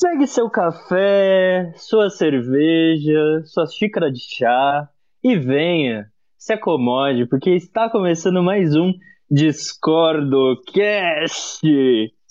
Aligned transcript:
Pegue 0.00 0.26
seu 0.26 0.50
café, 0.50 1.72
sua 1.76 2.10
cerveja, 2.10 3.42
sua 3.44 3.64
xícara 3.66 4.10
de 4.10 4.18
chá 4.18 4.88
e 5.22 5.36
venha, 5.36 6.10
se 6.36 6.52
acomode, 6.52 7.26
porque 7.26 7.50
está 7.50 7.88
começando 7.88 8.42
mais 8.42 8.74
um 8.74 8.92
Discordo 9.30 10.60
Cast. 10.72 11.62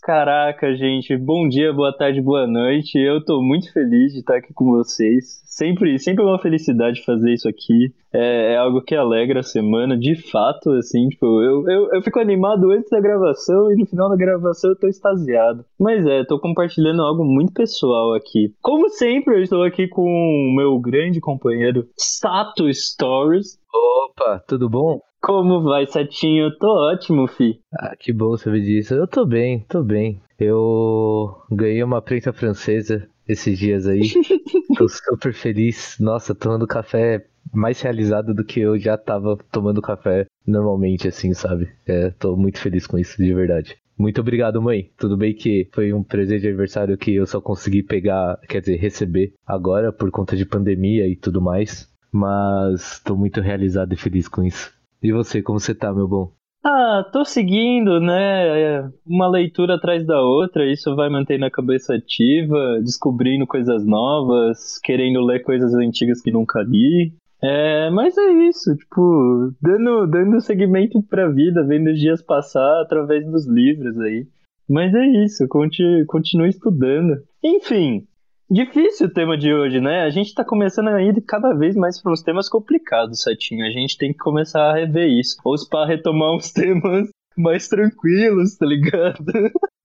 Caraca, 0.03 0.75
gente, 0.75 1.15
bom 1.15 1.47
dia, 1.47 1.71
boa 1.71 1.95
tarde, 1.95 2.21
boa 2.21 2.45
noite. 2.45 2.97
Eu 2.97 3.23
tô 3.23 3.41
muito 3.41 3.71
feliz 3.71 4.11
de 4.11 4.19
estar 4.19 4.35
aqui 4.35 4.53
com 4.53 4.65
vocês. 4.65 5.41
Sempre, 5.45 5.97
sempre 5.97 6.25
é 6.25 6.27
uma 6.27 6.41
felicidade 6.41 7.05
fazer 7.05 7.31
isso 7.31 7.47
aqui. 7.47 7.93
É, 8.11 8.51
é 8.51 8.57
algo 8.57 8.81
que 8.81 8.93
alegra 8.95 9.39
a 9.39 9.43
semana, 9.43 9.97
de 9.97 10.13
fato, 10.29 10.71
assim, 10.71 11.07
tipo, 11.07 11.25
eu, 11.41 11.69
eu, 11.69 11.93
eu 11.93 12.01
fico 12.01 12.19
animado 12.19 12.69
antes 12.71 12.89
da 12.89 12.99
gravação 12.99 13.71
e 13.71 13.77
no 13.77 13.85
final 13.85 14.09
da 14.09 14.17
gravação 14.17 14.71
eu 14.71 14.77
tô 14.77 14.89
extasiado. 14.89 15.63
Mas 15.79 16.05
é, 16.05 16.25
tô 16.25 16.37
compartilhando 16.37 17.01
algo 17.01 17.23
muito 17.23 17.53
pessoal 17.53 18.13
aqui. 18.13 18.53
Como 18.61 18.89
sempre, 18.89 19.35
eu 19.35 19.41
estou 19.41 19.63
aqui 19.63 19.87
com 19.87 20.03
o 20.03 20.53
meu 20.53 20.77
grande 20.81 21.21
companheiro 21.21 21.87
Sato 21.97 22.65
Stories. 22.73 23.57
Opa, 23.73 24.43
tudo 24.45 24.69
bom? 24.69 24.99
Como 25.23 25.63
vai, 25.63 25.87
Satinho? 25.87 26.47
Eu 26.47 26.57
tô 26.57 26.67
ótimo, 26.67 27.25
fi. 27.27 27.57
Ah, 27.73 27.95
que 27.97 28.11
bom 28.11 28.35
saber 28.35 28.59
disso. 28.59 28.93
Eu 28.93 29.07
tô 29.07 29.25
bem, 29.25 29.65
tô 29.69 29.81
bem. 29.81 30.21
Eu 30.37 31.33
ganhei 31.49 31.81
uma 31.81 32.01
preta 32.01 32.33
francesa 32.33 33.07
esses 33.25 33.57
dias 33.57 33.87
aí. 33.87 34.01
tô 34.77 34.85
super 34.89 35.33
feliz. 35.33 35.95
Nossa, 35.97 36.35
tomando 36.35 36.67
café 36.67 37.25
mais 37.53 37.79
realizado 37.79 38.33
do 38.33 38.43
que 38.43 38.59
eu 38.59 38.77
já 38.77 38.97
tava 38.97 39.37
tomando 39.49 39.81
café 39.81 40.25
normalmente, 40.45 41.07
assim, 41.07 41.33
sabe? 41.33 41.69
É, 41.87 42.09
tô 42.09 42.35
muito 42.35 42.59
feliz 42.59 42.85
com 42.85 42.99
isso, 42.99 43.15
de 43.15 43.33
verdade. 43.33 43.77
Muito 43.97 44.19
obrigado, 44.19 44.61
mãe. 44.61 44.91
Tudo 44.97 45.15
bem 45.15 45.33
que 45.33 45.69
foi 45.71 45.93
um 45.93 46.03
presente 46.03 46.41
de 46.41 46.47
aniversário 46.49 46.97
que 46.97 47.15
eu 47.15 47.25
só 47.25 47.39
consegui 47.39 47.81
pegar, 47.81 48.41
quer 48.49 48.59
dizer, 48.59 48.75
receber 48.75 49.33
agora 49.47 49.93
por 49.93 50.11
conta 50.11 50.35
de 50.35 50.45
pandemia 50.45 51.07
e 51.07 51.15
tudo 51.15 51.41
mais. 51.41 51.89
Mas 52.11 52.99
tô 52.99 53.15
muito 53.15 53.39
realizado 53.39 53.93
e 53.93 53.97
feliz 53.97 54.27
com 54.27 54.43
isso. 54.43 54.72
E 55.03 55.11
você, 55.11 55.41
como 55.41 55.59
você 55.59 55.75
tá, 55.75 55.93
meu 55.93 56.07
bom? 56.07 56.31
Ah, 56.65 57.05
tô 57.11 57.25
seguindo, 57.25 57.99
né? 57.99 58.77
É, 58.77 58.89
uma 59.05 59.29
leitura 59.29 59.75
atrás 59.75 60.05
da 60.05 60.21
outra, 60.21 60.65
isso 60.71 60.95
vai 60.95 61.09
mantendo 61.09 61.43
a 61.43 61.51
cabeça 61.51 61.93
ativa, 61.95 62.79
descobrindo 62.81 63.45
coisas 63.45 63.85
novas, 63.85 64.79
querendo 64.81 65.19
ler 65.19 65.43
coisas 65.43 65.73
antigas 65.73 66.21
que 66.21 66.31
nunca 66.31 66.61
li. 66.61 67.13
É, 67.41 67.89
mas 67.89 68.17
é 68.17 68.47
isso, 68.47 68.73
tipo, 68.77 69.53
dando, 69.61 70.07
dando 70.07 70.39
seguimento 70.39 71.03
pra 71.03 71.27
vida, 71.27 71.65
vendo 71.67 71.89
os 71.89 71.99
dias 71.99 72.21
passar 72.21 72.81
através 72.81 73.29
dos 73.29 73.45
livros 73.45 73.99
aí. 73.99 74.25
Mas 74.69 74.95
é 74.95 75.05
isso, 75.25 75.45
continue, 75.49 76.05
continue 76.05 76.47
estudando. 76.47 77.17
Enfim, 77.43 78.07
Difícil 78.53 79.07
o 79.07 79.11
tema 79.11 79.35
de 79.35 79.51
hoje, 79.51 79.81
né? 79.81 80.03
A 80.03 80.11
gente 80.11 80.31
tá 80.31 80.45
começando 80.45 80.89
a 80.89 81.01
ir 81.01 81.19
cada 81.27 81.55
vez 81.55 81.75
mais 81.75 81.99
para 81.99 82.11
uns 82.11 82.21
temas 82.21 82.47
complicados, 82.47 83.23
Setinho. 83.23 83.65
A 83.65 83.71
gente 83.71 83.97
tem 83.97 84.11
que 84.11 84.19
começar 84.19 84.69
a 84.69 84.75
rever 84.75 85.09
isso. 85.09 85.37
Ou 85.43 85.55
para 85.67 85.87
retomar 85.87 86.35
uns 86.35 86.51
temas 86.53 87.09
mais 87.35 87.67
tranquilos, 87.67 88.55
tá 88.55 88.67
ligado? 88.67 89.25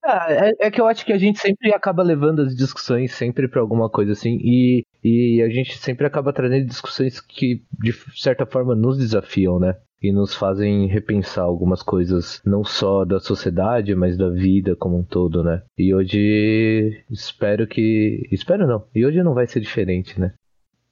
Ah, 0.05 0.27
é, 0.29 0.67
é, 0.67 0.71
que 0.71 0.83
eu 0.83 0.87
acho 0.87 1.03
que 1.07 1.15
a 1.15 1.19
gente 1.19 1.39
sempre 1.39 1.73
acaba 1.73 2.03
levando 2.03 2.43
as 2.43 2.55
discussões 2.55 3.15
sempre 3.15 3.49
para 3.49 3.63
alguma 3.63 3.89
coisa 3.89 4.13
assim, 4.13 4.39
e, 4.43 4.85
e 5.03 5.43
a 5.43 5.49
gente 5.49 5.77
sempre 5.79 6.07
acaba 6.07 6.33
trazendo 6.33 6.67
discussões 6.67 7.21
que 7.21 7.63
de 7.73 7.93
certa 8.17 8.45
forma 8.45 8.75
nos 8.75 8.99
desafiam, 8.99 9.59
né? 9.59 9.77
e 10.03 10.13
nos 10.13 10.35
fazem 10.35 10.87
repensar 10.87 11.43
algumas 11.43 11.83
coisas, 11.83 12.41
não 12.45 12.63
só 12.63 13.05
da 13.05 13.19
sociedade, 13.19 13.95
mas 13.95 14.17
da 14.17 14.31
vida 14.31 14.77
como 14.77 14.99
um 14.99 15.03
todo, 15.03 15.43
né? 15.43 15.63
E 15.77 15.93
hoje 15.93 17.05
espero 17.11 17.67
que. 17.67 18.29
Espero 18.31 18.67
não. 18.67 18.87
E 18.95 19.05
hoje 19.05 19.23
não 19.23 19.35
vai 19.35 19.47
ser 19.47 19.61
diferente, 19.61 20.19
né? 20.21 20.35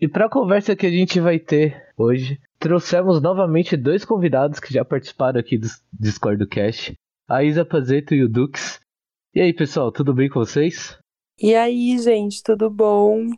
E 0.00 0.08
para 0.08 0.26
a 0.26 0.30
conversa 0.30 0.76
que 0.76 0.86
a 0.86 0.90
gente 0.90 1.20
vai 1.20 1.38
ter 1.38 1.82
hoje, 1.96 2.38
trouxemos 2.58 3.22
novamente 3.22 3.76
dois 3.76 4.04
convidados 4.04 4.60
que 4.60 4.72
já 4.72 4.84
participaram 4.84 5.40
aqui 5.40 5.56
do 5.56 5.68
Discord 5.92 6.38
do 6.38 6.48
Cast, 6.48 6.94
a 7.28 7.42
Isa 7.42 7.64
Pazeto 7.64 8.14
e 8.14 8.22
o 8.22 8.28
Dux. 8.28 8.80
E 9.34 9.40
aí, 9.40 9.52
pessoal, 9.52 9.90
tudo 9.90 10.12
bem 10.12 10.28
com 10.28 10.40
vocês? 10.40 10.98
E 11.40 11.54
aí, 11.54 11.98
gente, 11.98 12.42
tudo 12.42 12.68
bom? 12.68 13.30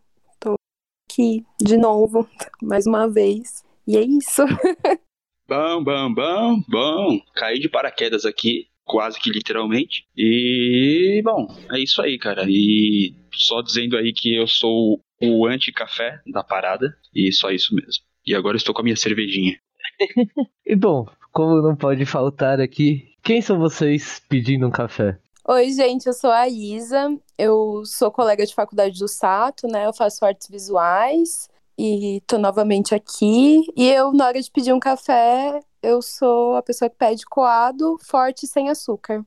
Aqui 1.19 1.45
de 1.61 1.77
novo, 1.77 2.29
mais 2.63 2.87
uma 2.87 3.09
vez. 3.09 3.65
E 3.85 3.97
é 3.97 4.03
isso. 4.03 4.43
Bom, 5.49 5.83
bom, 5.83 6.13
bom, 6.13 6.63
bom. 6.69 7.21
Caí 7.35 7.59
de 7.59 7.71
paraquedas 7.71 8.27
aqui, 8.27 8.67
quase 8.85 9.19
que 9.19 9.31
literalmente. 9.31 10.05
E, 10.15 11.23
bom, 11.25 11.47
é 11.73 11.81
isso 11.81 12.03
aí, 12.03 12.19
cara. 12.19 12.45
E 12.47 13.15
só 13.33 13.63
dizendo 13.63 13.97
aí 13.97 14.13
que 14.13 14.37
eu 14.37 14.47
sou 14.47 15.01
o 15.23 15.47
anti-café 15.47 16.21
da 16.31 16.45
parada. 16.45 16.95
E 17.15 17.33
só 17.33 17.51
isso 17.51 17.75
mesmo. 17.75 18.05
E 18.27 18.35
agora 18.35 18.59
estou 18.59 18.75
com 18.75 18.83
a 18.83 18.85
minha 18.85 18.95
cervejinha. 18.95 19.59
e 20.67 20.77
bom, 20.77 21.07
como 21.33 21.63
não 21.63 21.75
pode 21.75 22.05
faltar 22.05 22.61
aqui, 22.61 23.09
quem 23.25 23.41
são 23.41 23.59
vocês 23.59 24.23
pedindo 24.29 24.67
um 24.67 24.71
café? 24.71 25.19
Oi, 25.51 25.71
gente, 25.71 26.07
eu 26.07 26.13
sou 26.13 26.31
a 26.31 26.47
Isa, 26.47 27.19
eu 27.39 27.83
sou 27.87 28.13
colega 28.13 28.45
de 28.45 28.55
faculdade 28.55 28.99
do 28.99 29.09
Sato, 29.09 29.67
né? 29.67 29.87
Eu 29.87 29.95
faço 29.95 30.23
artes 30.23 30.47
visuais 30.47 31.49
e 31.79 32.23
tô 32.27 32.37
novamente 32.37 32.95
aqui. 32.95 33.63
E 33.75 33.89
eu, 33.89 34.13
na 34.13 34.27
hora 34.27 34.43
de 34.43 34.51
pedir 34.51 34.75
um 34.75 34.79
café, 34.79 35.59
eu 35.83 36.03
sou 36.03 36.55
a 36.55 36.63
pessoa 36.63 36.91
que 36.91 36.99
pede 36.99 37.25
coado, 37.25 37.97
forte 38.05 38.47
sem 38.47 38.69
açúcar. 38.69 39.25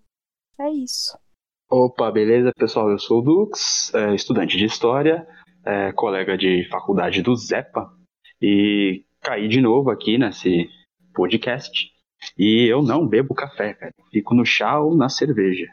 É 0.59 0.69
isso. 0.69 1.17
Opa, 1.67 2.11
beleza, 2.11 2.51
pessoal? 2.55 2.91
Eu 2.91 2.99
sou 2.99 3.17
o 3.17 3.23
Dux, 3.23 3.91
é, 3.95 4.13
estudante 4.13 4.57
de 4.57 4.65
História, 4.65 5.27
é, 5.65 5.91
colega 5.91 6.37
de 6.37 6.69
faculdade 6.69 7.23
do 7.23 7.35
Zepa, 7.35 7.91
e 8.39 9.03
caí 9.21 9.47
de 9.47 9.59
novo 9.59 9.89
aqui 9.89 10.19
nesse 10.19 10.69
podcast. 11.15 11.89
E 12.37 12.71
eu 12.71 12.83
não 12.83 13.07
bebo 13.07 13.33
café, 13.33 13.73
cara. 13.73 13.91
Fico 14.11 14.35
no 14.35 14.45
chá 14.45 14.79
ou 14.79 14.95
na 14.95 15.09
cerveja. 15.09 15.65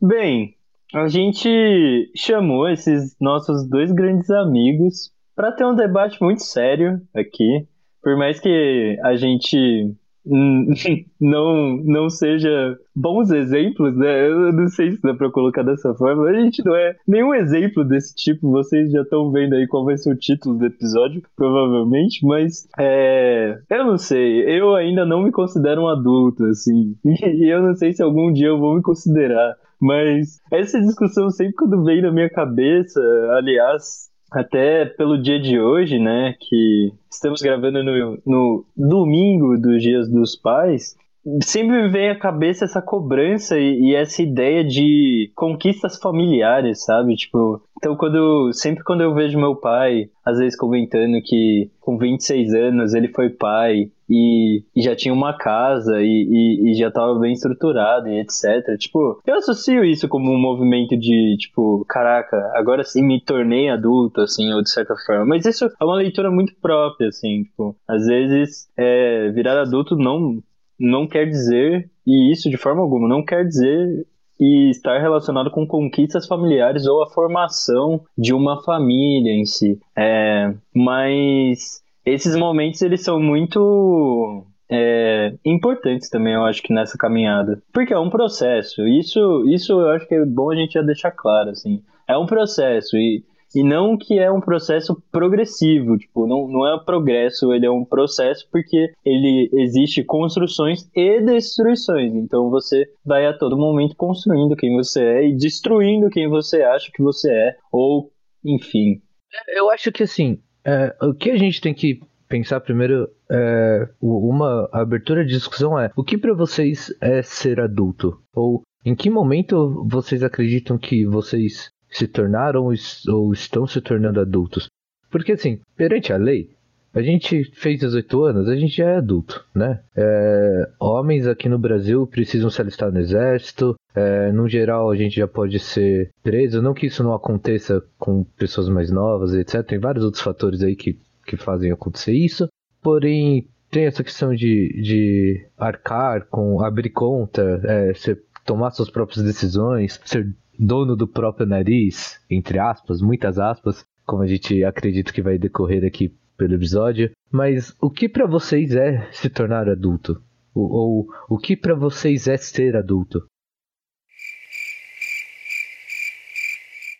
Bem, 0.00 0.54
a 0.94 1.08
gente 1.08 2.10
chamou 2.14 2.68
esses 2.68 3.16
nossos 3.20 3.68
dois 3.68 3.90
grandes 3.92 4.30
amigos 4.30 5.10
para 5.34 5.52
ter 5.52 5.64
um 5.64 5.74
debate 5.74 6.20
muito 6.22 6.42
sério 6.42 7.00
aqui. 7.14 7.66
Por 8.02 8.16
mais 8.16 8.38
que 8.38 8.98
a 9.02 9.16
gente 9.16 9.96
não, 11.20 11.76
não 11.84 12.10
seja 12.10 12.76
bons 12.94 13.30
exemplos, 13.30 13.96
né? 13.96 14.28
Eu 14.28 14.52
não 14.52 14.68
sei 14.68 14.92
se 14.92 15.02
dá 15.02 15.14
pra 15.14 15.30
colocar 15.30 15.62
dessa 15.62 15.94
forma. 15.94 16.28
A 16.28 16.34
gente 16.34 16.64
não 16.64 16.74
é 16.74 16.96
nenhum 17.06 17.32
exemplo 17.32 17.84
desse 17.84 18.14
tipo. 18.14 18.50
Vocês 18.50 18.90
já 18.90 19.02
estão 19.02 19.30
vendo 19.30 19.54
aí 19.54 19.66
qual 19.68 19.84
vai 19.84 19.96
ser 19.96 20.12
o 20.12 20.18
título 20.18 20.58
do 20.58 20.66
episódio, 20.66 21.22
provavelmente. 21.36 22.24
Mas 22.26 22.66
é, 22.78 23.58
eu 23.70 23.84
não 23.84 23.98
sei. 23.98 24.42
Eu 24.42 24.74
ainda 24.74 25.04
não 25.04 25.22
me 25.22 25.30
considero 25.30 25.82
um 25.82 25.88
adulto, 25.88 26.44
assim. 26.44 26.96
E 27.06 27.52
eu 27.52 27.62
não 27.62 27.74
sei 27.74 27.92
se 27.92 28.02
algum 28.02 28.32
dia 28.32 28.48
eu 28.48 28.58
vou 28.58 28.74
me 28.74 28.82
considerar. 28.82 29.54
Mas 29.80 30.40
essa 30.52 30.80
discussão 30.80 31.30
sempre 31.30 31.54
quando 31.54 31.84
vem 31.84 32.00
na 32.02 32.10
minha 32.10 32.30
cabeça, 32.30 33.00
aliás, 33.36 34.08
até 34.32 34.84
pelo 34.86 35.20
dia 35.20 35.40
de 35.40 35.60
hoje, 35.60 35.98
né, 35.98 36.34
que 36.38 36.92
estamos 37.10 37.40
gravando 37.40 37.82
no, 37.82 38.18
no 38.26 38.64
domingo 38.76 39.58
dos 39.58 39.82
Dias 39.82 40.08
dos 40.08 40.36
Pais, 40.36 40.96
sempre 41.42 41.82
me 41.82 41.88
vem 41.88 42.10
à 42.10 42.18
cabeça 42.18 42.64
essa 42.64 42.80
cobrança 42.80 43.58
e, 43.58 43.90
e, 43.90 43.94
essa 43.94 44.22
ideia 44.22 44.64
de 44.64 45.30
conquistas 45.34 45.98
familiares, 45.98 46.84
sabe? 46.84 47.14
Tipo, 47.16 47.62
então 47.76 47.96
quando 47.96 48.52
sempre 48.52 48.82
quando 48.82 49.02
eu 49.02 49.14
vejo 49.14 49.38
meu 49.38 49.56
pai, 49.56 50.10
às 50.24 50.38
vezes 50.38 50.56
comentando 50.56 51.20
que 51.22 51.70
com 51.80 51.98
26 51.98 52.54
anos 52.54 52.94
ele 52.94 53.08
foi 53.08 53.30
pai 53.30 53.90
e, 54.08 54.62
e 54.74 54.82
já 54.82 54.94
tinha 54.94 55.12
uma 55.12 55.36
casa 55.36 56.00
e, 56.00 56.70
e 56.70 56.74
já 56.74 56.88
estava 56.88 57.18
bem 57.18 57.32
estruturado 57.32 58.08
e 58.08 58.20
etc. 58.20 58.78
Tipo, 58.78 59.20
eu 59.26 59.36
associo 59.36 59.84
isso 59.84 60.08
como 60.08 60.32
um 60.32 60.40
movimento 60.40 60.96
de, 60.96 61.36
tipo, 61.38 61.84
caraca, 61.88 62.36
agora 62.54 62.84
sim 62.84 63.02
me 63.02 63.20
tornei 63.20 63.68
adulto, 63.68 64.20
assim, 64.20 64.52
ou 64.52 64.62
de 64.62 64.70
certa 64.70 64.94
forma. 65.04 65.26
Mas 65.26 65.44
isso 65.44 65.64
é 65.64 65.84
uma 65.84 65.96
leitura 65.96 66.30
muito 66.30 66.54
própria, 66.60 67.08
assim, 67.08 67.44
tipo, 67.44 67.76
às 67.86 68.06
vezes 68.06 68.68
é, 68.76 69.30
virar 69.30 69.60
adulto 69.60 69.96
não 69.96 70.42
não 70.78 71.08
quer 71.08 71.24
dizer, 71.24 71.90
e 72.06 72.30
isso 72.30 72.50
de 72.50 72.58
forma 72.58 72.82
alguma, 72.82 73.08
não 73.08 73.24
quer 73.24 73.44
dizer 73.46 74.06
e 74.38 74.70
estar 74.70 75.00
relacionado 75.00 75.50
com 75.50 75.66
conquistas 75.66 76.26
familiares 76.26 76.86
ou 76.86 77.02
a 77.02 77.08
formação 77.08 78.02
de 78.16 78.34
uma 78.34 78.62
família 78.62 79.32
em 79.32 79.44
si. 79.44 79.78
É, 79.96 80.52
mas 80.74 81.82
esses 82.04 82.36
momentos 82.36 82.82
eles 82.82 83.02
são 83.02 83.20
muito 83.20 84.44
é, 84.70 85.34
importantes 85.44 86.08
também, 86.08 86.34
eu 86.34 86.44
acho 86.44 86.62
que 86.62 86.72
nessa 86.72 86.98
caminhada, 86.98 87.62
porque 87.72 87.92
é 87.92 87.98
um 87.98 88.10
processo. 88.10 88.86
Isso, 88.86 89.44
isso 89.48 89.72
eu 89.72 89.90
acho 89.90 90.06
que 90.06 90.14
é 90.14 90.24
bom 90.24 90.50
a 90.50 90.56
gente 90.56 90.72
já 90.72 90.82
deixar 90.82 91.10
claro, 91.10 91.50
assim. 91.50 91.82
É 92.08 92.16
um 92.16 92.26
processo 92.26 92.96
e 92.96 93.24
e 93.56 93.62
não 93.62 93.96
que 93.96 94.18
é 94.18 94.30
um 94.30 94.40
processo 94.40 95.02
progressivo, 95.10 95.96
tipo, 95.96 96.26
não, 96.26 96.46
não 96.46 96.66
é 96.66 96.74
um 96.74 96.84
progresso, 96.84 97.52
ele 97.54 97.64
é 97.64 97.70
um 97.70 97.84
processo 97.84 98.46
porque 98.52 98.92
ele 99.04 99.48
existe 99.54 100.04
construções 100.04 100.86
e 100.94 101.22
destruições. 101.22 102.14
Então 102.14 102.50
você 102.50 102.84
vai 103.04 103.26
a 103.26 103.32
todo 103.32 103.56
momento 103.56 103.96
construindo 103.96 104.54
quem 104.56 104.76
você 104.76 105.02
é 105.02 105.28
e 105.28 105.36
destruindo 105.36 106.10
quem 106.10 106.28
você 106.28 106.62
acha 106.62 106.90
que 106.92 107.02
você 107.02 107.32
é, 107.32 107.56
ou 107.72 108.10
enfim. 108.44 109.00
Eu 109.48 109.70
acho 109.70 109.90
que 109.90 110.02
assim, 110.02 110.38
é, 110.64 110.94
o 111.02 111.14
que 111.14 111.30
a 111.30 111.36
gente 111.36 111.60
tem 111.60 111.72
que 111.72 112.00
pensar 112.28 112.60
primeiro 112.60 113.08
é, 113.30 113.88
uma 114.00 114.68
abertura 114.72 115.24
de 115.24 115.32
discussão 115.32 115.78
é 115.78 115.90
o 115.96 116.04
que 116.04 116.18
para 116.18 116.34
vocês 116.34 116.94
é 117.00 117.22
ser 117.22 117.60
adulto 117.60 118.18
ou 118.34 118.62
em 118.84 118.94
que 118.94 119.10
momento 119.10 119.84
vocês 119.88 120.22
acreditam 120.22 120.78
que 120.78 121.06
vocês 121.06 121.70
se 121.90 122.06
tornaram 122.06 122.64
ou 123.08 123.32
estão 123.32 123.66
se 123.66 123.80
tornando 123.80 124.20
adultos? 124.20 124.68
Porque 125.10 125.32
assim, 125.32 125.60
perante 125.76 126.12
a 126.12 126.16
lei, 126.16 126.50
a 126.96 127.02
gente 127.02 127.44
fez 127.52 127.80
18 127.80 128.24
anos, 128.24 128.48
a 128.48 128.56
gente 128.56 128.74
já 128.74 128.88
é 128.88 128.96
adulto, 128.96 129.44
né? 129.54 129.80
É, 129.94 130.70
homens 130.80 131.26
aqui 131.26 131.46
no 131.46 131.58
Brasil 131.58 132.06
precisam 132.06 132.48
se 132.48 132.58
alistar 132.58 132.90
no 132.90 132.98
exército. 132.98 133.74
É, 133.94 134.32
no 134.32 134.48
geral, 134.48 134.90
a 134.90 134.96
gente 134.96 135.16
já 135.16 135.28
pode 135.28 135.58
ser 135.58 136.10
preso. 136.22 136.62
Não 136.62 136.72
que 136.72 136.86
isso 136.86 137.04
não 137.04 137.12
aconteça 137.12 137.84
com 137.98 138.24
pessoas 138.24 138.70
mais 138.70 138.90
novas, 138.90 139.34
etc. 139.34 139.62
Tem 139.62 139.78
vários 139.78 140.06
outros 140.06 140.22
fatores 140.22 140.62
aí 140.62 140.74
que, 140.74 140.98
que 141.26 141.36
fazem 141.36 141.70
acontecer 141.70 142.14
isso. 142.14 142.48
Porém, 142.82 143.46
tem 143.70 143.84
essa 143.84 144.02
questão 144.02 144.34
de, 144.34 144.80
de 144.82 145.46
arcar 145.58 146.26
com 146.30 146.62
abrir 146.64 146.90
conta, 146.90 147.60
é, 147.64 147.92
ser 147.92 148.22
tomar 148.46 148.70
suas 148.70 148.88
próprias 148.88 149.24
decisões, 149.24 150.00
ser 150.04 150.34
dono 150.58 150.96
do 150.96 151.06
próprio 151.06 151.46
nariz, 151.46 152.18
entre 152.30 152.58
aspas, 152.58 153.02
muitas 153.02 153.38
aspas, 153.38 153.84
como 154.06 154.22
a 154.22 154.26
gente 154.26 154.64
acredita 154.64 155.12
que 155.12 155.20
vai 155.20 155.36
decorrer 155.36 155.84
aqui 155.84 156.14
pelo 156.36 156.54
episódio. 156.54 157.10
Mas 157.30 157.76
o 157.80 157.90
que 157.90 158.08
para 158.08 158.26
vocês 158.26 158.74
é 158.74 159.10
se 159.12 159.28
tornar 159.28 159.68
adulto? 159.68 160.22
Ou, 160.54 160.70
ou 160.70 161.06
o 161.28 161.36
que 161.36 161.56
para 161.56 161.74
vocês 161.74 162.28
é 162.28 162.36
ser 162.36 162.76
adulto? 162.76 163.26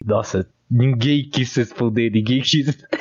Nossa, 0.04 0.48
ninguém 0.70 1.28
quis 1.30 1.54
responder, 1.56 2.10
ninguém 2.10 2.42
quis. 2.42 2.76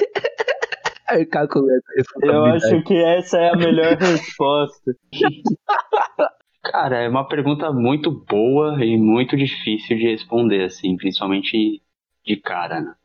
Eu 2.24 2.46
acho 2.46 2.84
que 2.84 2.96
essa 2.96 3.38
é 3.38 3.50
a 3.50 3.56
melhor 3.56 3.96
resposta. 3.96 4.92
Cara, 6.66 7.04
é 7.04 7.08
uma 7.08 7.28
pergunta 7.28 7.72
muito 7.72 8.10
boa 8.10 8.84
e 8.84 8.98
muito 8.98 9.38
difícil 9.38 9.98
de 9.98 10.08
responder, 10.10 10.64
assim, 10.64 10.98
principalmente 10.98 11.80
de 12.26 12.36
cara, 12.38 12.82
né? 12.82 12.96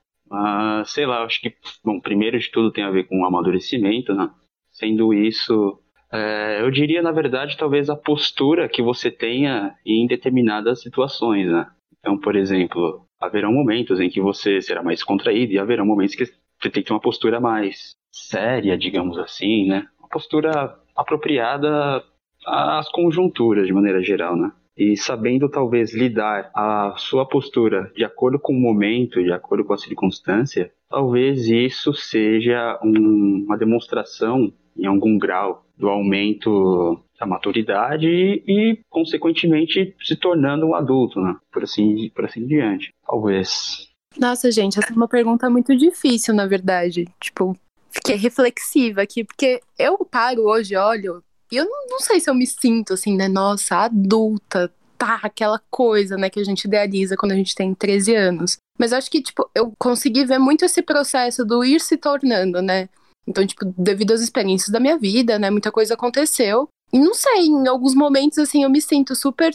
Sei 0.87 1.05
lá, 1.05 1.25
acho 1.25 1.41
que, 1.43 1.55
bom, 1.85 2.01
primeiro 2.01 2.39
de 2.39 2.51
tudo 2.51 2.73
tem 2.73 2.85
a 2.85 2.91
ver 2.91 3.05
com 3.05 3.25
amadurecimento, 3.25 4.15
né? 4.15 4.31
Sendo 4.71 5.13
isso, 5.13 5.79
é, 6.11 6.63
eu 6.63 6.71
diria, 6.71 7.03
na 7.03 7.13
verdade, 7.13 7.57
talvez 7.59 7.91
a 7.91 7.97
postura 7.97 8.67
que 8.67 8.81
você 8.81 9.11
tenha 9.11 9.77
em 9.85 10.07
determinadas 10.07 10.81
situações, 10.81 11.47
né? 11.47 11.67
Então, 11.99 12.19
por 12.19 12.37
exemplo, 12.37 13.05
haverão 13.21 13.53
momentos 13.53 14.01
em 14.01 14.09
que 14.09 14.23
você 14.23 14.63
será 14.63 14.83
mais 14.83 15.03
contraído 15.03 15.53
e 15.53 15.59
haverão 15.59 15.85
momentos 15.85 16.15
que 16.15 16.25
você 16.25 16.71
tem 16.71 16.83
que 16.83 16.85
ter 16.85 16.95
uma 16.95 17.01
postura 17.01 17.39
mais 17.39 17.91
séria, 18.11 18.79
digamos 18.79 19.19
assim, 19.19 19.67
né? 19.69 19.87
Uma 19.99 20.09
postura 20.09 20.79
apropriada 20.97 22.03
as 22.47 22.89
conjunturas 22.91 23.67
de 23.67 23.73
maneira 23.73 24.03
geral, 24.03 24.37
né? 24.37 24.53
E 24.77 24.97
sabendo 24.97 25.49
talvez 25.49 25.95
lidar 25.95 26.51
a 26.55 26.95
sua 26.97 27.27
postura 27.27 27.93
de 27.95 28.05
acordo 28.05 28.39
com 28.39 28.53
o 28.53 28.61
momento, 28.61 29.23
de 29.23 29.33
acordo 29.33 29.65
com 29.65 29.75
a 29.75 29.79
circunstância, 29.79 30.73
talvez 30.89 31.49
isso 31.49 31.93
seja 31.93 32.79
um, 32.83 33.45
uma 33.45 33.59
demonstração 33.59 34.53
em 34.77 34.87
algum 34.87 35.19
grau 35.19 35.67
do 35.77 35.89
aumento 35.89 36.99
da 37.19 37.27
maturidade 37.27 38.07
e, 38.07 38.43
e, 38.47 38.81
consequentemente, 38.89 39.95
se 40.03 40.17
tornando 40.17 40.67
um 40.67 40.75
adulto, 40.75 41.21
né? 41.21 41.37
Por 41.53 41.65
assim, 41.65 42.11
por 42.15 42.25
assim 42.25 42.47
diante. 42.47 42.91
Talvez. 43.07 43.89
Nossa, 44.19 44.51
gente, 44.51 44.79
essa 44.79 44.93
é 44.93 44.97
uma 44.97 45.09
pergunta 45.09 45.51
muito 45.51 45.77
difícil, 45.77 46.35
na 46.35 46.47
verdade. 46.47 47.07
Tipo, 47.21 47.55
fiquei 47.91 48.17
reflexiva 48.17 49.03
aqui, 49.03 49.25
porque 49.25 49.61
eu 49.79 49.99
paro 50.11 50.43
hoje, 50.43 50.77
olho 50.77 51.23
e 51.51 51.57
eu 51.57 51.65
não, 51.65 51.87
não 51.89 52.01
sei 52.01 52.21
se 52.21 52.31
eu 52.31 52.35
me 52.35 52.47
sinto 52.47 52.95
assim, 52.95 53.17
né? 53.17 53.29
Nossa, 53.29 53.77
adulta, 53.77 54.73
tá, 55.01 55.19
aquela 55.23 55.59
coisa, 55.71 56.17
né, 56.17 56.29
que 56.29 56.39
a 56.39 56.45
gente 56.45 56.65
idealiza 56.65 57.17
quando 57.17 57.33
a 57.33 57.37
gente 57.37 57.55
tem 57.55 57.75
13 57.75 58.15
anos. 58.15 58.59
Mas 58.79 58.93
acho 58.93 59.11
que, 59.11 59.23
tipo, 59.23 59.49
eu 59.55 59.73
consegui 59.79 60.27
ver 60.27 60.39
muito 60.39 60.65
esse 60.65 60.83
processo 60.83 61.45
do 61.45 61.65
ir 61.65 61.81
se 61.81 61.97
tornando, 61.97 62.61
né? 62.61 62.89
Então, 63.27 63.47
tipo, 63.47 63.65
devido 63.79 64.13
às 64.13 64.21
experiências 64.21 64.69
da 64.69 64.79
minha 64.79 64.99
vida, 64.99 65.39
né, 65.39 65.51
muita 65.51 65.73
coisa 65.73 65.95
aconteceu. 65.95 66.69
E 66.93 66.99
não 66.99 67.15
sei, 67.15 67.47
em 67.47 67.67
alguns 67.67 67.95
momentos, 67.95 68.39
assim, 68.39 68.63
eu 68.63 68.71
me 68.71 68.81
sinto 68.81 69.15
super 69.15 69.55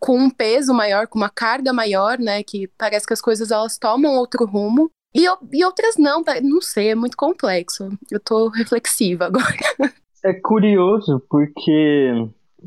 com 0.00 0.18
um 0.18 0.30
peso 0.30 0.72
maior, 0.72 1.06
com 1.06 1.18
uma 1.18 1.28
carga 1.28 1.72
maior, 1.72 2.18
né, 2.18 2.42
que 2.42 2.68
parece 2.78 3.06
que 3.06 3.12
as 3.12 3.20
coisas, 3.20 3.50
elas 3.50 3.76
tomam 3.76 4.14
outro 4.14 4.46
rumo. 4.46 4.90
E, 5.14 5.24
e 5.52 5.64
outras 5.64 5.96
não, 5.96 6.22
não 6.42 6.60
sei, 6.62 6.90
é 6.90 6.94
muito 6.94 7.16
complexo. 7.16 7.88
Eu 8.10 8.20
tô 8.20 8.48
reflexiva 8.48 9.26
agora. 9.26 9.46
É 10.28 10.34
curioso 10.34 11.22
porque 11.30 12.12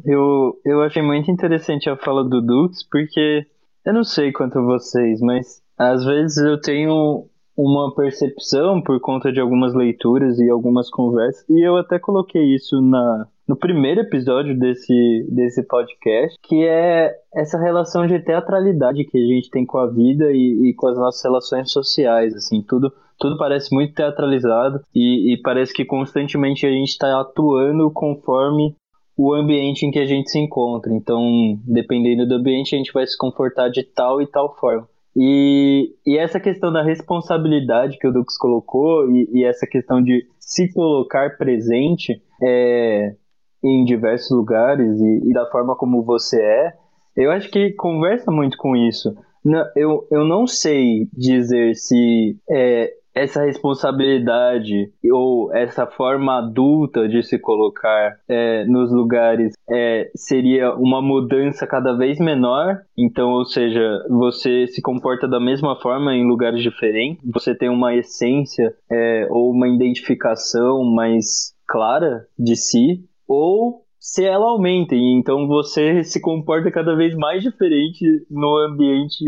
eu, 0.03 0.59
eu 0.65 0.81
achei 0.81 1.03
muito 1.03 1.29
interessante 1.29 1.87
a 1.91 1.95
fala 1.95 2.23
do 2.27 2.41
Dux, 2.41 2.83
porque 2.89 3.45
eu 3.85 3.93
não 3.93 4.03
sei 4.03 4.31
quanto 4.31 4.65
vocês, 4.65 5.21
mas 5.21 5.61
às 5.77 6.03
vezes 6.03 6.37
eu 6.37 6.59
tenho 6.59 7.27
uma 7.55 7.93
percepção 7.93 8.81
por 8.81 8.99
conta 8.99 9.31
de 9.31 9.39
algumas 9.39 9.75
leituras 9.75 10.39
e 10.39 10.49
algumas 10.49 10.89
conversas, 10.89 11.47
e 11.47 11.61
eu 11.61 11.77
até 11.77 11.99
coloquei 11.99 12.55
isso 12.55 12.81
na, 12.81 13.27
no 13.51 13.57
primeiro 13.57 13.99
episódio 13.99 14.57
desse, 14.57 15.27
desse 15.29 15.61
podcast, 15.63 16.39
que 16.41 16.63
é 16.63 17.13
essa 17.35 17.59
relação 17.59 18.07
de 18.07 18.17
teatralidade 18.17 19.03
que 19.03 19.17
a 19.17 19.27
gente 19.27 19.49
tem 19.49 19.65
com 19.65 19.77
a 19.77 19.87
vida 19.87 20.31
e, 20.31 20.69
e 20.69 20.73
com 20.73 20.87
as 20.87 20.97
nossas 20.97 21.21
relações 21.21 21.69
sociais, 21.69 22.33
assim, 22.33 22.61
tudo 22.61 22.93
tudo 23.19 23.37
parece 23.37 23.75
muito 23.75 23.93
teatralizado 23.93 24.79
e, 24.95 25.33
e 25.33 25.41
parece 25.41 25.73
que 25.73 25.83
constantemente 25.83 26.65
a 26.65 26.69
gente 26.69 26.91
está 26.91 27.19
atuando 27.19 27.91
conforme 27.91 28.73
o 29.17 29.33
ambiente 29.33 29.85
em 29.85 29.91
que 29.91 29.99
a 29.99 30.05
gente 30.05 30.31
se 30.31 30.39
encontra. 30.39 30.91
Então, 30.91 31.21
dependendo 31.67 32.25
do 32.25 32.35
ambiente, 32.35 32.73
a 32.73 32.77
gente 32.77 32.93
vai 32.93 33.05
se 33.05 33.15
comportar 33.17 33.69
de 33.69 33.83
tal 33.83 34.21
e 34.21 34.27
tal 34.27 34.55
forma. 34.55 34.87
E, 35.15 35.93
e 36.07 36.17
essa 36.17 36.39
questão 36.39 36.71
da 36.71 36.81
responsabilidade 36.81 37.99
que 37.99 38.07
o 38.07 38.13
Dux 38.13 38.37
colocou 38.37 39.11
e, 39.11 39.29
e 39.33 39.43
essa 39.43 39.67
questão 39.67 40.01
de 40.01 40.25
se 40.39 40.73
colocar 40.73 41.37
presente 41.37 42.21
é, 42.41 43.15
em 43.63 43.83
diversos 43.83 44.31
lugares 44.31 44.99
e, 44.99 45.29
e 45.29 45.33
da 45.33 45.45
forma 45.47 45.75
como 45.75 46.03
você 46.03 46.41
é, 46.41 46.73
eu 47.15 47.31
acho 47.31 47.49
que 47.49 47.71
conversa 47.73 48.31
muito 48.31 48.57
com 48.57 48.75
isso. 48.75 49.13
Não, 49.43 49.65
eu, 49.75 50.07
eu 50.11 50.23
não 50.23 50.45
sei 50.45 51.07
dizer 51.13 51.75
se 51.75 52.37
é, 52.49 52.93
essa 53.13 53.43
responsabilidade 53.43 54.91
ou 55.11 55.53
essa 55.53 55.85
forma 55.85 56.37
adulta 56.37 57.07
de 57.07 57.21
se 57.23 57.37
colocar 57.37 58.17
é, 58.27 58.65
nos 58.65 58.91
lugares 58.91 59.53
é, 59.69 60.09
seria 60.15 60.73
uma 60.75 61.01
mudança 61.01 61.67
cada 61.67 61.93
vez 61.93 62.19
menor. 62.19 62.81
Então, 62.97 63.31
ou 63.31 63.45
seja, 63.45 63.81
você 64.09 64.67
se 64.67 64.81
comporta 64.81 65.27
da 65.27 65.39
mesma 65.39 65.75
forma 65.81 66.15
em 66.15 66.25
lugares 66.25 66.61
diferentes, 66.61 67.21
você 67.29 67.55
tem 67.55 67.69
uma 67.69 67.95
essência 67.95 68.73
é, 68.89 69.27
ou 69.29 69.51
uma 69.51 69.67
identificação 69.67 70.83
mais 70.83 71.53
clara 71.67 72.25
de 72.37 72.55
si, 72.55 73.03
ou 73.31 73.85
se 73.97 74.25
ela 74.25 74.45
aumenta, 74.45 74.93
e 74.93 75.17
então 75.17 75.47
você 75.47 76.03
se 76.03 76.19
comporta 76.19 76.69
cada 76.69 76.95
vez 76.97 77.15
mais 77.15 77.41
diferente 77.41 78.05
no 78.29 78.57
ambiente 78.57 79.23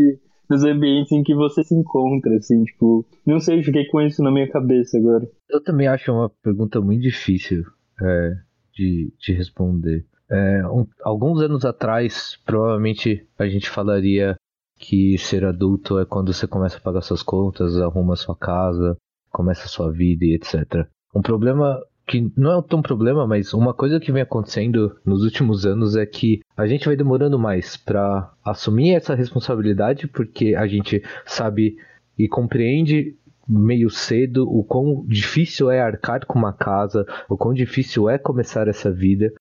nos 0.50 0.62
ambientes 0.62 1.10
em 1.10 1.22
que 1.22 1.34
você 1.34 1.64
se 1.64 1.74
encontra, 1.74 2.36
assim, 2.36 2.62
tipo, 2.64 3.06
não 3.26 3.40
sei, 3.40 3.62
fiquei 3.62 3.86
com 3.86 4.02
isso 4.02 4.22
na 4.22 4.30
minha 4.30 4.46
cabeça 4.50 4.98
agora. 4.98 5.26
Eu 5.48 5.62
também 5.62 5.86
acho 5.86 6.12
uma 6.12 6.28
pergunta 6.28 6.82
muito 6.82 7.00
difícil 7.00 7.64
é, 7.98 8.32
de, 8.74 9.10
de 9.18 9.32
responder. 9.32 10.04
É, 10.30 10.66
um, 10.68 10.86
alguns 11.02 11.40
anos 11.40 11.64
atrás, 11.64 12.38
provavelmente 12.44 13.26
a 13.38 13.46
gente 13.46 13.70
falaria 13.70 14.36
que 14.76 15.16
ser 15.16 15.46
adulto 15.46 15.98
é 15.98 16.04
quando 16.04 16.30
você 16.30 16.46
começa 16.46 16.76
a 16.76 16.80
pagar 16.80 17.00
suas 17.00 17.22
contas, 17.22 17.78
arruma 17.78 18.16
sua 18.16 18.36
casa, 18.36 18.98
começa 19.30 19.64
a 19.64 19.68
sua 19.68 19.90
vida 19.90 20.26
e 20.26 20.34
etc. 20.34 20.86
Um 21.14 21.22
problema 21.22 21.80
que 22.06 22.30
não 22.36 22.58
é 22.58 22.62
tão 22.62 22.82
problema, 22.82 23.26
mas 23.26 23.54
uma 23.54 23.72
coisa 23.72 23.98
que 23.98 24.12
vem 24.12 24.22
acontecendo 24.22 24.96
nos 25.04 25.22
últimos 25.22 25.64
anos 25.64 25.96
é 25.96 26.04
que 26.04 26.40
a 26.56 26.66
gente 26.66 26.86
vai 26.86 26.96
demorando 26.96 27.38
mais 27.38 27.76
para 27.76 28.30
assumir 28.44 28.94
essa 28.94 29.14
responsabilidade 29.14 30.06
porque 30.06 30.54
a 30.54 30.66
gente 30.66 31.02
sabe 31.24 31.76
e 32.18 32.28
compreende 32.28 33.16
meio 33.48 33.90
cedo 33.90 34.48
o 34.48 34.64
quão 34.64 35.04
difícil 35.06 35.70
é 35.70 35.80
arcar 35.80 36.26
com 36.26 36.38
uma 36.38 36.52
casa, 36.52 37.06
o 37.28 37.36
quão 37.36 37.52
difícil 37.52 38.08
é 38.08 38.18
começar 38.18 38.68
essa 38.68 38.90
vida. 38.90 39.32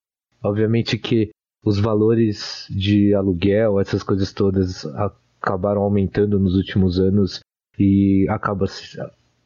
Obviamente 0.42 0.98
que 0.98 1.32
os 1.66 1.80
valores 1.80 2.68
de 2.70 3.14
aluguel, 3.14 3.80
essas 3.80 4.04
coisas 4.04 4.34
todas 4.34 4.86
acabaram 5.42 5.82
aumentando 5.82 6.40
nos 6.40 6.56
últimos 6.56 7.00
anos 7.00 7.40
e 7.80 8.26
acaba 8.30 8.66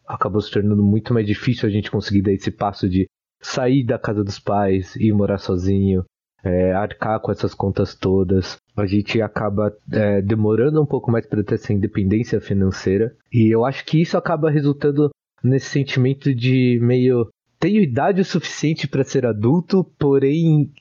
acabou 0.08 0.42
se 0.42 0.52
tornando 0.52 0.84
muito 0.84 1.14
mais 1.14 1.26
difícil 1.26 1.68
a 1.68 1.72
gente 1.72 1.92
conseguir 1.92 2.22
dar 2.22 2.32
esse 2.32 2.50
passo 2.50 2.88
de 2.88 3.08
sair 3.42 3.84
da 3.84 4.00
casa 4.00 4.24
dos 4.24 4.40
pais 4.40 4.96
e 4.96 5.12
morar 5.12 5.38
sozinho, 5.38 6.04
é, 6.44 6.72
arcar 6.74 7.20
com 7.20 7.32
essas 7.32 7.54
contas 7.54 7.96
todas. 7.96 8.58
A 8.76 8.86
gente 8.86 9.22
acaba 9.22 9.76
é, 9.92 10.22
demorando 10.22 10.82
um 10.82 10.86
pouco 10.86 11.12
mais 11.12 11.26
para 11.26 11.44
ter 11.44 11.56
essa 11.56 11.74
independência 11.74 12.40
financeira. 12.40 13.16
E 13.32 13.54
eu 13.54 13.66
acho 13.66 13.86
que 13.86 14.02
isso 14.02 14.18
acaba 14.18 14.50
resultando 14.50 15.10
nesse 15.44 15.68
sentimento 15.68 16.34
de 16.34 16.80
meio. 16.82 17.30
Tenho 17.60 17.82
idade 17.82 18.22
o 18.22 18.26
suficiente 18.26 18.88
para 18.88 19.04
ser 19.04 19.26
adulto, 19.26 19.84
porém 19.98 20.72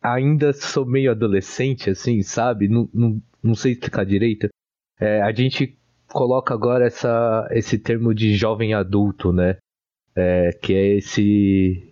ainda 0.00 0.52
sou 0.52 0.86
meio 0.86 1.10
adolescente, 1.10 1.90
assim, 1.90 2.22
sabe? 2.22 2.68
Não, 2.68 2.88
não, 2.94 3.20
não 3.42 3.54
sei 3.54 3.72
explicar 3.72 4.04
direito. 4.04 4.48
É, 4.98 5.22
a 5.22 5.32
gente 5.32 5.78
coloca 6.12 6.52
agora 6.54 6.86
essa, 6.86 7.48
esse 7.50 7.78
termo 7.78 8.14
de 8.14 8.34
jovem 8.34 8.74
adulto, 8.74 9.32
né? 9.32 9.56
É, 10.14 10.50
que 10.52 10.74
é 10.74 10.96
esse 10.96 11.86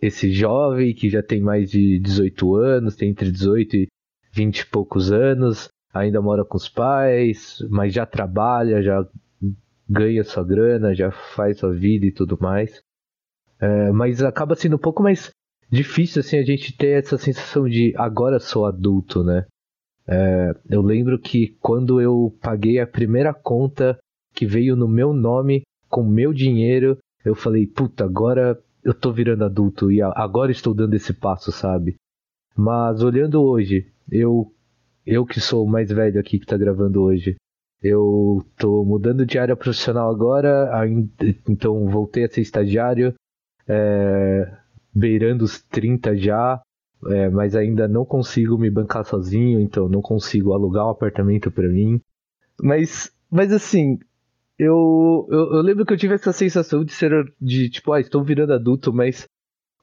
esse 0.00 0.32
jovem 0.32 0.92
que 0.92 1.08
já 1.08 1.22
tem 1.22 1.40
mais 1.40 1.70
de 1.70 1.98
18 2.00 2.56
anos, 2.56 2.96
tem 2.96 3.10
entre 3.10 3.30
18 3.30 3.76
e 3.76 3.88
20 4.32 4.58
e 4.58 4.66
poucos 4.66 5.12
anos, 5.12 5.68
ainda 5.94 6.20
mora 6.20 6.44
com 6.44 6.56
os 6.56 6.68
pais, 6.68 7.58
mas 7.70 7.94
já 7.94 8.04
trabalha, 8.04 8.82
já 8.82 9.06
ganha 9.88 10.24
sua 10.24 10.42
grana, 10.44 10.92
já 10.92 11.12
faz 11.12 11.58
sua 11.58 11.72
vida 11.72 12.04
e 12.04 12.12
tudo 12.12 12.36
mais. 12.40 12.82
É, 13.60 13.92
mas 13.92 14.20
acaba 14.22 14.56
sendo 14.56 14.74
um 14.74 14.80
pouco 14.80 15.04
mais 15.04 15.30
difícil 15.70 16.20
assim 16.20 16.36
a 16.36 16.44
gente 16.44 16.76
ter 16.76 16.98
essa 16.98 17.16
sensação 17.16 17.68
de 17.68 17.94
agora 17.96 18.40
sou 18.40 18.66
adulto, 18.66 19.22
né? 19.22 19.46
É, 20.06 20.54
eu 20.68 20.82
lembro 20.82 21.18
que 21.18 21.56
quando 21.60 22.00
eu 22.00 22.36
paguei 22.40 22.80
a 22.80 22.86
primeira 22.86 23.32
conta 23.32 23.98
que 24.34 24.46
veio 24.46 24.74
no 24.74 24.88
meu 24.88 25.12
nome 25.12 25.62
com 25.88 26.02
meu 26.02 26.32
dinheiro, 26.32 26.98
eu 27.24 27.34
falei, 27.34 27.66
puta, 27.66 28.04
agora 28.04 28.58
eu 28.82 28.92
tô 28.92 29.12
virando 29.12 29.44
adulto 29.44 29.92
e 29.92 30.02
agora 30.02 30.50
estou 30.50 30.74
dando 30.74 30.94
esse 30.94 31.12
passo, 31.12 31.52
sabe? 31.52 31.94
Mas 32.56 33.02
olhando 33.02 33.42
hoje, 33.42 33.86
eu 34.10 34.52
eu 35.04 35.26
que 35.26 35.40
sou 35.40 35.64
o 35.64 35.68
mais 35.68 35.90
velho 35.90 36.20
aqui 36.20 36.38
que 36.38 36.46
tá 36.46 36.56
gravando 36.56 37.02
hoje, 37.02 37.36
eu 37.82 38.44
tô 38.56 38.84
mudando 38.84 39.26
de 39.26 39.38
área 39.38 39.56
profissional 39.56 40.08
agora, 40.08 40.70
então 41.48 41.88
voltei 41.88 42.24
a 42.24 42.28
ser 42.28 42.40
estagiário, 42.40 43.12
é, 43.66 44.56
beirando 44.94 45.44
os 45.44 45.60
30 45.62 46.16
já, 46.16 46.60
é, 47.06 47.28
mas 47.28 47.54
ainda 47.54 47.88
não 47.88 48.04
consigo 48.04 48.56
me 48.56 48.70
bancar 48.70 49.04
sozinho, 49.04 49.60
então 49.60 49.88
não 49.88 50.00
consigo 50.00 50.52
alugar 50.52 50.86
um 50.86 50.90
apartamento 50.90 51.50
para 51.50 51.68
mim. 51.68 52.00
Mas, 52.60 53.12
mas 53.30 53.52
assim, 53.52 53.98
eu, 54.58 55.26
eu, 55.30 55.54
eu, 55.54 55.62
lembro 55.62 55.84
que 55.84 55.92
eu 55.92 55.96
tive 55.96 56.14
essa 56.14 56.32
sensação 56.32 56.84
de 56.84 56.92
ser, 56.92 57.34
de 57.40 57.68
tipo, 57.68 57.92
ah, 57.92 58.00
estou 58.00 58.22
virando 58.22 58.52
adulto, 58.52 58.92
mas 58.92 59.26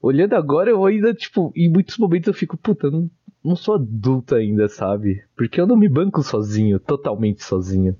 olhando 0.02 0.34
agora 0.34 0.70
eu 0.70 0.84
ainda, 0.84 1.12
tipo, 1.12 1.52
em 1.54 1.70
muitos 1.70 1.98
momentos 1.98 2.28
eu 2.28 2.34
fico, 2.34 2.56
puta, 2.56 2.90
não, 2.90 3.10
não 3.44 3.54
sou 3.54 3.74
adulto 3.74 4.34
ainda, 4.34 4.68
sabe? 4.68 5.22
Porque 5.36 5.60
eu 5.60 5.66
não 5.66 5.76
me 5.76 5.88
banco 5.88 6.22
sozinho, 6.22 6.80
totalmente 6.80 7.44
sozinho. 7.44 7.96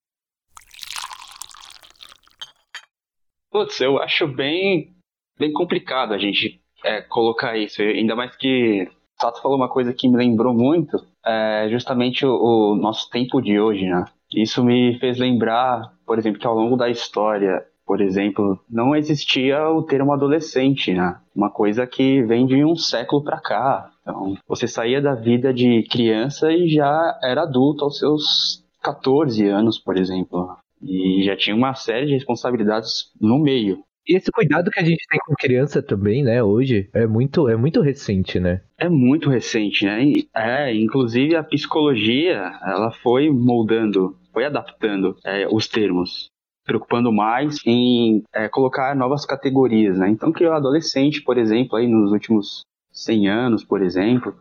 Putz, 3.51 3.81
eu 3.81 3.99
acho 3.99 4.29
bem, 4.29 4.95
bem 5.39 5.53
complicado 5.53 6.15
a 6.15 6.19
gente 6.19 6.63
é, 6.85 7.03
colocar 7.03 7.59
isso, 7.59 7.83
ainda 7.83 8.15
mais 8.15 8.35
que 8.37 8.89
Sato 9.21 9.43
falou 9.43 9.59
uma 9.59 9.69
coisa 9.69 9.93
que 9.93 10.09
me 10.09 10.17
lembrou 10.17 10.55
muito, 10.55 10.97
é 11.25 11.69
justamente 11.71 12.25
o, 12.25 12.73
o 12.73 12.75
nosso 12.75 13.11
tempo 13.11 13.41
de 13.41 13.61
hoje, 13.61 13.85
né? 13.85 14.05
Isso 14.35 14.65
me 14.65 14.99
fez 14.99 15.19
lembrar, 15.19 15.93
por 16.07 16.19
exemplo, 16.19 16.41
que 16.41 16.47
ao 16.47 16.55
longo 16.55 16.77
da 16.77 16.89
história, 16.89 17.63
por 17.85 18.01
exemplo, 18.01 18.59
não 18.71 18.95
existia 18.97 19.69
o 19.69 19.83
termo 19.83 20.13
adolescente, 20.13 20.95
né? 20.95 21.19
Uma 21.35 21.51
coisa 21.51 21.87
que 21.87 22.23
vem 22.23 22.47
de 22.47 22.65
um 22.65 22.75
século 22.75 23.23
para 23.23 23.41
cá. 23.41 23.91
Então, 24.01 24.37
você 24.49 24.67
saía 24.67 25.03
da 25.03 25.15
vida 25.15 25.53
de 25.53 25.83
criança 25.91 26.51
e 26.51 26.69
já 26.69 27.19
era 27.23 27.43
adulto 27.43 27.85
aos 27.85 27.99
seus 27.99 28.65
14 28.81 29.47
anos, 29.49 29.79
por 29.79 29.99
exemplo. 29.99 30.57
E 30.81 31.23
já 31.25 31.37
tinha 31.37 31.55
uma 31.55 31.75
série 31.75 32.07
de 32.07 32.15
responsabilidades 32.15 33.11
no 33.21 33.39
meio. 33.39 33.83
E 34.11 34.17
esse 34.17 34.33
cuidado 34.33 34.73
que 34.73 34.81
a 34.81 34.83
gente 34.83 35.07
tem 35.09 35.21
com 35.25 35.37
criança 35.37 35.81
também, 35.81 36.25
né, 36.25 36.43
hoje, 36.43 36.91
é 36.93 37.07
muito, 37.07 37.49
é 37.49 37.55
muito 37.55 37.81
recente, 37.81 38.41
né? 38.41 38.61
É 38.77 38.89
muito 38.89 39.31
recente, 39.31 39.85
né? 39.85 40.03
É, 40.35 40.75
inclusive 40.75 41.37
a 41.37 41.45
psicologia, 41.45 42.53
ela 42.65 42.91
foi 42.91 43.31
moldando 43.31 44.19
foi 44.33 44.45
adaptando 44.45 45.17
é, 45.25 45.47
os 45.49 45.69
termos, 45.69 46.27
preocupando 46.65 47.13
mais 47.13 47.65
em 47.65 48.25
é, 48.35 48.49
colocar 48.49 48.97
novas 48.97 49.25
categorias, 49.25 49.97
né? 49.97 50.09
Então 50.09 50.33
criou 50.33 50.55
adolescente, 50.55 51.23
por 51.23 51.39
exemplo, 51.39 51.77
aí 51.77 51.87
nos 51.87 52.11
últimos 52.11 52.63
100 52.91 53.29
anos, 53.29 53.65
por 53.65 53.81
exemplo. 53.81 54.37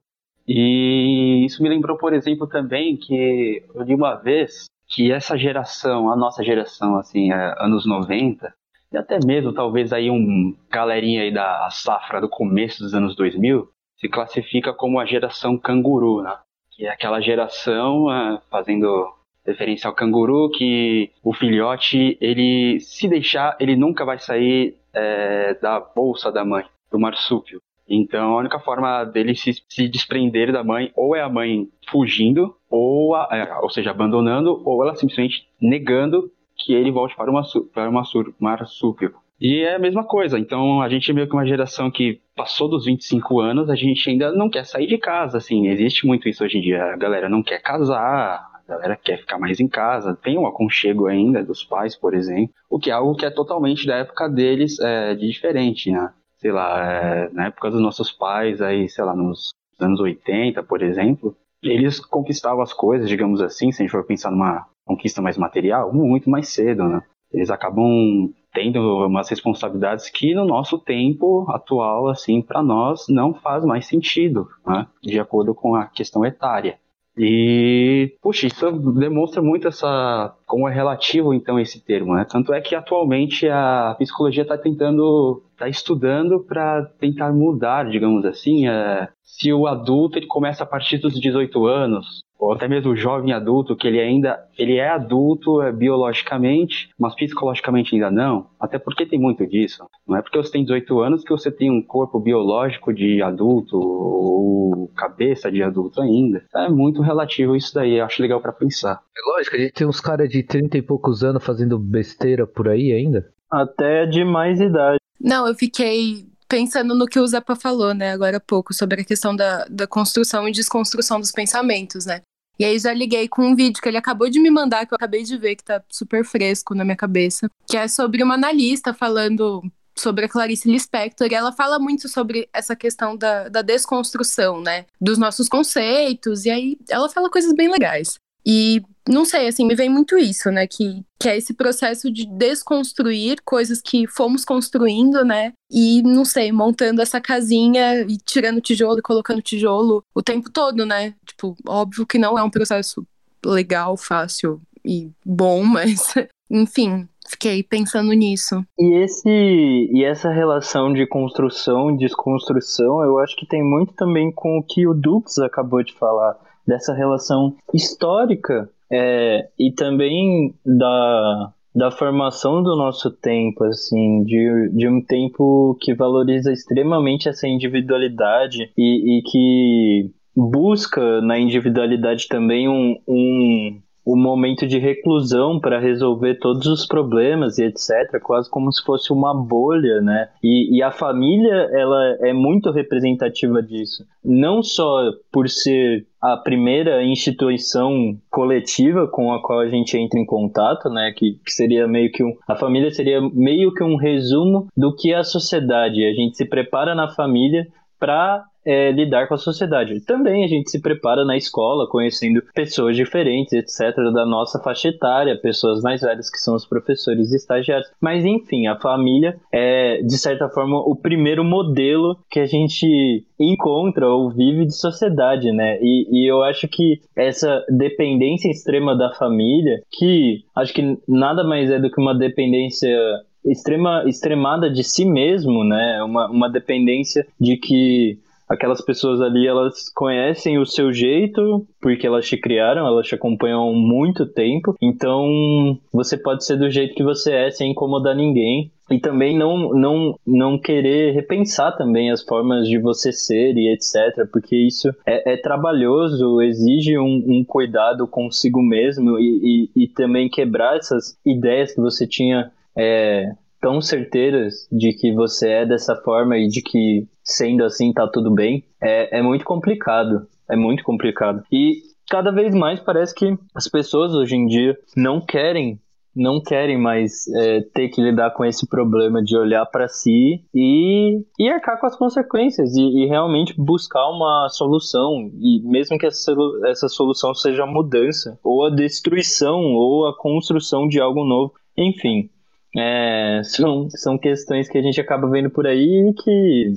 E 0.47 1.45
isso 1.45 1.61
me 1.61 1.69
lembrou, 1.69 1.95
por 1.95 2.11
exemplo, 2.11 2.47
também 2.47 2.97
que 2.97 3.63
eu 3.75 3.83
li 3.83 3.93
uma 3.93 4.15
vez 4.15 4.65
que 4.87 5.11
essa 5.11 5.37
geração, 5.37 6.11
a 6.11 6.15
nossa 6.15 6.43
geração, 6.43 6.97
assim, 6.97 7.31
é, 7.31 7.55
anos 7.59 7.85
90, 7.85 8.51
e 8.91 8.97
até 8.97 9.19
mesmo 9.23 9.53
talvez 9.53 9.93
aí 9.93 10.09
um 10.09 10.55
galerinha 10.69 11.21
aí 11.23 11.33
da 11.33 11.69
safra 11.69 12.19
do 12.19 12.29
começo 12.29 12.83
dos 12.83 12.93
anos 12.93 13.15
2000, 13.15 13.69
se 13.99 14.07
classifica 14.07 14.73
como 14.73 14.99
a 14.99 15.05
geração 15.05 15.57
canguru, 15.57 16.21
né? 16.21 16.35
Que 16.71 16.85
é 16.85 16.89
aquela 16.89 17.19
geração 17.19 18.11
é, 18.11 18.41
fazendo 18.49 19.13
referência 19.45 19.87
ao 19.87 19.95
canguru, 19.95 20.49
que 20.49 21.11
o 21.23 21.33
filhote, 21.33 22.17
ele 22.21 22.79
se 22.79 23.07
deixar, 23.07 23.57
ele 23.59 23.75
nunca 23.75 24.05
vai 24.05 24.17
sair 24.19 24.75
é, 24.93 25.53
da 25.55 25.79
bolsa 25.79 26.31
da 26.31 26.45
mãe, 26.45 26.65
do 26.91 26.99
marsúpio. 26.99 27.61
Então, 27.87 28.37
a 28.37 28.39
única 28.39 28.59
forma 28.59 29.03
dele 29.03 29.35
se, 29.35 29.51
se 29.67 29.87
desprender 29.87 30.51
da 30.51 30.63
mãe 30.63 30.91
ou 30.95 31.15
é 31.15 31.21
a 31.21 31.29
mãe 31.29 31.67
fugindo, 31.89 32.55
ou, 32.69 33.15
a, 33.15 33.27
é, 33.31 33.55
ou 33.61 33.69
seja, 33.69 33.89
abandonando, 33.89 34.61
ou 34.63 34.83
ela 34.83 34.95
simplesmente 34.95 35.47
negando 35.59 36.31
que 36.59 36.73
ele 36.73 36.91
volte 36.91 37.15
para, 37.15 37.31
uma, 37.31 37.41
para 37.73 37.89
uma 37.89 38.03
marsúpio. 38.39 39.15
E 39.39 39.61
é 39.61 39.75
a 39.75 39.79
mesma 39.79 40.03
coisa. 40.03 40.37
Então, 40.37 40.81
a 40.81 40.89
gente 40.89 41.09
é 41.09 41.13
meio 41.13 41.27
que 41.27 41.33
uma 41.33 41.47
geração 41.47 41.89
que 41.89 42.19
passou 42.35 42.67
dos 42.67 42.85
25 42.85 43.39
anos, 43.39 43.69
a 43.69 43.75
gente 43.75 44.09
ainda 44.09 44.31
não 44.33 44.49
quer 44.49 44.65
sair 44.65 44.85
de 44.85 44.97
casa, 44.97 45.37
assim. 45.37 45.67
Existe 45.67 46.05
muito 46.05 46.27
isso 46.27 46.43
hoje 46.43 46.57
em 46.57 46.61
dia. 46.61 46.83
A 46.83 46.97
galera 46.97 47.29
não 47.29 47.41
quer 47.41 47.61
casar, 47.61 48.49
a 48.67 48.67
galera 48.67 48.97
quer 48.97 49.17
ficar 49.17 49.39
mais 49.39 49.59
em 49.61 49.67
casa, 49.67 50.15
tem 50.21 50.37
um 50.37 50.45
aconchego 50.45 51.07
ainda 51.07 51.43
dos 51.43 51.63
pais, 51.63 51.95
por 51.95 52.13
exemplo, 52.13 52.53
o 52.69 52.77
que 52.77 52.89
é 52.89 52.93
algo 52.93 53.15
que 53.15 53.25
é 53.25 53.29
totalmente 53.29 53.87
da 53.87 53.95
época 53.95 54.27
deles 54.27 54.77
é, 54.79 55.15
de 55.15 55.27
diferente, 55.27 55.89
né? 55.89 56.11
Sei 56.37 56.51
lá, 56.51 56.79
é, 56.83 57.29
na 57.31 57.47
época 57.47 57.71
dos 57.71 57.81
nossos 57.81 58.11
pais, 58.11 58.61
aí, 58.61 58.87
sei 58.89 59.03
lá, 59.03 59.15
nos 59.15 59.53
anos 59.79 59.99
80, 59.99 60.61
por 60.63 60.81
exemplo, 60.81 61.35
eles 61.63 61.99
conquistavam 61.99 62.61
as 62.61 62.73
coisas, 62.73 63.09
digamos 63.09 63.41
assim, 63.41 63.71
se 63.71 63.81
a 63.81 63.85
gente 63.85 63.91
for 63.91 64.05
pensar 64.05 64.31
numa 64.31 64.65
conquista 64.89 65.21
mais 65.21 65.37
material, 65.37 65.93
muito 65.93 66.29
mais 66.29 66.49
cedo, 66.49 66.83
né? 66.87 67.01
Eles 67.31 67.51
acabam 67.51 68.33
tendo 68.51 69.05
umas 69.05 69.29
responsabilidades 69.29 70.09
que 70.09 70.33
no 70.33 70.45
nosso 70.45 70.79
tempo 70.79 71.45
atual, 71.49 72.09
assim, 72.09 72.41
para 72.41 72.63
nós 72.63 73.05
não 73.07 73.35
faz 73.35 73.63
mais 73.63 73.85
sentido, 73.85 74.47
né? 74.65 74.87
De 75.03 75.19
acordo 75.19 75.53
com 75.53 75.75
a 75.75 75.85
questão 75.85 76.25
etária. 76.25 76.79
E, 77.15 78.15
puxa, 78.21 78.47
isso 78.47 78.71
demonstra 78.93 79.41
muito 79.41 79.67
essa 79.67 80.33
como 80.45 80.69
é 80.69 80.73
relativo 80.73 81.33
então 81.33 81.59
esse 81.59 81.83
termo, 81.83 82.15
né? 82.15 82.25
Tanto 82.25 82.53
é 82.53 82.61
que 82.61 82.73
atualmente 82.73 83.47
a 83.47 83.93
psicologia 83.99 84.43
está 84.43 84.57
tentando, 84.57 85.43
está 85.51 85.67
estudando 85.67 86.39
para 86.39 86.85
tentar 86.97 87.31
mudar, 87.33 87.89
digamos 87.89 88.25
assim, 88.25 88.67
é, 88.67 89.09
se 89.21 89.51
o 89.51 89.67
adulto 89.67 90.17
ele 90.17 90.27
começa 90.27 90.63
a 90.63 90.67
partir 90.67 90.97
dos 90.97 91.19
18 91.19 91.65
anos, 91.65 92.21
ou 92.39 92.53
até 92.53 92.67
mesmo 92.67 92.91
o 92.91 92.95
jovem 92.95 93.33
adulto, 93.33 93.75
que 93.75 93.85
ele 93.85 93.99
ainda 93.99 94.39
ele 94.57 94.77
é 94.77 94.89
adulto 94.89 95.61
é, 95.61 95.71
biologicamente, 95.71 96.89
mas 96.97 97.13
psicologicamente 97.13 97.93
ainda 97.93 98.09
não. 98.09 98.47
Até 98.57 98.79
porque 98.79 99.05
tem 99.05 99.19
muito 99.19 99.45
disso. 99.45 99.85
Não 100.07 100.17
é 100.17 100.21
porque 100.21 100.37
você 100.37 100.51
tem 100.51 100.63
18 100.63 100.99
anos 101.01 101.23
que 101.23 101.31
você 101.31 101.51
tem 101.51 101.69
um 101.69 101.81
corpo 101.81 102.19
biológico 102.19 102.93
de 102.93 103.21
adulto 103.21 103.77
ou 103.77 104.87
cabeça 104.95 105.51
de 105.51 105.61
adulto 105.61 106.01
ainda. 106.01 106.43
É 106.55 106.69
muito 106.69 107.01
relativo 107.01 107.55
isso 107.55 107.73
daí, 107.73 107.97
eu 107.97 108.05
acho 108.05 108.21
legal 108.21 108.39
para 108.39 108.53
pensar. 108.53 109.01
É 109.15 109.35
lógico, 109.35 109.57
a 109.57 109.59
gente 109.59 109.73
tem 109.73 109.87
uns 109.87 109.99
caras 109.99 110.29
de 110.29 110.41
30 110.41 110.77
e 110.77 110.81
poucos 110.81 111.23
anos 111.23 111.43
fazendo 111.43 111.77
besteira 111.77 112.47
por 112.47 112.69
aí 112.69 112.93
ainda. 112.93 113.29
Até 113.51 114.05
de 114.05 114.23
mais 114.23 114.61
idade. 114.61 114.99
Não, 115.19 115.45
eu 115.45 115.55
fiquei 115.55 116.25
pensando 116.47 116.95
no 116.95 117.05
que 117.05 117.19
o 117.19 117.27
Zepa 117.27 117.55
falou, 117.55 117.93
né, 117.93 118.11
agora 118.11 118.37
há 118.37 118.39
pouco, 118.39 118.73
sobre 118.73 119.01
a 119.01 119.05
questão 119.05 119.35
da, 119.35 119.65
da 119.69 119.85
construção 119.85 120.47
e 120.47 120.51
desconstrução 120.51 121.19
dos 121.19 121.31
pensamentos, 121.31 122.05
né? 122.05 122.21
E 122.59 122.65
aí 122.65 122.77
já 122.77 122.93
liguei 122.93 123.27
com 123.27 123.47
um 123.47 123.55
vídeo 123.55 123.81
que 123.81 123.87
ele 123.87 123.97
acabou 123.97 124.29
de 124.29 124.39
me 124.39 124.51
mandar, 124.51 124.85
que 124.85 124.93
eu 124.93 124.97
acabei 124.97 125.23
de 125.23 125.37
ver, 125.37 125.55
que 125.55 125.63
tá 125.63 125.81
super 125.89 126.25
fresco 126.25 126.75
na 126.75 126.83
minha 126.83 126.97
cabeça, 126.97 127.49
que 127.65 127.77
é 127.77 127.87
sobre 127.87 128.21
uma 128.21 128.33
analista 128.33 128.93
falando 128.93 129.63
sobre 129.97 130.25
a 130.25 130.29
Clarice 130.29 130.69
Lispector, 130.69 131.27
e 131.29 131.35
ela 131.35 131.51
fala 131.51 131.79
muito 131.79 132.07
sobre 132.07 132.49
essa 132.53 132.75
questão 132.75 133.15
da, 133.15 133.49
da 133.49 133.61
desconstrução, 133.61 134.61
né, 134.61 134.85
dos 134.99 135.17
nossos 135.17 135.47
conceitos, 135.47 136.45
e 136.45 136.49
aí 136.49 136.77
ela 136.89 137.09
fala 137.09 137.29
coisas 137.29 137.53
bem 137.53 137.69
legais. 137.69 138.17
E 138.45 138.81
não 139.09 139.25
sei, 139.25 139.47
assim, 139.47 139.65
me 139.65 139.73
vem 139.73 139.89
muito 139.89 140.17
isso, 140.17 140.51
né? 140.51 140.67
Que, 140.67 141.03
que 141.19 141.27
é 141.27 141.35
esse 141.35 141.53
processo 141.53 142.11
de 142.11 142.27
desconstruir 142.27 143.41
coisas 143.43 143.81
que 143.81 144.05
fomos 144.07 144.45
construindo, 144.45 145.25
né? 145.25 145.53
E, 145.71 146.03
não 146.03 146.23
sei, 146.23 146.51
montando 146.51 147.01
essa 147.01 147.19
casinha 147.19 148.01
e 148.01 148.17
tirando 148.17 148.61
tijolo 148.61 148.99
e 148.99 149.01
colocando 149.01 149.41
tijolo 149.41 150.03
o 150.13 150.21
tempo 150.21 150.51
todo, 150.51 150.85
né? 150.85 151.15
Tipo, 151.25 151.55
óbvio 151.67 152.05
que 152.05 152.19
não 152.19 152.37
é 152.37 152.43
um 152.43 152.51
processo 152.51 153.03
legal, 153.43 153.97
fácil 153.97 154.61
e 154.85 155.09
bom, 155.25 155.63
mas, 155.65 156.13
enfim, 156.49 157.07
fiquei 157.27 157.63
pensando 157.63 158.13
nisso. 158.13 158.63
E 158.77 159.03
esse 159.03 159.29
e 159.29 160.03
essa 160.03 160.29
relação 160.29 160.93
de 160.93 161.07
construção 161.07 161.91
e 161.91 161.97
desconstrução, 161.97 163.01
eu 163.01 163.17
acho 163.17 163.35
que 163.35 163.47
tem 163.47 163.63
muito 163.63 163.93
também 163.93 164.31
com 164.31 164.59
o 164.59 164.63
que 164.63 164.87
o 164.87 164.93
Dux 164.93 165.39
acabou 165.39 165.81
de 165.81 165.93
falar, 165.93 166.37
dessa 166.67 166.93
relação 166.93 167.55
histórica 167.73 168.69
é, 168.91 169.49
e 169.57 169.71
também 169.71 170.53
da, 170.65 171.53
da 171.75 171.91
formação 171.91 172.63
do 172.63 172.75
nosso 172.75 173.11
tempo, 173.11 173.63
assim, 173.63 174.23
de, 174.23 174.69
de 174.73 174.87
um 174.87 175.01
tempo 175.01 175.77
que 175.81 175.93
valoriza 175.93 176.51
extremamente 176.51 177.29
essa 177.29 177.47
individualidade 177.47 178.71
e, 178.77 179.19
e 179.19 179.21
que 179.23 180.11
busca 180.35 181.21
na 181.21 181.37
individualidade 181.37 182.27
também 182.27 182.67
um, 182.67 182.95
um, 183.07 183.81
um 184.05 184.15
momento 184.15 184.65
de 184.65 184.79
reclusão 184.79 185.59
para 185.59 185.79
resolver 185.79 186.39
todos 186.39 186.65
os 186.65 186.85
problemas 186.85 187.57
e 187.57 187.65
etc, 187.65 188.19
quase 188.23 188.49
como 188.49 188.71
se 188.71 188.83
fosse 188.83 189.13
uma 189.13 189.33
bolha, 189.33 190.01
né? 190.01 190.29
E, 190.43 190.77
e, 190.77 190.83
a 190.83 190.91
família, 190.91 191.69
ela 191.71 192.17
é 192.21 192.33
muito 192.33 192.71
representativa 192.71 193.61
disso. 193.61 194.03
Não 194.23 194.63
só 194.63 195.11
por 195.31 195.49
ser 195.49 196.07
a 196.21 196.35
primeira 196.37 197.03
instituição 197.03 198.17
coletiva 198.29 199.07
com 199.07 199.31
a 199.31 199.41
qual 199.41 199.59
a 199.59 199.69
gente 199.69 199.97
entra 199.97 200.19
em 200.19 200.25
contato, 200.25 200.89
né? 200.89 201.13
Que, 201.15 201.39
que 201.45 201.51
seria 201.51 201.87
meio 201.87 202.11
que 202.11 202.23
um. 202.23 202.33
A 202.47 202.55
família 202.55 202.91
seria 202.91 203.21
meio 203.21 203.73
que 203.73 203.83
um 203.83 203.95
resumo 203.95 204.67
do 204.75 204.95
que 204.95 205.13
é 205.13 205.17
a 205.17 205.23
sociedade. 205.23 206.05
A 206.05 206.13
gente 206.13 206.35
se 206.35 206.45
prepara 206.45 206.95
na 206.95 207.09
família 207.09 207.67
para 207.99 208.43
é, 208.69 208.91
lidar 208.91 209.27
com 209.27 209.33
a 209.33 209.37
sociedade. 209.37 209.99
Também 210.01 210.43
a 210.43 210.47
gente 210.47 210.69
se 210.69 210.79
prepara 210.79 211.25
na 211.25 211.35
escola, 211.35 211.89
conhecendo 211.89 212.43
pessoas 212.53 212.95
diferentes, 212.95 213.51
etc., 213.51 213.95
da 214.13 214.27
nossa 214.27 214.59
faixa 214.59 214.89
etária, 214.89 215.35
pessoas 215.41 215.81
mais 215.81 216.01
velhas 216.01 216.29
que 216.29 216.37
são 216.37 216.53
os 216.53 216.67
professores 216.67 217.31
e 217.31 217.35
estagiários. 217.35 217.89
Mas 217.99 218.23
enfim, 218.23 218.67
a 218.67 218.75
família 218.75 219.35
é, 219.51 220.03
de 220.03 220.17
certa 220.19 220.47
forma, 220.49 220.77
o 220.77 220.95
primeiro 220.95 221.43
modelo 221.43 222.15
que 222.29 222.39
a 222.39 222.45
gente 222.45 223.25
encontra 223.39 224.07
ou 224.07 224.29
vive 224.29 224.65
de 224.65 224.75
sociedade, 224.75 225.51
né? 225.51 225.79
E, 225.81 226.07
e 226.11 226.31
eu 226.31 226.43
acho 226.43 226.67
que 226.67 227.01
essa 227.15 227.65
dependência 227.69 228.51
extrema 228.51 228.95
da 228.95 229.11
família, 229.13 229.81
que 229.89 230.43
acho 230.55 230.73
que 230.73 230.95
nada 231.07 231.43
mais 231.43 231.71
é 231.71 231.79
do 231.79 231.89
que 231.89 231.99
uma 231.99 232.13
dependência 232.13 232.95
extrema, 233.43 234.03
extremada 234.05 234.69
de 234.69 234.83
si 234.83 235.05
mesmo, 235.05 235.63
né? 235.63 236.03
Uma, 236.03 236.29
uma 236.29 236.49
dependência 236.49 237.25
de 237.39 237.57
que 237.57 238.19
aquelas 238.49 238.81
pessoas 238.81 239.21
ali, 239.21 239.45
elas 239.45 239.89
conhecem 239.93 240.57
o 240.57 240.65
seu 240.65 240.91
jeito, 240.91 241.67
porque 241.79 242.07
elas 242.07 242.27
te 242.27 242.35
criaram, 242.35 242.87
elas 242.87 243.07
te 243.07 243.13
acompanham 243.13 243.69
há 243.69 243.73
muito 243.73 244.25
tempo. 244.25 244.75
Então, 244.81 245.77
você 245.93 246.17
pode 246.17 246.43
ser 246.43 246.57
do 246.57 246.69
jeito 246.69 246.95
que 246.95 247.03
você 247.03 247.31
é, 247.31 247.51
sem 247.51 247.71
incomodar 247.71 248.15
ninguém. 248.15 248.71
E 248.89 248.99
também 248.99 249.37
não, 249.37 249.69
não, 249.69 250.15
não 250.25 250.59
querer 250.59 251.13
repensar 251.13 251.77
também 251.77 252.09
as 252.09 252.23
formas 252.23 252.67
de 252.67 252.79
você 252.79 253.11
ser 253.11 253.53
e 253.55 253.71
etc. 253.71 254.27
Porque 254.31 254.55
isso 254.55 254.89
é, 255.05 255.33
é 255.33 255.37
trabalhoso, 255.37 256.41
exige 256.41 256.97
um, 256.97 257.23
um, 257.27 257.45
cuidado 257.45 258.07
consigo 258.07 258.63
mesmo 258.63 259.19
e, 259.19 259.69
e, 259.75 259.83
e, 259.83 259.87
também 259.89 260.27
quebrar 260.27 260.75
essas 260.75 261.15
ideias 261.23 261.71
que 261.71 261.79
você 261.79 262.07
tinha 262.07 262.51
é, 262.75 263.31
tão 263.59 263.81
certeiras 263.81 264.67
de 264.71 264.93
que 264.93 265.13
você 265.13 265.49
é 265.49 265.65
dessa 265.65 265.95
forma 265.95 266.37
e 266.37 266.47
de 266.47 266.61
que 266.61 267.07
sendo 267.23 267.63
assim 267.63 267.93
tá 267.93 268.07
tudo 268.07 268.33
bem, 268.33 268.63
é, 268.81 269.19
é 269.19 269.21
muito 269.21 269.45
complicado. 269.45 270.27
É 270.49 270.55
muito 270.55 270.83
complicado. 270.83 271.43
E 271.51 271.81
cada 272.09 272.31
vez 272.31 272.55
mais 272.55 272.79
parece 272.79 273.13
que 273.13 273.37
as 273.53 273.67
pessoas 273.67 274.13
hoje 274.13 274.35
em 274.35 274.47
dia 274.47 274.77
não 274.97 275.21
querem 275.21 275.79
não 276.15 276.41
querem 276.41 276.77
mais 276.77 277.27
é, 277.35 277.61
ter 277.61 277.87
que 277.89 278.01
lidar 278.01 278.31
com 278.31 278.43
esse 278.43 278.67
problema 278.67 279.23
de 279.23 279.37
olhar 279.37 279.65
para 279.67 279.87
si 279.87 280.43
e, 280.53 281.23
e 281.39 281.49
arcar 281.49 281.79
com 281.79 281.85
as 281.85 281.95
consequências 281.95 282.75
e, 282.75 282.81
e, 282.81 283.05
realmente 283.05 283.53
buscar 283.55 284.09
uma 284.09 284.49
solução 284.49 285.31
e 285.39 285.61
mesmo 285.63 285.97
que 285.97 286.07
essa, 286.07 286.33
essa 286.65 286.89
solução 286.89 287.33
seja 287.33 287.63
a 287.63 287.67
mudança 287.67 288.37
ou 288.43 288.65
a 288.65 288.69
destruição 288.69 289.59
ou 289.75 290.07
a 290.07 290.17
construção 290.17 290.87
de 290.87 290.99
algo 290.99 291.23
novo 291.23 291.53
enfim 291.77 292.29
é, 292.75 293.41
são, 293.43 293.89
são 293.89 294.17
questões 294.17 294.69
que 294.69 294.77
a 294.77 294.81
gente 294.81 294.99
acaba 295.01 295.29
vendo 295.29 295.49
por 295.49 295.65
aí 295.65 296.09
e 296.09 296.13
que 296.13 296.73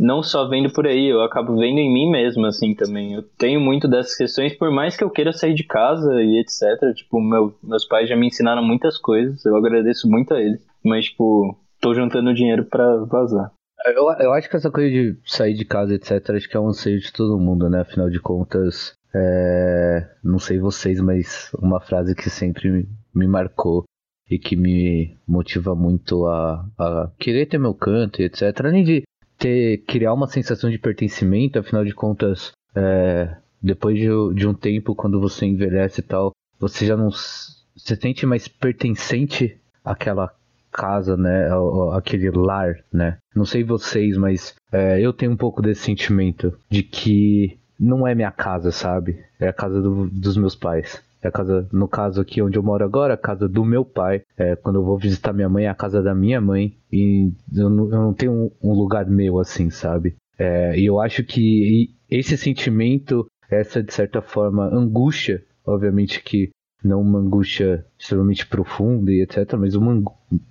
não 0.00 0.22
só 0.22 0.48
vendo 0.48 0.72
por 0.72 0.86
aí, 0.86 1.08
eu 1.08 1.20
acabo 1.22 1.54
vendo 1.56 1.78
em 1.78 1.92
mim 1.92 2.10
mesmo, 2.10 2.46
assim, 2.46 2.74
também. 2.74 3.12
Eu 3.12 3.22
tenho 3.22 3.60
muito 3.60 3.86
dessas 3.86 4.16
questões, 4.16 4.56
por 4.56 4.70
mais 4.70 4.96
que 4.96 5.04
eu 5.04 5.10
queira 5.10 5.30
sair 5.30 5.52
de 5.52 5.62
casa 5.62 6.22
e 6.22 6.40
etc. 6.40 6.94
Tipo, 6.94 7.20
meu, 7.20 7.54
meus 7.62 7.86
pais 7.86 8.08
já 8.08 8.16
me 8.16 8.26
ensinaram 8.26 8.62
muitas 8.62 8.96
coisas, 8.96 9.44
eu 9.44 9.54
agradeço 9.56 10.08
muito 10.08 10.32
a 10.32 10.40
eles. 10.40 10.64
Mas, 10.82 11.04
tipo, 11.06 11.54
tô 11.80 11.94
juntando 11.94 12.32
dinheiro 12.32 12.64
para 12.64 13.04
vazar. 13.04 13.52
Eu, 13.86 14.10
eu 14.20 14.32
acho 14.32 14.48
que 14.48 14.56
essa 14.56 14.70
coisa 14.70 14.90
de 14.90 15.18
sair 15.24 15.54
de 15.54 15.66
casa, 15.66 15.94
etc., 15.94 16.30
acho 16.30 16.48
que 16.48 16.56
é 16.56 16.60
um 16.60 16.68
anseio 16.68 16.98
de 16.98 17.12
todo 17.12 17.38
mundo, 17.38 17.68
né? 17.68 17.80
Afinal 17.80 18.08
de 18.08 18.20
contas, 18.20 18.94
é... 19.14 20.08
não 20.24 20.38
sei 20.38 20.58
vocês, 20.58 20.98
mas 21.00 21.50
uma 21.58 21.80
frase 21.80 22.14
que 22.14 22.30
sempre 22.30 22.70
me, 22.70 22.88
me 23.14 23.26
marcou 23.26 23.84
e 24.30 24.38
que 24.38 24.54
me 24.54 25.16
motiva 25.26 25.74
muito 25.74 26.26
a, 26.26 26.64
a 26.78 27.10
querer 27.18 27.46
ter 27.46 27.58
meu 27.58 27.74
canto 27.74 28.22
e 28.22 28.24
etc. 28.24 28.42
Além 28.64 28.84
de 28.84 29.02
ter 29.36 29.78
criar 29.86 30.14
uma 30.14 30.28
sensação 30.28 30.70
de 30.70 30.78
pertencimento, 30.78 31.58
afinal 31.58 31.84
de 31.84 31.92
contas, 31.92 32.52
é, 32.74 33.36
depois 33.60 33.96
de, 33.96 34.08
de, 34.34 34.46
um 34.46 34.54
tempo, 34.54 34.94
quando 34.94 35.20
você 35.20 35.46
envelhece 35.46 36.00
e 36.00 36.04
tal, 36.04 36.32
você 36.58 36.86
já 36.86 36.96
não 36.96 37.10
se 37.10 37.56
sente 37.76 38.24
mais 38.24 38.46
pertencente 38.46 39.58
àquela 39.84 40.32
casa, 40.70 41.16
né, 41.16 41.48
aquele 41.94 42.30
lar, 42.30 42.78
né. 42.92 43.18
Não 43.34 43.44
sei 43.44 43.64
vocês, 43.64 44.16
mas 44.16 44.54
é, 44.70 45.00
eu 45.00 45.12
tenho 45.12 45.32
um 45.32 45.36
pouco 45.36 45.60
desse 45.60 45.82
sentimento 45.82 46.56
de 46.68 46.82
que 46.84 47.58
não 47.78 48.06
é 48.06 48.14
minha 48.14 48.30
casa, 48.30 48.70
sabe? 48.70 49.18
É 49.40 49.48
a 49.48 49.52
casa 49.52 49.80
do, 49.80 50.06
dos 50.08 50.36
meus 50.36 50.54
pais. 50.54 51.02
É 51.22 51.28
a 51.28 51.30
casa, 51.30 51.68
no 51.72 51.86
caso 51.86 52.20
aqui 52.20 52.40
onde 52.40 52.56
eu 52.56 52.62
moro 52.62 52.84
agora, 52.84 53.14
a 53.14 53.18
casa 53.18 53.48
do 53.48 53.64
meu 53.64 53.84
pai. 53.84 54.22
É, 54.36 54.56
quando 54.56 54.76
eu 54.76 54.84
vou 54.84 54.98
visitar 54.98 55.32
minha 55.32 55.48
mãe, 55.48 55.66
é 55.66 55.68
a 55.68 55.74
casa 55.74 56.02
da 56.02 56.14
minha 56.14 56.40
mãe. 56.40 56.76
E 56.90 57.32
eu 57.54 57.68
não, 57.68 57.84
eu 57.84 58.00
não 58.00 58.14
tenho 58.14 58.32
um, 58.32 58.50
um, 58.62 58.72
lugar 58.72 59.06
meu 59.06 59.38
assim, 59.38 59.70
sabe? 59.70 60.16
É, 60.38 60.78
e 60.78 60.86
eu 60.86 61.00
acho 61.00 61.22
que 61.22 61.94
esse 62.10 62.36
sentimento, 62.36 63.26
essa 63.50 63.82
de 63.82 63.92
certa 63.92 64.22
forma 64.22 64.64
angústia, 64.64 65.44
obviamente 65.66 66.22
que 66.22 66.50
não 66.82 67.02
uma 67.02 67.18
angústia 67.18 67.84
extremamente 67.98 68.46
profunda 68.46 69.12
e 69.12 69.20
etc, 69.20 69.54
mas 69.58 69.74
uma, 69.74 70.02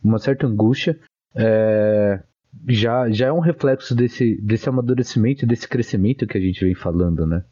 uma 0.03 0.19
certa 0.19 0.45
angústia, 0.45 0.99
é, 1.35 2.21
já, 2.67 3.09
já 3.09 3.27
é 3.27 3.33
um 3.33 3.39
reflexo 3.39 3.95
desse, 3.95 4.39
desse 4.41 4.69
amadurecimento, 4.69 5.45
desse 5.45 5.67
crescimento 5.67 6.27
que 6.27 6.37
a 6.37 6.41
gente 6.41 6.63
vem 6.63 6.75
falando, 6.75 7.25
né? 7.25 7.43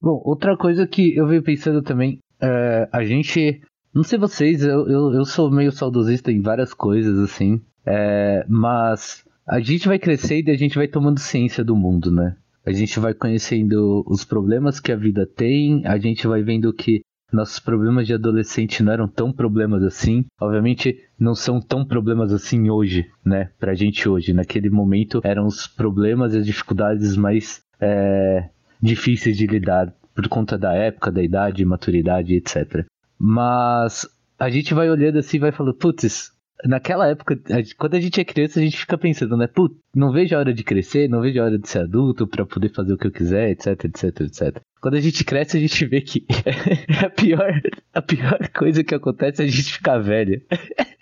Bom, 0.00 0.20
outra 0.24 0.56
coisa 0.56 0.86
que 0.86 1.14
eu 1.16 1.26
venho 1.26 1.42
pensando 1.42 1.82
também, 1.82 2.18
é, 2.40 2.88
a 2.92 3.04
gente. 3.04 3.60
Não 3.94 4.02
sei 4.02 4.18
vocês, 4.18 4.62
eu, 4.62 4.88
eu, 4.88 5.14
eu 5.14 5.24
sou 5.24 5.50
meio 5.50 5.70
saudosista 5.70 6.32
em 6.32 6.42
várias 6.42 6.74
coisas, 6.74 7.16
assim. 7.18 7.62
É, 7.86 8.44
mas 8.48 9.24
a 9.46 9.60
gente 9.60 9.86
vai 9.86 9.98
crescendo 9.98 10.48
e 10.48 10.50
a 10.50 10.56
gente 10.56 10.76
vai 10.76 10.88
tomando 10.88 11.20
ciência 11.20 11.62
do 11.62 11.76
mundo, 11.76 12.10
né? 12.10 12.36
A 12.66 12.72
gente 12.72 12.98
vai 12.98 13.12
conhecendo 13.12 14.02
os 14.06 14.24
problemas 14.24 14.80
que 14.80 14.90
a 14.90 14.96
vida 14.96 15.26
tem, 15.26 15.86
a 15.86 15.98
gente 15.98 16.26
vai 16.26 16.42
vendo 16.42 16.72
que 16.72 17.02
nossos 17.30 17.58
problemas 17.58 18.06
de 18.06 18.14
adolescente 18.14 18.82
não 18.82 18.92
eram 18.92 19.08
tão 19.08 19.32
problemas 19.32 19.82
assim. 19.82 20.24
Obviamente, 20.40 20.98
não 21.18 21.34
são 21.34 21.60
tão 21.60 21.84
problemas 21.84 22.32
assim 22.32 22.70
hoje, 22.70 23.06
né? 23.24 23.50
Pra 23.58 23.74
gente 23.74 24.08
hoje. 24.08 24.32
Naquele 24.32 24.70
momento 24.70 25.20
eram 25.24 25.46
os 25.46 25.66
problemas 25.66 26.32
e 26.32 26.38
as 26.38 26.46
dificuldades 26.46 27.16
mais 27.16 27.60
é, 27.80 28.48
difíceis 28.84 29.36
de 29.36 29.46
lidar 29.46 29.92
por 30.14 30.28
conta 30.28 30.58
da 30.58 30.74
época, 30.74 31.10
da 31.10 31.22
idade, 31.22 31.64
maturidade, 31.64 32.34
etc. 32.34 32.84
Mas 33.18 34.06
a 34.38 34.50
gente 34.50 34.74
vai 34.74 34.90
olhando 34.90 35.18
assim 35.18 35.38
e 35.38 35.40
vai 35.40 35.50
falando, 35.50 35.74
putz, 35.74 36.30
naquela 36.64 37.08
época, 37.08 37.40
quando 37.78 37.94
a 37.94 38.00
gente 38.00 38.20
é 38.20 38.24
criança, 38.24 38.60
a 38.60 38.62
gente 38.62 38.76
fica 38.76 38.98
pensando, 38.98 39.36
né? 39.36 39.46
Putz, 39.46 39.76
não 39.94 40.12
vejo 40.12 40.36
a 40.36 40.38
hora 40.38 40.52
de 40.52 40.62
crescer, 40.62 41.08
não 41.08 41.20
vejo 41.20 41.40
a 41.40 41.44
hora 41.44 41.58
de 41.58 41.68
ser 41.68 41.80
adulto 41.80 42.26
para 42.26 42.44
poder 42.44 42.68
fazer 42.68 42.92
o 42.92 42.98
que 42.98 43.06
eu 43.06 43.12
quiser, 43.12 43.50
etc, 43.50 43.84
etc, 43.84 44.20
etc. 44.20 44.60
Quando 44.80 44.94
a 44.96 45.00
gente 45.00 45.24
cresce, 45.24 45.56
a 45.56 45.60
gente 45.60 45.86
vê 45.86 46.00
que 46.00 46.26
a 47.02 47.08
pior, 47.08 47.60
a 47.92 48.02
pior 48.02 48.48
coisa 48.54 48.84
que 48.84 48.94
acontece 48.94 49.42
é 49.42 49.46
a 49.46 49.48
gente 49.48 49.72
ficar 49.72 49.98
velho. 49.98 50.40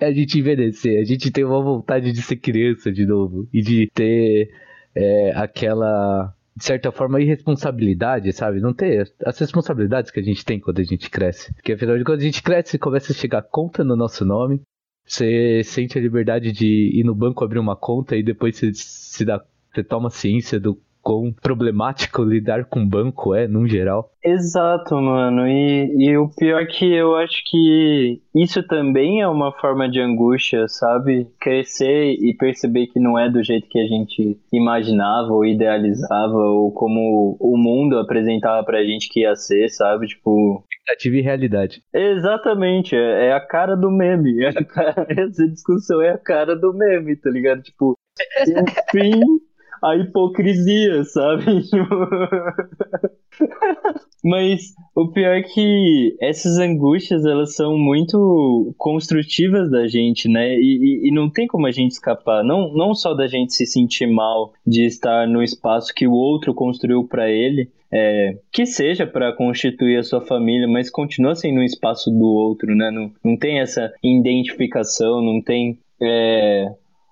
É 0.00 0.06
a 0.06 0.12
gente 0.12 0.38
envelhecer, 0.38 1.00
a 1.00 1.04
gente 1.04 1.28
tem 1.28 1.42
uma 1.42 1.60
vontade 1.60 2.12
de 2.12 2.22
ser 2.22 2.36
criança 2.36 2.92
de 2.92 3.04
novo 3.04 3.48
e 3.52 3.60
de 3.60 3.90
ter 3.92 4.48
é, 4.94 5.32
aquela 5.34 6.32
de 6.58 6.64
certa 6.64 6.90
forma, 6.90 7.22
irresponsabilidade, 7.22 8.32
sabe? 8.32 8.60
Não 8.60 8.74
ter 8.74 9.08
as 9.24 9.38
responsabilidades 9.38 10.10
que 10.10 10.18
a 10.18 10.22
gente 10.22 10.44
tem 10.44 10.58
quando 10.58 10.80
a 10.80 10.84
gente 10.84 11.08
cresce. 11.08 11.54
Porque 11.54 11.72
afinal 11.72 11.96
de 11.96 12.02
contas, 12.02 12.22
a 12.22 12.26
gente 12.26 12.42
cresce 12.42 12.76
começa 12.78 13.12
a 13.12 13.14
chegar 13.14 13.42
conta 13.42 13.84
no 13.84 13.94
nosso 13.94 14.24
nome. 14.24 14.60
Você 15.06 15.62
sente 15.62 15.96
a 15.96 16.00
liberdade 16.02 16.50
de 16.50 16.90
ir 16.98 17.04
no 17.04 17.14
banco 17.14 17.44
abrir 17.44 17.60
uma 17.60 17.76
conta 17.76 18.16
e 18.16 18.24
depois 18.24 18.56
você 18.56 18.72
se 18.74 19.24
dá, 19.24 19.40
você 19.72 19.84
toma 19.84 20.10
ciência 20.10 20.58
do 20.58 20.82
quão 21.08 21.32
problemático 21.32 22.20
lidar 22.22 22.66
com 22.66 22.86
banco 22.86 23.34
é, 23.34 23.48
num 23.48 23.66
geral. 23.66 24.10
Exato, 24.22 24.94
mano. 24.96 25.48
E, 25.48 25.94
e 25.96 26.18
o 26.18 26.28
pior 26.28 26.60
é 26.60 26.66
que 26.66 26.92
eu 26.92 27.16
acho 27.16 27.42
que 27.46 28.20
isso 28.34 28.62
também 28.64 29.22
é 29.22 29.28
uma 29.28 29.50
forma 29.52 29.88
de 29.88 30.00
angústia, 30.00 30.68
sabe? 30.68 31.26
Crescer 31.40 32.12
e 32.12 32.36
perceber 32.36 32.88
que 32.88 33.00
não 33.00 33.18
é 33.18 33.30
do 33.30 33.42
jeito 33.42 33.66
que 33.70 33.78
a 33.78 33.86
gente 33.86 34.38
imaginava 34.52 35.32
ou 35.32 35.46
idealizava, 35.46 36.36
ou 36.36 36.70
como 36.72 37.38
o 37.40 37.56
mundo 37.56 37.98
apresentava 37.98 38.62
pra 38.64 38.84
gente 38.84 39.08
que 39.08 39.20
ia 39.20 39.34
ser, 39.34 39.70
sabe? 39.70 40.08
Tipo. 40.08 40.62
Expectativa 40.70 41.16
e 41.16 41.22
realidade. 41.22 41.82
Exatamente, 41.94 42.94
é, 42.94 43.28
é 43.28 43.32
a 43.32 43.40
cara 43.40 43.74
do 43.76 43.90
meme. 43.90 44.44
É 44.44 44.52
cara, 44.64 45.06
essa 45.08 45.48
discussão 45.48 46.02
é 46.02 46.10
a 46.10 46.18
cara 46.18 46.54
do 46.54 46.74
meme, 46.74 47.16
tá 47.16 47.30
ligado? 47.30 47.62
Tipo, 47.62 47.92
o 47.94 48.90
fim 48.90 49.47
a 49.82 49.96
hipocrisia, 49.96 51.04
sabe? 51.04 51.44
Mas 54.24 54.74
o 54.94 55.08
pior 55.08 55.36
é 55.36 55.42
que 55.42 56.16
essas 56.20 56.58
angústias, 56.58 57.24
elas 57.24 57.54
são 57.54 57.78
muito 57.78 58.74
construtivas 58.76 59.70
da 59.70 59.86
gente, 59.86 60.28
né? 60.28 60.54
E, 60.56 61.04
e, 61.04 61.08
e, 61.08 61.12
não 61.12 61.30
tem 61.30 61.46
como 61.46 61.66
a 61.66 61.70
gente 61.70 61.92
escapar. 61.92 62.42
Não, 62.42 62.72
não 62.74 62.94
só 62.94 63.14
da 63.14 63.26
gente 63.26 63.54
se 63.54 63.64
sentir 63.64 64.06
mal 64.06 64.52
de 64.66 64.84
estar 64.84 65.26
no 65.28 65.42
espaço 65.42 65.94
que 65.94 66.06
o 66.06 66.12
outro 66.12 66.52
construiu 66.52 67.06
para 67.06 67.30
ele, 67.30 67.70
é, 67.92 68.38
que 68.52 68.66
seja 68.66 69.06
para 69.06 69.32
constituir 69.32 69.98
a 69.98 70.02
sua 70.02 70.20
família, 70.20 70.66
mas 70.66 70.90
continua 70.90 71.34
sendo 71.34 71.60
um 71.60 71.64
espaço 71.64 72.10
do 72.10 72.26
outro, 72.26 72.74
né? 72.74 72.90
Não, 72.90 73.12
não 73.24 73.36
tem 73.36 73.60
essa 73.60 73.92
identificação, 74.02 75.22
não 75.22 75.40
tem... 75.40 75.78
É, 76.00 76.66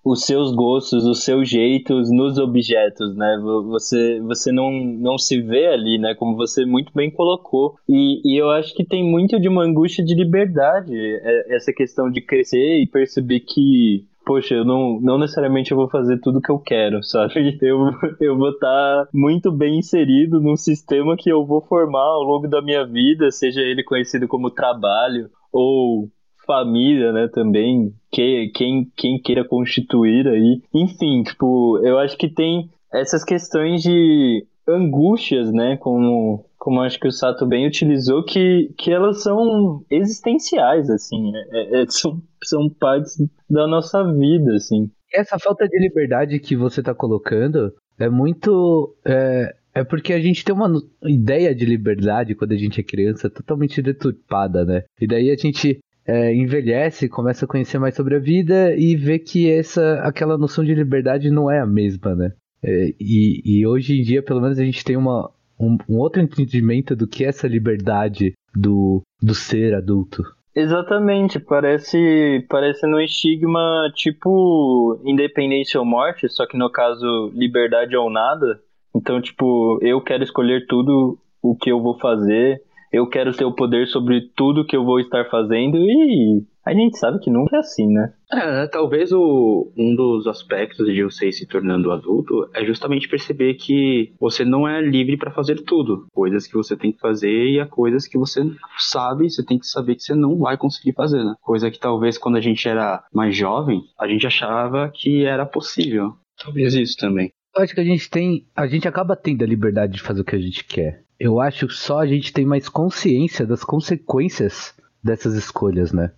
os 0.06 0.24
seus 0.24 0.54
gostos, 0.54 1.04
os 1.04 1.24
seus 1.24 1.48
jeitos 1.48 2.12
nos 2.12 2.38
objetos, 2.38 3.16
né? 3.16 3.40
Você, 3.42 4.20
você 4.20 4.52
não, 4.52 4.70
não 4.70 5.18
se 5.18 5.42
vê 5.42 5.66
ali, 5.66 5.98
né? 5.98 6.14
Como 6.14 6.36
você 6.36 6.64
muito 6.64 6.92
bem 6.94 7.10
colocou. 7.10 7.74
E, 7.88 8.20
e 8.24 8.40
eu 8.40 8.48
acho 8.50 8.72
que 8.72 8.84
tem 8.84 9.02
muito 9.02 9.40
de 9.40 9.48
uma 9.48 9.64
angústia 9.64 10.04
de 10.04 10.14
liberdade, 10.14 10.94
é, 10.96 11.56
essa 11.56 11.72
questão 11.72 12.08
de 12.08 12.20
crescer 12.20 12.80
e 12.80 12.86
perceber 12.86 13.40
que 13.40 14.04
poxa, 14.24 14.54
eu 14.54 14.64
não, 14.64 15.00
não 15.00 15.18
necessariamente 15.18 15.70
eu 15.70 15.76
vou 15.76 15.88
fazer 15.88 16.18
tudo 16.18 16.40
que 16.40 16.50
eu 16.50 16.58
quero, 16.58 17.02
sabe? 17.02 17.56
Eu, 17.62 17.90
eu 18.20 18.36
vou 18.36 18.50
estar 18.50 19.04
tá 19.04 19.08
muito 19.14 19.52
bem 19.52 19.78
inserido 19.78 20.40
num 20.40 20.56
sistema 20.56 21.16
que 21.16 21.30
eu 21.30 21.46
vou 21.46 21.60
formar 21.60 22.02
ao 22.02 22.22
longo 22.22 22.48
da 22.48 22.60
minha 22.60 22.84
vida, 22.84 23.30
seja 23.30 23.60
ele 23.60 23.84
conhecido 23.84 24.26
como 24.26 24.50
trabalho 24.50 25.30
ou 25.52 26.08
família, 26.46 27.12
né, 27.12 27.28
também, 27.28 27.92
que, 28.10 28.50
quem, 28.54 28.90
quem 28.96 29.20
queira 29.20 29.46
constituir 29.46 30.26
aí. 30.28 30.62
Enfim, 30.74 31.22
tipo, 31.22 31.78
eu 31.84 31.98
acho 31.98 32.16
que 32.16 32.28
tem 32.28 32.70
essas 32.92 33.24
questões 33.24 33.82
de 33.82 34.46
angústias, 34.68 35.52
né, 35.52 35.76
como, 35.76 36.44
como 36.58 36.80
acho 36.80 36.98
que 36.98 37.08
o 37.08 37.12
Sato 37.12 37.46
bem 37.46 37.66
utilizou, 37.66 38.24
que, 38.24 38.72
que 38.78 38.90
elas 38.90 39.22
são 39.22 39.84
existenciais, 39.90 40.90
assim, 40.90 41.32
é, 41.52 41.82
é, 41.82 41.86
são, 41.88 42.20
são 42.42 42.68
partes 42.68 43.16
da 43.48 43.66
nossa 43.66 44.02
vida, 44.12 44.54
assim. 44.54 44.90
Essa 45.14 45.38
falta 45.38 45.68
de 45.68 45.78
liberdade 45.78 46.38
que 46.40 46.56
você 46.56 46.80
está 46.80 46.94
colocando 46.94 47.72
é 47.98 48.08
muito... 48.08 48.94
É, 49.06 49.54
é 49.76 49.84
porque 49.84 50.14
a 50.14 50.18
gente 50.18 50.42
tem 50.42 50.54
uma 50.54 50.72
ideia 51.04 51.54
de 51.54 51.66
liberdade 51.66 52.34
quando 52.34 52.52
a 52.52 52.56
gente 52.56 52.80
é 52.80 52.82
criança 52.82 53.28
totalmente 53.28 53.82
deturpada, 53.82 54.64
né? 54.64 54.84
E 54.98 55.06
daí 55.06 55.30
a 55.30 55.36
gente 55.36 55.78
é, 56.06 56.34
envelhece, 56.34 57.08
começa 57.08 57.44
a 57.44 57.48
conhecer 57.48 57.78
mais 57.78 57.94
sobre 57.94 58.16
a 58.16 58.20
vida 58.20 58.74
e 58.76 58.94
vê 58.94 59.18
que 59.18 59.50
essa 59.50 60.00
aquela 60.02 60.38
noção 60.38 60.64
de 60.64 60.74
liberdade 60.74 61.30
não 61.30 61.50
é 61.50 61.58
a 61.58 61.66
mesma, 61.66 62.14
né? 62.14 62.32
É, 62.62 62.94
e, 63.00 63.42
e, 63.44 63.66
hoje 63.66 63.98
em 63.98 64.02
dia, 64.02 64.22
pelo 64.22 64.40
menos, 64.40 64.58
a 64.58 64.64
gente 64.64 64.84
tem 64.84 64.96
uma, 64.96 65.30
um, 65.60 65.76
um, 65.88 65.98
outro 65.98 66.20
entendimento 66.22 66.96
do 66.96 67.06
que 67.06 67.24
é 67.24 67.28
essa 67.28 67.46
liberdade 67.46 68.32
do, 68.54 69.02
do 69.22 69.34
ser 69.34 69.74
adulto. 69.74 70.22
Exatamente, 70.54 71.38
parece 71.38 72.46
parece 72.48 72.86
no 72.86 72.98
estigma 72.98 73.92
tipo 73.94 74.98
independência 75.04 75.78
ou 75.78 75.84
morte, 75.84 76.28
só 76.30 76.46
que 76.46 76.56
no 76.56 76.70
caso 76.70 77.30
liberdade 77.34 77.94
ou 77.94 78.10
nada. 78.10 78.58
Então, 78.94 79.20
tipo, 79.20 79.78
eu 79.82 80.00
quero 80.00 80.22
escolher 80.22 80.66
tudo 80.66 81.18
o 81.42 81.54
que 81.54 81.70
eu 81.70 81.82
vou 81.82 81.98
fazer, 81.98 82.62
eu 82.92 83.06
quero 83.08 83.32
ter 83.32 83.44
o 83.44 83.54
poder 83.54 83.86
sobre 83.86 84.30
tudo 84.34 84.64
que 84.66 84.76
eu 84.76 84.84
vou 84.84 85.00
estar 85.00 85.24
fazendo 85.28 85.76
e 85.78 86.44
a 86.66 86.74
gente 86.74 86.98
sabe 86.98 87.20
que 87.20 87.30
nunca 87.30 87.56
é 87.56 87.60
assim, 87.60 87.86
né? 87.86 88.12
É, 88.32 88.66
talvez 88.66 89.12
o, 89.12 89.72
um 89.78 89.94
dos 89.94 90.26
aspectos 90.26 90.92
de 90.92 91.04
você 91.04 91.30
se 91.30 91.46
tornando 91.46 91.92
adulto 91.92 92.50
é 92.52 92.64
justamente 92.64 93.08
perceber 93.08 93.54
que 93.54 94.12
você 94.18 94.44
não 94.44 94.66
é 94.66 94.80
livre 94.80 95.16
para 95.16 95.30
fazer 95.30 95.62
tudo. 95.62 96.06
Coisas 96.12 96.44
que 96.44 96.54
você 96.54 96.76
tem 96.76 96.90
que 96.90 96.98
fazer 96.98 97.50
e 97.50 97.60
há 97.60 97.66
coisas 97.66 98.08
que 98.08 98.18
você 98.18 98.42
sabe, 98.78 99.30
você 99.30 99.44
tem 99.44 99.60
que 99.60 99.66
saber 99.66 99.94
que 99.94 100.02
você 100.02 100.14
não 100.14 100.38
vai 100.38 100.56
conseguir 100.56 100.92
fazer, 100.92 101.22
né? 101.22 101.34
Coisa 101.40 101.70
que 101.70 101.78
talvez 101.78 102.18
quando 102.18 102.36
a 102.36 102.40
gente 102.40 102.68
era 102.68 103.04
mais 103.14 103.36
jovem, 103.36 103.82
a 103.96 104.08
gente 104.08 104.26
achava 104.26 104.90
que 104.92 105.24
era 105.24 105.46
possível. 105.46 106.14
Talvez 106.36 106.74
isso 106.74 106.96
também. 106.96 107.30
Eu 107.54 107.62
acho 107.62 107.74
que 107.74 107.80
a 107.80 107.84
gente 107.84 108.10
tem, 108.10 108.44
a 108.54 108.66
gente 108.66 108.88
acaba 108.88 109.14
tendo 109.14 109.42
a 109.42 109.46
liberdade 109.46 109.94
de 109.94 110.02
fazer 110.02 110.20
o 110.20 110.24
que 110.24 110.34
a 110.34 110.40
gente 110.40 110.64
quer 110.64 111.05
eu 111.18 111.40
acho 111.40 111.66
que 111.66 111.74
só 111.74 112.00
a 112.00 112.06
gente 112.06 112.32
tem 112.32 112.44
mais 112.44 112.68
consciência 112.68 113.46
das 113.46 113.64
consequências 113.64 114.74
dessas 115.02 115.34
escolhas, 115.34 115.92
né? 115.92 116.12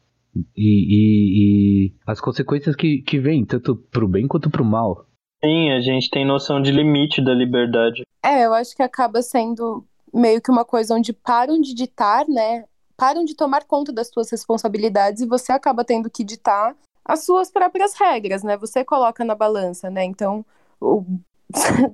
E, 0.56 0.56
e, 0.56 1.88
e 1.88 1.94
as 2.06 2.20
consequências 2.20 2.76
que, 2.76 3.02
que 3.02 3.18
vêm, 3.18 3.44
tanto 3.44 3.76
pro 3.76 4.08
bem 4.08 4.26
quanto 4.26 4.50
pro 4.50 4.64
mal. 4.64 5.06
Sim, 5.44 5.70
a 5.70 5.80
gente 5.80 6.10
tem 6.10 6.26
noção 6.26 6.60
de 6.60 6.70
limite 6.70 7.22
da 7.22 7.32
liberdade. 7.32 8.02
É, 8.24 8.44
eu 8.44 8.52
acho 8.52 8.74
que 8.74 8.82
acaba 8.82 9.22
sendo 9.22 9.84
meio 10.12 10.40
que 10.40 10.50
uma 10.50 10.64
coisa 10.64 10.94
onde 10.94 11.12
param 11.12 11.60
de 11.60 11.74
ditar, 11.74 12.26
né? 12.28 12.64
Param 12.96 13.24
de 13.24 13.36
tomar 13.36 13.64
conta 13.64 13.92
das 13.92 14.08
suas 14.08 14.30
responsabilidades 14.30 15.22
e 15.22 15.26
você 15.26 15.52
acaba 15.52 15.84
tendo 15.84 16.10
que 16.10 16.24
ditar 16.24 16.74
as 17.04 17.24
suas 17.24 17.50
próprias 17.50 17.94
regras, 17.94 18.42
né? 18.42 18.56
Você 18.56 18.84
coloca 18.84 19.24
na 19.24 19.34
balança, 19.34 19.88
né? 19.88 20.04
Então, 20.04 20.44
o 20.80 21.04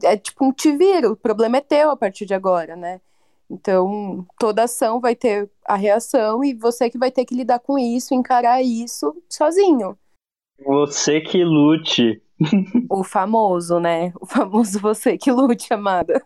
é 0.02 0.16
tipo 0.16 0.44
um 0.44 0.52
te 0.52 0.76
vira, 0.76 1.10
o 1.10 1.16
problema 1.16 1.58
é 1.58 1.60
teu 1.60 1.90
a 1.90 1.96
partir 1.96 2.26
de 2.26 2.34
agora, 2.34 2.76
né? 2.76 3.00
Então, 3.50 4.26
toda 4.38 4.64
ação 4.64 5.00
vai 5.00 5.14
ter 5.14 5.50
a 5.66 5.76
reação 5.76 6.42
e 6.42 6.54
você 6.54 6.88
que 6.88 6.98
vai 6.98 7.10
ter 7.10 7.24
que 7.24 7.34
lidar 7.34 7.58
com 7.60 7.78
isso, 7.78 8.14
encarar 8.14 8.62
isso 8.62 9.14
sozinho. 9.28 9.96
Você 10.64 11.20
que 11.20 11.44
lute. 11.44 12.22
O 12.90 13.04
famoso, 13.04 13.78
né? 13.78 14.12
O 14.20 14.26
famoso 14.26 14.80
você 14.80 15.16
que 15.16 15.30
lute, 15.30 15.72
amada. 15.72 16.24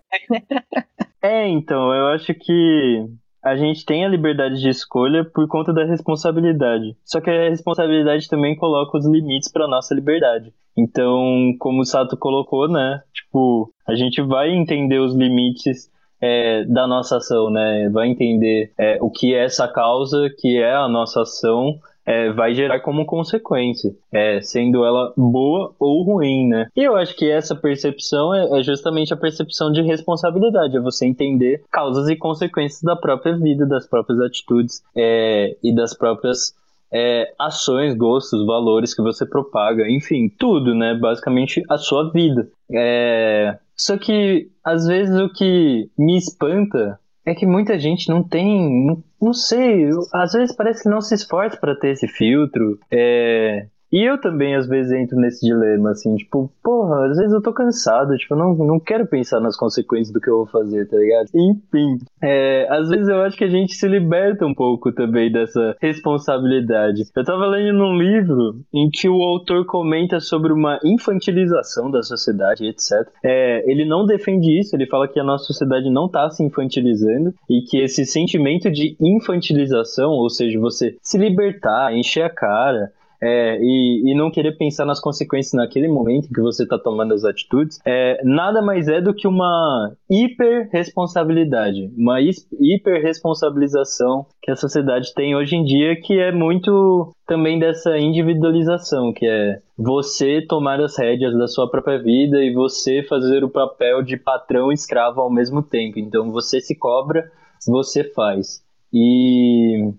É, 1.21 1.49
então, 1.49 1.93
eu 1.93 2.07
acho 2.07 2.33
que 2.35 3.05
a 3.43 3.57
gente 3.57 3.85
tem 3.85 4.05
a 4.05 4.09
liberdade 4.09 4.61
de 4.61 4.69
escolha 4.69 5.25
por 5.25 5.47
conta 5.49 5.73
da 5.73 5.85
responsabilidade. 5.85 6.97
Só 7.05 7.21
que 7.21 7.31
a 7.31 7.49
responsabilidade 7.49 8.29
também 8.29 8.57
coloca 8.57 8.99
os 8.99 9.07
limites 9.07 9.51
para 9.51 9.69
nossa 9.69 9.95
liberdade. 9.95 10.53
Então, 10.77 11.55
como 11.59 11.83
o 11.83 11.85
Sato 11.85 12.17
colocou, 12.17 12.69
né? 12.69 13.01
Tipo, 13.13 13.73
a 13.87 13.95
gente 13.95 14.23
vai 14.23 14.51
entender 14.51 14.99
os 14.99 15.15
limites 15.15 15.91
é, 16.21 16.65
da 16.65 16.87
nossa 16.87 17.17
ação, 17.17 17.51
né? 17.51 17.89
Vai 17.91 18.09
entender 18.09 18.73
é, 18.79 18.99
o 19.01 19.11
que 19.11 19.35
é 19.35 19.45
essa 19.45 19.67
causa, 19.69 20.29
que 20.39 20.59
é 20.59 20.75
a 20.75 20.89
nossa 20.89 21.23
ação, 21.23 21.79
é, 22.09 22.33
vai 22.33 22.55
gerar 22.55 22.81
como 22.81 23.05
consequência, 23.05 23.95
é, 24.11 24.41
sendo 24.41 24.83
ela 24.83 25.13
boa 25.15 25.75
ou 25.79 26.03
ruim, 26.03 26.49
né? 26.49 26.69
E 26.75 26.83
eu 26.83 26.97
acho 26.97 27.15
que 27.15 27.31
essa 27.31 27.55
percepção 27.55 28.35
é, 28.35 28.59
é, 28.59 28.63
justamente 28.63 29.13
a 29.13 29.17
percepção 29.17 29.71
de 29.71 29.83
responsabilidade, 29.83 30.75
é 30.75 30.81
você 30.81 31.05
entender 31.05 31.63
causas 31.71 32.09
e 32.09 32.17
consequências 32.17 32.81
da 32.81 32.97
própria 32.97 33.37
vida, 33.37 33.67
das 33.67 33.87
próprias 33.87 34.19
atitudes 34.21 34.83
é, 34.97 35.55
e 35.63 35.75
das 35.75 35.93
próprias 35.93 36.55
é, 36.91 37.31
ações, 37.39 37.95
gostos, 37.95 38.47
valores 38.47 38.95
que 38.95 39.03
você 39.03 39.27
propaga, 39.27 39.87
enfim, 39.87 40.31
tudo, 40.31 40.75
né? 40.75 40.95
Basicamente 40.95 41.63
a 41.69 41.77
sua 41.77 42.11
vida. 42.11 42.49
É... 42.73 43.59
Só 43.77 43.99
que 43.99 44.49
às 44.65 44.87
vezes 44.87 45.15
o 45.21 45.29
que 45.29 45.91
me 45.97 46.17
espanta 46.17 46.99
é 47.29 47.35
que 47.35 47.47
muita 47.47 47.79
gente 47.79 48.09
não 48.09 48.23
tem, 48.23 49.03
não, 49.21 49.33
sei, 49.35 49.91
às 50.15 50.33
vezes 50.33 50.57
parece 50.57 50.83
que 50.83 50.89
não 50.89 51.01
se 51.01 51.15
esforça 51.15 51.57
para 51.57 51.77
ter 51.77 51.91
esse 51.91 52.09
filtro, 52.09 52.79
é, 52.91 53.67
E 53.93 54.03
eu 54.03 54.21
também, 54.21 54.55
às 54.55 54.67
vezes, 54.67 54.93
entro 54.93 55.19
nesse 55.19 55.47
dilema, 55.47 55.91
assim, 55.91 56.15
tipo, 56.17 56.51
porra, 56.63 57.07
às 57.07 57.17
vezes 57.17 57.33
eu 57.33 57.43
tô 57.43 57.53
cansado, 57.53 58.17
tipo, 58.17 58.35
não, 58.37 58.55
não 58.55 58.79
quero 58.79 59.07
pensar 59.07 59.41
nas 59.41 59.57
consequências 59.57 60.13
do 60.13 60.21
que 60.21 60.29
eu 60.29 60.39
vou 60.39 60.47
fazer, 60.47 60.87
tá 60.87 60.97
ligado? 60.97 61.29
Enfim, 61.35 61.99
é, 62.23 62.67
às 62.71 62.89
vezes 62.89 63.09
eu 63.09 63.23
acho 63.23 63.37
que 63.37 63.45
a 63.45 63.49
gente 63.49 63.75
se 63.75 63.89
liberta 63.89 64.45
um 64.45 64.55
pouco 64.55 64.93
também 64.93 65.33
dessa 65.33 65.77
responsabilidade. 65.81 67.05
Eu 67.15 67.25
tava 67.25 67.47
lendo 67.47 67.79
num 67.79 67.97
livro 67.97 68.61
em 68.73 68.91
que 68.91 69.09
o 69.09 69.23
autor 69.23 69.65
comenta 69.65 70.21
sobre 70.21 70.53
uma 70.53 70.79
infantilização 70.85 71.91
da 71.91 72.03
sociedade, 72.03 72.67
etc. 72.67 73.09
É, 73.25 73.71
ele 73.71 73.85
não 73.85 74.05
defende 74.05 74.59
isso, 74.59 74.77
ele 74.77 74.87
fala 74.87 75.09
que 75.09 75.19
a 75.19 75.25
nossa 75.25 75.45
sociedade 75.45 75.91
não 75.91 76.09
tá 76.09 76.29
se 76.31 76.43
infantilizando 76.43 77.33
e 77.49 77.63
que 77.63 77.79
esse 77.79 78.05
sentimento 78.05 78.71
de 78.71 78.97
infantilização, 79.01 80.11
ou 80.11 80.29
seja, 80.29 80.59
você 80.61 80.97
se 81.03 81.17
libertar, 81.17 81.95
encher 81.95 82.23
a 82.23 82.31
cara, 82.31 82.93
é, 83.21 83.59
e, 83.61 84.13
e, 84.13 84.15
não 84.15 84.31
querer 84.31 84.57
pensar 84.57 84.85
nas 84.85 85.01
consequências 85.01 85.55
naquele 85.55 85.89
momento 85.89 86.29
que 86.33 86.41
você 86.41 86.63
está 86.63 86.79
tomando 86.79 87.15
as 87.15 87.25
atitudes, 87.25 87.81
é, 87.85 88.23
nada 88.25 88.63
mais 88.63 88.87
é 88.89 89.01
do 89.01 89.13
que 89.13 89.27
uma 89.27 89.93
hiperresponsabilidade, 90.09 91.91
uma 91.97 92.21
hiperresponsabilização 92.21 94.25
que 94.41 94.53
a 94.53 94.57
sociedade 94.57 95.13
tem 95.15 95.35
hoje 95.35 95.57
em 95.57 95.65
dia, 95.65 96.01
que 96.01 96.17
é 96.19 96.31
muito 96.31 97.13
também 97.27 97.59
dessa 97.59 97.99
individualização, 97.99 99.13
que 99.13 99.27
é 99.27 99.59
você 99.77 100.41
tomar 100.49 100.81
as 100.81 100.97
rédeas 100.97 101.37
da 101.37 101.47
sua 101.47 101.71
própria 101.71 102.03
vida 102.03 102.43
e 102.43 102.55
você 102.55 103.03
fazer 103.03 103.45
o 103.45 103.51
papel 103.51 104.03
de 104.03 104.17
patrão 104.17 104.71
e 104.71 104.75
escravo 104.75 105.21
ao 105.21 105.31
mesmo 105.31 105.63
tempo. 105.63 105.99
Então 105.99 106.31
você 106.31 106.61
se 106.61 106.77
cobra, 106.77 107.31
você 107.67 108.05
faz. 108.05 108.63
E, 108.93 109.93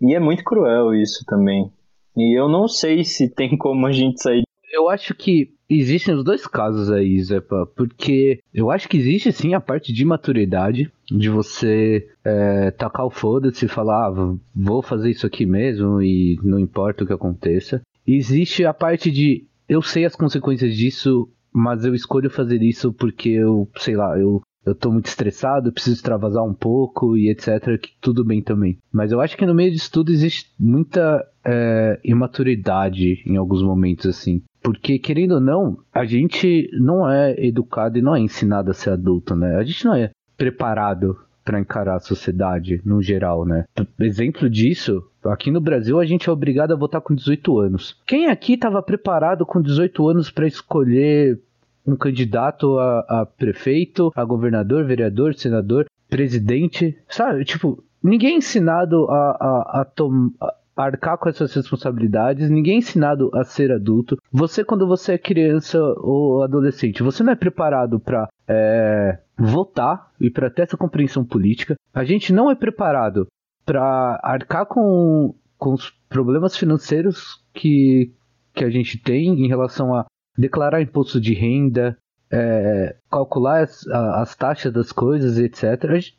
e 0.00 0.14
é 0.14 0.20
muito 0.20 0.44
cruel 0.44 0.94
isso 0.94 1.24
também. 1.26 1.70
E 2.16 2.38
eu 2.38 2.48
não 2.48 2.66
sei 2.66 3.04
se 3.04 3.28
tem 3.28 3.56
como 3.56 3.86
a 3.86 3.92
gente 3.92 4.22
sair. 4.22 4.42
Eu 4.72 4.88
acho 4.88 5.14
que 5.14 5.50
existem 5.68 6.14
os 6.14 6.24
dois 6.24 6.46
casos 6.46 6.90
aí, 6.90 7.20
Zepa, 7.22 7.66
porque 7.76 8.40
eu 8.52 8.70
acho 8.70 8.88
que 8.88 8.96
existe 8.96 9.32
sim 9.32 9.54
a 9.54 9.60
parte 9.60 9.92
de 9.92 10.04
maturidade, 10.04 10.90
de 11.10 11.28
você 11.28 12.08
é, 12.24 12.70
tacar 12.70 13.06
o 13.06 13.10
foda-se 13.10 13.66
e 13.66 13.68
falar, 13.68 14.08
ah, 14.08 14.34
vou 14.54 14.82
fazer 14.82 15.10
isso 15.10 15.26
aqui 15.26 15.46
mesmo 15.46 16.02
e 16.02 16.38
não 16.42 16.58
importa 16.58 17.04
o 17.04 17.06
que 17.06 17.12
aconteça. 17.12 17.80
E 18.06 18.16
existe 18.16 18.64
a 18.64 18.72
parte 18.72 19.10
de 19.10 19.44
eu 19.68 19.82
sei 19.82 20.04
as 20.04 20.14
consequências 20.14 20.76
disso, 20.76 21.28
mas 21.52 21.84
eu 21.84 21.94
escolho 21.94 22.30
fazer 22.30 22.62
isso 22.62 22.92
porque 22.92 23.30
eu, 23.30 23.68
sei 23.76 23.96
lá, 23.96 24.18
eu 24.18 24.42
eu 24.66 24.74
tô 24.74 24.90
muito 24.90 25.06
estressado, 25.06 25.72
preciso 25.72 25.96
extravasar 25.96 26.44
um 26.44 26.52
pouco 26.52 27.16
e 27.16 27.30
etc. 27.30 27.78
Que 27.80 27.90
tudo 28.00 28.24
bem 28.24 28.42
também. 28.42 28.76
Mas 28.92 29.12
eu 29.12 29.20
acho 29.20 29.36
que 29.36 29.46
no 29.46 29.54
meio 29.54 29.70
disso 29.70 29.90
tudo 29.92 30.10
existe 30.10 30.52
muita 30.58 31.24
é, 31.44 32.00
imaturidade 32.04 33.22
em 33.24 33.36
alguns 33.36 33.62
momentos, 33.62 34.06
assim. 34.06 34.42
Porque, 34.60 34.98
querendo 34.98 35.36
ou 35.36 35.40
não, 35.40 35.78
a 35.94 36.04
gente 36.04 36.68
não 36.72 37.08
é 37.08 37.36
educado 37.38 37.96
e 37.96 38.02
não 38.02 38.16
é 38.16 38.20
ensinado 38.20 38.72
a 38.72 38.74
ser 38.74 38.90
adulto, 38.90 39.36
né? 39.36 39.54
A 39.54 39.62
gente 39.62 39.84
não 39.84 39.94
é 39.94 40.10
preparado 40.36 41.16
para 41.44 41.60
encarar 41.60 41.94
a 41.94 42.00
sociedade 42.00 42.82
no 42.84 43.00
geral, 43.00 43.46
né? 43.46 43.64
Exemplo 44.00 44.50
disso, 44.50 45.00
aqui 45.24 45.52
no 45.52 45.60
Brasil 45.60 46.00
a 46.00 46.04
gente 46.04 46.28
é 46.28 46.32
obrigado 46.32 46.72
a 46.72 46.76
votar 46.76 47.00
com 47.00 47.14
18 47.14 47.60
anos. 47.60 47.96
Quem 48.04 48.26
aqui 48.26 48.54
estava 48.54 48.82
preparado 48.82 49.46
com 49.46 49.62
18 49.62 50.08
anos 50.08 50.28
para 50.28 50.48
escolher 50.48 51.40
um 51.86 51.96
candidato 51.96 52.78
a, 52.78 53.00
a 53.08 53.26
prefeito, 53.26 54.10
a 54.14 54.24
governador, 54.24 54.84
vereador, 54.84 55.34
senador, 55.34 55.86
presidente, 56.08 56.98
sabe? 57.08 57.44
Tipo, 57.44 57.82
ninguém 58.02 58.34
é 58.34 58.38
ensinado 58.38 59.06
a, 59.10 59.30
a, 59.30 59.80
a, 59.80 59.84
tom, 59.84 60.30
a 60.40 60.54
arcar 60.76 61.16
com 61.16 61.28
essas 61.28 61.54
responsabilidades, 61.54 62.50
ninguém 62.50 62.74
é 62.74 62.78
ensinado 62.78 63.30
a 63.34 63.44
ser 63.44 63.72
adulto. 63.72 64.16
Você, 64.30 64.64
quando 64.64 64.86
você 64.86 65.14
é 65.14 65.18
criança 65.18 65.78
ou 65.98 66.42
adolescente, 66.42 67.02
você 67.02 67.22
não 67.22 67.32
é 67.32 67.36
preparado 67.36 67.98
para 67.98 68.28
é, 68.46 69.18
votar 69.38 70.12
e 70.20 70.30
para 70.30 70.50
ter 70.50 70.62
essa 70.62 70.76
compreensão 70.76 71.24
política. 71.24 71.76
A 71.94 72.04
gente 72.04 72.32
não 72.32 72.50
é 72.50 72.54
preparado 72.54 73.26
para 73.64 74.20
arcar 74.22 74.66
com, 74.66 75.34
com 75.58 75.72
os 75.72 75.90
problemas 76.08 76.56
financeiros 76.56 77.42
que, 77.52 78.12
que 78.54 78.64
a 78.64 78.70
gente 78.70 78.98
tem 78.98 79.44
em 79.44 79.48
relação 79.48 79.94
a 79.94 80.06
declarar 80.36 80.82
imposto 80.82 81.20
de 81.20 81.34
renda, 81.34 81.96
é, 82.30 82.96
calcular 83.10 83.62
as, 83.62 83.86
as, 83.86 84.34
taxas 84.34 84.72
das 84.72 84.92
coisas, 84.92 85.38
etc. 85.38 85.64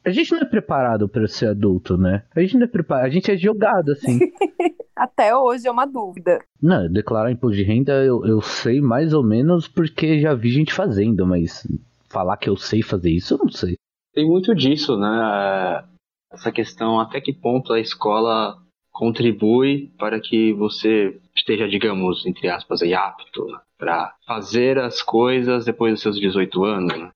A 0.06 0.10
gente 0.10 0.32
não 0.32 0.40
é 0.40 0.46
preparado 0.46 1.08
para 1.08 1.28
ser 1.28 1.48
adulto, 1.48 1.98
né? 1.98 2.24
A 2.36 2.42
gente 2.42 2.56
não 2.56 2.64
é 2.64 2.68
preparado, 2.68 3.06
a 3.06 3.10
gente 3.10 3.32
é 3.32 3.38
jogado 3.38 3.92
assim. 3.92 4.20
Até 4.96 5.36
hoje 5.36 5.68
é 5.68 5.72
uma 5.72 5.86
dúvida. 5.86 6.40
Não, 6.62 6.92
declarar 6.92 7.32
imposto 7.32 7.56
de 7.56 7.64
renda 7.64 8.04
eu, 8.04 8.26
eu 8.26 8.42
sei 8.42 8.82
mais 8.82 9.14
ou 9.14 9.24
menos 9.24 9.68
porque 9.68 10.20
já 10.20 10.34
vi 10.34 10.50
gente 10.50 10.74
fazendo, 10.74 11.26
mas 11.26 11.68
falar 12.10 12.38
que 12.38 12.50
eu 12.50 12.58
sei 12.58 12.82
fazer 12.82 13.12
isso, 13.12 13.36
eu 13.36 13.38
não 13.38 13.50
sei. 13.50 13.76
Tem 14.14 14.26
muito 14.26 14.56
disso, 14.56 14.98
né? 14.98 15.84
Essa 16.32 16.52
questão 16.52 17.00
até 17.00 17.22
que 17.22 17.32
ponto 17.32 17.74
a 17.74 17.80
escola 17.80 18.58
contribui 18.98 19.92
para 20.00 20.20
que 20.20 20.52
você 20.54 21.20
esteja, 21.36 21.68
digamos, 21.68 22.26
entre 22.26 22.50
aspas, 22.50 22.82
aí, 22.82 22.96
apto 22.96 23.46
para 23.78 24.16
fazer 24.26 24.80
as 24.80 25.04
coisas 25.04 25.66
depois 25.66 25.94
dos 25.94 26.02
seus 26.02 26.20
18 26.20 26.64
anos, 26.64 26.98
né? 26.98 27.12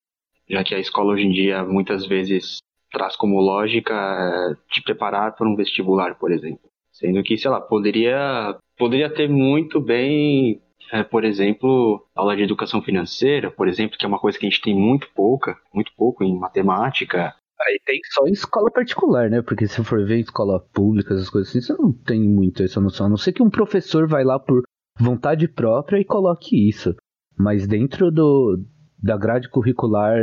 já 0.47 0.63
que 0.63 0.75
a 0.75 0.79
escola 0.79 1.13
hoje 1.13 1.25
em 1.25 1.31
dia 1.31 1.63
muitas 1.63 2.05
vezes 2.05 2.59
traz 2.91 3.15
como 3.15 3.41
lógica 3.41 3.95
é, 3.95 4.55
te 4.71 4.83
preparar 4.83 5.35
para 5.35 5.49
um 5.49 5.55
vestibular, 5.55 6.13
por 6.19 6.31
exemplo. 6.31 6.69
Sendo 6.91 7.23
que, 7.23 7.35
sei 7.35 7.49
lá, 7.49 7.59
poderia, 7.59 8.55
poderia 8.77 9.09
ter 9.09 9.27
muito 9.27 9.81
bem, 9.81 10.61
é, 10.91 11.03
por 11.03 11.23
exemplo, 11.23 12.05
aula 12.15 12.35
de 12.35 12.43
educação 12.43 12.79
financeira, 12.79 13.49
por 13.49 13.67
exemplo, 13.67 13.97
que 13.97 14.05
é 14.05 14.07
uma 14.07 14.19
coisa 14.19 14.37
que 14.37 14.45
a 14.45 14.49
gente 14.49 14.61
tem 14.61 14.75
muito 14.75 15.09
pouca, 15.15 15.57
muito 15.73 15.91
pouco 15.97 16.23
em 16.23 16.37
matemática, 16.37 17.33
Aí 17.67 17.79
tem 17.85 17.99
só 18.11 18.25
em 18.27 18.31
escola 18.31 18.71
particular, 18.71 19.29
né? 19.29 19.41
Porque 19.41 19.67
se 19.67 19.83
for 19.83 20.05
ver 20.05 20.17
em 20.17 20.21
escola 20.21 20.59
pública, 20.73 21.13
essas 21.13 21.29
coisas 21.29 21.49
assim, 21.49 21.61
você 21.61 21.73
não 21.73 21.91
tem 21.91 22.21
muito 22.21 22.63
essa 22.63 22.81
noção. 22.81 23.05
A 23.05 23.09
não 23.09 23.17
ser 23.17 23.33
que 23.33 23.43
um 23.43 23.49
professor 23.49 24.07
vai 24.07 24.23
lá 24.23 24.39
por 24.39 24.63
vontade 24.99 25.47
própria 25.47 25.99
e 25.99 26.05
coloque 26.05 26.67
isso. 26.67 26.95
Mas 27.37 27.67
dentro 27.67 28.11
do, 28.11 28.59
da 29.01 29.17
grade 29.17 29.49
curricular 29.49 30.17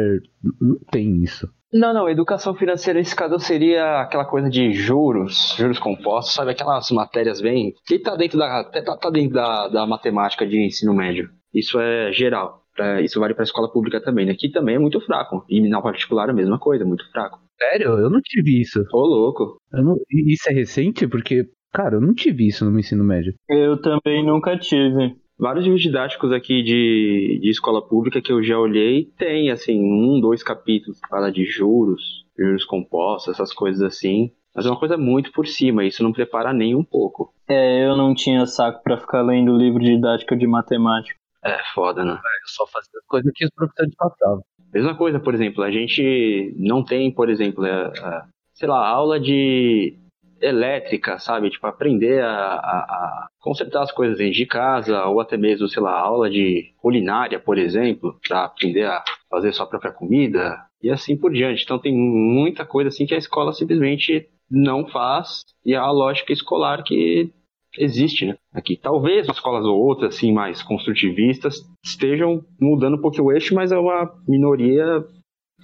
não 0.61 0.79
tem 0.91 1.23
isso. 1.23 1.49
Não, 1.73 1.93
não, 1.93 2.09
educação 2.09 2.55
financeira 2.55 2.99
nesse 2.99 3.15
caso 3.15 3.39
seria 3.39 4.01
aquela 4.01 4.25
coisa 4.25 4.49
de 4.49 4.73
juros, 4.73 5.55
juros 5.59 5.79
compostos, 5.79 6.35
sabe? 6.35 6.53
Aquelas 6.53 6.91
matérias 6.91 7.43
bem. 7.43 7.75
que 7.87 7.99
tá 7.99 8.17
dentro 8.17 8.39
da. 8.39 8.65
tá, 8.65 8.97
tá 8.97 9.11
dentro 9.11 9.35
da, 9.35 9.69
da 9.69 9.87
matemática 9.87 10.47
de 10.47 10.65
ensino 10.65 10.95
médio. 10.95 11.29
Isso 11.53 11.79
é 11.79 12.11
geral. 12.13 12.63
Pra, 12.79 13.03
isso 13.03 13.19
vale 13.19 13.35
para 13.35 13.43
a 13.43 13.45
escola 13.45 13.69
pública 13.69 14.01
também, 14.01 14.25
né? 14.25 14.37
Que 14.39 14.49
também 14.49 14.77
é 14.77 14.79
muito 14.79 15.01
fraco. 15.01 15.45
E 15.49 15.69
na 15.69 15.83
particular 15.83 16.31
a 16.31 16.33
mesma 16.33 16.61
coisa, 16.61 16.85
muito 16.85 17.11
fraco. 17.11 17.41
Sério? 17.59 17.99
Eu 17.99 18.09
não 18.09 18.21
tive 18.23 18.61
isso. 18.61 18.85
Ô, 18.93 19.01
louco. 19.01 19.57
Não... 19.73 19.97
Isso 20.09 20.49
é 20.49 20.53
recente? 20.53 21.09
Porque, 21.09 21.45
cara, 21.73 21.97
eu 21.97 22.01
não 22.01 22.15
tive 22.15 22.47
isso 22.47 22.65
no 22.65 22.71
meu 22.71 22.79
ensino 22.79 23.03
médio. 23.03 23.35
Eu 23.49 23.83
também 23.83 24.25
nunca 24.25 24.57
tive. 24.57 25.17
Vários 25.37 25.65
livros 25.65 25.83
didáticos 25.83 26.31
aqui 26.31 26.63
de, 26.63 27.41
de 27.43 27.51
escola 27.51 27.85
pública 27.85 28.23
que 28.23 28.33
eu 28.33 28.45
já 28.45 28.57
olhei 28.57 29.09
tem, 29.19 29.51
assim, 29.51 29.81
um, 29.81 30.21
dois 30.21 30.45
capítulos 30.45 31.01
que 31.01 31.09
fala 31.09 31.33
de 31.33 31.45
juros, 31.45 32.25
juros 32.39 32.65
compostos, 32.65 33.35
essas 33.35 33.53
coisas 33.53 33.83
assim. 33.83 34.31
Mas 34.55 34.67
é 34.67 34.71
uma 34.71 34.79
coisa 34.79 34.97
muito 34.97 35.33
por 35.33 35.47
cima, 35.47 35.85
isso 35.85 36.03
não 36.03 36.13
prepara 36.13 36.53
nem 36.53 36.75
um 36.75 36.85
pouco. 36.85 37.33
É, 37.49 37.87
eu 37.87 37.97
não 37.97 38.15
tinha 38.15 38.47
saco 38.47 38.83
para 38.83 38.99
ficar 38.99 39.23
lendo 39.23 39.57
livro 39.57 39.81
didático 39.81 40.37
de 40.37 40.47
matemática. 40.47 41.19
É 41.45 41.59
foda, 41.75 42.05
né? 42.05 42.13
Eu 42.13 42.49
só 42.49 42.67
fazia 42.67 42.91
as 42.99 43.07
coisas 43.07 43.33
que 43.35 43.45
os 43.45 43.51
professores 43.51 43.95
passavam. 43.97 44.43
Mesma 44.73 44.95
coisa, 44.97 45.19
por 45.19 45.35
exemplo, 45.35 45.63
a 45.63 45.71
gente 45.71 46.55
não 46.57 46.85
tem, 46.85 47.11
por 47.11 47.31
exemplo, 47.31 47.65
a, 47.65 47.69
é, 47.69 47.73
a, 48.01 48.27
sei 48.53 48.69
lá, 48.69 48.87
aula 48.87 49.19
de 49.19 49.97
elétrica, 50.41 51.19
sabe? 51.19 51.51
Tipo, 51.51 51.67
aprender 51.67 52.23
a, 52.23 52.55
a, 52.55 53.29
consertar 53.41 53.83
as 53.83 53.93
coisas 53.93 54.19
dentro 54.19 54.35
de 54.35 54.47
casa, 54.47 55.05
ou 55.07 55.21
até 55.21 55.37
mesmo, 55.37 55.69
sei 55.69 55.83
lá, 55.83 55.99
aula 55.99 56.29
de 56.29 56.73
culinária, 56.77 57.39
por 57.39 57.59
exemplo, 57.59 58.19
para 58.27 58.45
aprender 58.45 58.85
a 58.85 59.03
fazer 59.31 59.53
sua 59.53 59.67
própria 59.67 59.93
comida, 59.93 60.59
e 60.83 60.91
assim 60.91 61.17
por 61.17 61.33
diante. 61.33 61.65
Então 61.65 61.79
tem 61.79 61.95
muita 61.95 62.65
coisa 62.65 62.89
assim 62.89 63.07
que 63.07 63.15
a 63.15 63.19
escola 63.19 63.53
simplesmente 63.53 64.29
não 64.51 64.87
faz, 64.87 65.45
e 65.65 65.75
é 65.75 65.77
a 65.77 65.91
lógica 65.91 66.33
escolar 66.33 66.83
que 66.83 67.33
existe, 67.79 68.27
né? 68.27 68.37
Aqui. 68.53 68.77
Talvez 68.77 69.29
escolas 69.29 69.65
ou 69.65 69.79
outras, 69.79 70.15
assim, 70.15 70.33
mais 70.33 70.63
construtivistas, 70.63 71.61
estejam 71.85 72.45
mudando 72.61 72.97
um 72.97 73.01
pouquinho 73.01 73.25
o 73.25 73.33
eixo, 73.33 73.55
mas 73.55 73.73
é 73.73 73.79
uma 73.79 74.13
minoria 74.27 75.05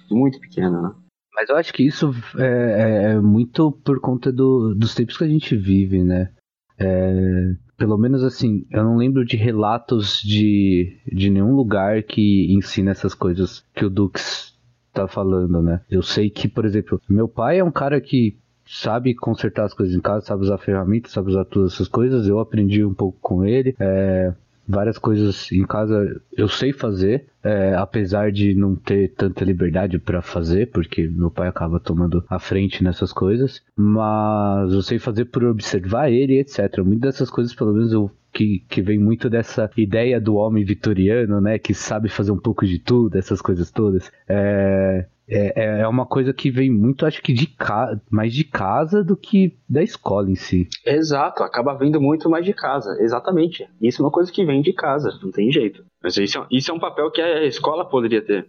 muito 0.09 0.39
pequena, 0.39 0.81
né? 0.81 0.91
Mas 1.33 1.49
eu 1.49 1.57
acho 1.57 1.73
que 1.73 1.83
isso 1.83 2.11
é, 2.37 2.45
é, 2.45 3.11
é 3.11 3.19
muito 3.19 3.71
por 3.83 3.99
conta 3.99 4.31
do, 4.31 4.73
dos 4.73 4.95
tempos 4.95 5.17
que 5.17 5.23
a 5.25 5.27
gente 5.27 5.55
vive, 5.55 6.01
né? 6.03 6.31
É, 6.79 7.55
pelo 7.77 7.97
menos 7.97 8.23
assim, 8.23 8.65
eu 8.71 8.83
não 8.83 8.95
lembro 8.95 9.25
de 9.25 9.35
relatos 9.35 10.21
de, 10.21 10.97
de 11.11 11.29
nenhum 11.29 11.53
lugar 11.53 12.03
que 12.03 12.53
ensina 12.53 12.91
essas 12.91 13.13
coisas 13.13 13.65
que 13.73 13.85
o 13.85 13.89
Dux 13.89 14.57
tá 14.93 15.07
falando, 15.07 15.61
né? 15.61 15.81
Eu 15.89 16.01
sei 16.01 16.29
que, 16.29 16.47
por 16.47 16.65
exemplo, 16.65 17.01
meu 17.09 17.27
pai 17.27 17.59
é 17.59 17.63
um 17.63 17.71
cara 17.71 17.99
que 17.99 18.37
sabe 18.65 19.13
consertar 19.13 19.65
as 19.65 19.73
coisas 19.73 19.95
em 19.95 20.01
casa, 20.01 20.25
sabe 20.25 20.43
usar 20.43 20.57
ferramentas, 20.57 21.11
sabe 21.11 21.29
usar 21.29 21.45
todas 21.45 21.73
essas 21.73 21.87
coisas. 21.87 22.27
Eu 22.27 22.39
aprendi 22.39 22.83
um 22.83 22.93
pouco 22.93 23.17
com 23.21 23.45
ele. 23.45 23.75
É, 23.79 24.33
várias 24.67 24.97
coisas 24.97 25.51
em 25.51 25.65
casa 25.65 26.19
eu 26.35 26.47
sei 26.47 26.73
fazer, 26.73 27.27
é, 27.43 27.75
apesar 27.75 28.31
de 28.31 28.55
não 28.55 28.75
ter 28.75 29.13
tanta 29.15 29.45
liberdade 29.45 29.99
para 29.99 30.21
fazer, 30.21 30.71
porque 30.71 31.07
meu 31.07 31.29
pai 31.29 31.47
acaba 31.47 31.79
tomando 31.79 32.23
a 32.27 32.39
frente 32.39 32.83
nessas 32.83 33.13
coisas, 33.13 33.61
mas 33.75 34.73
eu 34.73 34.81
sei 34.81 34.97
fazer 34.97 35.25
por 35.25 35.43
observar 35.43 36.11
ele, 36.11 36.39
etc. 36.39 36.79
Muitas 36.79 37.13
dessas 37.13 37.29
coisas, 37.29 37.53
pelo 37.53 37.73
menos 37.73 37.93
eu 37.93 38.11
que, 38.35 38.65
que 38.67 38.81
vem 38.81 38.99
muito 38.99 39.29
dessa 39.29 39.69
ideia 39.77 40.19
do 40.19 40.35
homem 40.35 40.65
vitoriano, 40.65 41.39
né? 41.39 41.57
Que 41.57 41.73
sabe 41.73 42.09
fazer 42.09 42.33
um 42.33 42.37
pouco 42.37 42.65
de 42.65 42.77
tudo, 42.77 43.17
essas 43.17 43.41
coisas 43.41 43.71
todas. 43.71 44.11
É, 44.27 45.05
é, 45.25 45.79
é 45.79 45.87
uma 45.87 46.05
coisa 46.05 46.33
que 46.33 46.51
vem 46.51 46.69
muito, 46.69 47.05
acho 47.05 47.21
que 47.21 47.31
de 47.31 47.47
ca... 47.47 47.97
mais 48.11 48.33
de 48.33 48.43
casa 48.43 49.01
do 49.01 49.15
que 49.15 49.57
da 49.69 49.81
escola 49.81 50.29
em 50.29 50.35
si. 50.35 50.67
Exato, 50.85 51.43
acaba 51.43 51.77
vindo 51.77 52.01
muito 52.01 52.29
mais 52.29 52.43
de 52.43 52.53
casa, 52.53 52.97
exatamente. 52.99 53.65
Isso 53.81 54.01
é 54.01 54.05
uma 54.05 54.11
coisa 54.11 54.29
que 54.29 54.45
vem 54.45 54.61
de 54.61 54.73
casa, 54.73 55.17
não 55.23 55.31
tem 55.31 55.49
jeito. 55.49 55.85
Mas 56.03 56.17
isso 56.17 56.37
é, 56.37 56.45
isso 56.51 56.69
é 56.69 56.73
um 56.73 56.79
papel 56.79 57.09
que 57.11 57.21
a 57.21 57.45
escola 57.45 57.87
poderia 57.87 58.21
ter. 58.21 58.45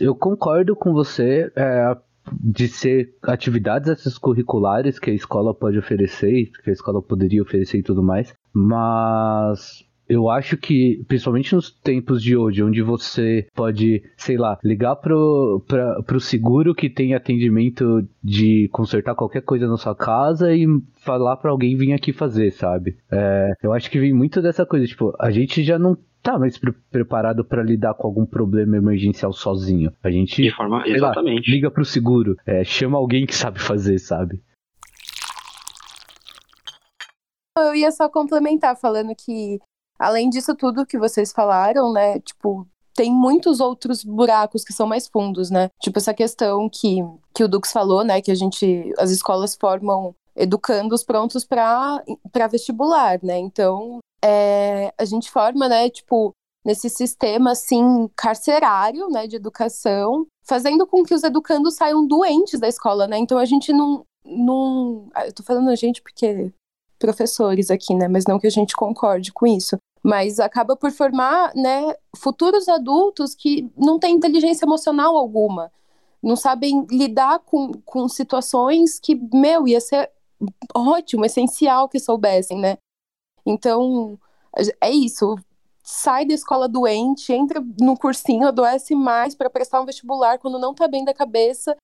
Eu 0.00 0.14
concordo 0.14 0.74
com 0.74 0.94
você 0.94 1.52
é, 1.54 1.94
de 2.32 2.68
ser 2.68 3.14
atividades 3.22 3.88
essas 3.88 4.18
curriculares 4.18 4.98
que 4.98 5.10
a 5.10 5.14
escola 5.14 5.54
pode 5.54 5.78
oferecer, 5.78 6.50
que 6.62 6.70
a 6.70 6.72
escola 6.72 7.02
poderia 7.02 7.42
oferecer 7.42 7.78
e 7.78 7.82
tudo 7.82 8.02
mais, 8.02 8.34
mas 8.56 9.84
eu 10.08 10.30
acho 10.30 10.56
que, 10.56 11.04
principalmente 11.06 11.54
nos 11.54 11.70
tempos 11.70 12.22
de 12.22 12.34
hoje, 12.34 12.62
onde 12.62 12.80
você 12.80 13.46
pode, 13.54 14.02
sei 14.16 14.38
lá, 14.38 14.58
ligar 14.64 14.96
pro, 14.96 15.62
pra, 15.68 16.02
pro 16.02 16.20
seguro 16.20 16.74
que 16.74 16.88
tem 16.88 17.14
atendimento 17.14 18.08
de 18.22 18.68
consertar 18.72 19.14
qualquer 19.14 19.42
coisa 19.42 19.66
na 19.66 19.76
sua 19.76 19.94
casa 19.94 20.54
e 20.54 20.66
falar 21.04 21.36
para 21.36 21.50
alguém 21.50 21.76
vir 21.76 21.92
aqui 21.92 22.12
fazer, 22.12 22.50
sabe? 22.50 22.96
É, 23.10 23.52
eu 23.62 23.72
acho 23.72 23.90
que 23.90 23.98
vem 23.98 24.12
muito 24.12 24.40
dessa 24.40 24.64
coisa, 24.64 24.86
tipo, 24.86 25.12
a 25.20 25.30
gente 25.30 25.62
já 25.62 25.78
não 25.78 25.98
tá 26.22 26.38
mais 26.38 26.56
pre 26.56 26.72
preparado 26.90 27.44
para 27.44 27.62
lidar 27.62 27.94
com 27.94 28.06
algum 28.06 28.24
problema 28.24 28.76
emergencial 28.76 29.32
sozinho. 29.32 29.92
A 30.02 30.10
gente 30.10 30.42
de 30.42 30.50
forma, 30.50 30.82
exatamente. 30.86 31.50
Lá, 31.50 31.54
liga 31.54 31.70
pro 31.70 31.84
seguro, 31.84 32.36
é, 32.46 32.64
chama 32.64 32.96
alguém 32.96 33.26
que 33.26 33.34
sabe 33.34 33.60
fazer, 33.60 33.98
sabe? 33.98 34.40
Eu 37.56 37.74
ia 37.74 37.90
só 37.90 38.08
complementar 38.08 38.76
falando 38.76 39.14
que 39.14 39.60
Além 39.98 40.28
disso 40.28 40.54
tudo 40.54 40.86
que 40.86 40.98
vocês 40.98 41.32
falaram, 41.32 41.92
né, 41.92 42.20
tipo, 42.20 42.66
tem 42.94 43.10
muitos 43.10 43.60
outros 43.60 44.04
buracos 44.04 44.64
que 44.64 44.72
são 44.72 44.86
mais 44.86 45.06
fundos, 45.06 45.50
né? 45.50 45.70
Tipo 45.80 45.98
essa 45.98 46.14
questão 46.14 46.68
que, 46.68 46.98
que 47.34 47.44
o 47.44 47.48
Dux 47.48 47.72
falou, 47.72 48.04
né, 48.04 48.20
que 48.20 48.30
a 48.30 48.34
gente 48.34 48.92
as 48.98 49.10
escolas 49.10 49.54
formam 49.54 50.14
educandos 50.34 51.02
prontos 51.02 51.44
para 51.44 52.46
vestibular, 52.50 53.18
né? 53.22 53.38
Então, 53.38 53.98
é, 54.22 54.92
a 54.98 55.04
gente 55.04 55.30
forma, 55.30 55.68
né, 55.68 55.88
tipo, 55.88 56.32
nesse 56.64 56.90
sistema 56.90 57.52
assim 57.52 58.08
carcerário, 58.14 59.08
né, 59.08 59.26
de 59.26 59.36
educação, 59.36 60.26
fazendo 60.44 60.86
com 60.86 61.02
que 61.04 61.14
os 61.14 61.22
educandos 61.24 61.74
saiam 61.74 62.06
doentes 62.06 62.60
da 62.60 62.68
escola, 62.68 63.06
né? 63.06 63.18
Então 63.18 63.38
a 63.38 63.44
gente 63.46 63.72
não 63.72 64.04
não, 64.28 65.08
eu 65.24 65.32
tô 65.32 65.44
falando 65.44 65.70
a 65.70 65.76
gente 65.76 66.02
porque 66.02 66.52
professores 66.98 67.70
aqui, 67.70 67.94
né? 67.94 68.08
Mas 68.08 68.24
não 68.26 68.38
que 68.38 68.46
a 68.46 68.50
gente 68.50 68.74
concorde 68.76 69.32
com 69.32 69.46
isso. 69.46 69.76
Mas 70.02 70.38
acaba 70.38 70.76
por 70.76 70.90
formar, 70.92 71.52
né, 71.54 71.94
futuros 72.16 72.68
adultos 72.68 73.34
que 73.34 73.70
não 73.76 73.98
têm 73.98 74.14
inteligência 74.14 74.64
emocional 74.64 75.16
alguma, 75.16 75.72
não 76.22 76.36
sabem 76.36 76.86
lidar 76.90 77.40
com, 77.40 77.72
com 77.84 78.08
situações 78.08 79.00
que, 79.00 79.14
meu, 79.34 79.66
ia 79.66 79.80
ser 79.80 80.10
ótimo, 80.74 81.24
essencial 81.24 81.88
que 81.88 81.98
soubessem, 81.98 82.58
né? 82.58 82.78
Então, 83.44 84.18
é 84.80 84.90
isso. 84.90 85.36
Sai 85.82 86.26
da 86.26 86.34
escola 86.34 86.68
doente, 86.68 87.32
entra 87.32 87.64
no 87.80 87.96
cursinho, 87.96 88.48
adoece 88.48 88.94
mais 88.94 89.34
para 89.34 89.50
prestar 89.50 89.80
um 89.80 89.86
vestibular 89.86 90.38
quando 90.38 90.58
não 90.58 90.74
tá 90.74 90.88
bem 90.88 91.04
da 91.04 91.14
cabeça 91.14 91.76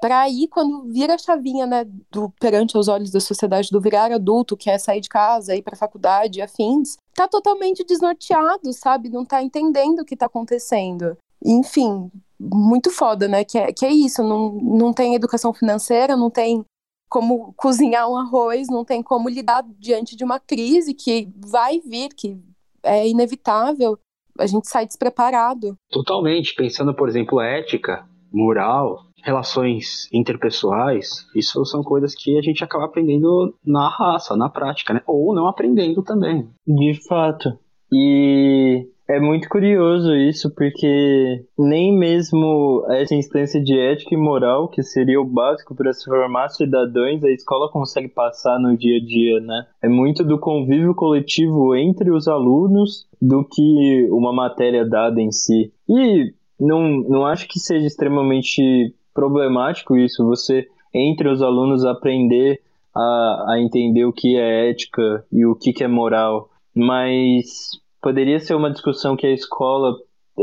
para 0.00 0.20
aí, 0.20 0.46
quando 0.48 0.84
vira 0.92 1.14
a 1.14 1.18
chavinha, 1.18 1.66
né, 1.66 1.86
do, 2.10 2.30
perante 2.38 2.76
os 2.76 2.88
olhos 2.88 3.10
da 3.10 3.20
sociedade, 3.20 3.70
do 3.70 3.80
virar 3.80 4.12
adulto, 4.12 4.56
que 4.56 4.68
é 4.68 4.78
sair 4.78 5.00
de 5.00 5.08
casa, 5.08 5.56
ir 5.56 5.62
para 5.62 5.76
faculdade, 5.76 6.42
afins, 6.42 6.96
tá 7.14 7.26
totalmente 7.26 7.84
desnorteado, 7.84 8.72
sabe? 8.72 9.08
Não 9.08 9.24
tá 9.24 9.42
entendendo 9.42 10.00
o 10.00 10.04
que 10.04 10.16
tá 10.16 10.26
acontecendo. 10.26 11.16
Enfim, 11.44 12.10
muito 12.38 12.90
foda, 12.90 13.26
né? 13.26 13.44
Que 13.44 13.58
é, 13.58 13.72
que 13.72 13.86
é 13.86 13.90
isso, 13.90 14.22
não, 14.22 14.52
não 14.52 14.92
tem 14.92 15.14
educação 15.14 15.52
financeira, 15.52 16.16
não 16.16 16.30
tem 16.30 16.64
como 17.08 17.54
cozinhar 17.54 18.10
um 18.10 18.16
arroz, 18.16 18.68
não 18.68 18.84
tem 18.84 19.02
como 19.02 19.28
lidar 19.28 19.64
diante 19.78 20.16
de 20.16 20.24
uma 20.24 20.40
crise 20.40 20.92
que 20.92 21.28
vai 21.36 21.80
vir, 21.80 22.08
que 22.08 22.38
é 22.82 23.08
inevitável. 23.08 23.98
A 24.38 24.46
gente 24.46 24.68
sai 24.68 24.86
despreparado. 24.86 25.76
Totalmente. 25.90 26.54
Pensando, 26.54 26.94
por 26.94 27.08
exemplo, 27.08 27.40
ética, 27.40 28.06
moral, 28.30 29.06
relações 29.26 30.08
interpessoais, 30.12 31.26
isso 31.34 31.64
são 31.64 31.82
coisas 31.82 32.14
que 32.14 32.38
a 32.38 32.42
gente 32.42 32.62
acaba 32.62 32.84
aprendendo 32.84 33.52
na 33.66 33.88
raça, 33.88 34.36
na 34.36 34.48
prática, 34.48 34.94
né? 34.94 35.02
Ou 35.04 35.34
não 35.34 35.48
aprendendo 35.48 36.02
também. 36.02 36.48
De 36.66 36.94
fato. 37.08 37.58
E 37.92 38.86
é 39.08 39.20
muito 39.20 39.48
curioso 39.48 40.14
isso, 40.14 40.52
porque 40.54 41.44
nem 41.58 41.96
mesmo 41.96 42.84
essa 42.90 43.14
instância 43.14 43.62
de 43.62 43.78
ética 43.78 44.14
e 44.14 44.18
moral, 44.18 44.68
que 44.68 44.82
seria 44.82 45.20
o 45.20 45.24
básico 45.24 45.74
para 45.74 45.92
se 45.92 46.04
formar 46.04 46.48
cidadãos, 46.48 47.22
a 47.24 47.30
escola 47.30 47.70
consegue 47.70 48.08
passar 48.08 48.58
no 48.60 48.76
dia 48.76 48.98
a 48.98 49.04
dia, 49.04 49.40
né? 49.40 49.66
É 49.82 49.88
muito 49.88 50.24
do 50.24 50.38
convívio 50.38 50.94
coletivo 50.94 51.74
entre 51.74 52.10
os 52.10 52.28
alunos 52.28 53.08
do 53.20 53.44
que 53.44 54.08
uma 54.10 54.32
matéria 54.32 54.84
dada 54.84 55.20
em 55.20 55.32
si. 55.32 55.72
E 55.88 56.32
não, 56.58 56.82
não 57.08 57.26
acho 57.26 57.46
que 57.46 57.60
seja 57.60 57.86
extremamente 57.86 58.94
problemático 59.16 59.96
isso, 59.96 60.24
você, 60.24 60.68
entre 60.94 61.28
os 61.28 61.42
alunos, 61.42 61.84
aprender 61.84 62.60
a, 62.94 63.54
a 63.54 63.60
entender 63.60 64.04
o 64.04 64.12
que 64.12 64.36
é 64.36 64.70
ética 64.70 65.24
e 65.32 65.44
o 65.46 65.54
que, 65.56 65.72
que 65.72 65.82
é 65.82 65.88
moral, 65.88 66.50
mas 66.74 67.70
poderia 68.00 68.38
ser 68.38 68.54
uma 68.54 68.70
discussão 68.70 69.16
que 69.16 69.26
a 69.26 69.32
escola 69.32 69.96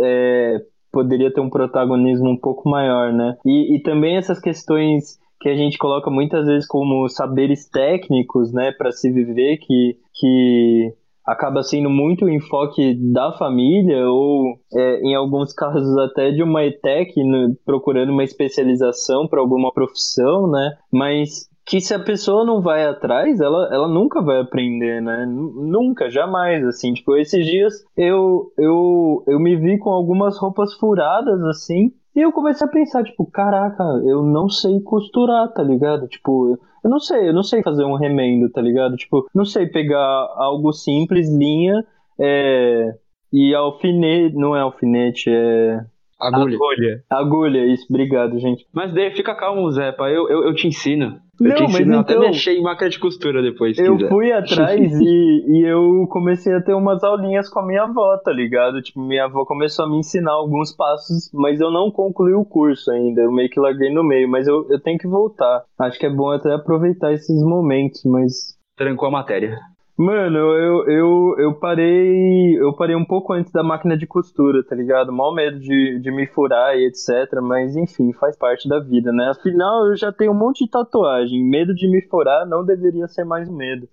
é, 0.04 0.62
poderia 0.92 1.32
ter 1.32 1.40
um 1.40 1.50
protagonismo 1.50 2.30
um 2.30 2.38
pouco 2.38 2.68
maior, 2.68 3.14
né? 3.14 3.38
E, 3.46 3.76
e 3.76 3.80
também 3.82 4.18
essas 4.18 4.40
questões 4.40 5.20
que 5.40 5.50
a 5.50 5.56
gente 5.56 5.78
coloca 5.78 6.10
muitas 6.10 6.46
vezes 6.46 6.66
como 6.66 7.08
saberes 7.10 7.70
técnicos, 7.70 8.54
né, 8.54 8.72
para 8.72 8.92
se 8.92 9.12
viver, 9.12 9.58
que, 9.58 9.98
que 10.14 10.94
acaba 11.26 11.64
sendo 11.64 11.90
muito 11.90 12.26
o 12.26 12.30
enfoque 12.30 12.94
da 13.12 13.32
família 13.34 14.08
ou 14.08 14.58
é, 14.74 15.02
em 15.02 15.16
alguns 15.16 15.54
casos 15.56 15.98
até 15.98 16.32
de 16.32 16.44
uma 16.44 16.66
ETEC 16.66 17.24
no, 17.24 17.56
procurando 17.66 18.12
uma 18.12 18.24
especialização 18.24 19.28
para 19.28 19.40
alguma 19.40 19.72
profissão, 19.72 20.50
né? 20.50 20.78
Mas 20.92 21.50
que 21.66 21.80
se 21.80 21.94
a 21.94 22.00
pessoa 22.00 22.46
não 22.46 22.62
vai 22.62 22.86
atrás, 22.86 23.40
ela, 23.40 23.70
ela 23.74 23.88
nunca 23.88 24.22
vai 24.22 24.42
aprender, 24.42 25.02
né? 25.02 25.26
Nunca, 25.26 26.10
jamais, 26.10 26.66
assim. 26.66 26.94
Tipo, 26.94 27.16
esses 27.16 27.46
dias 27.46 27.74
eu, 27.96 28.52
eu, 28.58 29.24
eu 29.28 29.40
me 29.40 29.56
vi 29.56 29.78
com 29.80 29.90
algumas 29.90 30.38
roupas 30.38 30.74
furadas, 30.74 31.42
assim, 31.44 31.92
e 32.16 32.22
eu 32.22 32.32
comecei 32.32 32.68
a 32.68 32.70
pensar, 32.70 33.04
tipo, 33.04 33.26
caraca, 33.26 33.84
eu 34.06 34.24
não 34.24 34.48
sei 34.48 34.80
costurar, 34.82 35.52
tá 35.52 35.64
ligado? 35.64 36.08
Tipo, 36.08 36.60
eu 36.84 36.90
não 36.90 37.00
sei, 37.00 37.30
eu 37.30 37.34
não 37.34 37.44
sei 37.44 37.64
fazer 37.64 37.84
um 37.86 37.96
remendo, 37.96 38.50
tá 38.50 38.62
ligado? 38.62 38.96
Tipo, 38.96 39.28
não 39.34 39.46
sei 39.46 39.66
pegar 39.68 40.00
algo 40.36 40.72
simples, 40.72 41.28
linha, 41.30 41.84
é, 42.20 42.96
e 43.32 43.56
alfinete, 43.56 44.36
não 44.36 44.56
é 44.56 44.62
alfinete, 44.62 45.30
é 45.30 45.86
Agulha. 46.28 46.56
Agulha. 46.56 47.04
Agulha, 47.10 47.66
isso, 47.74 47.86
obrigado, 47.90 48.40
gente. 48.40 48.66
Mas 48.74 48.94
daí, 48.94 49.12
fica 49.12 49.36
calmo, 49.36 49.70
Zepa, 49.72 50.10
eu, 50.10 50.30
eu, 50.30 50.44
eu 50.46 50.56
te 50.56 50.68
ensino. 50.68 51.20
Eu 51.40 51.50
não, 51.50 51.56
te 51.56 51.64
ensino, 51.64 51.72
mas 51.72 51.82
então, 51.82 52.00
até 52.00 52.20
mexer 52.20 52.54
em 52.54 52.62
máquina 52.62 52.90
de 52.90 53.00
costura 53.00 53.42
depois. 53.42 53.78
Eu 53.78 53.98
quiser. 53.98 54.10
fui 54.10 54.32
atrás 54.34 55.00
e, 55.02 55.46
e 55.48 55.66
eu 55.66 56.08
comecei 56.10 56.54
a 56.54 56.62
ter 56.62 56.74
umas 56.74 57.04
aulinhas 57.04 57.50
com 57.50 57.60
a 57.60 57.66
minha 57.66 57.84
avó, 57.84 58.18
tá 58.18 58.32
ligado? 58.32 58.82
Tipo, 58.82 59.02
minha 59.02 59.26
avó 59.26 59.46
começou 59.46 59.86
a 59.86 59.90
me 59.90 59.98
ensinar 59.98 60.32
alguns 60.32 60.76
passos, 60.76 61.30
mas 61.34 61.60
eu 61.60 61.72
não 61.72 61.92
concluí 61.92 62.34
o 62.34 62.46
curso 62.46 62.92
ainda. 62.92 63.22
Eu 63.22 63.32
meio 63.32 63.50
que 63.50 63.60
larguei 63.60 63.94
no 63.94 64.04
meio, 64.04 64.30
mas 64.30 64.48
eu, 64.48 64.68
eu 64.70 64.80
tenho 64.80 64.98
que 64.98 65.08
voltar. 65.08 65.64
Acho 65.80 66.00
que 66.00 66.06
é 66.06 66.10
bom 66.10 66.30
até 66.30 66.54
aproveitar 66.54 67.12
esses 67.14 67.44
momentos, 67.44 68.02
mas. 68.06 68.54
Trancou 68.76 69.08
a 69.08 69.12
matéria. 69.12 69.60
Mano, 69.98 70.38
eu, 70.38 70.88
eu, 70.88 71.36
eu 71.38 71.60
parei. 71.60 72.58
Eu 72.60 72.76
parei 72.76 72.96
um 72.96 73.06
pouco 73.06 73.34
antes 73.34 73.52
da 73.52 73.64
máquina 73.64 73.96
de 73.96 74.08
costura, 74.08 74.64
tá 74.64 74.76
ligado? 74.76 75.14
Mal 75.14 75.34
medo 75.36 75.60
de, 75.60 76.00
de 76.00 76.12
me 76.12 76.26
furar 76.28 76.76
e 76.76 76.88
etc. 76.88 77.40
Mas 77.42 77.76
enfim, 77.76 78.12
faz 78.14 78.36
parte 78.36 78.68
da 78.68 78.80
vida, 78.80 79.12
né? 79.12 79.30
Afinal, 79.30 79.88
eu 79.88 79.96
já 79.96 80.12
tenho 80.12 80.32
um 80.32 80.38
monte 80.38 80.66
de 80.66 80.72
tatuagem. 80.72 81.44
Medo 81.44 81.76
de 81.76 81.88
me 81.88 82.02
furar 82.08 82.48
não 82.48 82.66
deveria 82.66 83.08
ser 83.08 83.24
mais 83.24 83.48
medo. 83.50 83.88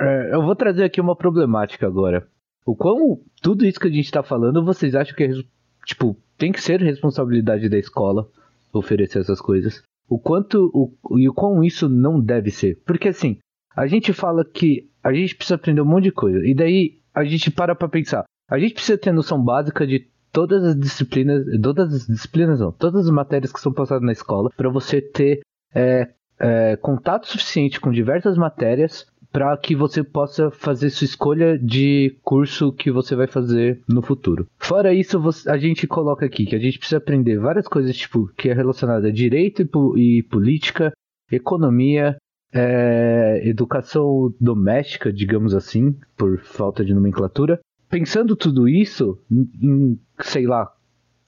É, 0.00 0.34
eu 0.34 0.42
vou 0.42 0.56
trazer 0.56 0.84
aqui 0.84 1.00
uma 1.00 1.14
problemática 1.14 1.86
agora. 1.86 2.26
O 2.66 2.74
quão 2.74 3.20
tudo 3.40 3.64
isso 3.64 3.78
que 3.80 3.88
a 3.88 3.92
gente 3.92 4.10
tá 4.10 4.22
falando, 4.22 4.64
vocês 4.64 4.94
acham 4.94 5.16
que 5.16 5.24
é, 5.24 5.30
tipo, 5.86 6.16
tem 6.36 6.50
que 6.50 6.60
ser 6.60 6.80
responsabilidade 6.80 7.68
da 7.68 7.78
escola 7.78 8.28
oferecer 8.72 9.20
essas 9.20 9.40
coisas? 9.40 9.82
o 10.08 10.18
quanto 10.18 10.70
o, 10.72 11.18
e 11.18 11.28
o 11.28 11.34
quão 11.34 11.62
isso 11.62 11.88
não 11.88 12.18
deve 12.18 12.50
ser. 12.50 12.80
Porque 12.86 13.08
assim, 13.08 13.38
a 13.78 13.86
gente 13.86 14.12
fala 14.12 14.44
que 14.44 14.90
a 15.04 15.12
gente 15.12 15.36
precisa 15.36 15.54
aprender 15.54 15.80
um 15.80 15.84
monte 15.84 16.04
de 16.04 16.12
coisa, 16.12 16.44
e 16.44 16.52
daí 16.52 16.98
a 17.14 17.22
gente 17.24 17.48
para 17.48 17.76
pra 17.76 17.88
pensar. 17.88 18.24
A 18.50 18.58
gente 18.58 18.74
precisa 18.74 18.98
ter 18.98 19.12
noção 19.12 19.40
básica 19.40 19.86
de 19.86 20.08
todas 20.32 20.64
as 20.64 20.76
disciplinas, 20.76 21.44
todas 21.62 21.94
as 21.94 22.06
disciplinas 22.08 22.58
não, 22.58 22.72
todas 22.72 23.06
as 23.06 23.10
matérias 23.10 23.52
que 23.52 23.60
são 23.60 23.72
passadas 23.72 24.02
na 24.02 24.10
escola, 24.10 24.50
para 24.56 24.68
você 24.68 25.00
ter 25.00 25.42
é, 25.72 26.08
é, 26.40 26.76
contato 26.76 27.28
suficiente 27.28 27.80
com 27.80 27.92
diversas 27.92 28.36
matérias 28.36 29.06
para 29.30 29.56
que 29.56 29.76
você 29.76 30.02
possa 30.02 30.50
fazer 30.50 30.90
sua 30.90 31.04
escolha 31.04 31.56
de 31.56 32.18
curso 32.24 32.72
que 32.72 32.90
você 32.90 33.14
vai 33.14 33.28
fazer 33.28 33.80
no 33.86 34.02
futuro. 34.02 34.48
Fora 34.58 34.92
isso, 34.92 35.20
você, 35.20 35.48
a 35.48 35.56
gente 35.56 35.86
coloca 35.86 36.26
aqui 36.26 36.46
que 36.46 36.56
a 36.56 36.58
gente 36.58 36.78
precisa 36.78 36.96
aprender 36.96 37.38
várias 37.38 37.68
coisas 37.68 37.96
tipo 37.96 38.26
que 38.36 38.48
é 38.48 38.54
relacionada 38.54 39.06
a 39.06 39.12
direito 39.12 39.62
e, 39.96 40.18
e 40.18 40.22
política, 40.24 40.92
economia, 41.30 42.16
é, 42.52 43.42
educação 43.44 44.34
doméstica, 44.40 45.12
digamos 45.12 45.54
assim, 45.54 45.94
por 46.16 46.40
falta 46.40 46.84
de 46.84 46.94
nomenclatura. 46.94 47.60
Pensando 47.88 48.36
tudo 48.36 48.68
isso, 48.68 49.18
em, 49.30 49.50
em 49.62 50.00
sei 50.20 50.46
lá, 50.46 50.72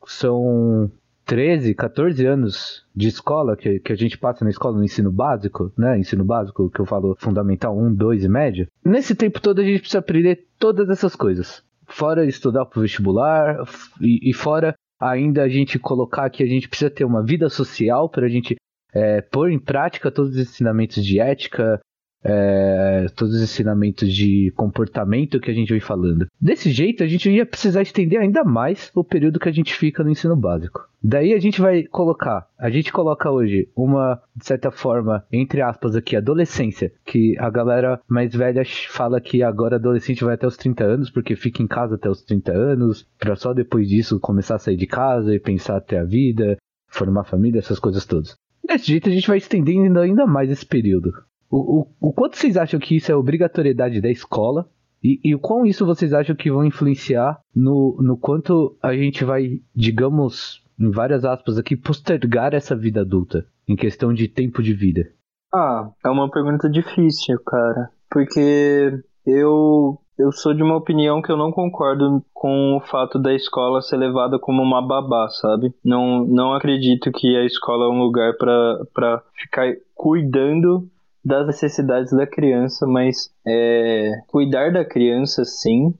são 0.06 0.90
13, 1.30 1.74
14 1.74 2.26
anos 2.26 2.84
de 2.94 3.08
escola 3.08 3.56
que, 3.56 3.78
que 3.78 3.92
a 3.92 3.96
gente 3.96 4.18
passa 4.18 4.44
na 4.44 4.50
escola 4.50 4.76
no 4.76 4.84
ensino 4.84 5.12
básico, 5.12 5.72
né? 5.78 5.98
Ensino 5.98 6.24
básico, 6.24 6.68
que 6.70 6.80
eu 6.80 6.84
falo 6.86 7.16
fundamental 7.20 7.78
1, 7.78 7.94
2 7.94 8.24
e 8.24 8.28
médio. 8.28 8.66
Nesse 8.84 9.14
tempo 9.14 9.40
todo 9.40 9.60
a 9.60 9.64
gente 9.64 9.78
precisa 9.78 10.00
aprender 10.00 10.48
todas 10.58 10.88
essas 10.88 11.14
coisas. 11.14 11.62
Fora 11.86 12.26
estudar 12.26 12.66
para 12.66 12.82
vestibular 12.82 13.62
e, 14.00 14.30
e, 14.30 14.34
fora 14.34 14.74
ainda 15.00 15.42
a 15.42 15.48
gente 15.48 15.78
colocar 15.78 16.28
que 16.30 16.42
a 16.42 16.46
gente 16.46 16.68
precisa 16.68 16.90
ter 16.90 17.04
uma 17.04 17.22
vida 17.22 17.48
social 17.48 18.08
para 18.08 18.26
a 18.26 18.28
gente 18.28 18.56
é, 18.94 19.20
pôr 19.20 19.50
em 19.50 19.58
prática 19.58 20.10
todos 20.10 20.32
os 20.32 20.38
ensinamentos 20.38 21.04
de 21.04 21.20
ética, 21.20 21.80
é, 22.22 23.06
todos 23.16 23.34
os 23.34 23.42
ensinamentos 23.42 24.12
de 24.12 24.52
comportamento 24.56 25.40
que 25.40 25.50
a 25.50 25.54
gente 25.54 25.72
vem 25.72 25.80
falando. 25.80 26.26
Desse 26.40 26.70
jeito, 26.70 27.02
a 27.02 27.06
gente 27.06 27.30
ia 27.30 27.46
precisar 27.46 27.82
estender 27.82 28.20
ainda 28.20 28.44
mais 28.44 28.90
o 28.94 29.02
período 29.02 29.40
que 29.40 29.48
a 29.48 29.52
gente 29.52 29.74
fica 29.74 30.04
no 30.04 30.10
ensino 30.10 30.36
básico. 30.36 30.88
Daí 31.02 31.32
a 31.32 31.38
gente 31.38 31.62
vai 31.62 31.84
colocar, 31.84 32.46
a 32.58 32.68
gente 32.68 32.92
coloca 32.92 33.30
hoje 33.30 33.70
uma, 33.74 34.20
de 34.36 34.44
certa 34.44 34.70
forma, 34.70 35.24
entre 35.32 35.62
aspas 35.62 35.96
aqui, 35.96 36.14
adolescência, 36.14 36.92
que 37.06 37.38
a 37.38 37.48
galera 37.48 37.98
mais 38.06 38.34
velha 38.34 38.62
fala 38.90 39.18
que 39.18 39.42
agora 39.42 39.76
adolescente 39.76 40.22
vai 40.22 40.34
até 40.34 40.46
os 40.46 40.58
30 40.58 40.84
anos, 40.84 41.10
porque 41.10 41.34
fica 41.34 41.62
em 41.62 41.66
casa 41.66 41.94
até 41.94 42.10
os 42.10 42.22
30 42.22 42.52
anos, 42.52 43.08
para 43.18 43.34
só 43.34 43.54
depois 43.54 43.88
disso 43.88 44.20
começar 44.20 44.56
a 44.56 44.58
sair 44.58 44.76
de 44.76 44.86
casa 44.86 45.34
e 45.34 45.40
pensar 45.40 45.78
até 45.78 45.98
a 45.98 46.04
vida, 46.04 46.58
formar 46.86 47.24
família, 47.24 47.60
essas 47.60 47.78
coisas 47.78 48.04
todas. 48.04 48.36
Desse 48.70 48.86
jeito 48.86 49.08
a 49.08 49.12
gente 49.12 49.26
vai 49.26 49.38
estendendo 49.38 49.98
ainda 49.98 50.26
mais 50.26 50.48
esse 50.48 50.64
período. 50.64 51.10
O, 51.50 51.80
o, 51.80 52.08
o 52.08 52.12
quanto 52.12 52.36
vocês 52.36 52.56
acham 52.56 52.78
que 52.78 52.94
isso 52.94 53.10
é 53.10 53.16
obrigatoriedade 53.16 54.00
da 54.00 54.08
escola? 54.08 54.70
E, 55.02 55.18
e 55.24 55.34
o 55.34 55.40
quão 55.40 55.66
isso 55.66 55.84
vocês 55.84 56.12
acham 56.12 56.36
que 56.36 56.50
vão 56.50 56.64
influenciar 56.64 57.40
no, 57.54 57.98
no 58.00 58.16
quanto 58.16 58.76
a 58.80 58.94
gente 58.94 59.24
vai, 59.24 59.60
digamos, 59.74 60.62
em 60.78 60.90
várias 60.90 61.24
aspas 61.24 61.58
aqui, 61.58 61.76
postergar 61.76 62.54
essa 62.54 62.76
vida 62.76 63.00
adulta, 63.00 63.44
em 63.66 63.74
questão 63.74 64.12
de 64.12 64.28
tempo 64.28 64.62
de 64.62 64.72
vida? 64.72 65.10
Ah, 65.52 65.90
é 66.04 66.08
uma 66.08 66.30
pergunta 66.30 66.70
difícil, 66.70 67.40
cara. 67.44 67.90
Porque 68.08 69.02
eu, 69.26 69.98
eu 70.20 70.32
sou 70.32 70.52
de 70.52 70.62
uma 70.62 70.76
opinião 70.76 71.22
que 71.22 71.32
eu 71.32 71.36
não 71.36 71.50
concordo 71.50 72.22
com 72.34 72.76
o 72.76 72.80
fato 72.80 73.18
da 73.18 73.34
escola 73.34 73.80
ser 73.80 73.96
levada 73.96 74.38
como 74.38 74.62
uma 74.62 74.86
babá, 74.86 75.28
sabe? 75.30 75.74
Não, 75.84 76.26
não 76.26 76.52
acredito 76.52 77.10
que 77.10 77.36
a 77.36 77.44
escola 77.44 77.86
é 77.86 77.88
um 77.88 77.98
lugar 77.98 78.34
para 78.36 79.22
ficar 79.34 79.72
cuidando 79.94 80.86
das 81.24 81.46
necessidades 81.46 82.12
da 82.12 82.26
criança, 82.26 82.86
mas 82.86 83.32
é, 83.46 84.12
cuidar 84.28 84.72
da 84.72 84.84
criança 84.84 85.44
sim, 85.44 85.94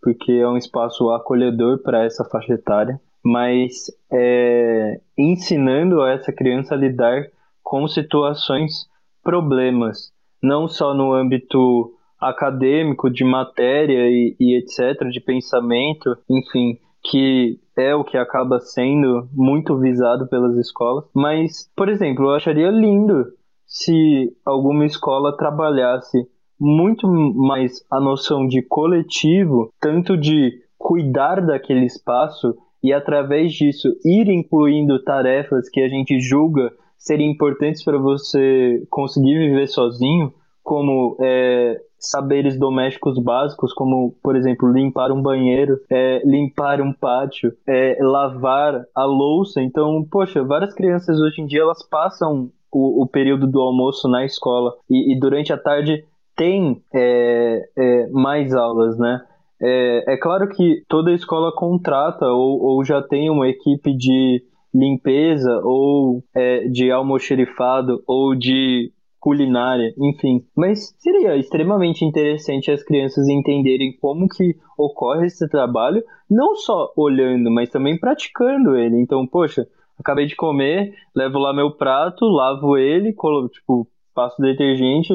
porque 0.00 0.32
é 0.32 0.48
um 0.48 0.56
espaço 0.56 1.10
acolhedor 1.10 1.78
para 1.82 2.04
essa 2.04 2.24
faixa 2.24 2.54
etária, 2.54 3.00
mas 3.24 3.86
é, 4.12 5.00
ensinando 5.16 6.02
a 6.02 6.10
essa 6.10 6.32
criança 6.32 6.74
a 6.74 6.78
lidar 6.78 7.26
com 7.62 7.86
situações, 7.86 8.88
problemas, 9.22 10.12
não 10.42 10.66
só 10.66 10.92
no 10.92 11.12
âmbito 11.12 11.94
acadêmico, 12.22 13.10
de 13.10 13.24
matéria 13.24 14.08
e, 14.08 14.36
e 14.38 14.58
etc., 14.58 15.08
de 15.10 15.20
pensamento, 15.20 16.16
enfim, 16.30 16.78
que 17.02 17.58
é 17.76 17.94
o 17.94 18.04
que 18.04 18.16
acaba 18.16 18.60
sendo 18.60 19.28
muito 19.32 19.76
visado 19.78 20.28
pelas 20.28 20.56
escolas. 20.56 21.04
Mas, 21.14 21.70
por 21.76 21.88
exemplo, 21.88 22.26
eu 22.26 22.34
acharia 22.34 22.70
lindo 22.70 23.24
se 23.66 24.30
alguma 24.44 24.84
escola 24.84 25.36
trabalhasse 25.36 26.26
muito 26.60 27.08
mais 27.08 27.84
a 27.90 27.98
noção 27.98 28.46
de 28.46 28.62
coletivo, 28.62 29.70
tanto 29.80 30.16
de 30.16 30.52
cuidar 30.78 31.44
daquele 31.44 31.86
espaço 31.86 32.54
e 32.82 32.92
através 32.92 33.52
disso 33.52 33.88
ir 34.04 34.28
incluindo 34.28 35.02
tarefas 35.02 35.68
que 35.68 35.80
a 35.80 35.88
gente 35.88 36.20
julga 36.20 36.70
serem 36.98 37.30
importantes 37.30 37.82
para 37.84 37.98
você 37.98 38.86
conseguir 38.90 39.38
viver 39.38 39.66
sozinho, 39.66 40.32
como 40.62 41.16
é, 41.20 41.80
saberes 42.02 42.58
domésticos 42.58 43.22
básicos, 43.22 43.72
como, 43.72 44.14
por 44.22 44.34
exemplo, 44.34 44.70
limpar 44.70 45.12
um 45.12 45.22
banheiro, 45.22 45.78
é, 45.88 46.20
limpar 46.24 46.80
um 46.80 46.92
pátio, 46.92 47.52
é, 47.66 47.96
lavar 48.00 48.84
a 48.94 49.04
louça. 49.04 49.62
Então, 49.62 50.04
poxa, 50.10 50.42
várias 50.42 50.74
crianças 50.74 51.20
hoje 51.20 51.40
em 51.40 51.46
dia 51.46 51.62
elas 51.62 51.82
passam 51.88 52.50
o, 52.72 53.02
o 53.02 53.06
período 53.06 53.46
do 53.46 53.60
almoço 53.60 54.08
na 54.08 54.24
escola 54.24 54.74
e, 54.90 55.14
e 55.14 55.20
durante 55.20 55.52
a 55.52 55.58
tarde 55.58 56.04
tem 56.34 56.82
é, 56.92 57.62
é, 57.76 58.06
mais 58.08 58.54
aulas, 58.54 58.98
né? 58.98 59.20
É, 59.60 60.14
é, 60.14 60.16
claro 60.16 60.48
que 60.48 60.82
toda 60.88 61.12
escola 61.12 61.54
contrata 61.54 62.26
ou, 62.26 62.60
ou 62.60 62.84
já 62.84 63.00
tem 63.00 63.30
uma 63.30 63.46
equipe 63.46 63.96
de 63.96 64.42
limpeza 64.74 65.60
ou 65.62 66.24
é, 66.34 66.66
de 66.66 66.90
almoxerifado 66.90 68.02
ou 68.06 68.34
de 68.34 68.90
culinária, 69.22 69.94
enfim. 69.96 70.44
Mas 70.54 70.92
seria 70.98 71.36
extremamente 71.36 72.04
interessante 72.04 72.72
as 72.72 72.82
crianças 72.82 73.28
entenderem 73.28 73.96
como 74.00 74.26
que 74.26 74.56
ocorre 74.76 75.26
esse 75.26 75.48
trabalho, 75.48 76.02
não 76.28 76.56
só 76.56 76.92
olhando, 76.96 77.48
mas 77.48 77.70
também 77.70 77.96
praticando 77.96 78.76
ele. 78.76 79.00
Então, 79.00 79.24
poxa, 79.24 79.64
acabei 79.96 80.26
de 80.26 80.34
comer, 80.34 80.92
levo 81.14 81.38
lá 81.38 81.54
meu 81.54 81.70
prato, 81.70 82.24
lavo 82.24 82.76
ele, 82.76 83.14
tipo, 83.52 83.86
passo 84.12 84.42
detergente, 84.42 85.14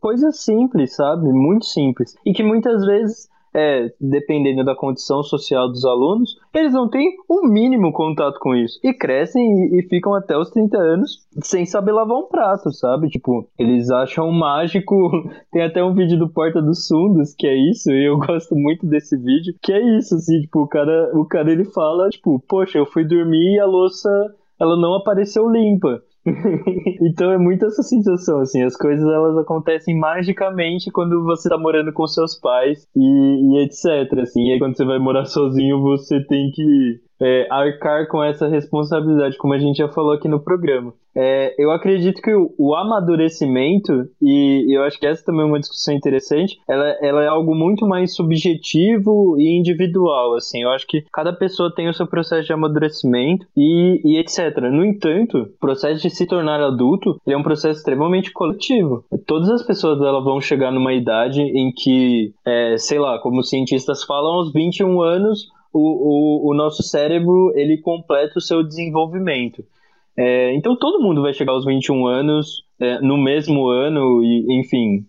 coisa 0.00 0.32
simples, 0.32 0.96
sabe? 0.96 1.32
Muito 1.32 1.64
simples. 1.64 2.16
E 2.26 2.32
que 2.32 2.42
muitas 2.42 2.84
vezes 2.84 3.28
é, 3.54 3.92
dependendo 4.00 4.64
da 4.64 4.74
condição 4.74 5.22
social 5.22 5.68
dos 5.68 5.84
alunos, 5.84 6.36
eles 6.52 6.72
não 6.72 6.88
têm 6.88 7.14
o 7.28 7.46
mínimo 7.46 7.92
contato 7.92 8.38
com 8.40 8.54
isso. 8.54 8.80
E 8.82 8.92
crescem 8.92 9.42
e, 9.42 9.80
e, 9.80 9.88
ficam 9.88 10.14
até 10.14 10.36
os 10.36 10.50
30 10.50 10.76
anos 10.76 11.24
sem 11.40 11.64
saber 11.64 11.92
lavar 11.92 12.18
um 12.18 12.26
prato, 12.26 12.72
sabe? 12.72 13.08
Tipo, 13.08 13.48
eles 13.58 13.90
acham 13.90 14.30
mágico. 14.32 14.94
Tem 15.52 15.62
até 15.62 15.82
um 15.84 15.94
vídeo 15.94 16.18
do 16.18 16.28
Porta 16.28 16.60
dos 16.60 16.86
Fundos 16.88 17.34
que 17.34 17.46
é 17.46 17.54
isso, 17.70 17.90
e 17.90 18.08
eu 18.08 18.18
gosto 18.26 18.56
muito 18.56 18.86
desse 18.86 19.16
vídeo, 19.16 19.54
que 19.62 19.72
é 19.72 19.98
isso, 19.98 20.16
assim, 20.16 20.40
tipo, 20.40 20.62
o 20.62 20.68
cara, 20.68 21.10
o 21.14 21.24
cara 21.24 21.50
ele 21.50 21.64
fala, 21.64 22.08
tipo, 22.08 22.42
poxa, 22.48 22.78
eu 22.78 22.86
fui 22.86 23.04
dormir 23.04 23.54
e 23.54 23.60
a 23.60 23.66
louça 23.66 24.08
ela 24.60 24.76
não 24.76 24.94
apareceu 24.94 25.48
limpa. 25.48 26.02
então 27.02 27.30
é 27.30 27.38
muito 27.38 27.66
essa 27.66 27.82
sensação, 27.82 28.40
assim, 28.40 28.62
as 28.62 28.76
coisas 28.76 29.04
elas 29.04 29.36
acontecem 29.36 29.98
magicamente 29.98 30.90
quando 30.90 31.22
você 31.22 31.48
tá 31.48 31.58
morando 31.58 31.92
com 31.92 32.06
seus 32.06 32.38
pais 32.38 32.88
e, 32.96 33.00
e 33.00 33.64
etc, 33.64 34.20
assim, 34.20 34.48
e 34.48 34.52
aí 34.52 34.58
quando 34.58 34.76
você 34.76 34.84
vai 34.84 34.98
morar 34.98 35.26
sozinho 35.26 35.82
você 35.82 36.24
tem 36.24 36.50
que 36.50 37.00
é, 37.20 37.46
arcar 37.50 38.06
com 38.08 38.22
essa 38.22 38.48
responsabilidade, 38.48 39.36
como 39.38 39.54
a 39.54 39.58
gente 39.58 39.78
já 39.78 39.88
falou 39.88 40.12
aqui 40.12 40.28
no 40.28 40.40
programa. 40.40 40.92
É, 41.16 41.54
eu 41.56 41.70
acredito 41.70 42.20
que 42.20 42.34
o, 42.34 42.52
o, 42.58 42.74
amadurecimento, 42.74 44.08
e 44.20 44.76
eu 44.76 44.82
acho 44.82 44.98
que 44.98 45.06
essa 45.06 45.24
também 45.24 45.42
é 45.42 45.44
uma 45.44 45.60
discussão 45.60 45.94
interessante, 45.94 46.58
ela, 46.68 46.88
ela, 47.00 47.22
é 47.22 47.28
algo 47.28 47.54
muito 47.54 47.86
mais 47.86 48.14
subjetivo 48.14 49.38
e 49.38 49.56
individual, 49.56 50.34
assim, 50.34 50.62
eu 50.62 50.70
acho 50.70 50.86
que 50.86 51.04
cada 51.12 51.32
pessoa 51.32 51.72
tem 51.72 51.88
o 51.88 51.94
seu 51.94 52.06
processo 52.06 52.46
de 52.46 52.52
amadurecimento 52.52 53.46
e, 53.56 54.00
e 54.04 54.18
etc. 54.18 54.58
No 54.72 54.84
entanto, 54.84 55.38
o 55.38 55.58
processo 55.60 56.02
de 56.02 56.10
se 56.10 56.26
tornar 56.26 56.60
adulto 56.60 57.20
é 57.26 57.36
um 57.36 57.42
processo 57.42 57.78
extremamente 57.78 58.32
coletivo. 58.32 59.04
Todas 59.24 59.48
as 59.50 59.62
pessoas 59.62 60.00
elas 60.00 60.24
vão 60.24 60.40
chegar 60.40 60.72
numa 60.72 60.92
idade 60.92 61.40
em 61.40 61.72
que, 61.72 62.32
é, 62.44 62.76
sei 62.76 62.98
lá, 62.98 63.20
como 63.20 63.40
os 63.40 63.48
cientistas 63.48 64.02
falam, 64.02 64.32
aos 64.32 64.52
21 64.52 65.00
anos 65.00 65.53
o, 65.74 65.80
o, 66.46 66.52
o 66.52 66.54
nosso 66.54 66.82
cérebro 66.84 67.52
ele 67.56 67.78
completa 67.78 68.38
o 68.38 68.40
seu 68.40 68.62
desenvolvimento. 68.62 69.64
É, 70.16 70.54
então 70.54 70.76
todo 70.76 71.02
mundo 71.02 71.20
vai 71.20 71.34
chegar 71.34 71.52
aos 71.52 71.64
21 71.64 72.06
anos 72.06 72.64
é, 72.80 73.00
no 73.00 73.18
mesmo 73.18 73.66
ano 73.66 74.22
e 74.22 74.60
enfim 74.60 75.04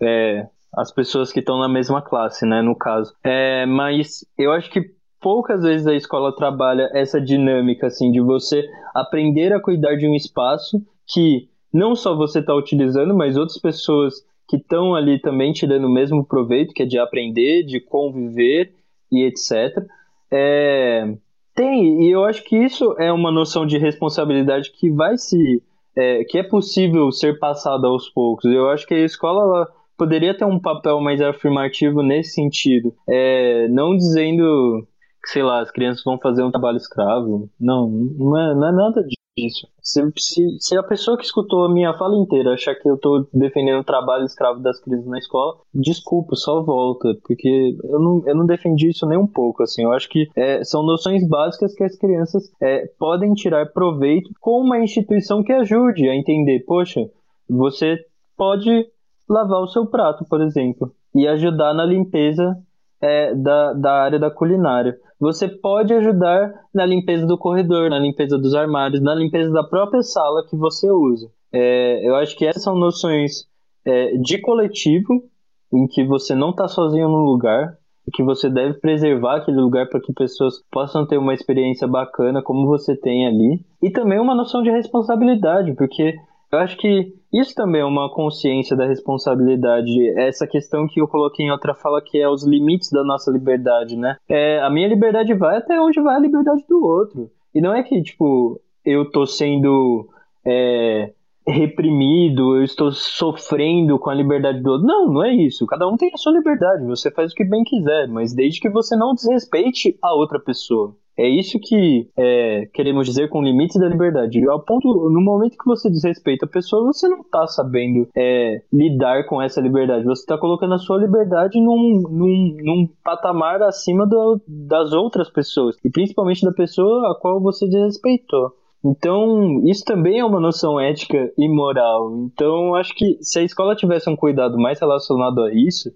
é, 0.00 0.46
as 0.76 0.92
pessoas 0.92 1.32
que 1.32 1.40
estão 1.40 1.58
na 1.58 1.68
mesma 1.68 2.02
classe, 2.02 2.44
né, 2.44 2.60
no 2.60 2.76
caso. 2.76 3.14
É, 3.24 3.64
mas 3.64 4.24
eu 4.36 4.52
acho 4.52 4.70
que 4.70 4.82
poucas 5.18 5.62
vezes 5.62 5.86
a 5.86 5.94
escola 5.94 6.36
trabalha 6.36 6.90
essa 6.92 7.18
dinâmica 7.18 7.86
assim 7.86 8.12
de 8.12 8.20
você 8.20 8.62
aprender 8.94 9.54
a 9.54 9.60
cuidar 9.60 9.96
de 9.96 10.06
um 10.06 10.14
espaço 10.14 10.82
que 11.06 11.48
não 11.72 11.94
só 11.96 12.14
você 12.14 12.40
está 12.40 12.54
utilizando, 12.54 13.14
mas 13.14 13.36
outras 13.38 13.58
pessoas 13.58 14.14
que 14.46 14.56
estão 14.56 14.94
ali 14.94 15.20
também 15.20 15.52
tirando 15.52 15.84
o 15.84 15.92
mesmo 15.92 16.24
proveito, 16.24 16.74
que 16.74 16.82
é 16.82 16.86
de 16.86 16.98
aprender, 16.98 17.62
de 17.62 17.80
conviver 17.80 18.74
e 19.10 19.24
etc. 19.24 19.86
É, 20.32 21.14
tem, 21.54 22.04
e 22.04 22.10
eu 22.10 22.24
acho 22.24 22.42
que 22.44 22.56
isso 22.56 22.94
é 22.98 23.12
uma 23.12 23.30
noção 23.30 23.66
de 23.66 23.78
responsabilidade 23.78 24.70
que 24.72 24.90
vai 24.90 25.16
se. 25.16 25.62
É, 25.96 26.22
que 26.24 26.38
é 26.38 26.42
possível 26.42 27.10
ser 27.10 27.38
passada 27.38 27.86
aos 27.86 28.08
poucos. 28.08 28.44
Eu 28.44 28.70
acho 28.70 28.86
que 28.86 28.94
a 28.94 29.04
escola 29.04 29.68
poderia 29.98 30.34
ter 30.34 30.44
um 30.44 30.58
papel 30.58 31.00
mais 31.00 31.20
afirmativo 31.20 32.02
nesse 32.02 32.30
sentido. 32.30 32.94
É, 33.08 33.68
não 33.68 33.96
dizendo 33.96 34.86
sei 35.24 35.42
lá, 35.42 35.60
as 35.60 35.70
crianças 35.70 36.02
vão 36.04 36.18
fazer 36.18 36.42
um 36.42 36.50
trabalho 36.50 36.76
escravo. 36.76 37.48
Não, 37.58 37.88
não 37.90 38.38
é, 38.38 38.54
não 38.54 38.68
é 38.68 38.72
nada 38.72 39.02
disso. 39.02 39.68
Se, 39.82 40.02
se, 40.18 40.56
se, 40.58 40.76
a 40.76 40.82
pessoa 40.82 41.16
que 41.16 41.24
escutou 41.24 41.64
a 41.64 41.72
minha 41.72 41.94
fala 41.94 42.16
inteira 42.16 42.52
achar 42.52 42.74
que 42.74 42.88
eu 42.88 42.98
tô 42.98 43.26
defendendo 43.32 43.80
o 43.80 43.84
trabalho 43.84 44.24
escravo 44.24 44.60
das 44.60 44.80
crianças 44.80 45.06
na 45.06 45.18
escola, 45.18 45.56
desculpa, 45.72 46.36
só 46.36 46.62
volta, 46.62 47.16
porque 47.26 47.76
eu 47.82 47.98
não, 47.98 48.22
eu 48.26 48.36
não 48.36 48.44
defendi 48.44 48.90
isso 48.90 49.06
nem 49.06 49.18
um 49.18 49.26
pouco, 49.26 49.62
assim, 49.62 49.84
eu 49.84 49.92
acho 49.92 50.08
que 50.08 50.28
é, 50.36 50.62
são 50.64 50.82
noções 50.82 51.26
básicas 51.26 51.74
que 51.74 51.84
as 51.84 51.96
crianças 51.96 52.50
é, 52.60 52.86
podem 52.98 53.32
tirar 53.32 53.72
proveito 53.72 54.30
com 54.40 54.60
uma 54.60 54.78
instituição 54.78 55.42
que 55.42 55.52
ajude 55.52 56.08
a 56.08 56.14
entender, 56.14 56.64
poxa, 56.66 57.08
você 57.48 57.98
pode 58.36 58.86
lavar 59.28 59.60
o 59.60 59.68
seu 59.68 59.86
prato, 59.86 60.24
por 60.28 60.40
exemplo, 60.42 60.92
e 61.14 61.26
ajudar 61.26 61.72
na 61.72 61.84
limpeza 61.84 62.56
é, 63.00 63.34
da, 63.34 63.72
da 63.72 63.92
área 63.92 64.18
da 64.18 64.30
culinária. 64.30 64.96
Você 65.18 65.48
pode 65.48 65.92
ajudar 65.92 66.52
na 66.74 66.84
limpeza 66.84 67.26
do 67.26 67.38
corredor, 67.38 67.90
na 67.90 67.98
limpeza 67.98 68.38
dos 68.38 68.54
armários, 68.54 69.02
na 69.02 69.14
limpeza 69.14 69.50
da 69.50 69.64
própria 69.64 70.02
sala 70.02 70.46
que 70.48 70.56
você 70.56 70.90
usa. 70.90 71.28
É, 71.52 72.08
eu 72.08 72.16
acho 72.16 72.36
que 72.36 72.46
essas 72.46 72.62
são 72.62 72.74
noções 72.74 73.44
é, 73.84 74.16
de 74.16 74.38
coletivo, 74.40 75.24
em 75.72 75.86
que 75.86 76.04
você 76.04 76.34
não 76.34 76.50
está 76.50 76.68
sozinho 76.68 77.08
no 77.08 77.24
lugar, 77.24 77.76
e 78.06 78.10
que 78.10 78.22
você 78.22 78.48
deve 78.48 78.74
preservar 78.80 79.36
aquele 79.36 79.60
lugar 79.60 79.88
para 79.88 80.00
que 80.00 80.12
pessoas 80.12 80.54
possam 80.70 81.06
ter 81.06 81.18
uma 81.18 81.34
experiência 81.34 81.86
bacana 81.86 82.42
como 82.42 82.66
você 82.66 82.96
tem 82.96 83.26
ali. 83.26 83.64
E 83.82 83.90
também 83.90 84.18
uma 84.18 84.34
noção 84.34 84.62
de 84.62 84.70
responsabilidade, 84.70 85.74
porque 85.74 86.14
eu 86.52 86.58
acho 86.58 86.76
que 86.76 87.14
isso 87.32 87.54
também 87.54 87.80
é 87.80 87.84
uma 87.84 88.12
consciência 88.12 88.76
da 88.76 88.86
responsabilidade. 88.86 89.90
Essa 90.18 90.46
questão 90.46 90.86
que 90.88 91.00
eu 91.00 91.06
coloquei 91.06 91.46
em 91.46 91.50
outra 91.50 91.74
fala, 91.74 92.02
que 92.02 92.18
é 92.18 92.28
os 92.28 92.44
limites 92.44 92.90
da 92.90 93.04
nossa 93.04 93.30
liberdade, 93.30 93.96
né? 93.96 94.16
É, 94.28 94.60
a 94.60 94.68
minha 94.68 94.88
liberdade 94.88 95.32
vai 95.34 95.58
até 95.58 95.80
onde 95.80 96.00
vai 96.00 96.16
a 96.16 96.20
liberdade 96.20 96.64
do 96.68 96.84
outro. 96.84 97.30
E 97.54 97.60
não 97.60 97.72
é 97.74 97.82
que, 97.82 98.02
tipo, 98.02 98.60
eu 98.84 99.10
tô 99.10 99.26
sendo 99.26 100.08
é, 100.44 101.12
reprimido, 101.46 102.56
eu 102.56 102.64
estou 102.64 102.90
sofrendo 102.90 103.98
com 103.98 104.10
a 104.10 104.14
liberdade 104.14 104.60
do 104.60 104.70
outro. 104.70 104.86
Não, 104.86 105.06
não 105.06 105.24
é 105.24 105.32
isso. 105.34 105.66
Cada 105.66 105.86
um 105.88 105.96
tem 105.96 106.10
a 106.12 106.16
sua 106.16 106.32
liberdade. 106.32 106.84
Você 106.86 107.10
faz 107.10 107.32
o 107.32 107.34
que 107.34 107.44
bem 107.44 107.62
quiser, 107.64 108.08
mas 108.08 108.34
desde 108.34 108.60
que 108.60 108.68
você 108.68 108.96
não 108.96 109.14
desrespeite 109.14 109.96
a 110.02 110.14
outra 110.14 110.38
pessoa. 110.40 110.96
É 111.20 111.28
isso 111.28 111.58
que 111.60 112.08
é, 112.16 112.66
queremos 112.72 113.06
dizer 113.06 113.28
com 113.28 113.42
limites 113.42 113.78
da 113.78 113.86
liberdade. 113.86 114.42
Ao 114.48 114.58
ponto, 114.58 114.88
no 115.10 115.20
momento 115.20 115.58
que 115.58 115.66
você 115.66 115.90
desrespeita 115.90 116.46
a 116.46 116.48
pessoa, 116.48 116.86
você 116.86 117.06
não 117.08 117.20
está 117.20 117.46
sabendo 117.46 118.08
é, 118.16 118.62
lidar 118.72 119.26
com 119.26 119.42
essa 119.42 119.60
liberdade. 119.60 120.06
Você 120.06 120.22
está 120.22 120.38
colocando 120.38 120.72
a 120.72 120.78
sua 120.78 120.96
liberdade 120.96 121.60
num, 121.60 122.00
num, 122.10 122.56
num 122.62 122.88
patamar 123.04 123.62
acima 123.62 124.06
do, 124.06 124.40
das 124.48 124.94
outras 124.94 125.28
pessoas. 125.28 125.76
E 125.84 125.90
principalmente 125.90 126.42
da 126.42 126.52
pessoa 126.52 127.12
a 127.12 127.14
qual 127.14 127.38
você 127.38 127.68
desrespeitou. 127.68 128.52
Então, 128.82 129.62
isso 129.66 129.84
também 129.84 130.20
é 130.20 130.24
uma 130.24 130.40
noção 130.40 130.80
ética 130.80 131.30
e 131.36 131.46
moral. 131.54 132.16
Então, 132.32 132.74
acho 132.74 132.94
que 132.94 133.18
se 133.20 133.38
a 133.38 133.42
escola 133.42 133.76
tivesse 133.76 134.08
um 134.08 134.16
cuidado 134.16 134.56
mais 134.56 134.80
relacionado 134.80 135.42
a 135.42 135.52
isso, 135.52 135.90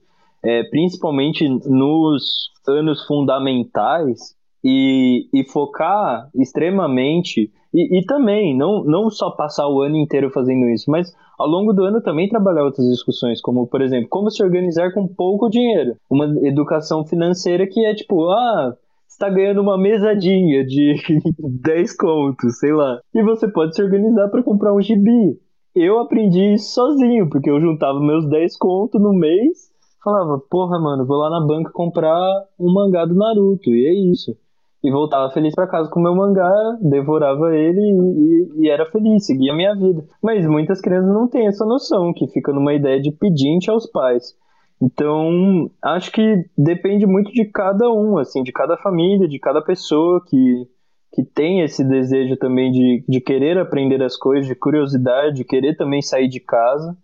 é, 0.44 0.64
principalmente 0.64 1.48
nos 1.48 2.50
anos 2.68 3.06
fundamentais, 3.06 4.33
e, 4.64 5.28
e 5.32 5.44
focar 5.44 6.30
extremamente 6.34 7.52
e, 7.72 7.98
e, 7.98 8.06
também 8.06 8.56
não, 8.56 8.82
não 8.84 9.10
só 9.10 9.30
passar 9.32 9.68
o 9.68 9.82
ano 9.82 9.96
inteiro 9.96 10.30
fazendo 10.30 10.68
isso, 10.70 10.90
mas 10.90 11.12
ao 11.36 11.48
longo 11.48 11.72
do 11.72 11.84
ano 11.84 12.00
também 12.00 12.28
trabalhar 12.28 12.64
outras 12.64 12.86
discussões, 12.86 13.40
como 13.40 13.66
por 13.66 13.82
exemplo, 13.82 14.08
como 14.08 14.30
se 14.30 14.42
organizar 14.42 14.92
com 14.94 15.06
pouco 15.06 15.50
dinheiro, 15.50 15.96
uma 16.08 16.26
educação 16.46 17.04
financeira 17.04 17.66
que 17.66 17.84
é 17.84 17.94
tipo, 17.94 18.30
ah, 18.30 18.74
está 19.08 19.28
ganhando 19.28 19.60
uma 19.60 19.76
mesadinha 19.76 20.64
de 20.64 20.94
10 21.62 21.96
contos, 21.96 22.58
sei 22.58 22.72
lá, 22.72 23.00
e 23.12 23.22
você 23.22 23.48
pode 23.48 23.74
se 23.74 23.82
organizar 23.82 24.28
para 24.28 24.42
comprar 24.42 24.72
um 24.72 24.80
gibi. 24.80 25.38
Eu 25.74 25.98
aprendi 25.98 26.54
isso 26.54 26.72
sozinho, 26.72 27.28
porque 27.28 27.50
eu 27.50 27.60
juntava 27.60 27.98
meus 27.98 28.28
10 28.30 28.56
contos 28.56 29.02
no 29.02 29.12
mês, 29.12 29.72
falava, 30.02 30.40
porra, 30.48 30.78
mano, 30.78 31.04
vou 31.04 31.16
lá 31.16 31.28
na 31.28 31.44
banca 31.44 31.72
comprar 31.72 32.44
um 32.58 32.72
mangá 32.72 33.04
do 33.04 33.16
Naruto, 33.16 33.70
e 33.70 33.86
é 33.88 34.12
isso 34.12 34.36
e 34.84 34.90
voltava 34.90 35.32
feliz 35.32 35.54
para 35.54 35.66
casa 35.66 35.88
com 35.88 35.98
meu 35.98 36.14
mangá, 36.14 36.52
devorava 36.82 37.56
ele 37.56 37.80
e, 37.80 38.64
e, 38.64 38.68
era 38.68 38.84
feliz, 38.84 39.24
seguia 39.24 39.52
a 39.52 39.56
minha 39.56 39.74
vida. 39.74 40.04
Mas 40.22 40.46
muitas 40.46 40.78
crianças 40.78 41.10
não 41.10 41.26
têm 41.26 41.46
essa 41.46 41.64
noção, 41.64 42.12
que 42.12 42.28
fica 42.28 42.52
numa 42.52 42.74
ideia 42.74 43.00
de 43.00 43.10
pedinte 43.10 43.70
aos 43.70 43.90
pais. 43.90 44.36
Então, 44.82 45.70
acho 45.80 46.12
que 46.12 46.44
depende 46.56 47.06
muito 47.06 47.32
de 47.32 47.46
cada 47.46 47.90
um, 47.90 48.18
assim, 48.18 48.42
de 48.42 48.52
cada 48.52 48.76
família, 48.76 49.26
de 49.26 49.38
cada 49.38 49.62
pessoa 49.62 50.22
que, 50.28 50.68
que 51.14 51.24
tem 51.24 51.62
esse 51.62 51.82
desejo 51.82 52.36
também 52.36 52.70
de, 52.70 53.02
de 53.08 53.20
querer 53.22 53.56
aprender 53.56 54.02
as 54.02 54.18
coisas, 54.18 54.46
de 54.46 54.54
curiosidade, 54.54 55.36
de 55.36 55.44
querer 55.44 55.78
também 55.78 56.02
sair 56.02 56.28
de 56.28 56.40
casa 56.40 56.94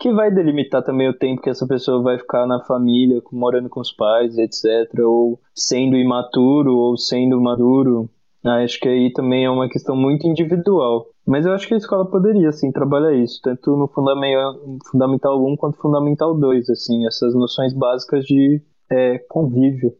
que 0.00 0.10
vai 0.10 0.30
delimitar 0.30 0.82
também 0.82 1.10
o 1.10 1.16
tempo 1.16 1.42
que 1.42 1.50
essa 1.50 1.66
pessoa 1.66 2.02
vai 2.02 2.18
ficar 2.18 2.46
na 2.46 2.64
família, 2.64 3.22
morando 3.30 3.68
com 3.68 3.80
os 3.80 3.92
pais, 3.92 4.38
etc. 4.38 4.98
Ou 5.00 5.38
sendo 5.54 5.94
imaturo 5.94 6.74
ou 6.74 6.96
sendo 6.96 7.38
maduro. 7.38 8.08
Ah, 8.42 8.64
acho 8.64 8.80
que 8.80 8.88
aí 8.88 9.12
também 9.12 9.44
é 9.44 9.50
uma 9.50 9.68
questão 9.68 9.94
muito 9.94 10.26
individual. 10.26 11.06
Mas 11.26 11.44
eu 11.44 11.52
acho 11.52 11.68
que 11.68 11.74
a 11.74 11.76
escola 11.76 12.10
poderia, 12.10 12.50
sim, 12.50 12.72
trabalhar 12.72 13.12
isso, 13.12 13.38
tanto 13.42 13.76
no 13.76 13.86
fundamental, 13.88 14.58
fundamental 14.90 15.46
1 15.46 15.56
quanto 15.58 15.76
fundamental 15.76 16.34
2, 16.34 16.70
assim, 16.70 17.06
essas 17.06 17.34
noções 17.34 17.74
básicas 17.74 18.24
de 18.24 18.62
é, 18.90 19.18
convívio. 19.28 19.94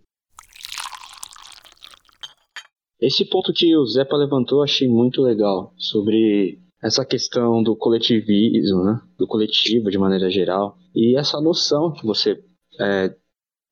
Esse 2.98 3.28
ponto 3.28 3.52
que 3.52 3.76
o 3.76 3.84
Zepa 3.84 4.16
levantou 4.16 4.58
eu 4.58 4.64
achei 4.64 4.88
muito 4.88 5.20
legal, 5.20 5.72
sobre 5.76 6.58
essa 6.82 7.04
questão 7.04 7.62
do 7.62 7.76
coletivismo, 7.76 8.84
né? 8.84 9.00
do 9.18 9.26
coletivo 9.26 9.90
de 9.90 9.98
maneira 9.98 10.30
geral, 10.30 10.76
e 10.94 11.16
essa 11.16 11.40
noção 11.40 11.92
que 11.92 12.06
você 12.06 12.42
é, 12.80 13.14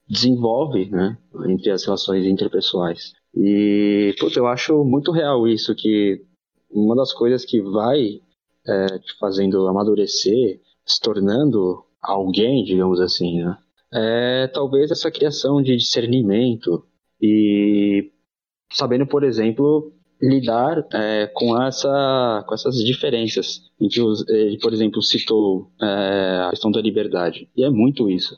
desenvolve 0.09 0.91
né? 0.91 1.17
entre 1.49 1.71
as 1.71 1.85
relações 1.85 2.27
interpessoais. 2.27 3.13
E, 3.35 4.15
eu 4.37 4.47
acho 4.47 4.85
muito 4.85 5.11
real 5.11 5.47
isso, 5.47 5.75
que 5.75 6.23
uma 6.71 6.95
das 6.95 7.13
coisas 7.13 7.45
que 7.45 7.61
vai 7.61 8.21
é, 8.67 8.99
te 8.99 9.17
fazendo 9.19 9.67
amadurecer, 9.69 10.61
se 10.85 11.01
tornando 11.01 11.85
alguém, 12.03 12.65
digamos 12.65 13.01
assim, 13.01 13.43
né? 13.43 13.57
é 13.93 14.47
talvez 14.49 14.91
essa 14.91 15.11
criação 15.11 15.63
de 15.63 15.77
discernimento 15.77 16.85
e 17.21 18.11
sabendo, 18.73 19.07
por 19.07 19.25
exemplo, 19.25 19.93
lidar 20.21 20.87
é, 20.93 21.27
com, 21.29 21.61
essa, 21.63 22.45
com 22.47 22.55
essas 22.55 22.77
diferenças. 22.77 23.63
Em 23.81 23.89
que, 23.89 24.01
ele, 24.29 24.59
por 24.59 24.73
exemplo, 24.73 25.03
citou 25.03 25.71
é, 25.81 26.45
a 26.47 26.51
questão 26.51 26.71
da 26.71 26.81
liberdade. 26.81 27.49
E 27.57 27.65
é 27.65 27.71
muito 27.71 28.11
isso. 28.11 28.37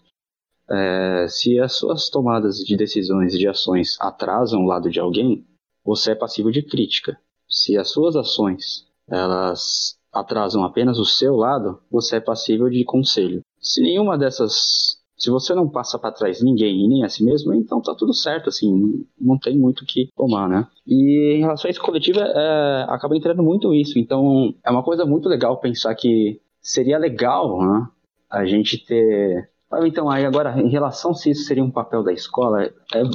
É, 0.70 1.26
se 1.28 1.58
as 1.58 1.76
suas 1.76 2.08
tomadas 2.08 2.58
de 2.58 2.76
decisões 2.76 3.34
e 3.34 3.38
de 3.38 3.48
ações 3.48 3.96
atrasam 4.00 4.62
o 4.62 4.66
lado 4.66 4.88
de 4.90 5.00
alguém, 5.00 5.44
você 5.84 6.12
é 6.12 6.14
passivo 6.14 6.52
de 6.52 6.62
crítica. 6.62 7.18
Se 7.48 7.76
as 7.76 7.90
suas 7.90 8.14
ações 8.14 8.86
elas 9.08 9.98
atrasam 10.12 10.62
apenas 10.62 10.98
o 10.98 11.04
seu 11.04 11.34
lado, 11.34 11.80
você 11.90 12.16
é 12.16 12.20
passível 12.20 12.68
de 12.68 12.84
conselho. 12.84 13.40
Se 13.60 13.82
nenhuma 13.82 14.16
dessas 14.16 14.99
se 15.20 15.28
você 15.28 15.54
não 15.54 15.68
passa 15.68 15.98
para 15.98 16.10
trás 16.10 16.42
ninguém 16.42 16.84
e 16.84 16.88
nem 16.88 17.04
a 17.04 17.08
si 17.10 17.22
mesmo, 17.22 17.52
então 17.52 17.82
tá 17.82 17.94
tudo 17.94 18.14
certo, 18.14 18.48
assim, 18.48 19.04
não 19.20 19.38
tem 19.38 19.58
muito 19.58 19.82
o 19.82 19.86
que 19.86 20.08
tomar, 20.16 20.48
né? 20.48 20.66
E 20.86 21.34
em 21.36 21.40
relação 21.40 21.68
a 21.68 21.70
isso 21.70 21.82
coletiva, 21.82 22.20
é, 22.20 22.86
acaba 22.88 23.14
entrando 23.14 23.42
muito 23.42 23.74
isso. 23.74 23.98
Então, 23.98 24.54
é 24.64 24.70
uma 24.70 24.82
coisa 24.82 25.04
muito 25.04 25.28
legal 25.28 25.60
pensar 25.60 25.94
que 25.94 26.40
seria 26.62 26.98
legal, 26.98 27.58
né? 27.58 27.86
A 28.30 28.46
gente 28.46 28.78
ter 28.78 29.49
Então, 29.84 30.10
aí 30.10 30.24
agora, 30.24 30.60
em 30.60 30.68
relação 30.68 31.14
se 31.14 31.30
isso 31.30 31.44
seria 31.44 31.62
um 31.62 31.70
papel 31.70 32.02
da 32.02 32.12
escola, 32.12 32.64
é, 32.64 32.72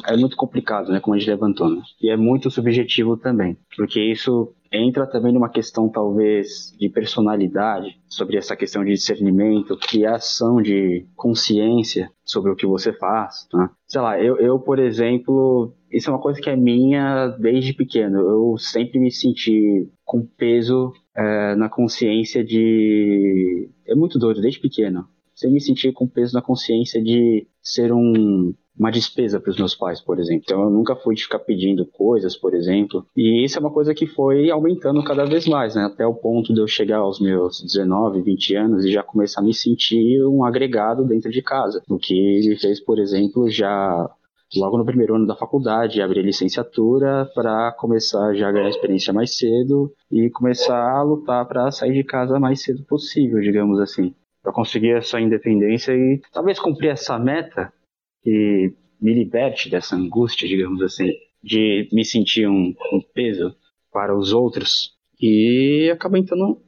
é 0.08 0.18
muito 0.18 0.38
complicado, 0.38 0.92
né, 0.92 1.00
como 1.00 1.16
a 1.16 1.20
gente 1.20 1.30
levantou, 1.30 1.70
né? 1.70 1.82
E 2.02 2.10
é 2.10 2.16
muito 2.16 2.50
subjetivo 2.50 3.18
também, 3.18 3.58
porque 3.76 4.00
isso 4.00 4.54
entra 4.72 5.06
também 5.06 5.34
numa 5.34 5.50
questão, 5.50 5.90
talvez, 5.90 6.74
de 6.80 6.90
personalidade, 6.90 7.98
sobre 8.08 8.38
essa 8.38 8.56
questão 8.56 8.84
de 8.84 8.94
discernimento, 8.94 9.78
criação 9.78 10.62
de 10.62 11.06
consciência 11.16 12.10
sobre 12.24 12.52
o 12.52 12.56
que 12.56 12.66
você 12.66 12.94
faz, 12.94 13.48
né? 13.54 13.70
Sei 13.88 14.02
lá, 14.02 14.20
eu, 14.20 14.38
eu, 14.38 14.60
por 14.60 14.80
exemplo, 14.80 15.74
isso 15.92 16.10
é 16.10 16.14
uma 16.14 16.22
coisa 16.22 16.42
que 16.42 16.50
é 16.50 16.56
minha 16.56 17.28
desde 17.40 17.74
pequeno. 17.74 18.18
Eu 18.18 18.58
sempre 18.58 19.00
me 19.00 19.12
senti 19.12 19.90
com 20.04 20.26
peso 20.26 20.92
é, 21.16 21.56
na 21.56 21.70
consciência 21.70 22.44
de. 22.44 23.70
É 23.86 23.96
muito 23.96 24.18
doido, 24.18 24.42
desde 24.42 24.60
pequeno 24.60 25.08
sem 25.36 25.52
me 25.52 25.60
sentir 25.60 25.92
com 25.92 26.08
peso 26.08 26.34
na 26.34 26.42
consciência 26.42 27.04
de 27.04 27.46
ser 27.62 27.92
um, 27.92 28.54
uma 28.78 28.92
despesa 28.92 29.40
para 29.40 29.50
os 29.50 29.58
meus 29.58 29.76
pais, 29.76 30.02
por 30.02 30.20
exemplo. 30.20 30.44
Então 30.46 30.64
eu 30.64 30.70
nunca 30.70 30.96
fui 30.96 31.16
de 31.16 31.24
ficar 31.24 31.40
pedindo 31.40 31.86
coisas, 31.86 32.36
por 32.36 32.54
exemplo. 32.54 33.06
E 33.16 33.44
isso 33.44 33.58
é 33.58 33.60
uma 33.60 33.72
coisa 33.72 33.94
que 33.94 34.08
foi 34.08 34.50
aumentando 34.50 35.04
cada 35.04 35.26
vez 35.26 35.46
mais, 35.46 35.76
né? 35.76 35.84
Até 35.84 36.06
o 36.06 36.14
ponto 36.14 36.54
de 36.54 36.62
eu 36.62 36.68
chegar 36.68 37.00
aos 37.00 37.20
meus 37.20 37.62
19, 37.62 38.22
20 38.22 38.56
anos 38.56 38.86
e 38.86 38.92
já 38.92 39.04
começar 39.04 39.42
a 39.42 39.44
me 39.44 39.54
sentir 39.54 40.24
um 40.26 40.44
agregado 40.44 41.04
dentro 41.06 41.30
de 41.30 41.42
casa. 41.42 41.84
O 41.90 41.98
que 41.98 42.48
me 42.48 42.58
fez, 42.58 42.80
por 42.80 42.98
exemplo, 43.00 43.50
já 43.50 44.10
logo 44.56 44.78
no 44.78 44.86
primeiro 44.86 45.16
ano 45.16 45.28
da 45.28 45.36
faculdade, 45.36 46.02
abrir 46.02 46.22
licenciatura 46.22 47.30
para 47.34 47.74
começar 47.74 48.34
já 48.36 48.48
a 48.48 48.52
ganhar 48.52 48.70
experiência 48.70 49.12
mais 49.12 49.38
cedo 49.38 49.92
e 50.10 50.30
começar 50.30 50.98
a 50.98 51.04
lutar 51.04 51.46
para 51.46 51.72
sair 51.72 51.94
de 51.94 52.04
casa 52.04 52.40
mais 52.40 52.62
cedo 52.62 52.84
possível, 52.84 53.42
digamos 53.42 53.80
assim 53.80 54.14
para 54.46 54.54
conseguir 54.54 54.92
essa 54.92 55.20
independência 55.20 55.92
e 55.92 56.22
talvez 56.32 56.60
cumprir 56.60 56.92
essa 56.92 57.18
meta 57.18 57.74
que 58.22 58.72
me 59.02 59.12
liberte 59.12 59.70
dessa 59.72 59.96
angústia, 59.96 60.48
digamos 60.48 60.84
assim, 60.84 61.12
de 61.44 61.90
me 61.92 62.06
sentir 62.06 62.48
um, 62.48 62.76
um 62.94 63.02
peso 63.14 63.56
para 63.92 64.16
os 64.16 64.32
outros. 64.32 64.94
E 65.20 65.90
acaba 65.92 66.20
entrando, 66.20 66.62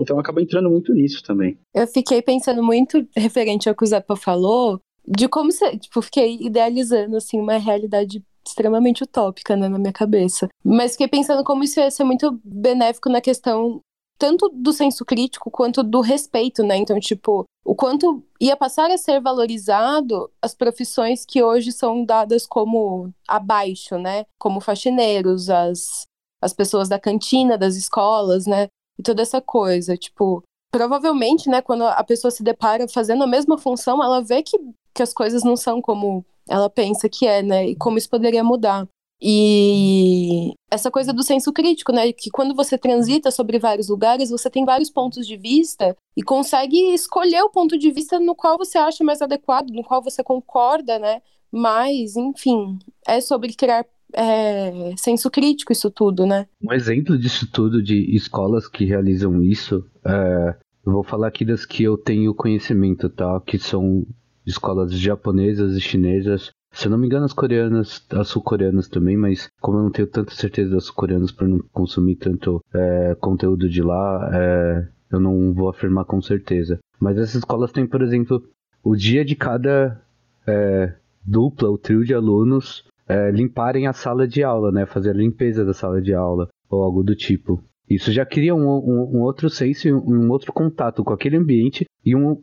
então 0.00 0.18
acaba 0.18 0.42
entrando 0.42 0.68
muito 0.68 0.92
nisso 0.92 1.22
também. 1.22 1.56
Eu 1.72 1.86
fiquei 1.86 2.20
pensando 2.20 2.64
muito 2.64 3.06
referente 3.16 3.68
ao 3.68 3.76
que 3.76 3.84
o 3.84 3.86
Zepa 3.86 4.16
falou, 4.16 4.80
de 5.06 5.28
como 5.28 5.52
você, 5.52 5.78
tipo, 5.78 6.02
fiquei 6.02 6.36
idealizando 6.40 7.16
assim 7.16 7.38
uma 7.38 7.58
realidade 7.58 8.24
extremamente 8.44 9.04
utópica 9.04 9.54
né, 9.54 9.68
na 9.68 9.78
minha 9.78 9.92
cabeça. 9.92 10.48
Mas 10.64 10.92
fiquei 10.92 11.06
pensando 11.06 11.44
como 11.44 11.62
isso 11.62 11.78
ia 11.78 11.90
ser 11.90 12.02
muito 12.02 12.40
benéfico 12.44 13.08
na 13.08 13.20
questão 13.20 13.80
tanto 14.20 14.50
do 14.50 14.70
senso 14.70 15.02
crítico 15.02 15.50
quanto 15.50 15.82
do 15.82 16.02
respeito, 16.02 16.62
né? 16.62 16.76
Então, 16.76 17.00
tipo, 17.00 17.46
o 17.64 17.74
quanto 17.74 18.22
ia 18.38 18.54
passar 18.54 18.90
a 18.90 18.98
ser 18.98 19.18
valorizado 19.18 20.30
as 20.42 20.54
profissões 20.54 21.24
que 21.24 21.42
hoje 21.42 21.72
são 21.72 22.04
dadas 22.04 22.46
como 22.46 23.10
abaixo, 23.26 23.96
né? 23.96 24.26
Como 24.38 24.60
faxineiros, 24.60 25.48
as, 25.48 26.04
as 26.38 26.52
pessoas 26.52 26.86
da 26.86 27.00
cantina 27.00 27.56
das 27.56 27.76
escolas, 27.76 28.44
né? 28.46 28.66
E 28.98 29.02
toda 29.02 29.22
essa 29.22 29.40
coisa, 29.40 29.96
tipo, 29.96 30.42
provavelmente, 30.70 31.48
né, 31.48 31.62
quando 31.62 31.84
a 31.84 32.04
pessoa 32.04 32.30
se 32.30 32.42
depara 32.42 32.86
fazendo 32.86 33.24
a 33.24 33.26
mesma 33.26 33.56
função, 33.56 34.04
ela 34.04 34.20
vê 34.20 34.42
que, 34.42 34.58
que 34.94 35.02
as 35.02 35.14
coisas 35.14 35.42
não 35.42 35.56
são 35.56 35.80
como 35.80 36.22
ela 36.46 36.68
pensa 36.68 37.08
que 37.08 37.26
é, 37.26 37.42
né? 37.42 37.68
E 37.68 37.74
como 37.74 37.96
isso 37.96 38.10
poderia 38.10 38.44
mudar. 38.44 38.86
E 39.22 40.52
essa 40.70 40.90
coisa 40.90 41.12
do 41.12 41.22
senso 41.22 41.52
crítico, 41.52 41.92
né? 41.92 42.12
Que 42.12 42.30
quando 42.30 42.54
você 42.54 42.78
transita 42.78 43.30
sobre 43.30 43.58
vários 43.58 43.88
lugares, 43.88 44.30
você 44.30 44.48
tem 44.48 44.64
vários 44.64 44.90
pontos 44.90 45.26
de 45.26 45.36
vista 45.36 45.94
e 46.16 46.22
consegue 46.22 46.94
escolher 46.94 47.42
o 47.42 47.50
ponto 47.50 47.76
de 47.76 47.90
vista 47.90 48.18
no 48.18 48.34
qual 48.34 48.56
você 48.56 48.78
acha 48.78 49.04
mais 49.04 49.20
adequado, 49.20 49.70
no 49.70 49.84
qual 49.84 50.02
você 50.02 50.22
concorda, 50.22 50.98
né? 50.98 51.20
Mas, 51.52 52.16
enfim, 52.16 52.78
é 53.06 53.20
sobre 53.20 53.52
criar 53.52 53.84
é, 54.14 54.94
senso 54.96 55.30
crítico 55.30 55.72
isso 55.72 55.90
tudo, 55.90 56.24
né? 56.24 56.46
Um 56.62 56.72
exemplo 56.72 57.18
disso 57.18 57.46
tudo, 57.50 57.82
de 57.82 58.14
escolas 58.14 58.68
que 58.68 58.84
realizam 58.84 59.42
isso, 59.42 59.84
é, 60.04 60.56
eu 60.86 60.92
vou 60.92 61.02
falar 61.02 61.28
aqui 61.28 61.44
das 61.44 61.66
que 61.66 61.82
eu 61.82 61.98
tenho 61.98 62.34
conhecimento, 62.34 63.10
tá? 63.10 63.40
Que 63.44 63.58
são 63.58 64.06
escolas 64.46 64.92
japonesas 64.92 65.76
e 65.76 65.80
chinesas 65.80 66.50
se 66.72 66.86
eu 66.86 66.90
não 66.90 66.98
me 66.98 67.06
engano, 67.06 67.24
as 67.24 67.32
coreanas, 67.32 68.06
as 68.10 68.28
sul-coreanas 68.28 68.88
também, 68.88 69.16
mas 69.16 69.48
como 69.60 69.78
eu 69.78 69.82
não 69.82 69.90
tenho 69.90 70.08
tanta 70.08 70.34
certeza 70.34 70.70
das 70.70 70.84
sul-coreanas 70.84 71.32
por 71.32 71.48
não 71.48 71.58
consumir 71.72 72.16
tanto 72.16 72.62
é, 72.72 73.14
conteúdo 73.20 73.68
de 73.68 73.82
lá, 73.82 74.30
é, 74.32 74.88
eu 75.10 75.20
não 75.20 75.52
vou 75.52 75.68
afirmar 75.68 76.04
com 76.04 76.22
certeza. 76.22 76.78
Mas 76.98 77.18
essas 77.18 77.36
escolas 77.36 77.72
têm, 77.72 77.86
por 77.86 78.02
exemplo, 78.02 78.42
o 78.82 78.94
dia 78.94 79.24
de 79.24 79.34
cada 79.34 80.00
é, 80.46 80.94
dupla 81.24 81.68
ou 81.68 81.78
trio 81.78 82.04
de 82.04 82.14
alunos 82.14 82.84
é, 83.08 83.30
limparem 83.30 83.86
a 83.86 83.92
sala 83.92 84.26
de 84.26 84.42
aula, 84.42 84.70
né? 84.70 84.86
Fazer 84.86 85.10
a 85.10 85.14
limpeza 85.14 85.64
da 85.64 85.74
sala 85.74 86.00
de 86.00 86.14
aula 86.14 86.48
ou 86.68 86.82
algo 86.82 87.02
do 87.02 87.16
tipo. 87.16 87.62
Isso 87.90 88.12
já 88.12 88.24
cria 88.24 88.54
um, 88.54 88.60
um, 88.60 89.16
um 89.16 89.20
outro 89.22 89.50
senso 89.50 89.88
e 89.88 89.92
um, 89.92 90.30
outro 90.30 90.52
contato 90.52 91.02
com 91.02 91.12
aquele 91.12 91.36
ambiente 91.36 91.84
e 92.06 92.14
um, 92.14 92.40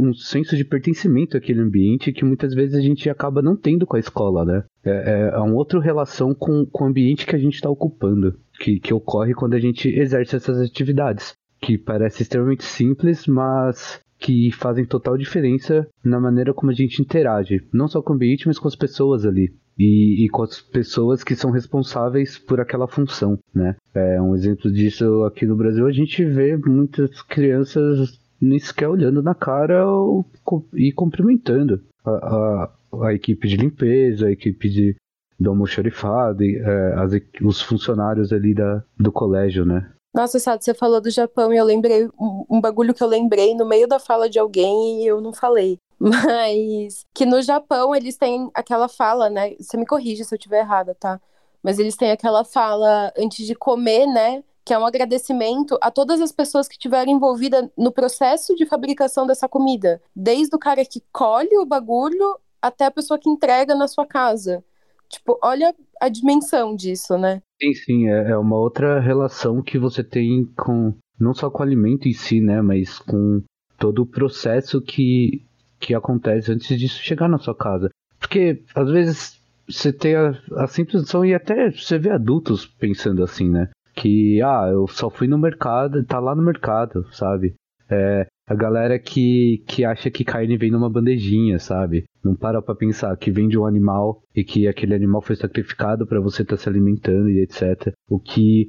um, 0.00 0.14
senso 0.14 0.56
de 0.56 0.64
pertencimento 0.64 1.36
àquele 1.36 1.60
ambiente 1.60 2.12
que 2.12 2.24
muitas 2.24 2.54
vezes 2.54 2.76
a 2.76 2.80
gente 2.80 3.10
acaba 3.10 3.42
não 3.42 3.56
tendo 3.56 3.86
com 3.86 3.96
a 3.96 4.00
escola, 4.00 4.44
né? 4.44 4.64
É, 4.84 4.90
é, 4.90 5.34
é 5.34 5.38
uma 5.38 5.56
outra 5.56 5.80
relação 5.80 6.32
com, 6.32 6.64
com 6.64 6.84
o 6.84 6.86
ambiente 6.86 7.26
que 7.26 7.34
a 7.34 7.38
gente 7.38 7.54
está 7.54 7.68
ocupando, 7.68 8.38
que, 8.60 8.78
que 8.78 8.94
ocorre 8.94 9.34
quando 9.34 9.54
a 9.54 9.60
gente 9.60 9.88
exerce 9.88 10.36
essas 10.36 10.60
atividades, 10.60 11.34
que 11.60 11.76
parece 11.76 12.22
extremamente 12.22 12.62
simples, 12.62 13.26
mas 13.26 14.00
que 14.16 14.52
fazem 14.52 14.84
total 14.84 15.18
diferença 15.18 15.86
na 16.04 16.20
maneira 16.20 16.54
como 16.54 16.70
a 16.70 16.74
gente 16.74 17.02
interage, 17.02 17.60
não 17.72 17.88
só 17.88 18.00
com 18.00 18.12
o 18.12 18.16
ambiente, 18.16 18.46
mas 18.46 18.60
com 18.60 18.68
as 18.68 18.76
pessoas 18.76 19.26
ali 19.26 19.52
e, 19.78 20.24
e, 20.24 20.28
com 20.28 20.42
as 20.42 20.60
pessoas 20.60 21.24
que 21.24 21.34
são 21.34 21.50
responsáveis 21.50 22.38
por 22.38 22.60
aquela 22.60 22.86
função, 22.86 23.38
né? 23.54 23.76
É 23.94 24.20
um 24.20 24.34
exemplo 24.34 24.70
disso 24.70 25.24
aqui 25.24 25.46
no 25.46 25.56
Brasil 25.56 25.86
a 25.86 25.92
gente 25.92 26.24
vê 26.24 26.56
muitas 26.56 27.22
crianças 27.22 28.20
nem 28.40 28.58
sequer 28.58 28.88
olhando 28.88 29.22
na 29.22 29.34
cara 29.34 29.88
ou, 29.88 30.26
e 30.74 30.92
cumprimentando 30.92 31.80
a, 32.04 32.10
a, 32.10 32.72
a, 33.06 33.14
equipe 33.14 33.48
de 33.48 33.56
limpeza, 33.56 34.26
a 34.26 34.32
equipe 34.32 34.68
de 34.68 34.96
do 35.38 35.50
almoxarifado, 35.50 36.44
é, 36.44 36.94
as, 36.94 37.12
os 37.42 37.60
funcionários 37.60 38.32
ali 38.32 38.54
da, 38.54 38.84
do 38.98 39.10
colégio, 39.10 39.64
né? 39.64 39.90
Nossa, 40.14 40.38
Sato, 40.38 40.62
você 40.64 40.72
falou 40.72 41.00
do 41.00 41.10
Japão 41.10 41.52
e 41.52 41.56
eu 41.56 41.64
lembrei 41.64 42.06
um, 42.20 42.44
um 42.48 42.60
bagulho 42.60 42.94
que 42.94 43.02
eu 43.02 43.08
lembrei 43.08 43.52
no 43.56 43.66
meio 43.66 43.88
da 43.88 43.98
fala 43.98 44.30
de 44.30 44.38
alguém 44.38 45.02
e 45.02 45.06
eu 45.08 45.20
não 45.20 45.32
falei. 45.32 45.76
Mas 46.04 47.06
que 47.14 47.24
no 47.24 47.40
Japão 47.40 47.94
eles 47.94 48.18
têm 48.18 48.50
aquela 48.52 48.88
fala, 48.88 49.30
né? 49.30 49.54
Você 49.58 49.76
me 49.78 49.86
corrige 49.86 50.22
se 50.22 50.34
eu 50.34 50.36
estiver 50.36 50.60
errada, 50.60 50.94
tá? 50.94 51.18
Mas 51.62 51.78
eles 51.78 51.96
têm 51.96 52.10
aquela 52.10 52.44
fala 52.44 53.10
antes 53.16 53.46
de 53.46 53.54
comer, 53.54 54.06
né? 54.06 54.44
Que 54.62 54.74
é 54.74 54.78
um 54.78 54.84
agradecimento 54.84 55.78
a 55.80 55.90
todas 55.90 56.20
as 56.20 56.30
pessoas 56.30 56.68
que 56.68 56.74
estiveram 56.74 57.10
envolvidas 57.10 57.70
no 57.76 57.90
processo 57.90 58.54
de 58.54 58.66
fabricação 58.66 59.26
dessa 59.26 59.48
comida. 59.48 60.00
Desde 60.14 60.54
o 60.54 60.58
cara 60.58 60.84
que 60.84 61.02
colhe 61.10 61.56
o 61.56 61.64
bagulho 61.64 62.38
até 62.60 62.84
a 62.84 62.90
pessoa 62.90 63.18
que 63.18 63.30
entrega 63.30 63.74
na 63.74 63.88
sua 63.88 64.06
casa. 64.06 64.62
Tipo, 65.08 65.38
olha 65.42 65.74
a 66.00 66.08
dimensão 66.10 66.76
disso, 66.76 67.16
né? 67.16 67.40
Sim, 67.62 67.74
sim. 67.74 68.08
É, 68.10 68.32
é 68.32 68.36
uma 68.36 68.58
outra 68.58 69.00
relação 69.00 69.62
que 69.62 69.78
você 69.78 70.04
tem 70.04 70.44
com. 70.54 70.92
Não 71.18 71.32
só 71.32 71.48
com 71.48 71.60
o 71.60 71.62
alimento 71.62 72.08
em 72.08 72.12
si, 72.12 72.40
né? 72.40 72.60
Mas 72.60 72.98
com 72.98 73.42
todo 73.78 74.02
o 74.02 74.06
processo 74.06 74.82
que 74.82 75.46
que 75.84 75.94
acontece 75.94 76.50
antes 76.50 76.78
disso 76.78 77.02
chegar 77.02 77.28
na 77.28 77.36
sua 77.36 77.54
casa. 77.54 77.90
Porque 78.18 78.62
às 78.74 78.90
vezes 78.90 79.38
você 79.68 79.92
tem 79.92 80.14
a, 80.14 80.30
a 80.56 80.66
noção 80.94 81.24
e 81.24 81.34
até 81.34 81.70
você 81.70 81.98
vê 81.98 82.10
adultos 82.10 82.66
pensando 82.66 83.22
assim, 83.22 83.50
né? 83.50 83.68
Que, 83.94 84.40
ah, 84.42 84.68
eu 84.72 84.88
só 84.88 85.10
fui 85.10 85.28
no 85.28 85.38
mercado, 85.38 86.02
tá 86.04 86.18
lá 86.18 86.34
no 86.34 86.42
mercado, 86.42 87.06
sabe? 87.12 87.54
É, 87.90 88.26
a 88.48 88.54
galera 88.54 88.98
que, 88.98 89.62
que 89.66 89.84
acha 89.84 90.10
que 90.10 90.24
carne 90.24 90.56
vem 90.56 90.70
numa 90.70 90.90
bandejinha, 90.90 91.58
sabe? 91.58 92.04
Não 92.24 92.34
para 92.34 92.62
pra 92.62 92.74
pensar 92.74 93.14
que 93.18 93.30
vem 93.30 93.46
de 93.48 93.58
um 93.58 93.66
animal 93.66 94.22
e 94.34 94.42
que 94.42 94.66
aquele 94.66 94.94
animal 94.94 95.20
foi 95.20 95.36
sacrificado 95.36 96.06
para 96.06 96.20
você 96.20 96.42
estar 96.42 96.56
tá 96.56 96.62
se 96.62 96.68
alimentando 96.68 97.28
e 97.28 97.42
etc. 97.42 97.92
O 98.08 98.18
que. 98.18 98.68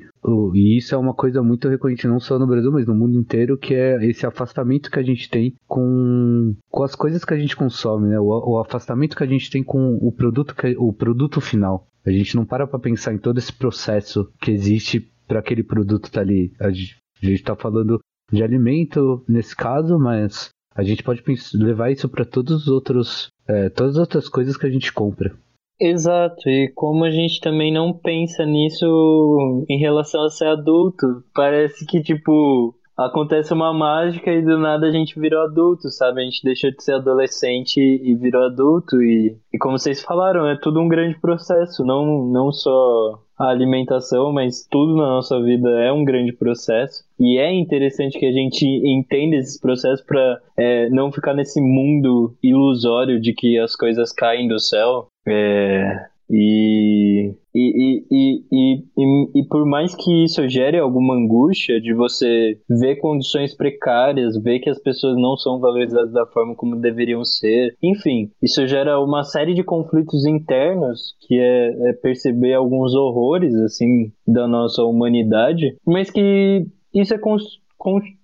E 0.54 0.78
isso 0.78 0.94
é 0.94 0.98
uma 0.98 1.14
coisa 1.14 1.42
muito 1.42 1.70
recorrente 1.70 2.08
não 2.08 2.20
só 2.20 2.38
no 2.38 2.48
Brasil, 2.48 2.72
mas 2.72 2.86
no 2.86 2.94
mundo 2.94 3.18
inteiro, 3.18 3.58
que 3.58 3.74
é 3.74 4.06
esse 4.06 4.26
afastamento 4.26 4.92
que 4.92 5.00
a 5.00 5.04
gente 5.04 5.30
tem 5.30 5.56
com, 5.68 6.54
com 6.70 6.84
as 6.84 6.96
coisas 6.96 7.24
que 7.24 7.34
a 7.34 7.38
gente 7.38 7.56
consome, 7.56 8.10
né? 8.10 8.20
O, 8.20 8.26
o 8.26 8.60
afastamento 8.60 9.16
que 9.16 9.24
a 9.24 9.28
gente 9.28 9.50
tem 9.50 9.64
com 9.64 9.96
o 10.02 10.12
produto, 10.12 10.54
que, 10.54 10.76
o 10.78 10.92
produto 10.92 11.40
final. 11.40 11.88
A 12.06 12.12
gente 12.12 12.36
não 12.36 12.46
para 12.46 12.68
pra 12.68 12.78
pensar 12.78 13.14
em 13.14 13.18
todo 13.18 13.38
esse 13.38 13.54
processo 13.54 14.30
que 14.42 14.52
existe 14.52 15.12
para 15.28 15.40
aquele 15.40 15.64
produto 15.64 16.06
estar 16.06 16.20
tá 16.20 16.22
ali. 16.22 16.52
A 16.60 16.70
gente, 16.70 16.98
a 17.24 17.26
gente 17.26 17.44
tá 17.44 17.56
falando 17.56 18.00
de 18.32 18.44
alimento 18.44 19.24
nesse 19.28 19.56
caso, 19.56 19.98
mas 20.00 20.50
a 20.76 20.84
gente 20.84 21.04
pode 21.04 21.24
levar 21.54 21.92
isso 21.92 22.10
para 22.10 22.26
todos 22.26 22.64
os 22.64 22.68
outros, 22.68 23.30
é, 23.48 23.70
todas 23.70 23.94
as 23.94 24.00
outras 24.00 24.30
coisas 24.30 24.58
que 24.58 24.68
a 24.68 24.70
gente 24.70 24.92
compra. 24.92 25.34
Exato, 25.80 26.50
e 26.50 26.72
como 26.74 27.04
a 27.04 27.12
gente 27.12 27.40
também 27.42 27.74
não 27.74 27.94
pensa 27.94 28.46
nisso 28.46 29.66
em 29.70 29.78
relação 29.78 30.24
a 30.24 30.30
ser 30.30 30.48
adulto, 30.48 31.06
parece 31.34 31.86
que 31.86 32.02
tipo 32.02 32.74
acontece 32.98 33.54
uma 33.54 33.74
mágica 33.74 34.32
e 34.32 34.42
do 34.42 34.58
nada 34.58 34.88
a 34.88 34.92
gente 34.92 35.20
virou 35.20 35.44
adulto, 35.44 35.90
sabe? 35.90 36.22
A 36.22 36.24
gente 36.24 36.44
deixou 36.44 36.72
de 36.72 36.84
ser 36.84 36.94
adolescente 36.94 37.80
e 37.80 38.16
virou 38.16 38.44
adulto. 38.44 39.02
E, 39.02 39.38
e 39.54 39.58
como 39.58 39.78
vocês 39.78 40.02
falaram, 40.02 40.48
é 40.48 40.56
tudo 40.56 40.80
um 40.80 40.88
grande 40.88 41.20
processo, 41.20 41.84
não, 41.84 42.26
não 42.26 42.52
só 42.52 43.20
a 43.38 43.50
alimentação, 43.50 44.32
mas 44.32 44.66
tudo 44.70 44.96
na 44.96 45.08
nossa 45.08 45.42
vida 45.42 45.70
é 45.82 45.92
um 45.92 46.06
grande 46.06 46.32
processo. 46.32 47.04
E 47.20 47.38
é 47.38 47.54
interessante 47.54 48.18
que 48.18 48.26
a 48.26 48.32
gente 48.32 48.66
entenda 48.66 49.36
esses 49.36 49.60
processos 49.60 50.06
para 50.06 50.40
é, 50.58 50.90
não 50.90 51.12
ficar 51.12 51.34
nesse 51.34 51.60
mundo 51.60 52.34
ilusório 52.42 53.20
de 53.20 53.34
que 53.34 53.60
as 53.60 53.76
coisas 53.76 54.14
caem 54.14 54.48
do 54.48 54.60
céu. 54.60 55.08
É, 55.28 56.06
e, 56.30 57.34
e, 57.56 58.04
e, 58.12 58.46
e, 58.52 58.84
e, 58.98 59.40
e, 59.40 59.44
por 59.48 59.66
mais 59.66 59.96
que 59.96 60.26
isso 60.26 60.48
gere 60.50 60.78
alguma 60.78 61.16
angústia 61.16 61.80
de 61.80 61.94
você 61.94 62.60
ver 62.70 62.98
condições 62.98 63.56
precárias, 63.56 64.38
ver 64.38 64.60
que 64.60 64.70
as 64.70 64.78
pessoas 64.78 65.16
não 65.16 65.38
são 65.38 65.60
valorizadas 65.60 66.12
da 66.12 66.26
forma 66.26 66.54
como 66.54 66.76
deveriam 66.76 67.24
ser, 67.24 67.76
enfim, 67.82 68.30
isso 68.42 68.68
gera 68.68 69.00
uma 69.00 69.24
série 69.24 69.54
de 69.54 69.64
conflitos 69.64 70.26
internos 70.26 71.16
que 71.22 71.40
é, 71.40 71.90
é 71.90 71.94
perceber 71.94 72.54
alguns 72.54 72.94
horrores 72.94 73.56
assim 73.56 74.12
da 74.28 74.46
nossa 74.48 74.84
humanidade, 74.84 75.78
mas 75.86 76.12
que 76.12 76.68
isso 76.94 77.14
é 77.14 77.20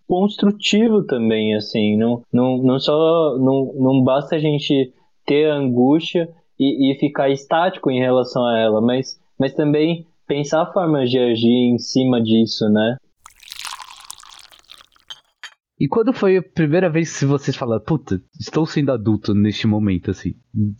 construtivo 0.08 1.04
também, 1.04 1.56
assim, 1.56 1.96
não, 1.96 2.22
não, 2.34 2.58
não 2.58 2.80
só 2.80 3.38
não, 3.38 3.74
não 3.76 4.04
basta 4.04 4.36
a 4.36 4.40
gente 4.40 4.94
ter 5.26 5.50
angústia 5.50 6.30
e, 6.62 6.92
e 6.92 7.00
ficar 7.00 7.30
estático 7.30 7.90
em 7.90 8.00
relação 8.00 8.46
a 8.46 8.60
ela, 8.60 8.80
mas, 8.80 9.20
mas 9.42 9.56
também 9.56 10.06
pensar 10.28 10.72
formas 10.72 11.10
de 11.10 11.18
agir 11.18 11.74
em 11.74 11.80
cima 11.80 12.22
disso, 12.22 12.70
né? 12.70 12.96
E 15.80 15.88
quando 15.88 16.14
foi 16.14 16.38
a 16.38 16.44
primeira 16.44 16.92
vez 16.92 17.18
que 17.18 17.26
vocês 17.26 17.58
falaram, 17.58 17.84
puta, 17.84 18.22
estou 18.40 18.68
sendo 18.68 18.92
adulto 18.92 19.34
neste 19.34 19.66
momento, 19.66 20.12
assim? 20.12 20.36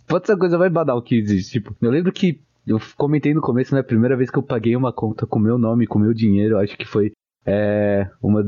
Pode 0.08 0.28
ser 0.28 0.34
a 0.34 0.38
coisa 0.38 0.60
mais 0.60 0.72
banal 0.72 1.02
que 1.02 1.16
existe. 1.16 1.54
Tipo, 1.54 1.76
eu 1.82 1.90
lembro 1.90 2.12
que 2.12 2.40
eu 2.68 2.80
comentei 2.96 3.34
no 3.34 3.42
começo, 3.42 3.74
né? 3.74 3.82
A 3.82 3.84
primeira 3.84 4.16
vez 4.16 4.30
que 4.30 4.38
eu 4.38 4.44
paguei 4.44 4.76
uma 4.76 4.94
conta 4.94 5.26
com 5.26 5.40
meu 5.40 5.58
nome, 5.58 5.88
com 5.88 5.98
meu 5.98 6.14
dinheiro, 6.14 6.60
acho 6.60 6.78
que 6.78 6.86
foi 6.86 7.14
é, 7.44 8.08
uma 8.22 8.44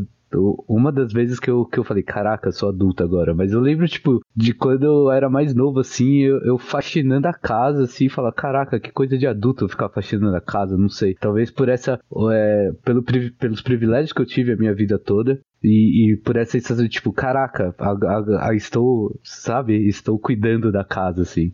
uma 0.67 0.91
das 0.91 1.11
vezes 1.11 1.39
que 1.39 1.49
eu, 1.49 1.65
que 1.65 1.77
eu 1.77 1.83
falei, 1.83 2.03
caraca, 2.03 2.51
sou 2.51 2.69
adulto 2.69 3.03
agora. 3.03 3.33
Mas 3.33 3.51
eu 3.51 3.59
lembro, 3.59 3.87
tipo, 3.87 4.21
de 4.35 4.53
quando 4.53 4.83
eu 4.83 5.11
era 5.11 5.29
mais 5.29 5.53
novo, 5.53 5.79
assim, 5.79 6.19
eu, 6.21 6.39
eu 6.41 6.57
faxinando 6.57 7.27
a 7.27 7.33
casa, 7.33 7.83
assim, 7.83 8.09
falar, 8.09 8.31
caraca, 8.31 8.79
que 8.79 8.91
coisa 8.91 9.17
de 9.17 9.27
adulto 9.27 9.65
eu 9.65 9.69
ficar 9.69 9.89
faxinando 9.89 10.35
a 10.35 10.41
casa, 10.41 10.77
não 10.77 10.89
sei. 10.89 11.15
Talvez 11.15 11.51
por 11.51 11.69
essa, 11.69 11.99
é, 12.31 12.71
pelo, 12.83 13.03
pelos 13.03 13.61
privilégios 13.61 14.13
que 14.13 14.21
eu 14.21 14.25
tive 14.25 14.53
a 14.53 14.57
minha 14.57 14.73
vida 14.73 14.97
toda. 14.99 15.39
E, 15.63 16.11
e 16.11 16.17
por 16.17 16.35
essa 16.35 16.51
sensação 16.51 16.87
tipo, 16.89 17.13
caraca, 17.13 17.73
a, 17.77 17.91
a, 17.91 18.49
a, 18.49 18.55
estou, 18.55 19.17
sabe, 19.23 19.87
estou 19.87 20.19
cuidando 20.19 20.71
da 20.71 20.83
casa, 20.83 21.21
assim. 21.21 21.53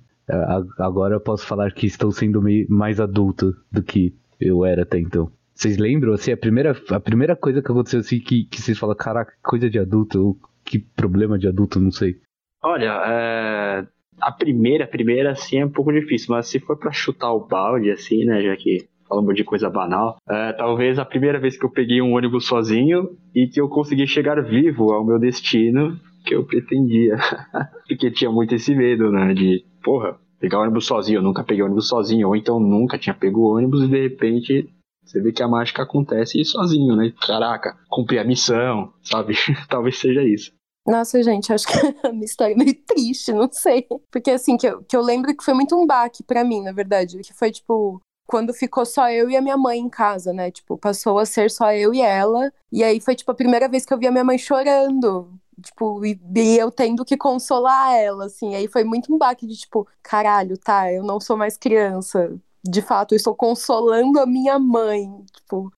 agora 0.80 1.16
eu 1.16 1.20
posso 1.20 1.46
falar 1.46 1.72
que 1.72 1.86
estou 1.86 2.12
sendo 2.12 2.42
meio 2.42 2.66
mais 2.70 3.00
adulto 3.00 3.56
do 3.72 3.84
que 3.84 4.16
eu 4.40 4.66
era 4.66 4.84
até 4.84 5.00
então. 5.00 5.32
Vocês 5.60 5.78
lembram, 5.78 6.14
assim, 6.14 6.32
a 6.32 6.38
primeira, 6.38 6.74
a 6.90 7.00
primeira 7.02 7.36
coisa 7.36 7.62
que 7.62 7.70
aconteceu, 7.70 8.00
assim, 8.00 8.18
que, 8.18 8.46
que 8.46 8.62
vocês 8.62 8.80
falam, 8.80 8.96
caraca, 8.96 9.34
coisa 9.44 9.70
de 9.70 9.78
adulto, 9.78 10.18
ou 10.18 10.38
que 10.64 10.80
problema 10.80 11.38
de 11.38 11.50
adulto, 11.50 11.82
não 11.82 11.92
sei. 11.92 12.16
Olha, 12.64 12.94
é... 13.06 13.86
a 14.22 14.32
primeira, 14.32 14.86
a 14.86 14.88
primeira, 14.88 15.32
assim, 15.32 15.58
é 15.58 15.66
um 15.66 15.70
pouco 15.70 15.92
difícil, 15.92 16.28
mas 16.34 16.48
se 16.48 16.62
for 16.62 16.80
para 16.80 16.94
chutar 16.94 17.34
o 17.34 17.46
balde, 17.46 17.92
assim, 17.92 18.24
né, 18.24 18.42
já 18.42 18.56
que 18.56 18.88
falamos 19.06 19.36
de 19.36 19.44
coisa 19.44 19.70
banal, 19.70 20.16
é, 20.30 20.54
talvez 20.54 20.98
a 20.98 21.04
primeira 21.04 21.38
vez 21.38 21.58
que 21.58 21.66
eu 21.66 21.72
peguei 21.72 22.02
um 22.02 22.14
ônibus 22.14 22.46
sozinho 22.46 23.18
e 23.36 23.46
que 23.46 23.60
eu 23.60 23.68
consegui 23.68 24.08
chegar 24.08 24.42
vivo 24.42 24.94
ao 24.94 25.06
meu 25.06 25.20
destino 25.20 26.00
que 26.26 26.36
eu 26.36 26.46
pretendia. 26.46 27.18
Porque 27.86 28.10
tinha 28.12 28.32
muito 28.32 28.56
esse 28.56 28.74
medo, 28.74 29.12
né, 29.12 29.34
de, 29.34 29.66
porra, 29.84 30.16
pegar 30.40 30.62
ônibus 30.62 30.86
sozinho, 30.86 31.18
eu 31.18 31.24
nunca 31.24 31.44
peguei 31.44 31.64
ônibus 31.64 31.90
sozinho, 31.90 32.30
ou 32.30 32.36
então 32.38 32.62
nunca 32.62 32.98
tinha 32.98 33.14
pego 33.14 33.58
ônibus 33.58 33.84
e 33.84 33.88
de 33.90 34.02
repente 34.04 34.70
você 35.04 35.20
vê 35.22 35.32
que 35.32 35.42
a 35.42 35.48
mágica 35.48 35.84
acontece 35.84 36.44
sozinho, 36.46 36.96
né? 36.96 37.14
Caraca, 37.26 37.78
cumprir 37.90 38.20
a 38.20 38.24
missão, 38.24 38.94
sabe? 39.04 39.34
Talvez 39.70 39.98
seja 39.98 40.24
isso. 40.24 40.52
Nossa, 40.86 41.22
gente, 41.22 41.52
acho 41.54 41.68
que 41.68 41.74
a 42.08 42.12
minha 42.12 42.26
história 42.26 42.54
é 42.54 42.58
meio 42.58 42.76
triste, 42.86 43.32
não 43.32 43.50
sei. 43.52 43.88
Porque 44.12 44.32
assim, 44.32 44.58
que 44.58 44.68
eu, 44.68 44.84
que 44.84 44.96
eu 44.96 45.02
lembro 45.02 45.36
que 45.36 45.44
foi 45.44 45.54
muito 45.54 45.76
um 45.76 45.86
baque 45.86 46.24
para 46.24 46.44
mim, 46.44 46.62
na 46.64 46.72
verdade. 46.72 47.20
Que 47.20 47.34
foi, 47.34 47.52
tipo, 47.52 48.02
quando 48.28 48.54
ficou 48.54 48.86
só 48.86 49.10
eu 49.12 49.30
e 49.30 49.36
a 49.36 49.42
minha 49.42 49.58
mãe 49.58 49.80
em 49.80 49.90
casa, 49.90 50.34
né? 50.34 50.52
Tipo, 50.52 50.78
passou 50.78 51.20
a 51.20 51.26
ser 51.26 51.52
só 51.52 51.72
eu 51.74 51.94
e 51.94 52.02
ela. 52.02 52.52
E 52.72 52.84
aí 52.84 53.00
foi, 53.00 53.16
tipo, 53.16 53.32
a 53.32 53.36
primeira 53.36 53.68
vez 53.68 53.86
que 53.86 53.94
eu 53.94 53.98
vi 54.00 54.08
a 54.08 54.12
minha 54.12 54.24
mãe 54.24 54.38
chorando. 54.38 55.32
Tipo, 55.62 56.06
e, 56.06 56.20
e 56.36 56.58
eu 56.58 56.72
tendo 56.72 57.06
que 57.06 57.18
consolar 57.18 57.94
ela, 57.96 58.26
assim. 58.26 58.56
Aí 58.56 58.68
foi 58.68 58.84
muito 58.84 59.14
um 59.14 59.18
baque 59.18 59.46
de, 59.46 59.56
tipo, 59.58 59.88
caralho, 60.02 60.58
tá, 60.58 60.92
eu 60.92 61.04
não 61.04 61.20
sou 61.20 61.38
mais 61.38 61.58
criança 61.58 62.40
de 62.64 62.82
fato, 62.82 63.16
estou 63.16 63.36
consolando 63.36 64.20
a 64.20 64.26
minha 64.26 64.60
mãe. 64.60 65.08
Tipo, 65.36 65.72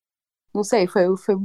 não 0.53 0.63
sei, 0.63 0.87
foi, 0.87 1.15
foi 1.17 1.35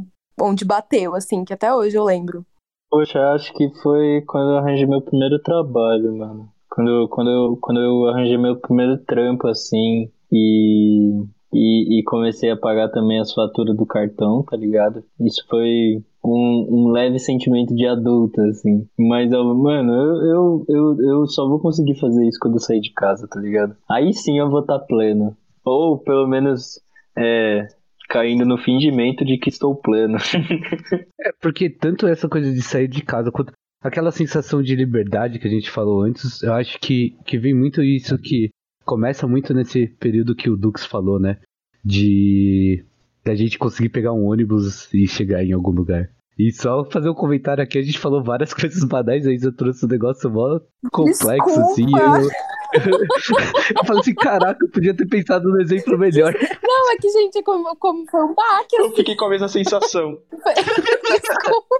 onde 0.40 0.64
bateu, 0.64 1.14
assim, 1.14 1.44
que 1.44 1.52
até 1.52 1.74
hoje 1.74 1.96
eu 1.96 2.04
lembro. 2.04 2.44
Poxa, 2.90 3.18
acho 3.34 3.52
que 3.54 3.68
foi 3.82 4.22
quando 4.26 4.52
eu 4.52 4.58
arranjei 4.58 4.86
meu 4.86 5.00
primeiro 5.00 5.40
trabalho, 5.40 6.16
mano. 6.16 6.48
Quando, 6.70 7.08
quando, 7.08 7.30
eu, 7.30 7.58
quando 7.60 7.80
eu 7.80 8.08
arranjei 8.08 8.36
meu 8.36 8.56
primeiro 8.60 8.98
trampo, 8.98 9.48
assim, 9.48 10.10
e, 10.30 11.24
e, 11.52 12.00
e 12.00 12.04
comecei 12.04 12.50
a 12.50 12.56
pagar 12.56 12.90
também 12.90 13.18
as 13.18 13.32
faturas 13.32 13.76
do 13.76 13.86
cartão, 13.86 14.42
tá 14.42 14.56
ligado? 14.56 15.02
Isso 15.20 15.44
foi 15.48 16.04
um, 16.26 16.66
um 16.70 16.88
leve 16.90 17.18
sentimento 17.18 17.74
de 17.74 17.86
adulto, 17.86 18.40
assim. 18.42 18.86
Mas, 18.98 19.32
eu, 19.32 19.44
mano, 19.54 19.92
eu, 19.92 20.24
eu, 20.24 20.66
eu, 20.68 20.96
eu 21.00 21.26
só 21.26 21.48
vou 21.48 21.60
conseguir 21.60 21.98
fazer 21.98 22.26
isso 22.26 22.38
quando 22.40 22.54
eu 22.54 22.60
sair 22.60 22.80
de 22.80 22.92
casa, 22.92 23.28
tá 23.28 23.40
ligado? 23.40 23.76
Aí 23.88 24.12
sim 24.12 24.38
eu 24.38 24.50
vou 24.50 24.60
estar 24.60 24.78
tá 24.78 24.84
pleno. 24.84 25.36
Ou 25.64 25.98
pelo 25.98 26.26
menos 26.26 26.80
é, 27.16 27.66
caindo 28.08 28.44
no 28.44 28.58
fingimento 28.58 29.24
de 29.24 29.38
que 29.38 29.48
estou 29.48 29.74
pleno. 29.74 30.18
é, 31.20 31.32
porque 31.40 31.70
tanto 31.70 32.06
essa 32.06 32.28
coisa 32.28 32.52
de 32.52 32.62
sair 32.62 32.88
de 32.88 33.02
casa 33.02 33.30
quanto 33.30 33.52
aquela 33.82 34.10
sensação 34.10 34.62
de 34.62 34.74
liberdade 34.74 35.38
que 35.38 35.46
a 35.46 35.50
gente 35.50 35.70
falou 35.70 36.02
antes, 36.02 36.42
eu 36.42 36.52
acho 36.52 36.78
que, 36.80 37.16
que 37.24 37.38
vem 37.38 37.54
muito 37.54 37.82
isso 37.82 38.18
que 38.18 38.50
começa 38.84 39.26
muito 39.26 39.52
nesse 39.52 39.86
período 39.86 40.34
que 40.34 40.50
o 40.50 40.56
Dux 40.56 40.84
falou, 40.84 41.18
né? 41.18 41.38
De 41.84 42.84
da 43.24 43.34
gente 43.34 43.58
conseguir 43.58 43.88
pegar 43.88 44.12
um 44.12 44.26
ônibus 44.26 44.92
e 44.94 45.08
chegar 45.08 45.44
em 45.44 45.52
algum 45.52 45.72
lugar. 45.72 46.08
E 46.38 46.52
só 46.52 46.84
fazer 46.84 47.08
um 47.08 47.14
comentário 47.14 47.64
aqui, 47.64 47.78
a 47.78 47.82
gente 47.82 47.98
falou 47.98 48.22
várias 48.22 48.52
coisas 48.54 48.84
banais, 48.84 49.26
aí 49.26 49.38
eu 49.42 49.54
trouxe 49.54 49.86
um 49.86 49.88
negócio 49.88 50.30
mó 50.30 50.60
complexo, 50.92 51.46
Desculpa. 51.46 51.70
assim. 51.70 51.86
Eu... 51.86 52.56
eu 53.80 53.84
falei 53.86 54.00
assim, 54.00 54.14
caraca, 54.14 54.58
eu 54.62 54.70
podia 54.70 54.94
ter 54.94 55.06
pensado 55.06 55.48
no 55.48 55.60
exemplo 55.60 55.96
melhor. 55.96 56.34
Não, 56.62 56.92
é 56.92 56.96
que, 56.96 57.08
gente, 57.08 57.42
como, 57.42 57.74
como 57.76 58.04
foi 58.10 58.22
um 58.22 58.34
baque. 58.34 58.76
Assim. 58.76 58.86
Eu 58.86 58.94
fiquei 58.94 59.16
com 59.16 59.24
a 59.24 59.30
mesma 59.30 59.48
sensação. 59.48 60.18
Desculpa. 60.34 61.76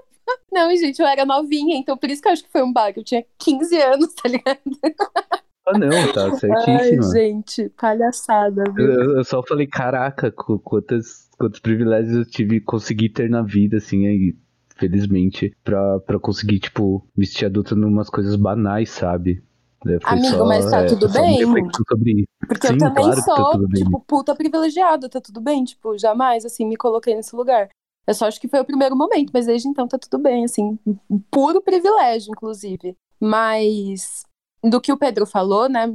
Não, 0.51 0.75
gente, 0.75 1.01
eu 1.01 1.07
era 1.07 1.27
novinha, 1.27 1.77
então 1.77 1.97
por 1.97 2.11
isso 2.11 2.23
que 2.23 2.29
eu 2.29 2.33
acho 2.33 2.43
que 2.43 2.51
foi 2.51 2.63
um 2.63 2.73
baque. 2.73 3.01
Eu 3.01 3.05
tinha 3.05 3.25
15 3.39 3.77
anos, 3.83 4.15
tá 4.15 4.29
ligado? 4.29 4.61
Ah, 5.69 5.79
não, 5.79 6.13
tá 6.13 6.35
certíssimo. 6.37 7.05
Ai, 7.05 7.13
gente, 7.13 7.69
palhaçada, 7.71 8.65
viu? 8.75 8.87
Eu, 8.87 9.17
eu 9.19 9.25
só 9.25 9.43
falei, 9.43 9.67
caraca, 9.67 10.33
quantas, 10.33 11.29
quantos 11.37 11.61
privilégios 11.61 12.17
eu 12.17 12.25
tive, 12.25 12.61
consegui 12.61 13.09
ter 13.09 13.29
na 13.29 13.43
vida, 13.43 13.77
assim, 13.77 14.07
aí 14.07 14.35
felizmente, 14.77 15.57
pra, 15.65 16.01
pra 16.01 16.19
conseguir, 16.19 16.61
tipo, 16.61 17.07
vestir 17.17 17.47
adulto 17.47 17.75
numas 17.75 18.09
coisas 18.09 18.37
banais, 18.37 18.91
sabe? 18.91 19.43
É, 19.87 19.99
Amigo, 20.05 20.37
só, 20.37 20.45
mas 20.45 20.71
tá 20.71 20.83
é, 20.83 20.87
tudo 20.87 21.09
bem? 21.09 21.39
Porque 22.49 22.67
Sim, 22.67 22.73
eu 22.75 22.79
também 22.79 23.05
claro 23.05 23.23
sou, 23.23 23.53
tá 23.53 23.75
tipo, 23.75 24.01
puta 24.07 24.35
privilegiada, 24.35 25.09
tá 25.09 25.21
tudo 25.21 25.41
bem? 25.41 25.65
Tipo, 25.65 25.97
jamais, 25.99 26.45
assim, 26.45 26.67
me 26.67 26.77
coloquei 26.77 27.15
nesse 27.15 27.35
lugar. 27.37 27.69
Eu 28.07 28.15
só 28.15 28.27
acho 28.27 28.41
que 28.41 28.49
foi 28.49 28.61
o 28.61 28.65
primeiro 28.65 28.97
momento, 28.97 29.31
mas 29.33 29.47
desde 29.47 29.69
então 29.69 29.87
tá 29.87 29.99
tudo 29.99 30.19
bem, 30.19 30.45
assim, 30.45 30.79
puro 31.31 31.61
privilégio, 31.61 32.31
inclusive. 32.31 32.97
Mas 33.21 34.25
do 34.63 34.81
que 34.81 34.93
o 34.93 34.99
Pedro 34.99 35.27
falou, 35.27 35.69
né, 35.69 35.95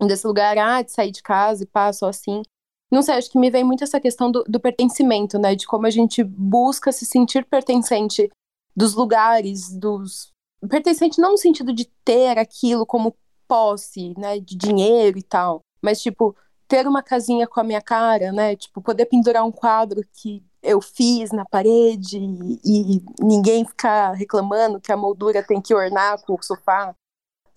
desse 0.00 0.26
lugar, 0.26 0.56
ah, 0.58 0.82
de 0.82 0.92
sair 0.92 1.10
de 1.10 1.22
casa 1.22 1.64
e 1.64 1.66
passo 1.66 2.06
assim, 2.06 2.42
não 2.90 3.02
sei, 3.02 3.16
acho 3.16 3.30
que 3.30 3.38
me 3.38 3.50
vem 3.50 3.64
muito 3.64 3.84
essa 3.84 4.00
questão 4.00 4.30
do, 4.30 4.42
do, 4.44 4.58
pertencimento, 4.58 5.38
né? 5.38 5.54
De 5.54 5.66
como 5.66 5.86
a 5.86 5.90
gente 5.90 6.24
busca 6.24 6.90
se 6.90 7.04
sentir 7.04 7.44
pertencente 7.44 8.30
dos 8.74 8.94
lugares, 8.94 9.70
dos. 9.76 10.32
Pertencente 10.68 11.20
não 11.20 11.32
no 11.32 11.38
sentido 11.38 11.72
de 11.72 11.84
ter 12.04 12.38
aquilo 12.38 12.86
como 12.86 13.14
posse, 13.46 14.14
né? 14.18 14.40
De 14.40 14.56
dinheiro 14.56 15.18
e 15.18 15.22
tal. 15.22 15.60
Mas, 15.82 16.00
tipo, 16.00 16.34
ter 16.66 16.86
uma 16.86 17.02
casinha 17.02 17.46
com 17.46 17.60
a 17.60 17.64
minha 17.64 17.82
cara, 17.82 18.32
né? 18.32 18.56
Tipo, 18.56 18.80
poder 18.80 19.06
pendurar 19.06 19.44
um 19.44 19.52
quadro 19.52 20.02
que 20.14 20.42
eu 20.62 20.80
fiz 20.80 21.30
na 21.30 21.44
parede 21.44 22.18
e, 22.18 22.96
e 22.96 23.02
ninguém 23.20 23.64
ficar 23.64 24.12
reclamando 24.12 24.80
que 24.80 24.90
a 24.90 24.96
moldura 24.96 25.42
tem 25.42 25.60
que 25.60 25.74
ornar 25.74 26.20
com 26.22 26.34
o 26.34 26.42
sofá 26.42 26.94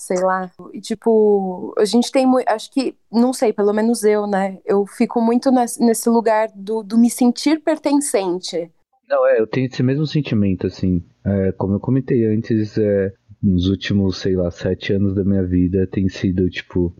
sei 0.01 0.19
lá. 0.19 0.51
E, 0.73 0.81
tipo, 0.81 1.73
a 1.77 1.85
gente 1.85 2.11
tem 2.11 2.25
muito. 2.25 2.47
Acho 2.49 2.71
que, 2.71 2.95
não 3.11 3.31
sei, 3.31 3.53
pelo 3.53 3.71
menos 3.71 4.03
eu, 4.03 4.25
né? 4.25 4.57
Eu 4.65 4.85
fico 4.85 5.21
muito 5.21 5.51
nesse 5.51 6.09
lugar 6.09 6.49
do, 6.55 6.81
do 6.81 6.97
me 6.97 7.09
sentir 7.09 7.61
pertencente. 7.61 8.71
Não, 9.07 9.27
é, 9.27 9.39
eu 9.39 9.45
tenho 9.45 9.67
esse 9.67 9.83
mesmo 9.83 10.07
sentimento, 10.07 10.65
assim. 10.65 11.03
É, 11.23 11.51
como 11.51 11.75
eu 11.75 11.79
comentei 11.79 12.25
antes, 12.25 12.77
é, 12.77 13.13
nos 13.41 13.69
últimos, 13.69 14.17
sei 14.17 14.35
lá, 14.35 14.49
sete 14.49 14.93
anos 14.93 15.13
da 15.13 15.23
minha 15.23 15.43
vida 15.43 15.85
tem 15.85 16.09
sido, 16.09 16.49
tipo, 16.49 16.95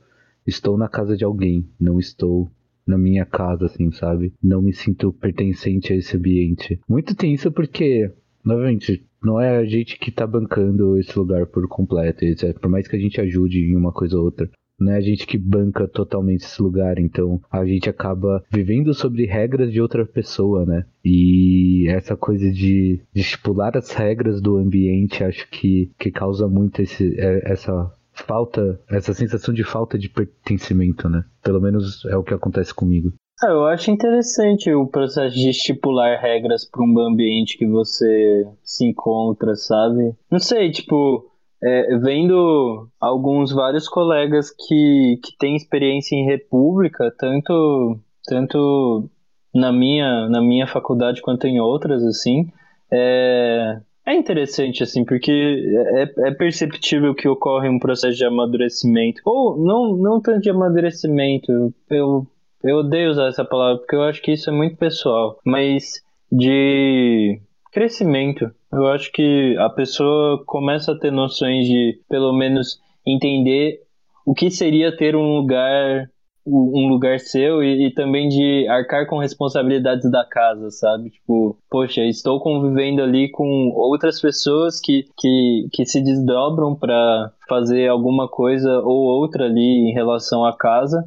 estou 0.46 0.78
na 0.78 0.88
casa 0.88 1.18
de 1.18 1.24
alguém, 1.24 1.68
não 1.80 2.00
estou 2.00 2.52
na 2.86 2.98
minha 2.98 3.26
casa, 3.26 3.66
assim, 3.66 3.92
sabe? 3.92 4.34
Não 4.44 4.62
me 4.62 4.74
sinto 4.74 5.14
pertencente 5.14 5.94
a 5.94 5.96
esse 5.96 6.16
ambiente. 6.18 6.80
Muito 6.88 7.16
tem 7.16 7.34
isso 7.34 7.52
porque, 7.52 8.12
novamente, 8.44 9.04
não 9.24 9.40
é 9.40 9.58
a 9.58 9.66
gente 9.66 9.98
que 10.00 10.12
tá 10.12 10.26
bancando 10.26 10.98
esse 10.98 11.18
lugar 11.18 11.46
por 11.46 11.68
completo, 11.68 12.26
etc. 12.26 12.58
Por 12.60 12.70
mais 12.70 12.88
que 12.88 12.96
a 12.96 13.00
gente 13.00 13.22
ajude 13.22 13.60
em 13.60 13.76
uma 13.76 13.92
coisa 13.92 14.18
ou 14.18 14.26
outra. 14.26 14.50
Não 14.80 14.92
é 14.92 14.98
a 14.98 15.02
gente 15.02 15.28
que 15.28 15.38
banca 15.38 15.88
totalmente 15.88 16.42
esse 16.42 16.60
lugar, 16.60 16.98
então 16.98 17.40
a 17.52 17.64
gente 17.64 17.88
acaba 17.88 18.44
vivendo 18.52 18.96
sobre 18.96 19.28
regras 19.28 19.72
de 19.72 19.80
outra 19.80 20.08
pessoa, 20.08 20.66
né? 20.66 20.86
E 21.06 21.86
essa 21.88 22.18
coisa 22.18 22.52
de, 22.52 23.00
de 23.14 23.22
estipular 23.22 23.78
as 23.78 23.92
regras 23.92 24.42
do 24.42 24.58
ambiente, 24.58 25.24
acho 25.24 25.48
que, 25.52 25.92
que 26.00 26.10
causa 26.10 26.48
muito 26.48 26.82
esse, 26.82 27.16
é, 27.20 27.52
essa 27.52 27.94
falta, 28.12 28.80
essa 28.90 29.14
sensação 29.14 29.54
de 29.54 29.64
falta 29.64 30.00
de 30.00 30.10
pertencimento, 30.10 31.08
né? 31.08 31.24
Pelo 31.44 31.62
menos 31.62 32.04
é 32.06 32.18
o 32.18 32.24
que 32.24 32.34
acontece 32.34 32.74
comigo. 32.74 33.14
Ah, 33.44 33.48
eu 33.48 33.66
acho 33.66 33.90
interessante 33.90 34.72
o 34.72 34.86
processo 34.86 35.36
de 35.36 35.50
estipular 35.50 36.20
regras 36.22 36.64
para 36.64 36.84
um 36.84 37.00
ambiente 37.00 37.58
que 37.58 37.66
você 37.66 38.48
se 38.64 38.86
encontra, 38.86 39.56
sabe? 39.56 40.16
Não 40.30 40.38
sei, 40.38 40.70
tipo, 40.70 41.26
é, 41.64 41.98
vendo 41.98 42.88
alguns 43.00 43.52
vários 43.52 43.90
colegas 43.90 44.52
que, 44.52 45.20
que 45.24 45.36
têm 45.40 45.56
experiência 45.56 46.16
em 46.16 46.26
república, 46.26 47.12
tanto, 47.18 48.00
tanto 48.26 49.10
na 49.56 49.72
minha, 49.72 50.30
na 50.30 50.40
minha 50.40 50.68
faculdade 50.68 51.20
quanto 51.22 51.48
em 51.48 51.60
outras, 51.60 52.04
assim, 52.04 52.48
é, 52.92 53.80
é 54.06 54.16
interessante, 54.16 54.84
assim, 54.84 55.04
porque 55.04 55.32
é, 55.96 56.28
é 56.28 56.32
perceptível 56.32 57.16
que 57.16 57.28
ocorre 57.28 57.70
um 57.70 57.80
processo 57.80 58.18
de 58.18 58.26
amadurecimento. 58.26 59.20
Ou 59.26 59.58
não, 59.58 59.98
não 59.98 60.22
tanto 60.22 60.42
de 60.42 60.50
amadurecimento, 60.52 61.74
eu 61.90 62.28
eu 62.64 62.78
odeio 62.78 63.12
usar 63.12 63.28
essa 63.28 63.46
palavra 63.46 63.78
porque 63.78 63.96
eu 63.96 64.04
acho 64.04 64.22
que 64.22 64.32
isso 64.32 64.50
é 64.50 64.54
muito 64.54 64.78
pessoal, 64.78 65.40
mas 65.46 66.02
de 66.32 67.40
crescimento. 67.72 68.52
Eu 68.72 68.88
acho 68.88 69.12
que 69.12 69.56
a 69.58 69.70
pessoa 69.70 70.44
começa 70.46 70.92
a 70.94 70.98
ter 70.98 71.12
noções 71.12 71.66
de, 71.66 72.00
pelo 72.10 72.34
menos, 72.34 72.80
entender 73.06 73.82
o 74.26 74.34
que 74.34 74.50
seria 74.50 74.96
ter 74.96 75.16
um 75.16 75.38
lugar 75.38 76.10
um 76.46 76.88
lugar 76.88 77.20
seu 77.20 77.64
e, 77.64 77.86
e, 77.88 77.94
também 77.94 78.28
de 78.28 78.68
arcar 78.68 79.06
com 79.06 79.20
responsabilidades 79.20 80.10
da 80.10 80.26
casa, 80.26 80.72
sabe? 80.72 81.12
Tipo, 81.12 81.56
poxa, 81.70 82.04
estou 82.04 82.40
convivendo 82.40 83.02
ali 83.02 83.30
com 83.30 83.72
outras 83.76 84.20
pessoas 84.20 84.80
que, 84.80 85.06
que, 85.18 85.68
que 85.72 85.86
se 85.86 86.02
desdobram 86.02 86.76
para 86.76 87.32
fazer 87.48 87.88
alguma 87.88 88.28
coisa 88.28 88.80
ou 88.80 89.04
outra 89.04 89.46
ali 89.46 89.90
em 89.90 89.94
relação 89.94 90.44
à 90.44 90.58
casa 90.58 91.06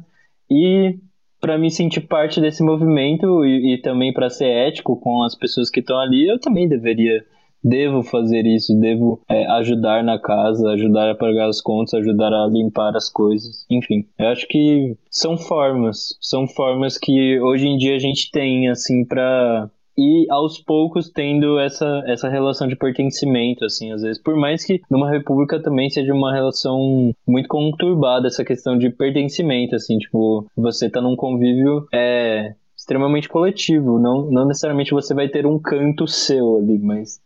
e 0.49 0.97
para 1.45 1.59
me 1.59 1.69
sentir 1.69 2.01
parte 2.01 2.41
desse 2.41 2.63
movimento 2.63 3.45
e, 3.45 3.75
e 3.75 3.77
também 3.79 4.11
para 4.11 4.31
ser 4.31 4.47
ético 4.47 4.99
com 4.99 5.21
as 5.21 5.35
pessoas 5.35 5.69
que 5.69 5.79
estão 5.79 5.99
ali, 5.99 6.27
eu 6.27 6.39
também 6.39 6.67
deveria 6.67 7.23
devo 7.63 8.01
fazer 8.01 8.47
isso, 8.47 8.73
devo 8.79 9.21
é, 9.29 9.45
ajudar 9.57 10.03
na 10.03 10.19
casa, 10.19 10.71
ajudar 10.71 11.11
a 11.11 11.15
pagar 11.15 11.47
as 11.47 11.61
contas, 11.61 11.93
ajudar 11.93 12.33
a 12.33 12.47
limpar 12.47 12.95
as 12.95 13.11
coisas, 13.11 13.63
enfim. 13.69 14.07
Eu 14.17 14.29
acho 14.29 14.47
que 14.47 14.97
são 15.11 15.37
formas, 15.37 16.17
são 16.19 16.47
formas 16.47 16.97
que 16.97 17.39
hoje 17.39 17.67
em 17.67 17.77
dia 17.77 17.95
a 17.95 17.99
gente 17.99 18.31
tem 18.31 18.67
assim 18.67 19.05
para 19.05 19.69
e 19.97 20.25
aos 20.29 20.59
poucos 20.59 21.09
tendo 21.09 21.59
essa, 21.59 22.03
essa 22.05 22.29
relação 22.29 22.67
de 22.67 22.75
pertencimento, 22.75 23.63
assim, 23.63 23.91
às 23.91 24.01
vezes. 24.01 24.21
Por 24.21 24.35
mais 24.35 24.63
que 24.65 24.81
numa 24.89 25.09
república 25.09 25.61
também 25.61 25.89
seja 25.89 26.13
uma 26.13 26.33
relação 26.33 27.13
muito 27.27 27.47
conturbada, 27.47 28.27
essa 28.27 28.43
questão 28.43 28.77
de 28.77 28.89
pertencimento, 28.89 29.75
assim, 29.75 29.97
tipo, 29.97 30.49
você 30.55 30.89
tá 30.89 31.01
num 31.01 31.15
convívio 31.15 31.87
é, 31.93 32.55
extremamente 32.75 33.29
coletivo, 33.29 33.99
não, 33.99 34.29
não 34.29 34.45
necessariamente 34.45 34.91
você 34.91 35.13
vai 35.13 35.29
ter 35.29 35.45
um 35.45 35.59
canto 35.59 36.07
seu 36.07 36.57
ali, 36.57 36.77
mas 36.79 37.21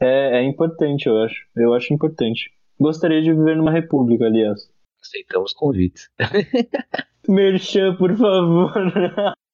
é, 0.00 0.40
é 0.40 0.44
importante, 0.44 1.06
eu 1.06 1.22
acho. 1.22 1.46
Eu 1.56 1.74
acho 1.74 1.92
importante. 1.92 2.50
Gostaria 2.78 3.22
de 3.22 3.32
viver 3.32 3.56
numa 3.56 3.72
república, 3.72 4.26
aliás. 4.26 4.68
Aceitamos 5.00 5.52
convites. 5.52 6.08
Merchan, 7.28 7.96
por 7.96 8.16
favor. 8.16 8.72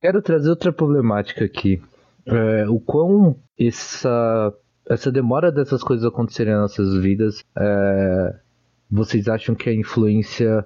Quero 0.00 0.22
trazer 0.22 0.48
outra 0.50 0.72
problemática 0.72 1.44
aqui. 1.44 1.82
É, 2.24 2.68
o 2.68 2.78
quão 2.78 3.36
essa, 3.58 4.54
essa 4.88 5.10
demora 5.10 5.50
dessas 5.50 5.82
coisas 5.82 6.06
acontecerem 6.06 6.52
nas 6.52 6.62
nossas 6.62 7.02
vidas, 7.02 7.44
é, 7.56 8.40
vocês 8.90 9.28
acham 9.28 9.54
que 9.54 9.68
a 9.68 9.74
influência 9.74 10.64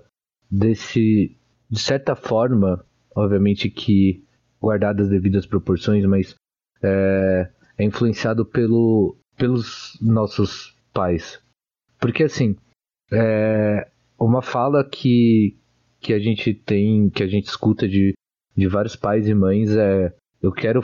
desse, 0.50 1.36
de 1.70 1.78
certa 1.78 2.14
forma, 2.14 2.84
obviamente 3.16 3.70
que 3.70 4.22
guardadas 4.60 5.06
as 5.06 5.10
devidas 5.10 5.46
proporções, 5.46 6.04
mas 6.04 6.34
é, 6.82 7.48
é 7.78 7.84
influenciado 7.84 8.44
pelo, 8.44 9.16
pelos 9.36 9.98
nossos 10.00 10.76
pais. 10.92 11.42
Porque 11.98 12.24
assim, 12.24 12.54
é, 13.10 13.88
uma 14.18 14.42
fala 14.42 14.84
que, 14.84 15.56
que 16.00 16.12
a 16.12 16.18
gente 16.18 16.52
tem, 16.52 17.08
que 17.08 17.22
a 17.22 17.26
gente 17.26 17.46
escuta 17.46 17.88
de 17.88 18.12
de 18.56 18.66
vários 18.68 18.96
pais 18.96 19.28
e 19.28 19.34
mães 19.34 19.70
é 19.74 20.12
eu 20.42 20.50
quero 20.50 20.80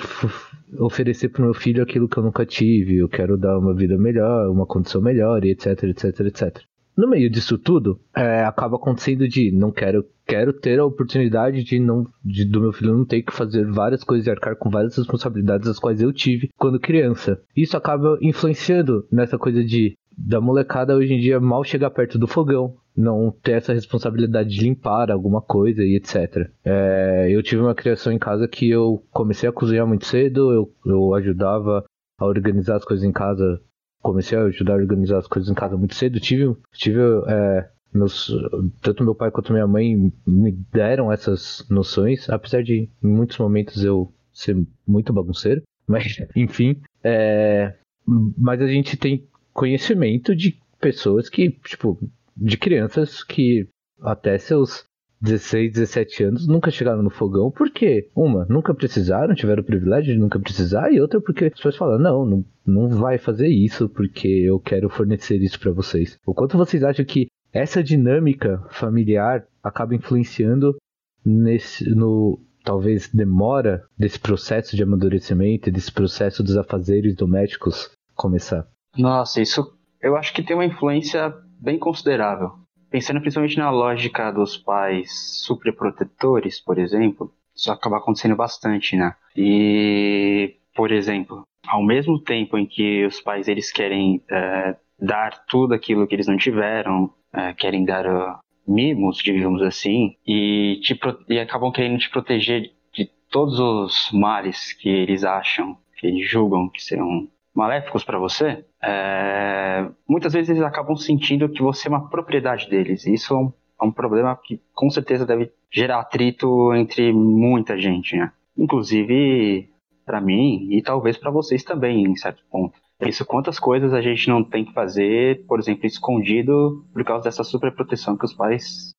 oferecer 0.79 1.29
para 1.31 1.43
o 1.43 1.47
meu 1.47 1.55
filho 1.55 1.83
aquilo 1.83 2.09
que 2.09 2.16
eu 2.16 2.23
nunca 2.23 2.47
tive, 2.47 2.99
eu 2.99 3.09
quero 3.09 3.37
dar 3.37 3.59
uma 3.59 3.75
vida 3.75 3.99
melhor, 3.99 4.49
uma 4.51 4.64
condição 4.64 5.03
melhor, 5.03 5.45
etc, 5.45 5.83
etc, 5.83 6.21
etc. 6.21 6.62
No 6.97 7.09
meio 7.09 7.31
disso 7.31 7.59
tudo, 7.59 8.01
é, 8.16 8.45
acaba 8.45 8.77
acontecendo 8.77 9.29
de 9.29 9.53
não 9.53 9.71
quero, 9.71 10.05
quero 10.27 10.53
ter 10.53 10.81
a 10.81 10.85
oportunidade 10.85 11.62
de 11.62 11.79
não, 11.79 12.05
de, 12.25 12.45
do 12.45 12.61
meu 12.61 12.73
filho 12.73 12.97
não 12.97 13.05
ter 13.05 13.23
que 13.23 13.33
fazer 13.33 13.66
várias 13.66 14.03
coisas 14.03 14.27
e 14.27 14.31
arcar 14.31 14.57
com 14.57 14.69
várias 14.69 14.97
responsabilidades 14.97 15.69
as 15.69 15.79
quais 15.79 16.01
eu 16.01 16.12
tive 16.12 16.51
quando 16.57 16.81
criança. 16.81 17.41
Isso 17.57 17.77
acaba 17.77 18.19
influenciando 18.21 19.07
nessa 19.12 19.39
coisa 19.39 19.62
de 19.64 19.97
da 20.19 20.41
molecada 20.41 20.97
hoje 20.97 21.14
em 21.14 21.21
dia 21.21 21.39
mal 21.39 21.62
chegar 21.62 21.91
perto 21.91 22.19
do 22.19 22.27
fogão, 22.27 22.75
não 22.99 23.30
ter 23.30 23.53
essa 23.53 23.72
responsabilidade 23.72 24.51
de 24.51 24.61
limpar 24.61 25.11
alguma 25.11 25.40
coisa 25.40 25.84
e 25.84 25.94
etc. 25.94 26.51
É, 26.64 27.28
eu 27.30 27.40
tive 27.42 27.62
uma 27.62 27.74
criação 27.74 28.12
em 28.12 28.18
casa 28.18 28.49
que 28.49 28.68
eu 28.68 29.05
comecei 29.12 29.49
a 29.49 29.53
cozinhar 29.53 29.86
muito 29.86 30.05
cedo, 30.05 30.53
eu, 30.53 30.74
eu 30.84 31.14
ajudava 31.14 31.84
a 32.18 32.26
organizar 32.26 32.76
as 32.76 32.84
coisas 32.84 33.07
em 33.07 33.12
casa, 33.12 33.62
comecei 34.03 34.36
a 34.36 34.42
ajudar 34.42 34.72
a 34.72 34.76
organizar 34.76 35.18
as 35.18 35.28
coisas 35.28 35.49
em 35.49 35.55
casa 35.55 35.76
muito 35.76 35.94
cedo, 35.94 36.18
tive, 36.18 36.57
tive 36.72 37.01
é, 37.28 37.68
meus, 37.94 38.34
tanto 38.82 39.05
meu 39.05 39.14
pai 39.14 39.30
quanto 39.30 39.53
minha 39.53 39.66
mãe 39.66 40.12
me 40.26 40.51
deram 40.72 41.12
essas 41.12 41.64
noções, 41.70 42.28
apesar 42.28 42.64
de 42.64 42.90
em 43.03 43.07
muitos 43.07 43.38
momentos 43.38 43.84
eu 43.84 44.12
ser 44.32 44.57
muito 44.84 45.12
bagunceiro, 45.12 45.62
mas 45.86 46.18
enfim, 46.34 46.80
é, 47.05 47.74
mas 48.05 48.61
a 48.61 48.66
gente 48.66 48.96
tem 48.96 49.24
conhecimento 49.53 50.34
de 50.34 50.59
pessoas 50.80 51.28
que, 51.28 51.51
tipo, 51.64 51.99
de 52.39 52.57
crianças 52.57 53.22
que 53.22 53.68
até 54.01 54.39
seus 54.39 54.86
16, 55.20 55.72
17 55.72 56.24
anos 56.24 56.47
nunca 56.47 56.70
chegaram 56.70 57.03
no 57.03 57.11
fogão, 57.11 57.51
porque 57.51 58.09
uma, 58.14 58.47
nunca 58.49 58.72
precisaram, 58.72 59.34
tiveram 59.34 59.62
o 59.62 59.66
privilégio 59.66 60.14
de 60.14 60.20
nunca 60.20 60.39
precisar, 60.39 60.93
e 60.93 61.01
outra 61.01 61.20
porque 61.20 61.47
as 61.47 61.53
pessoas 61.53 61.76
falam, 61.76 61.99
não, 61.99 62.24
não, 62.24 62.45
não 62.64 62.89
vai 62.89 63.18
fazer 63.18 63.49
isso 63.49 63.89
porque 63.89 64.28
eu 64.28 64.61
quero 64.61 64.89
fornecer 64.89 65.43
isso 65.43 65.59
para 65.59 65.72
vocês. 65.72 66.16
O 66.24 66.32
quanto 66.32 66.57
vocês 66.57 66.84
acham 66.84 67.05
que 67.05 67.26
essa 67.53 67.82
dinâmica 67.82 68.64
familiar 68.70 69.45
acaba 69.62 69.95
influenciando 69.95 70.76
nesse, 71.24 71.89
no, 71.91 72.41
talvez 72.62 73.09
demora 73.12 73.84
desse 73.99 74.20
processo 74.20 74.76
de 74.76 74.82
amadurecimento, 74.82 75.70
desse 75.70 75.91
processo 75.91 76.43
dos 76.45 76.57
afazeres 76.57 77.16
domésticos 77.16 77.91
começar? 78.14 78.68
Nossa, 78.97 79.41
isso 79.41 79.76
eu 80.01 80.16
acho 80.16 80.32
que 80.32 80.45
tem 80.45 80.55
uma 80.55 80.64
influência 80.64 81.34
bem 81.61 81.78
considerável. 81.78 82.52
Pensando 82.90 83.20
principalmente 83.20 83.59
na 83.59 83.70
lógica 83.70 84.30
dos 84.30 84.56
pais 84.56 85.11
superprotetores, 85.44 86.59
por 86.61 86.78
exemplo, 86.78 87.32
isso 87.54 87.70
acaba 87.70 87.98
acontecendo 87.98 88.36
bastante, 88.36 88.96
né? 88.96 89.14
E, 89.36 90.56
por 90.74 90.90
exemplo, 90.90 91.46
ao 91.66 91.82
mesmo 91.82 92.18
tempo 92.18 92.56
em 92.56 92.64
que 92.64 93.04
os 93.04 93.20
pais 93.20 93.48
eles 93.48 93.70
querem 93.70 94.22
é, 94.30 94.76
dar 94.98 95.44
tudo 95.46 95.74
aquilo 95.74 96.06
que 96.06 96.14
eles 96.14 96.26
não 96.26 96.36
tiveram, 96.36 97.12
é, 97.32 97.52
querem 97.52 97.84
dar 97.84 98.06
uh, 98.06 98.38
mimos, 98.66 99.18
digamos 99.18 99.61
assim, 99.62 100.16
e, 100.26 100.80
te, 100.82 100.98
e 101.28 101.38
acabam 101.38 101.70
querendo 101.70 101.98
te 101.98 102.09
proteger 102.09 102.72
de 102.92 103.04
todos 103.30 103.59
os 103.59 104.11
males 104.12 104.72
que 104.72 104.88
eles 104.88 105.24
acham, 105.24 105.76
que 105.96 106.06
eles 106.06 106.28
julgam 106.28 106.68
que 106.68 106.82
serão 106.82 107.28
maléficos 107.59 108.04
para 108.04 108.20
você, 108.20 108.64
é, 108.80 109.84
muitas 110.09 110.32
vezes 110.32 110.50
eles 110.50 110.62
acabam 110.62 110.94
sentindo 110.96 111.48
que 111.48 111.61
você 111.61 111.88
é 111.88 111.90
uma 111.90 112.09
propriedade 112.09 112.70
deles. 112.70 113.04
E 113.04 113.14
isso 113.14 113.34
é 113.34 113.36
um, 113.36 113.52
é 113.82 113.84
um 113.84 113.90
problema 113.90 114.38
que 114.40 114.62
com 114.72 114.88
certeza 114.88 115.26
deve 115.26 115.50
gerar 115.68 115.98
atrito 115.98 116.72
entre 116.74 117.12
muita 117.12 117.76
gente, 117.76 118.16
né? 118.16 118.32
inclusive 118.56 119.68
para 120.06 120.20
mim 120.20 120.68
e 120.70 120.80
talvez 120.80 121.18
para 121.18 121.32
vocês 121.32 121.64
também, 121.64 122.04
em 122.04 122.14
certo 122.14 122.44
ponto. 122.48 122.78
Isso, 123.02 123.26
quantas 123.26 123.59
coisas 123.59 123.92
a 123.92 124.00
gente 124.00 124.28
não 124.28 124.42
tem 124.42 124.64
que 124.64 124.72
fazer, 124.72 125.44
por 125.46 125.59
exemplo, 125.59 125.86
escondido 125.86 126.84
por 126.92 127.04
causa 127.04 127.24
dessa 127.24 127.44
superproteção 127.44 128.16
que 128.16 128.24
os 128.24 128.34
pais 128.34 128.92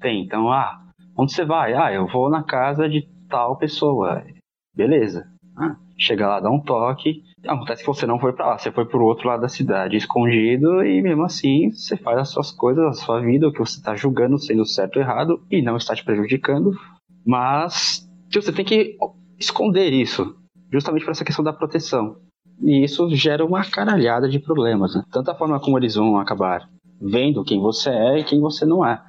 têm. 0.00 0.24
Então, 0.24 0.50
ah, 0.50 0.82
onde 1.16 1.32
você 1.32 1.44
vai? 1.44 1.74
Ah, 1.74 1.92
eu 1.92 2.06
vou 2.06 2.30
na 2.30 2.42
casa 2.42 2.88
de 2.88 3.06
tal 3.28 3.56
pessoa. 3.56 4.24
Beleza. 4.74 5.30
Ah, 5.58 5.76
chega 5.98 6.26
lá, 6.28 6.40
dá 6.40 6.50
um 6.50 6.60
toque. 6.60 7.22
Acontece 7.46 7.82
que 7.82 7.86
você 7.88 8.06
não 8.06 8.18
foi 8.18 8.32
para 8.32 8.46
lá, 8.46 8.58
você 8.58 8.70
foi 8.70 8.84
pro 8.84 9.04
outro 9.04 9.28
lado 9.28 9.40
da 9.40 9.48
cidade, 9.48 9.96
escondido, 9.96 10.84
e 10.84 11.02
mesmo 11.02 11.24
assim 11.24 11.70
você 11.70 11.96
faz 11.96 12.18
as 12.18 12.28
suas 12.30 12.52
coisas, 12.52 12.84
a 12.84 12.92
sua 12.92 13.20
vida, 13.20 13.48
o 13.48 13.52
que 13.52 13.58
você 13.58 13.78
está 13.78 13.96
julgando 13.96 14.38
sendo 14.38 14.64
certo 14.64 14.96
ou 14.96 15.02
errado, 15.02 15.42
e 15.50 15.60
não 15.60 15.76
está 15.76 15.94
te 15.94 16.04
prejudicando. 16.04 16.72
Mas 17.26 18.08
você 18.32 18.52
tem 18.52 18.64
que 18.64 18.96
esconder 19.38 19.92
isso, 19.92 20.36
justamente 20.72 21.04
por 21.04 21.10
essa 21.10 21.24
questão 21.24 21.44
da 21.44 21.52
proteção. 21.52 22.16
E 22.60 22.84
isso 22.84 23.08
gera 23.10 23.44
uma 23.44 23.64
caralhada 23.64 24.28
de 24.28 24.38
problemas, 24.38 24.94
né? 24.94 25.02
tanto 25.10 25.30
a 25.30 25.34
forma 25.34 25.60
como 25.60 25.78
eles 25.78 25.94
vão 25.94 26.18
acabar 26.18 26.68
vendo 27.00 27.44
quem 27.44 27.60
você 27.60 27.90
é 27.90 28.18
e 28.18 28.24
quem 28.24 28.40
você 28.40 28.66
não 28.66 28.84
é. 28.84 29.00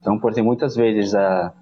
Então, 0.00 0.18
por 0.18 0.30
exemplo, 0.30 0.48
muitas 0.48 0.74
vezes 0.74 1.14
a, 1.14 1.52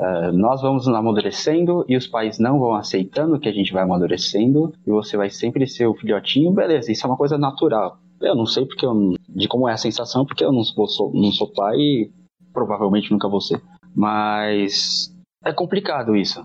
Uh, 0.00 0.32
nós 0.32 0.62
vamos 0.62 0.88
amadurecendo 0.88 1.84
e 1.86 1.94
os 1.94 2.06
pais 2.06 2.38
não 2.38 2.58
vão 2.58 2.74
aceitando 2.74 3.38
que 3.38 3.48
a 3.48 3.52
gente 3.52 3.70
vai 3.70 3.82
amadurecendo 3.82 4.72
e 4.86 4.90
você 4.90 5.14
vai 5.14 5.28
sempre 5.28 5.66
ser 5.66 5.86
o 5.86 5.94
filhotinho, 5.94 6.50
beleza, 6.52 6.90
isso 6.90 7.06
é 7.06 7.10
uma 7.10 7.18
coisa 7.18 7.36
natural. 7.36 7.98
Eu 8.18 8.34
não 8.34 8.46
sei 8.46 8.64
porque 8.64 8.86
eu, 8.86 9.14
de 9.28 9.46
como 9.46 9.68
é 9.68 9.74
a 9.74 9.76
sensação, 9.76 10.24
porque 10.24 10.42
eu 10.42 10.52
não 10.52 10.64
sou, 10.64 11.12
não 11.12 11.30
sou 11.30 11.52
pai 11.52 11.76
e 11.76 12.10
provavelmente 12.50 13.12
nunca 13.12 13.28
vou 13.28 13.42
ser. 13.42 13.60
Mas 13.94 15.14
é 15.44 15.52
complicado 15.52 16.16
isso. 16.16 16.40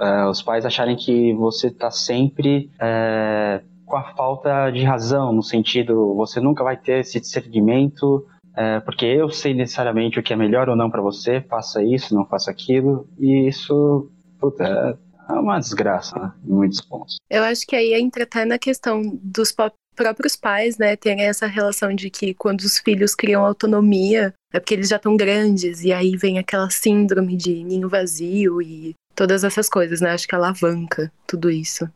Uh, 0.00 0.30
os 0.30 0.40
pais 0.40 0.64
acharem 0.64 0.96
que 0.96 1.34
você 1.34 1.68
está 1.68 1.90
sempre 1.90 2.70
uh, 2.76 3.64
com 3.86 3.96
a 3.96 4.14
falta 4.14 4.70
de 4.70 4.82
razão, 4.84 5.32
no 5.32 5.42
sentido, 5.42 6.14
você 6.14 6.40
nunca 6.40 6.64
vai 6.64 6.76
ter 6.76 7.00
esse 7.00 7.20
discernimento 7.20 8.26
é, 8.56 8.80
porque 8.80 9.04
eu 9.04 9.28
sei 9.28 9.52
necessariamente 9.52 10.18
o 10.18 10.22
que 10.22 10.32
é 10.32 10.36
melhor 10.36 10.68
ou 10.68 10.76
não 10.76 10.90
para 10.90 11.02
você, 11.02 11.40
faça 11.42 11.82
isso, 11.84 12.14
não 12.14 12.24
faça 12.24 12.50
aquilo, 12.50 13.06
e 13.18 13.46
isso 13.48 14.10
puta, 14.38 14.98
é 15.28 15.32
uma 15.32 15.58
desgraça, 15.58 16.18
né, 16.18 16.32
em 16.44 16.52
muitos 16.52 16.80
pontos. 16.80 17.16
Eu 17.28 17.42
acho 17.42 17.66
que 17.66 17.74
aí 17.74 17.94
entra 17.94 18.22
até 18.22 18.44
na 18.44 18.58
questão 18.58 19.02
dos 19.22 19.54
próprios 19.94 20.36
pais, 20.36 20.78
né, 20.78 20.96
terem 20.96 21.24
essa 21.24 21.46
relação 21.46 21.94
de 21.94 22.10
que 22.10 22.34
quando 22.34 22.60
os 22.60 22.78
filhos 22.78 23.14
criam 23.14 23.44
autonomia, 23.44 24.32
é 24.52 24.60
porque 24.60 24.74
eles 24.74 24.88
já 24.88 24.96
estão 24.96 25.16
grandes, 25.16 25.82
e 25.84 25.92
aí 25.92 26.16
vem 26.16 26.38
aquela 26.38 26.70
síndrome 26.70 27.36
de 27.36 27.64
ninho 27.64 27.88
vazio 27.88 28.62
e 28.62 28.94
todas 29.14 29.44
essas 29.44 29.68
coisas, 29.68 30.00
né, 30.00 30.10
acho 30.10 30.28
que 30.28 30.34
alavanca 30.34 31.12
tudo 31.26 31.50
isso. 31.50 31.88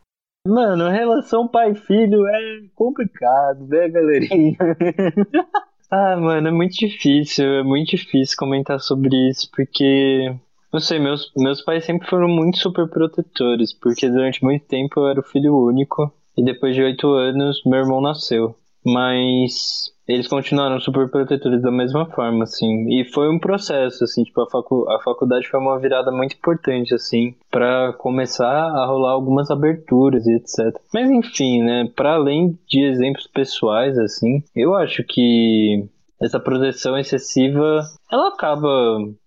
Mano, 0.47 0.89
relação 0.89 1.47
pai-filho 1.47 2.27
é 2.27 2.63
complicado, 2.75 3.67
né, 3.67 3.89
galerinha? 3.91 4.57
Ah, 5.91 6.17
mano, 6.17 6.49
é 6.49 6.51
muito 6.53 6.77
difícil, 6.77 7.45
é 7.45 7.63
muito 7.65 7.91
difícil 7.91 8.37
comentar 8.39 8.79
sobre 8.81 9.29
isso, 9.29 9.51
porque, 9.55 10.33
não 10.73 10.79
sei, 10.81 11.01
meus, 11.01 11.33
meus 11.37 11.63
pais 11.63 11.85
sempre 11.85 12.09
foram 12.09 12.29
muito 12.29 12.59
super 12.59 12.89
protetores, 12.89 13.73
porque 13.73 14.09
durante 14.09 14.43
muito 14.45 14.65
tempo 14.67 15.01
eu 15.01 15.09
era 15.09 15.19
o 15.21 15.25
filho 15.25 15.57
único, 15.57 16.13
e 16.37 16.45
depois 16.45 16.77
de 16.77 16.83
oito 16.83 17.09
anos 17.13 17.61
meu 17.67 17.81
irmão 17.81 18.01
nasceu. 18.01 18.55
Mas 18.87 19.93
eles 20.13 20.29
continuaram 20.29 20.81
super 20.81 21.09
protetores 21.11 21.63
da 21.63 21.71
mesma 21.71 22.07
forma, 22.07 22.45
assim. 22.45 22.87
E 22.89 23.05
foi 23.05 23.29
um 23.29 23.39
processo, 23.39 24.05
assim, 24.05 24.25
tipo, 24.25 24.41
a, 24.41 24.51
facu 24.51 24.87
a 24.91 25.01
faculdade 25.03 25.49
foi 25.49 25.61
uma 25.61 25.79
virada 25.79 26.11
muito 26.11 26.35
importante, 26.37 26.95
assim, 26.95 27.35
para 27.51 27.93
começar 27.95 28.47
a 28.51 28.87
rolar 28.87 29.13
algumas 29.13 29.51
aberturas 29.51 30.27
e 30.27 30.35
etc. 30.35 30.81
Mas 30.93 31.11
enfim, 31.11 31.63
né, 31.63 31.91
para 31.95 32.15
além 32.15 32.59
de 32.69 32.85
exemplos 32.85 33.27
pessoais, 33.27 33.99
assim, 33.99 34.43
eu 34.55 34.75
acho 34.75 35.05
que 35.05 35.89
essa 36.21 36.39
proteção 36.39 36.99
excessiva, 36.99 37.81
ela 38.13 38.29
acaba 38.29 38.69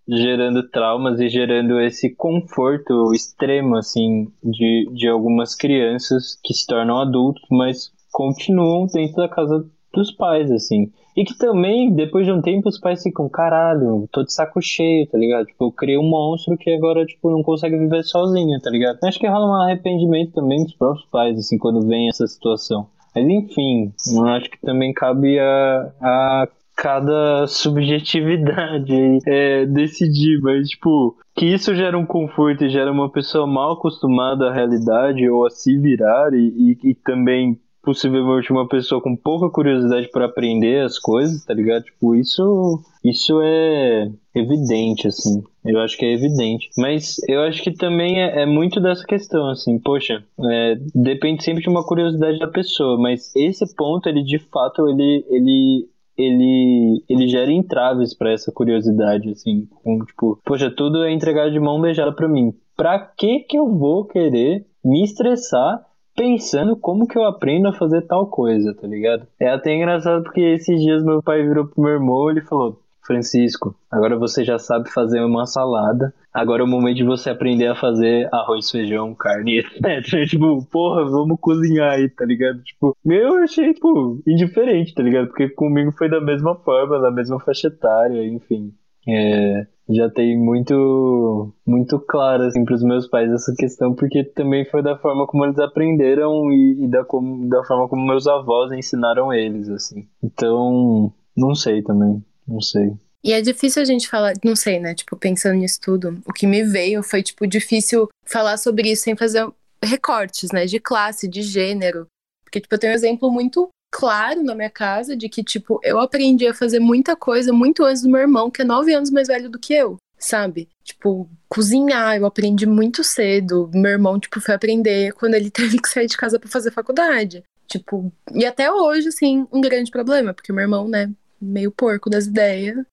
gerando 0.07 0.69
traumas 0.69 1.19
e 1.19 1.27
gerando 1.27 1.79
esse 1.79 2.13
conforto 2.15 3.11
extremo, 3.13 3.75
assim, 3.75 4.27
de, 4.43 4.89
de 4.93 5.07
algumas 5.07 5.55
crianças 5.55 6.37
que 6.43 6.53
se 6.53 6.67
tornam 6.67 6.99
adultos, 6.99 7.43
mas 7.49 7.91
continuam 8.11 8.85
dentro 8.85 9.15
da 9.15 9.27
casa 9.27 9.65
dos 9.93 10.11
pais, 10.11 10.51
assim. 10.51 10.91
E 11.15 11.23
que 11.23 11.37
também, 11.37 11.93
depois 11.93 12.25
de 12.25 12.31
um 12.31 12.41
tempo, 12.41 12.67
os 12.67 12.79
pais 12.79 13.03
ficam, 13.03 13.29
caralho, 13.29 14.07
tô 14.11 14.23
de 14.23 14.33
saco 14.33 14.59
cheio, 14.61 15.07
tá 15.07 15.17
ligado? 15.17 15.45
Tipo, 15.45 15.65
eu 15.65 15.71
criei 15.71 15.97
um 15.97 16.09
monstro 16.09 16.57
que 16.57 16.71
agora, 16.71 17.05
tipo, 17.05 17.29
não 17.29 17.43
consegue 17.43 17.77
viver 17.77 18.03
sozinho, 18.03 18.59
tá 18.59 18.69
ligado? 18.71 18.97
Acho 19.03 19.19
que 19.19 19.27
rola 19.27 19.47
um 19.47 19.61
arrependimento 19.61 20.33
também 20.33 20.63
dos 20.63 20.73
próprios 20.73 21.05
pais, 21.05 21.37
assim, 21.37 21.57
quando 21.57 21.87
vem 21.87 22.09
essa 22.09 22.25
situação. 22.25 22.87
Mas 23.15 23.27
enfim, 23.27 23.93
eu 24.11 24.25
acho 24.25 24.49
que 24.49 24.59
também 24.59 24.91
cabe 24.91 25.39
a, 25.39 25.91
a 26.01 26.47
cada 26.75 27.45
subjetividade 27.45 29.19
é, 29.27 29.65
decidir, 29.67 30.39
mas 30.41 30.67
tipo, 30.69 31.15
que 31.35 31.45
isso 31.45 31.75
gera 31.75 31.97
um 31.97 32.05
conforto 32.05 32.65
e 32.65 32.69
gera 32.69 32.91
uma 32.91 33.11
pessoa 33.11 33.45
mal 33.45 33.73
acostumada 33.73 34.49
à 34.49 34.53
realidade 34.53 35.29
ou 35.29 35.45
a 35.45 35.49
se 35.51 35.77
virar 35.77 36.33
e, 36.33 36.77
e, 36.83 36.89
e 36.89 36.95
também 36.95 37.59
possivelmente 37.83 38.51
uma 38.51 38.67
pessoa 38.67 39.01
com 39.01 39.15
pouca 39.15 39.49
curiosidade 39.49 40.09
para 40.09 40.25
aprender 40.25 40.83
as 40.83 40.97
coisas, 40.97 41.43
tá 41.43 41.53
ligado? 41.53 41.83
Tipo, 41.83 42.15
isso 42.15 42.81
isso 43.03 43.41
é 43.41 44.09
evidente, 44.33 45.07
assim. 45.09 45.43
Eu 45.65 45.79
acho 45.81 45.97
que 45.97 46.05
é 46.05 46.13
evidente. 46.13 46.69
Mas 46.77 47.17
eu 47.27 47.41
acho 47.41 47.61
que 47.61 47.71
também 47.71 48.21
é, 48.21 48.43
é 48.43 48.45
muito 48.45 48.79
dessa 48.79 49.05
questão, 49.05 49.49
assim. 49.49 49.77
Poxa, 49.77 50.23
é, 50.39 50.77
depende 50.95 51.43
sempre 51.43 51.61
de 51.61 51.69
uma 51.69 51.85
curiosidade 51.85 52.39
da 52.39 52.47
pessoa. 52.47 52.97
Mas 52.97 53.35
esse 53.35 53.75
ponto, 53.75 54.07
ele 54.07 54.23
de 54.23 54.39
fato, 54.39 54.87
ele, 54.87 55.25
ele, 55.29 55.89
ele, 56.17 57.03
ele 57.09 57.27
gera 57.27 57.51
entraves 57.51 58.15
para 58.17 58.31
essa 58.31 58.51
curiosidade, 58.51 59.29
assim. 59.29 59.67
Com, 59.83 59.99
tipo, 60.05 60.39
poxa, 60.45 60.71
tudo 60.71 61.03
é 61.03 61.11
entregado 61.11 61.51
de 61.51 61.59
mão 61.59 61.81
beijada 61.81 62.13
para 62.13 62.29
mim. 62.29 62.53
Pra 62.77 62.97
que 62.97 63.41
que 63.41 63.57
eu 63.57 63.69
vou 63.69 64.05
querer 64.05 64.65
me 64.83 65.03
estressar 65.03 65.81
pensando 66.15 66.75
como 66.75 67.07
que 67.07 67.17
eu 67.17 67.25
aprendo 67.25 67.67
a 67.67 67.73
fazer 67.73 68.01
tal 68.03 68.27
coisa, 68.27 68.73
tá 68.73 68.87
ligado? 68.87 69.27
É 69.39 69.49
até 69.49 69.73
engraçado 69.73 70.23
porque 70.23 70.41
esses 70.41 70.81
dias 70.81 71.03
meu 71.03 71.21
pai 71.21 71.43
virou 71.43 71.67
pro 71.67 71.81
meu 71.81 71.93
irmão 71.93 72.29
e 72.29 72.33
ele 72.33 72.41
falou: 72.41 72.79
Francisco, 73.05 73.75
agora 73.91 74.17
você 74.17 74.43
já 74.43 74.57
sabe 74.57 74.89
fazer 74.89 75.21
uma 75.21 75.45
salada. 75.45 76.13
Agora 76.33 76.63
é 76.63 76.65
o 76.65 76.67
momento 76.67 76.97
de 76.97 77.03
você 77.03 77.29
aprender 77.29 77.67
a 77.67 77.75
fazer 77.75 78.27
arroz, 78.33 78.71
feijão, 78.71 79.13
carne, 79.13 79.59
etc. 79.85 80.27
tipo, 80.27 80.65
porra, 80.71 81.03
vamos 81.05 81.37
cozinhar 81.39 81.91
aí, 81.91 82.09
tá 82.09 82.25
ligado? 82.25 82.63
Tipo, 82.63 82.97
eu 83.05 83.35
achei, 83.43 83.73
tipo, 83.73 84.21
indiferente, 84.25 84.95
tá 84.95 85.03
ligado? 85.03 85.27
Porque 85.27 85.49
comigo 85.49 85.91
foi 85.91 86.09
da 86.09 86.19
mesma 86.21 86.55
forma, 86.55 86.99
da 86.99 87.11
mesma 87.11 87.39
faixa 87.39 87.67
etária, 87.67 88.25
enfim. 88.25 88.73
É, 89.07 89.67
já 89.89 90.09
tem 90.09 90.37
muito 90.37 91.53
muito 91.65 91.99
claro 91.99 92.43
assim 92.43 92.63
para 92.63 92.75
os 92.75 92.83
meus 92.83 93.07
pais 93.07 93.31
essa 93.31 93.53
questão 93.57 93.93
porque 93.93 94.23
também 94.23 94.65
foi 94.65 94.81
da 94.81 94.97
forma 94.97 95.27
como 95.27 95.45
eles 95.45 95.59
aprenderam 95.59 96.51
e, 96.51 96.85
e 96.85 96.87
da 96.87 97.03
como, 97.03 97.49
da 97.49 97.63
forma 97.63 97.87
como 97.89 98.05
meus 98.05 98.27
avós 98.27 98.71
ensinaram 98.71 99.33
eles 99.33 99.69
assim 99.69 100.07
então 100.23 101.11
não 101.35 101.53
sei 101.53 101.81
também 101.81 102.23
não 102.47 102.61
sei 102.61 102.93
e 103.23 103.31
é 103.31 103.41
difícil 103.41 103.81
a 103.81 103.85
gente 103.85 104.09
falar, 104.09 104.33
não 104.43 104.53
sei, 104.53 104.81
né? 104.81 104.93
Tipo, 104.93 105.15
pensando 105.15 105.55
nisso 105.55 105.79
tudo, 105.81 106.21
o 106.27 106.33
que 106.33 106.45
me 106.45 106.61
veio 106.61 107.01
foi, 107.01 107.23
tipo, 107.23 107.47
difícil 107.47 108.09
falar 108.25 108.57
sobre 108.57 108.91
isso 108.91 109.03
sem 109.03 109.15
fazer 109.15 109.49
recortes, 109.81 110.51
né? 110.51 110.65
De 110.65 110.77
classe, 110.77 111.25
de 111.25 111.41
gênero. 111.41 112.05
Porque, 112.43 112.59
tipo, 112.59 112.75
eu 112.75 112.79
tenho 112.79 112.91
um 112.91 112.95
exemplo 112.95 113.31
muito 113.31 113.69
claro 113.93 114.41
na 114.43 114.55
minha 114.55 114.71
casa 114.71 115.15
de 115.15 115.29
que, 115.29 115.43
tipo, 115.43 115.79
eu 115.83 115.99
aprendi 115.99 116.47
a 116.47 116.53
fazer 116.53 116.79
muita 116.79 117.15
coisa 117.15 117.53
muito 117.53 117.85
antes 117.85 118.01
do 118.01 118.09
meu 118.09 118.21
irmão, 118.21 118.49
que 118.49 118.63
é 118.63 118.65
nove 118.65 118.91
anos 118.91 119.11
mais 119.11 119.27
velho 119.27 119.51
do 119.51 119.59
que 119.59 119.71
eu, 119.71 119.97
sabe? 120.17 120.67
Tipo, 120.83 121.29
cozinhar, 121.47 122.17
eu 122.17 122.25
aprendi 122.25 122.65
muito 122.65 123.03
cedo. 123.03 123.69
Meu 123.71 123.91
irmão, 123.91 124.19
tipo, 124.19 124.41
foi 124.41 124.55
aprender 124.55 125.13
quando 125.13 125.35
ele 125.35 125.51
teve 125.53 125.79
que 125.79 125.87
sair 125.87 126.07
de 126.07 126.17
casa 126.17 126.39
para 126.39 126.49
fazer 126.49 126.71
faculdade. 126.71 127.43
Tipo, 127.67 128.11
e 128.33 128.45
até 128.45 128.71
hoje, 128.71 129.09
assim, 129.09 129.47
um 129.51 129.61
grande 129.61 129.91
problema, 129.91 130.33
porque 130.33 130.51
meu 130.51 130.63
irmão, 130.63 130.87
né, 130.87 131.11
meio 131.39 131.71
porco 131.71 132.09
das 132.09 132.25
ideias. 132.25 132.83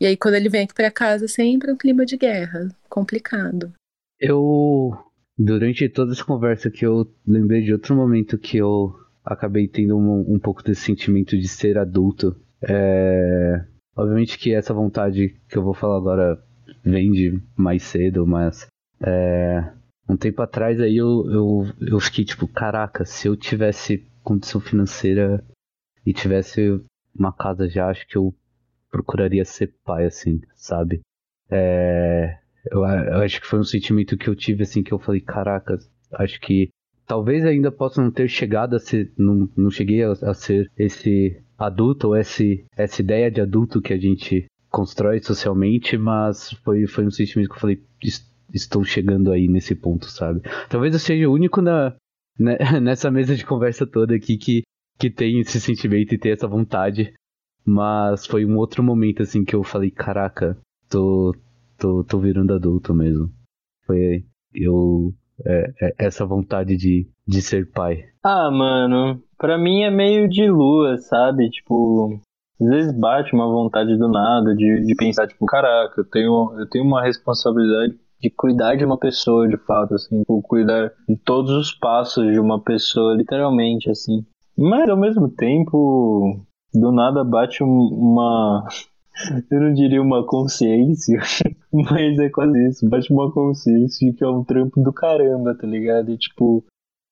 E 0.00 0.06
aí, 0.06 0.16
quando 0.16 0.34
ele 0.34 0.48
vem 0.48 0.64
aqui 0.64 0.74
para 0.74 0.90
casa, 0.90 1.28
sempre 1.28 1.72
um 1.72 1.76
clima 1.76 2.04
de 2.04 2.16
guerra, 2.16 2.68
complicado. 2.88 3.72
Eu, 4.18 4.92
durante 5.36 5.88
toda 5.88 6.12
essa 6.12 6.24
conversa 6.24 6.68
que 6.68 6.84
eu 6.84 7.08
lembrei 7.26 7.62
de 7.62 7.72
outro 7.72 7.94
momento 7.94 8.38
que 8.38 8.58
eu 8.58 8.94
acabei 9.28 9.68
tendo 9.68 9.96
um, 9.96 10.34
um 10.34 10.38
pouco 10.38 10.62
desse 10.62 10.82
sentimento 10.82 11.36
de 11.38 11.46
ser 11.46 11.78
adulto. 11.78 12.34
É, 12.66 13.64
obviamente 13.96 14.38
que 14.38 14.52
essa 14.52 14.74
vontade 14.74 15.36
que 15.48 15.56
eu 15.56 15.62
vou 15.62 15.74
falar 15.74 15.96
agora 15.96 16.42
vem 16.84 17.12
de 17.12 17.40
mais 17.56 17.82
cedo, 17.82 18.26
mas 18.26 18.66
é, 19.00 19.72
um 20.08 20.16
tempo 20.16 20.42
atrás 20.42 20.80
aí 20.80 20.96
eu, 20.96 21.30
eu, 21.30 21.64
eu 21.80 22.00
fiquei 22.00 22.24
tipo, 22.24 22.48
caraca, 22.48 23.04
se 23.04 23.28
eu 23.28 23.36
tivesse 23.36 24.06
condição 24.24 24.60
financeira 24.60 25.44
e 26.04 26.12
tivesse 26.12 26.80
uma 27.14 27.32
casa 27.32 27.68
já, 27.68 27.88
acho 27.88 28.06
que 28.06 28.16
eu 28.16 28.34
procuraria 28.90 29.44
ser 29.44 29.74
pai, 29.84 30.06
assim, 30.06 30.40
sabe? 30.54 31.00
É, 31.50 32.38
eu, 32.70 32.80
eu 32.80 33.22
acho 33.22 33.40
que 33.40 33.46
foi 33.46 33.58
um 33.58 33.64
sentimento 33.64 34.16
que 34.16 34.28
eu 34.28 34.34
tive, 34.34 34.62
assim, 34.62 34.82
que 34.82 34.92
eu 34.92 34.98
falei, 34.98 35.20
caraca, 35.20 35.78
acho 36.12 36.40
que 36.40 36.70
talvez 37.08 37.44
ainda 37.44 37.72
possa 37.72 38.02
não 38.02 38.10
ter 38.10 38.28
chegado 38.28 38.76
a 38.76 38.78
ser, 38.78 39.10
não, 39.16 39.48
não 39.56 39.70
cheguei 39.70 40.04
a, 40.04 40.12
a 40.12 40.34
ser 40.34 40.70
esse 40.76 41.42
adulto 41.56 42.08
ou 42.08 42.16
esse, 42.16 42.64
essa 42.76 43.00
ideia 43.00 43.30
de 43.30 43.40
adulto 43.40 43.80
que 43.80 43.94
a 43.94 43.98
gente 43.98 44.46
constrói 44.70 45.18
socialmente, 45.20 45.96
mas 45.96 46.52
foi, 46.62 46.86
foi 46.86 47.06
um 47.06 47.10
sentimento 47.10 47.48
que 47.48 47.56
eu 47.56 47.60
falei, 47.60 47.82
estou 48.52 48.84
chegando 48.84 49.32
aí 49.32 49.48
nesse 49.48 49.74
ponto, 49.74 50.04
sabe? 50.04 50.42
Talvez 50.68 50.92
eu 50.92 51.00
seja 51.00 51.28
o 51.28 51.32
único 51.32 51.62
na, 51.62 51.96
né, 52.38 52.58
nessa 52.80 53.10
mesa 53.10 53.34
de 53.34 53.44
conversa 53.44 53.86
toda 53.86 54.14
aqui 54.14 54.36
que, 54.36 54.62
que 54.98 55.10
tem 55.10 55.40
esse 55.40 55.58
sentimento 55.60 56.14
e 56.14 56.18
tem 56.18 56.32
essa 56.32 56.46
vontade, 56.46 57.14
mas 57.64 58.26
foi 58.26 58.44
um 58.44 58.56
outro 58.58 58.82
momento 58.82 59.22
assim 59.22 59.44
que 59.44 59.56
eu 59.56 59.64
falei, 59.64 59.90
caraca, 59.90 60.58
tô, 60.90 61.34
tô, 61.78 62.04
tô 62.04 62.18
virando 62.20 62.52
adulto 62.52 62.94
mesmo. 62.94 63.32
Foi 63.86 64.26
eu 64.54 65.14
é, 65.46 65.72
é, 65.80 65.94
essa 65.98 66.24
vontade 66.26 66.76
de, 66.76 67.08
de 67.26 67.42
ser 67.42 67.70
pai? 67.70 68.04
Ah, 68.22 68.50
mano, 68.50 69.22
pra 69.36 69.58
mim 69.58 69.82
é 69.82 69.90
meio 69.90 70.28
de 70.28 70.48
lua, 70.48 70.96
sabe? 70.98 71.48
Tipo, 71.50 72.20
às 72.60 72.68
vezes 72.68 72.98
bate 72.98 73.34
uma 73.34 73.46
vontade 73.46 73.96
do 73.96 74.08
nada 74.08 74.54
de, 74.54 74.84
de 74.84 74.94
pensar, 74.96 75.26
tipo, 75.26 75.46
caraca, 75.46 76.00
eu 76.00 76.04
tenho, 76.04 76.54
eu 76.58 76.68
tenho 76.68 76.84
uma 76.84 77.02
responsabilidade 77.02 77.94
de 78.20 78.30
cuidar 78.30 78.74
de 78.74 78.84
uma 78.84 78.98
pessoa 78.98 79.48
de 79.48 79.56
fato, 79.58 79.94
assim, 79.94 80.18
tipo, 80.20 80.42
cuidar 80.42 80.92
de 81.08 81.16
todos 81.16 81.52
os 81.52 81.72
passos 81.72 82.32
de 82.32 82.40
uma 82.40 82.60
pessoa, 82.60 83.14
literalmente, 83.14 83.88
assim. 83.90 84.24
Mas 84.56 84.88
ao 84.88 84.96
mesmo 84.96 85.28
tempo, 85.28 86.44
do 86.74 86.90
nada 86.90 87.22
bate 87.22 87.62
uma, 87.62 88.66
eu 89.50 89.60
não 89.60 89.72
diria 89.72 90.00
uma 90.00 90.24
consciência, 90.24 91.20
mas 91.72 92.18
é 92.18 92.28
quase 92.28 92.68
isso. 92.68 92.88
Bate 92.88 93.12
uma 93.12 93.32
consciência 93.32 94.10
de 94.10 94.16
que 94.16 94.24
é 94.24 94.28
um 94.28 94.44
trampo 94.44 94.80
do 94.82 94.92
caramba, 94.92 95.54
tá 95.54 95.66
ligado? 95.66 96.10
E 96.10 96.18
tipo, 96.18 96.64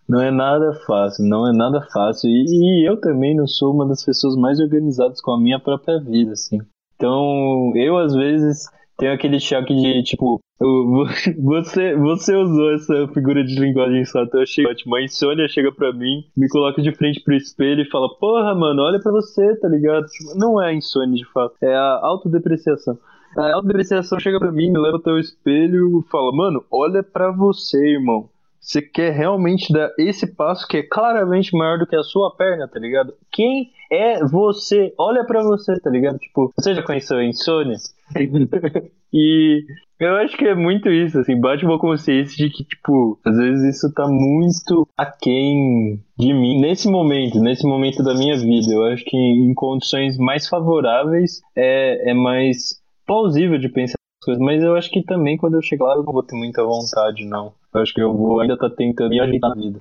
não 0.08 0.20
é 0.20 0.30
nada 0.30 0.72
fácil, 0.86 1.24
não 1.24 1.48
é 1.48 1.52
nada 1.52 1.80
fácil. 1.92 2.30
E, 2.30 2.44
e 2.44 2.88
eu 2.88 3.00
também 3.00 3.34
não 3.34 3.46
sou 3.46 3.72
uma 3.74 3.86
das 3.86 4.04
pessoas 4.04 4.36
mais 4.36 4.60
organizadas 4.60 5.20
com 5.20 5.32
a 5.32 5.40
minha 5.40 5.58
própria 5.58 5.98
vida, 5.98 6.32
assim. 6.32 6.58
Então, 6.94 7.72
eu 7.74 7.98
às 7.98 8.14
vezes 8.14 8.66
tenho 8.96 9.12
aquele 9.12 9.38
choque 9.38 9.74
de, 9.74 10.02
tipo, 10.02 10.40
você, 11.38 11.94
você 11.96 12.34
usou 12.34 12.74
essa 12.74 13.08
figura 13.08 13.44
de 13.44 13.58
linguagem 13.60 14.04
só, 14.04 14.22
então 14.22 14.40
ótimo. 14.40 14.96
A 14.96 15.02
insônia 15.02 15.48
chega 15.48 15.70
pra 15.70 15.92
mim, 15.92 16.24
me 16.36 16.48
coloca 16.48 16.80
de 16.80 16.92
frente 16.92 17.20
pro 17.20 17.34
espelho 17.34 17.82
e 17.82 17.90
fala: 17.90 18.08
Porra, 18.18 18.54
mano, 18.54 18.82
olha 18.82 18.98
pra 18.98 19.12
você, 19.12 19.54
tá 19.56 19.68
ligado? 19.68 20.06
Tipo, 20.06 20.38
não 20.38 20.62
é 20.62 20.68
a 20.68 20.74
insônia 20.74 21.16
de 21.16 21.26
fato, 21.30 21.54
é 21.62 21.74
a 21.74 22.00
autodepreciação. 22.02 22.98
A 23.36 23.52
autodepreciação 23.52 24.18
chega 24.18 24.38
pra 24.38 24.50
mim, 24.50 24.70
me 24.70 24.78
leva 24.78 24.96
até 24.96 25.10
o 25.10 25.18
espelho 25.18 26.00
e 26.00 26.10
fala: 26.10 26.34
Mano, 26.34 26.64
olha 26.70 27.02
pra 27.02 27.30
você, 27.30 27.78
irmão. 27.94 28.30
Você 28.66 28.82
quer 28.82 29.12
realmente 29.12 29.72
dar 29.72 29.92
esse 29.96 30.26
passo 30.34 30.66
que 30.66 30.78
é 30.78 30.82
claramente 30.82 31.56
maior 31.56 31.78
do 31.78 31.86
que 31.86 31.94
a 31.94 32.02
sua 32.02 32.34
perna, 32.34 32.66
tá 32.66 32.80
ligado? 32.80 33.14
Quem 33.30 33.70
é 33.92 34.24
você? 34.24 34.92
Olha 34.98 35.24
para 35.24 35.40
você, 35.40 35.78
tá 35.78 35.88
ligado? 35.88 36.18
Tipo, 36.18 36.52
você 36.58 36.74
já 36.74 36.82
conheceu 36.82 37.18
a 37.18 37.24
insônia? 37.24 37.76
e 39.14 39.64
eu 40.00 40.16
acho 40.16 40.36
que 40.36 40.46
é 40.46 40.54
muito 40.56 40.90
isso, 40.90 41.16
assim, 41.16 41.40
bate 41.40 41.64
uma 41.64 41.78
consciência 41.78 42.36
de 42.36 42.52
que, 42.52 42.64
tipo, 42.64 43.20
às 43.24 43.36
vezes 43.36 43.76
isso 43.76 43.94
tá 43.94 44.08
muito 44.08 44.88
aquém 44.96 46.02
de 46.18 46.34
mim 46.34 46.60
nesse 46.60 46.90
momento, 46.90 47.38
nesse 47.38 47.64
momento 47.64 48.02
da 48.02 48.14
minha 48.14 48.36
vida. 48.36 48.72
Eu 48.72 48.82
acho 48.86 49.04
que 49.04 49.16
em 49.16 49.54
condições 49.54 50.18
mais 50.18 50.48
favoráveis 50.48 51.40
é, 51.54 52.10
é 52.10 52.14
mais 52.14 52.82
plausível 53.06 53.60
de 53.60 53.68
pensar 53.68 53.94
as 53.94 54.24
coisas, 54.24 54.42
mas 54.42 54.60
eu 54.60 54.74
acho 54.74 54.90
que 54.90 55.04
também 55.04 55.36
quando 55.36 55.54
eu 55.54 55.62
chegar 55.62 55.84
lá 55.84 55.94
eu 55.94 56.02
não 56.02 56.12
vou 56.12 56.24
ter 56.24 56.36
muita 56.36 56.64
vontade, 56.64 57.24
não. 57.24 57.54
Eu 57.76 57.82
acho 57.82 57.92
que 57.92 58.00
eu 58.00 58.16
vou 58.16 58.40
ainda 58.40 58.56
tá 58.56 58.70
tentando 58.70 59.10
me 59.10 59.20
ajeitar 59.20 59.50
na 59.50 59.56
vida. 59.56 59.80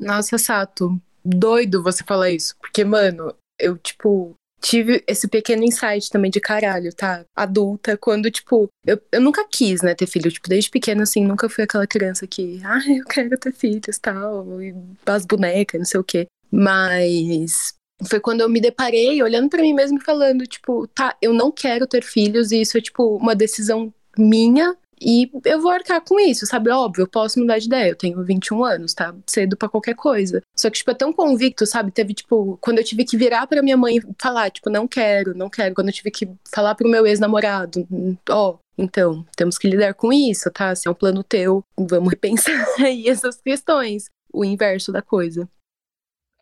Nossa, 0.00 0.38
Sato, 0.38 0.98
doido 1.22 1.82
você 1.82 2.02
falar 2.02 2.30
isso, 2.30 2.56
porque, 2.58 2.82
mano, 2.82 3.34
eu, 3.60 3.76
tipo, 3.76 4.34
tive 4.62 5.04
esse 5.06 5.28
pequeno 5.28 5.62
insight 5.62 6.08
também 6.08 6.30
de 6.30 6.40
caralho, 6.40 6.92
tá? 6.94 7.24
Adulta, 7.36 7.98
quando, 7.98 8.30
tipo, 8.30 8.68
eu, 8.86 8.98
eu 9.12 9.20
nunca 9.20 9.46
quis, 9.46 9.82
né, 9.82 9.94
ter 9.94 10.06
filho. 10.06 10.30
Tipo, 10.30 10.48
desde 10.48 10.70
pequena, 10.70 11.02
assim, 11.02 11.22
nunca 11.24 11.48
fui 11.48 11.64
aquela 11.64 11.86
criança 11.86 12.26
que, 12.26 12.60
ah, 12.64 12.80
eu 12.88 13.04
quero 13.04 13.36
ter 13.38 13.52
filhos 13.52 13.98
tal, 13.98 14.62
e 14.62 14.74
as 15.04 15.26
bonecas, 15.26 15.78
não 15.78 15.84
sei 15.84 16.00
o 16.00 16.04
quê. 16.04 16.26
Mas 16.50 17.74
foi 18.08 18.20
quando 18.20 18.40
eu 18.40 18.48
me 18.48 18.60
deparei 18.60 19.22
olhando 19.22 19.48
para 19.48 19.62
mim 19.62 19.74
mesmo 19.74 19.98
e 19.98 20.04
falando, 20.04 20.46
tipo, 20.46 20.86
tá, 20.88 21.16
eu 21.20 21.32
não 21.32 21.52
quero 21.52 21.86
ter 21.86 22.02
filhos, 22.02 22.52
e 22.52 22.62
isso 22.62 22.78
é, 22.78 22.80
tipo, 22.80 23.16
uma 23.16 23.34
decisão 23.34 23.92
minha 24.16 24.76
e 25.04 25.28
eu 25.44 25.60
vou 25.60 25.72
arcar 25.72 26.00
com 26.00 26.18
isso, 26.20 26.46
sabe? 26.46 26.70
Óbvio, 26.70 27.02
eu 27.02 27.08
posso 27.08 27.40
mudar 27.40 27.58
de 27.58 27.66
ideia. 27.66 27.90
Eu 27.90 27.96
tenho 27.96 28.22
21 28.22 28.62
anos, 28.62 28.94
tá? 28.94 29.12
Cedo 29.26 29.56
para 29.56 29.68
qualquer 29.68 29.96
coisa. 29.96 30.40
Só 30.56 30.70
que, 30.70 30.78
tipo, 30.78 30.92
é 30.92 30.94
tão 30.94 31.12
convicto, 31.12 31.66
sabe? 31.66 31.90
Teve, 31.90 32.14
tipo, 32.14 32.56
quando 32.60 32.78
eu 32.78 32.84
tive 32.84 33.04
que 33.04 33.16
virar 33.16 33.48
para 33.48 33.62
minha 33.62 33.76
mãe 33.76 34.00
falar, 34.20 34.50
tipo, 34.50 34.70
não 34.70 34.86
quero, 34.86 35.36
não 35.36 35.50
quero. 35.50 35.74
Quando 35.74 35.88
eu 35.88 35.92
tive 35.92 36.10
que 36.12 36.30
falar 36.54 36.76
pro 36.76 36.88
meu 36.88 37.04
ex-namorado, 37.04 37.86
ó, 38.30 38.50
oh, 38.50 38.58
então, 38.78 39.26
temos 39.36 39.58
que 39.58 39.68
lidar 39.68 39.92
com 39.94 40.12
isso, 40.12 40.50
tá? 40.52 40.74
Se 40.74 40.86
é 40.86 40.90
um 40.90 40.94
plano 40.94 41.24
teu, 41.24 41.64
vamos 41.76 42.10
repensar 42.10 42.64
aí 42.78 43.08
essas 43.08 43.40
questões. 43.40 44.04
O 44.32 44.44
inverso 44.44 44.92
da 44.92 45.02
coisa. 45.02 45.48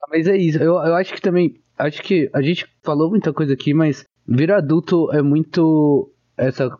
Ah, 0.02 0.06
mas 0.10 0.28
é 0.28 0.36
isso. 0.36 0.58
Eu, 0.58 0.74
eu 0.74 0.94
acho 0.94 1.14
que 1.14 1.20
também. 1.20 1.60
Acho 1.76 2.02
que 2.02 2.28
a 2.34 2.42
gente 2.42 2.66
falou 2.82 3.08
muita 3.08 3.32
coisa 3.32 3.54
aqui, 3.54 3.72
mas 3.72 4.04
virar 4.28 4.58
adulto 4.58 5.10
é 5.12 5.22
muito 5.22 6.12
essa 6.36 6.70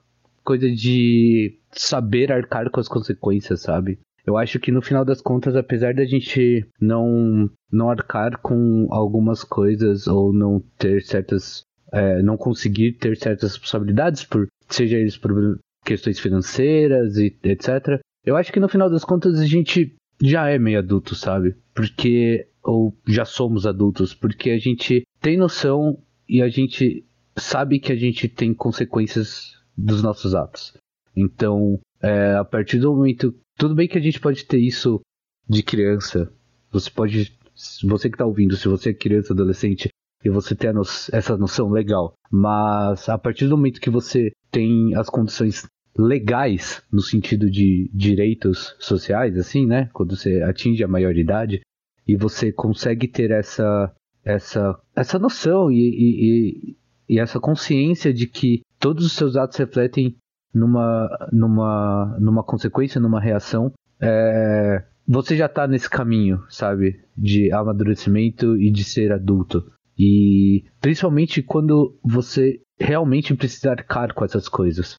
coisa 0.45 0.71
de 0.71 1.59
saber 1.73 2.33
arcar 2.33 2.71
com 2.71 2.81
as 2.81 2.89
consequências, 2.89 3.63
sabe? 3.63 3.99
Eu 4.27 4.37
acho 4.37 4.59
que 4.61 4.71
no 4.71 4.83
final 4.83 5.05
das 5.05 5.21
contas, 5.21 5.57
apesar 5.57 5.95
da 5.95 6.05
gente 6.05 6.67
não, 6.81 7.51
não 7.73 7.91
arcar 7.91 8.39
com 8.41 8.87
algumas 8.91 9.43
coisas 9.43 10.07
ou 10.07 10.33
não 10.33 10.63
ter 10.79 11.03
certas. 11.03 11.63
É, 11.93 12.23
não 12.23 12.37
conseguir 12.37 12.93
ter 12.93 13.17
certas 13.17 13.51
responsabilidades, 13.51 14.23
por 14.23 14.47
seja 14.69 14.97
eles 14.97 15.17
por 15.17 15.59
questões 15.85 16.21
financeiras 16.21 17.17
e 17.17 17.37
etc. 17.43 18.01
Eu 18.25 18.37
acho 18.37 18.53
que 18.53 18.61
no 18.61 18.69
final 18.69 18.89
das 18.89 19.05
contas 19.05 19.41
a 19.41 19.47
gente 19.47 19.97
já 20.23 20.49
é 20.49 20.59
meio 20.59 20.79
adulto, 20.79 21.15
sabe? 21.15 21.57
Porque. 21.75 22.47
Ou 22.63 22.95
já 23.09 23.25
somos 23.25 23.67
adultos, 23.67 24.15
porque 24.15 24.51
a 24.51 24.59
gente 24.59 25.03
tem 25.19 25.35
noção 25.35 25.99
e 26.29 26.43
a 26.43 26.49
gente 26.51 27.03
sabe 27.35 27.81
que 27.81 27.91
a 27.91 27.97
gente 27.97 28.29
tem 28.29 28.53
consequências 28.53 29.60
dos 29.85 30.03
nossos 30.03 30.35
atos. 30.35 30.75
Então, 31.17 31.79
é, 32.03 32.35
a 32.35 32.45
partir 32.45 32.79
do 32.79 32.95
momento. 32.95 33.35
Tudo 33.57 33.75
bem 33.75 33.89
que 33.89 33.99
a 33.99 34.01
gente 34.01 34.21
pode 34.21 34.45
ter 34.45 34.59
isso 34.59 35.01
de 35.49 35.63
criança. 35.63 36.33
Você 36.71 36.91
pode. 36.91 37.37
Você 37.85 38.09
que 38.09 38.15
está 38.15 38.25
ouvindo, 38.25 38.57
se 38.57 38.69
você 38.69 38.91
é 38.91 38.95
criança, 38.95 39.33
adolescente, 39.35 39.89
e 40.25 40.31
você 40.31 40.55
tem 40.55 40.73
no, 40.73 40.83
essa 41.13 41.37
noção 41.37 41.71
legal. 41.71 42.15
Mas 42.31 43.09
a 43.09 43.19
partir 43.19 43.49
do 43.49 43.57
momento 43.57 43.81
que 43.81 43.91
você 43.91 44.33
tem 44.51 44.95
as 44.95 45.11
condições 45.11 45.67
legais, 45.97 46.83
no 46.91 47.03
sentido 47.03 47.51
de 47.51 47.91
direitos 47.93 48.75
sociais, 48.79 49.37
assim, 49.37 49.67
né? 49.67 49.91
Quando 49.93 50.17
você 50.17 50.43
atinge 50.43 50.83
a 50.83 50.89
maioridade, 50.89 51.61
e 52.07 52.17
você 52.17 52.51
consegue 52.51 53.07
ter 53.07 53.31
essa, 53.31 53.95
essa, 54.25 54.81
essa 54.97 55.19
noção 55.19 55.71
e, 55.71 55.77
e, 55.77 56.77
e 57.11 57.19
essa 57.19 57.41
consciência 57.41 58.15
de 58.15 58.29
que 58.29 58.63
todos 58.79 59.05
os 59.05 59.15
seus 59.15 59.37
atos 59.37 59.57
refletem 59.57 60.17
numa, 60.55 61.09
numa, 61.33 62.17
numa 62.21 62.45
consequência, 62.45 63.01
numa 63.01 63.21
reação, 63.21 63.73
é, 64.01 64.85
você 65.09 65.37
já 65.37 65.47
está 65.47 65.67
nesse 65.67 65.91
caminho, 65.91 66.41
sabe? 66.49 67.01
De 67.17 67.51
amadurecimento 67.51 68.57
e 68.57 68.71
de 68.71 68.85
ser 68.85 69.11
adulto. 69.11 69.69
E 69.99 70.65
principalmente 70.81 71.43
quando 71.43 71.99
você 72.01 72.61
realmente 72.79 73.35
precisa 73.35 73.73
arcar 73.73 74.15
com 74.15 74.25
essas 74.25 74.49
coisas. 74.49 74.95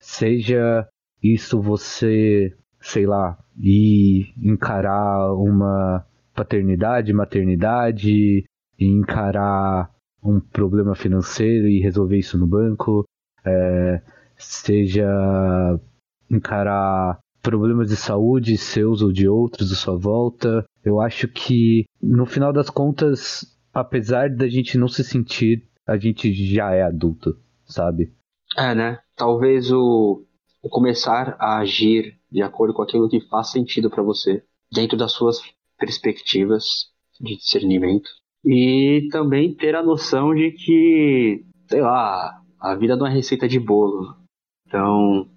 Seja 0.00 0.88
isso 1.22 1.60
você, 1.60 2.56
sei 2.80 3.04
lá, 3.04 3.38
ir 3.58 4.32
encarar 4.42 5.34
uma 5.34 6.06
paternidade, 6.34 7.12
maternidade, 7.12 8.46
encarar 8.78 9.90
um 10.22 10.40
problema 10.40 10.94
financeiro 10.94 11.68
e 11.68 11.80
resolver 11.80 12.18
isso 12.18 12.38
no 12.38 12.46
banco, 12.46 13.04
é, 13.44 14.02
seja 14.36 15.08
encarar 16.30 17.18
problemas 17.42 17.88
de 17.88 17.96
saúde 17.96 18.56
seus 18.56 19.02
ou 19.02 19.12
de 19.12 19.28
outros 19.28 19.72
à 19.72 19.76
sua 19.76 19.96
volta. 19.96 20.64
Eu 20.84 21.00
acho 21.00 21.26
que 21.28 21.84
no 22.02 22.26
final 22.26 22.52
das 22.52 22.70
contas, 22.70 23.44
apesar 23.72 24.30
da 24.30 24.48
gente 24.48 24.78
não 24.78 24.88
se 24.88 25.02
sentir, 25.02 25.66
a 25.86 25.96
gente 25.96 26.32
já 26.32 26.72
é 26.72 26.82
adulto, 26.82 27.38
sabe? 27.64 28.12
É, 28.56 28.74
né? 28.74 28.98
Talvez 29.16 29.70
o, 29.72 30.24
o 30.62 30.68
começar 30.68 31.36
a 31.38 31.58
agir 31.58 32.18
de 32.30 32.42
acordo 32.42 32.74
com 32.74 32.82
aquilo 32.82 33.08
que 33.08 33.20
faz 33.28 33.50
sentido 33.50 33.90
para 33.90 34.02
você, 34.02 34.44
dentro 34.72 34.96
das 34.96 35.12
suas 35.12 35.40
perspectivas 35.78 36.90
de 37.20 37.36
discernimento. 37.36 38.08
E 38.44 39.08
também 39.10 39.54
ter 39.54 39.74
a 39.74 39.82
noção 39.82 40.34
de 40.34 40.50
que, 40.52 41.44
sei 41.68 41.82
lá, 41.82 42.40
a 42.58 42.74
vida 42.74 42.96
não 42.96 43.06
é 43.06 43.12
receita 43.12 43.46
de 43.46 43.60
bolo. 43.60 44.16
Então, 44.66 45.28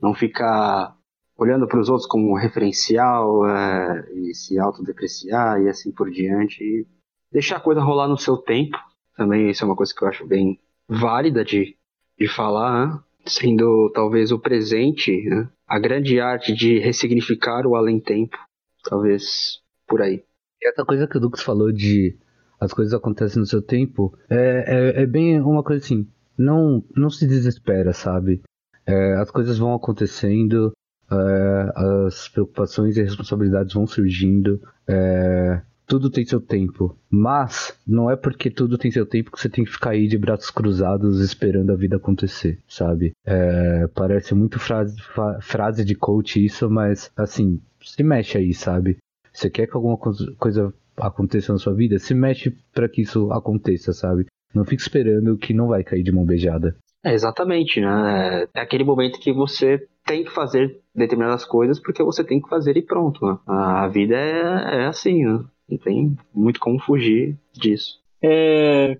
não 0.00 0.14
ficar 0.14 0.96
olhando 1.36 1.66
para 1.66 1.80
os 1.80 1.88
outros 1.88 2.06
como 2.06 2.36
referencial 2.36 3.46
é, 3.48 4.12
e 4.14 4.34
se 4.34 4.58
autodepreciar 4.58 5.60
e 5.60 5.68
assim 5.68 5.90
por 5.90 6.10
diante. 6.10 6.62
E 6.62 6.86
deixar 7.30 7.56
a 7.56 7.60
coisa 7.60 7.80
rolar 7.80 8.08
no 8.08 8.18
seu 8.18 8.36
tempo. 8.36 8.76
Também 9.16 9.50
isso 9.50 9.64
é 9.64 9.66
uma 9.66 9.76
coisa 9.76 9.92
que 9.94 10.02
eu 10.02 10.08
acho 10.08 10.26
bem 10.26 10.58
válida 10.88 11.44
de, 11.44 11.76
de 12.18 12.28
falar, 12.28 12.86
né? 12.86 13.00
sendo 13.24 13.90
talvez 13.94 14.32
o 14.32 14.38
presente, 14.38 15.24
né? 15.28 15.48
a 15.66 15.78
grande 15.78 16.20
arte 16.20 16.52
de 16.52 16.78
ressignificar 16.78 17.66
o 17.66 17.76
além-tempo. 17.76 18.36
Talvez 18.84 19.60
por 19.86 20.02
aí. 20.02 20.24
E 20.60 20.68
essa 20.68 20.84
coisa 20.84 21.06
que 21.06 21.16
o 21.16 21.20
Dux 21.20 21.42
falou 21.42 21.72
de 21.72 22.16
as 22.62 22.72
coisas 22.72 22.94
acontecem 22.94 23.40
no 23.40 23.46
seu 23.46 23.60
tempo, 23.60 24.16
é, 24.30 24.92
é, 24.98 25.02
é 25.02 25.06
bem 25.06 25.40
uma 25.40 25.64
coisa 25.64 25.84
assim, 25.84 26.06
não, 26.38 26.84
não 26.94 27.10
se 27.10 27.26
desespera, 27.26 27.92
sabe? 27.92 28.40
É, 28.86 29.14
as 29.14 29.32
coisas 29.32 29.58
vão 29.58 29.74
acontecendo, 29.74 30.72
é, 31.10 31.72
as 32.06 32.28
preocupações 32.28 32.96
e 32.96 33.02
responsabilidades 33.02 33.74
vão 33.74 33.84
surgindo, 33.84 34.62
é, 34.86 35.60
tudo 35.88 36.08
tem 36.08 36.24
seu 36.24 36.40
tempo. 36.40 36.96
Mas 37.10 37.76
não 37.84 38.08
é 38.08 38.14
porque 38.14 38.48
tudo 38.48 38.78
tem 38.78 38.92
seu 38.92 39.06
tempo 39.06 39.32
que 39.32 39.40
você 39.40 39.48
tem 39.48 39.64
que 39.64 39.72
ficar 39.72 39.90
aí 39.90 40.06
de 40.06 40.16
braços 40.16 40.50
cruzados 40.50 41.18
esperando 41.18 41.72
a 41.72 41.76
vida 41.76 41.96
acontecer, 41.96 42.60
sabe? 42.68 43.10
É, 43.26 43.88
parece 43.88 44.36
muito 44.36 44.60
frase, 44.60 44.96
frase 45.40 45.84
de 45.84 45.96
coach 45.96 46.44
isso, 46.44 46.70
mas 46.70 47.10
assim, 47.16 47.60
se 47.82 48.04
mexe 48.04 48.38
aí, 48.38 48.54
sabe? 48.54 48.98
Você 49.32 49.50
quer 49.50 49.66
que 49.66 49.74
alguma 49.74 49.96
coisa 49.96 50.72
aconteça 50.96 51.52
na 51.52 51.58
sua 51.58 51.74
vida, 51.74 51.98
se 51.98 52.14
mexe 52.14 52.54
para 52.72 52.88
que 52.88 53.02
isso 53.02 53.30
aconteça, 53.32 53.92
sabe? 53.92 54.26
Não 54.54 54.64
fique 54.64 54.82
esperando 54.82 55.36
que 55.36 55.54
não 55.54 55.68
vai 55.68 55.82
cair 55.82 56.02
de 56.02 56.12
mão 56.12 56.24
beijada. 56.24 56.76
É, 57.04 57.12
exatamente, 57.12 57.80
né? 57.80 58.46
É 58.54 58.60
aquele 58.60 58.84
momento 58.84 59.18
que 59.18 59.32
você 59.32 59.86
tem 60.06 60.24
que 60.24 60.30
fazer 60.30 60.80
determinadas 60.94 61.44
coisas 61.44 61.80
porque 61.80 62.02
você 62.02 62.22
tem 62.22 62.40
que 62.40 62.48
fazer 62.48 62.76
e 62.76 62.82
pronto. 62.82 63.24
Né? 63.24 63.38
A 63.46 63.88
vida 63.88 64.14
é, 64.14 64.82
é 64.82 64.86
assim, 64.86 65.24
né? 65.24 65.44
Não 65.68 65.78
tem 65.78 66.16
muito 66.34 66.60
como 66.60 66.78
fugir 66.78 67.36
disso. 67.52 68.00
É, 68.22 68.92
é 68.92 68.96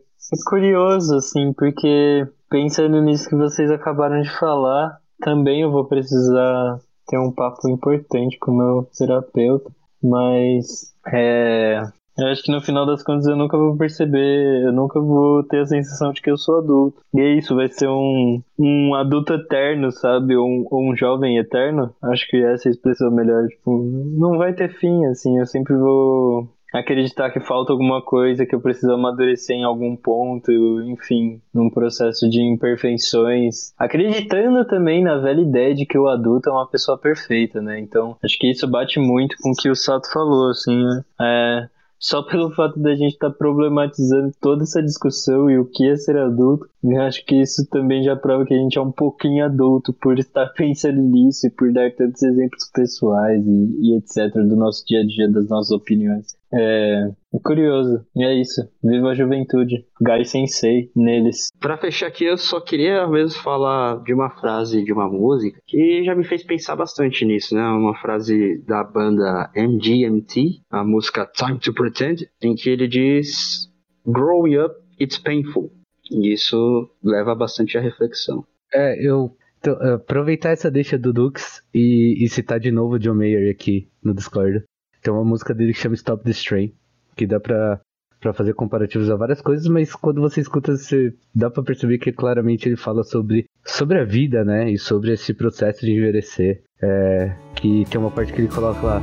curioso, 0.46 1.16
assim, 1.16 1.52
porque 1.52 2.26
pensando 2.48 3.00
nisso 3.02 3.28
que 3.28 3.36
vocês 3.36 3.70
acabaram 3.70 4.20
de 4.20 4.30
falar, 4.38 4.98
também 5.20 5.62
eu 5.62 5.70
vou 5.70 5.84
precisar 5.84 6.80
ter 7.06 7.18
um 7.18 7.30
papo 7.30 7.68
importante 7.68 8.38
com 8.38 8.52
o 8.52 8.56
meu 8.56 8.88
terapeuta, 8.96 9.70
mas 10.02 10.92
é, 11.12 11.82
eu 12.18 12.26
acho 12.28 12.42
que 12.42 12.52
no 12.52 12.60
final 12.60 12.84
das 12.84 13.02
contas 13.02 13.26
eu 13.26 13.36
nunca 13.36 13.56
vou 13.56 13.76
perceber, 13.76 14.64
eu 14.64 14.72
nunca 14.72 15.00
vou 15.00 15.42
ter 15.44 15.60
a 15.60 15.66
sensação 15.66 16.12
de 16.12 16.20
que 16.20 16.30
eu 16.30 16.36
sou 16.36 16.58
adulto. 16.58 17.02
E 17.14 17.20
é 17.20 17.38
isso, 17.38 17.54
vai 17.54 17.68
ser 17.68 17.88
um, 17.88 18.42
um 18.58 18.94
adulto 18.94 19.32
eterno, 19.32 19.90
sabe? 19.90 20.36
Ou 20.36 20.46
um, 20.46 20.66
ou 20.70 20.92
um 20.92 20.96
jovem 20.96 21.38
eterno. 21.38 21.94
Acho 22.02 22.26
que 22.28 22.36
essa 22.44 22.68
é 22.68 22.70
a 22.70 22.72
expressão 22.72 23.10
melhor. 23.10 23.48
Tipo, 23.48 23.82
não 24.18 24.36
vai 24.36 24.52
ter 24.52 24.68
fim, 24.78 25.06
assim. 25.06 25.38
Eu 25.38 25.46
sempre 25.46 25.74
vou 25.74 26.48
acreditar 26.72 27.30
que 27.30 27.40
falta 27.40 27.72
alguma 27.72 28.02
coisa, 28.02 28.46
que 28.46 28.54
eu 28.54 28.60
preciso 28.60 28.92
amadurecer 28.92 29.56
em 29.56 29.64
algum 29.64 29.94
ponto, 29.94 30.50
enfim, 30.82 31.40
num 31.52 31.68
processo 31.68 32.28
de 32.28 32.40
imperfeições. 32.40 33.72
Acreditando 33.78 34.64
também 34.64 35.02
na 35.02 35.18
velha 35.18 35.40
ideia 35.40 35.74
de 35.74 35.84
que 35.84 35.98
o 35.98 36.08
adulto 36.08 36.48
é 36.48 36.52
uma 36.52 36.68
pessoa 36.68 36.96
perfeita, 36.96 37.60
né? 37.60 37.78
Então, 37.78 38.16
acho 38.24 38.38
que 38.38 38.50
isso 38.50 38.66
bate 38.66 38.98
muito 38.98 39.36
com 39.40 39.50
o 39.50 39.54
que 39.54 39.70
o 39.70 39.76
Sato 39.76 40.10
falou, 40.10 40.50
assim, 40.50 40.82
né? 40.82 41.04
É, 41.20 41.68
só 42.02 42.20
pelo 42.20 42.50
fato 42.50 42.80
da 42.80 42.96
gente 42.96 43.12
estar 43.12 43.30
tá 43.30 43.36
problematizando 43.36 44.32
toda 44.40 44.64
essa 44.64 44.82
discussão 44.82 45.48
e 45.48 45.56
o 45.56 45.64
que 45.64 45.88
é 45.88 45.94
ser 45.94 46.18
adulto, 46.18 46.68
eu 46.82 47.00
acho 47.00 47.24
que 47.24 47.40
isso 47.40 47.64
também 47.70 48.02
já 48.02 48.16
prova 48.16 48.44
que 48.44 48.52
a 48.52 48.58
gente 48.58 48.76
é 48.76 48.82
um 48.82 48.90
pouquinho 48.90 49.44
adulto 49.44 49.92
por 49.92 50.18
estar 50.18 50.48
pensando 50.56 51.00
nisso 51.00 51.46
e 51.46 51.50
por 51.50 51.72
dar 51.72 51.92
tantos 51.94 52.20
exemplos 52.24 52.68
pessoais 52.74 53.46
e, 53.46 53.78
e 53.80 53.96
etc. 53.96 54.34
do 54.34 54.56
nosso 54.56 54.84
dia 54.84 55.00
a 55.00 55.06
dia, 55.06 55.30
das 55.30 55.48
nossas 55.48 55.70
opiniões. 55.70 56.36
É, 56.52 57.10
é 57.34 57.38
curioso. 57.42 58.04
E 58.14 58.24
é 58.24 58.34
isso. 58.34 58.60
Viva 58.82 59.08
a 59.10 59.14
juventude. 59.14 59.86
Gai 60.00 60.24
Sensei 60.24 60.90
neles. 60.94 61.48
Para 61.58 61.78
fechar 61.78 62.08
aqui, 62.08 62.24
eu 62.24 62.36
só 62.36 62.60
queria 62.60 63.06
mesmo 63.06 63.40
falar 63.42 64.02
de 64.02 64.12
uma 64.12 64.30
frase 64.30 64.84
de 64.84 64.92
uma 64.92 65.08
música 65.08 65.60
que 65.66 66.04
já 66.04 66.14
me 66.14 66.24
fez 66.24 66.42
pensar 66.44 66.76
bastante 66.76 67.24
nisso, 67.24 67.54
né? 67.54 67.62
Uma 67.62 67.94
frase 67.96 68.62
da 68.66 68.84
banda 68.84 69.50
MGMT, 69.54 70.62
a 70.70 70.84
música 70.84 71.26
Time 71.26 71.58
to 71.58 71.72
Pretend, 71.72 72.28
em 72.42 72.54
que 72.54 72.68
ele 72.68 72.86
diz: 72.86 73.70
Growing 74.06 74.58
up, 74.58 74.74
it's 75.00 75.18
painful. 75.18 75.72
E 76.10 76.34
isso 76.34 76.90
leva 77.02 77.34
bastante 77.34 77.78
à 77.78 77.80
reflexão. 77.80 78.44
É, 78.74 79.06
eu 79.06 79.34
então, 79.62 79.74
aproveitar 79.94 80.50
essa 80.50 80.68
deixa 80.68 80.98
do 80.98 81.12
Dux 81.12 81.62
e, 81.72 82.16
e 82.18 82.28
citar 82.28 82.58
de 82.58 82.72
novo 82.72 82.96
o 82.96 82.98
John 82.98 83.14
Mayer 83.14 83.48
aqui 83.48 83.88
no 84.02 84.12
Discord. 84.12 84.64
Tem 85.02 85.12
uma 85.12 85.24
música 85.24 85.52
dele 85.52 85.72
que 85.72 85.80
chama 85.80 85.96
Stop 85.96 86.22
This 86.22 86.44
Train, 86.44 86.72
que 87.16 87.26
dá 87.26 87.40
pra, 87.40 87.80
pra 88.20 88.32
fazer 88.32 88.54
comparativos 88.54 89.10
a 89.10 89.16
várias 89.16 89.40
coisas, 89.42 89.66
mas 89.66 89.96
quando 89.96 90.20
você 90.20 90.40
escuta, 90.40 90.76
você 90.76 91.12
dá 91.34 91.50
pra 91.50 91.64
perceber 91.64 91.98
que 91.98 92.12
claramente 92.12 92.68
ele 92.68 92.76
fala 92.76 93.02
sobre, 93.02 93.46
sobre 93.64 93.98
a 93.98 94.04
vida, 94.04 94.44
né? 94.44 94.70
E 94.70 94.78
sobre 94.78 95.12
esse 95.12 95.34
processo 95.34 95.80
de 95.80 95.90
envelhecer. 95.90 96.62
É, 96.80 97.34
que 97.56 97.84
tem 97.90 98.00
uma 98.00 98.12
parte 98.12 98.32
que 98.32 98.42
ele 98.42 98.48
coloca 98.48 98.80
lá. 98.80 99.02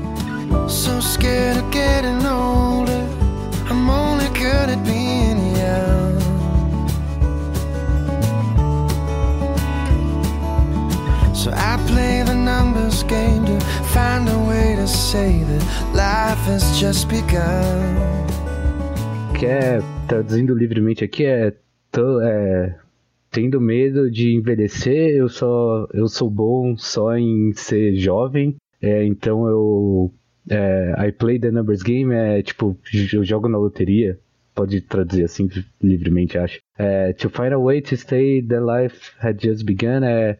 So 0.69 1.01
scared 1.01 1.59
of 1.59 1.69
getting 1.69 2.25
older, 2.25 3.03
I'm 3.69 3.89
only 3.89 4.27
good 4.29 4.69
at 4.71 4.81
being 4.85 5.53
young. 5.57 6.17
So 11.35 11.51
I 11.51 11.77
play 11.87 12.23
the 12.23 12.35
numbers 12.35 13.03
game 13.03 13.45
to 13.45 13.59
find 13.93 14.27
a 14.29 14.48
say 14.89 15.43
that 15.43 15.63
life 15.93 16.41
has 16.49 16.79
just 16.79 17.07
begun. 17.07 17.95
Que 19.37 19.45
é, 19.45 19.79
traduzindo 20.07 20.55
livremente 20.55 21.03
aqui, 21.03 21.25
é, 21.25 21.53
tô, 21.91 22.19
é 22.21 22.75
tendo 23.31 23.61
medo 23.61 24.09
de 24.09 24.33
envelhecer, 24.33 25.15
eu 25.15 25.29
só 25.29 25.87
eu 25.93 26.07
sou 26.07 26.29
bom 26.29 26.75
só 26.75 27.15
em 27.15 27.53
ser 27.53 27.95
jovem, 27.95 28.55
é, 28.81 29.05
então 29.05 29.47
eu 29.47 30.11
é, 30.49 31.07
I 31.07 31.11
play 31.11 31.39
the 31.39 31.51
numbers 31.51 31.83
game 31.83 32.13
é 32.13 32.41
tipo 32.41 32.75
eu 33.13 33.23
jogo 33.23 33.47
na 33.47 33.57
loteria, 33.57 34.19
pode 34.55 34.81
traduzir 34.81 35.23
assim 35.23 35.47
livremente, 35.81 36.37
acho. 36.37 36.59
É, 36.77 37.13
to 37.13 37.29
find 37.29 37.53
a 37.53 37.59
way 37.59 37.81
to 37.81 37.95
stay 37.95 38.41
the 38.41 38.59
life 38.59 39.13
had 39.19 39.39
just 39.39 39.63
begun 39.63 40.03
é 40.03 40.37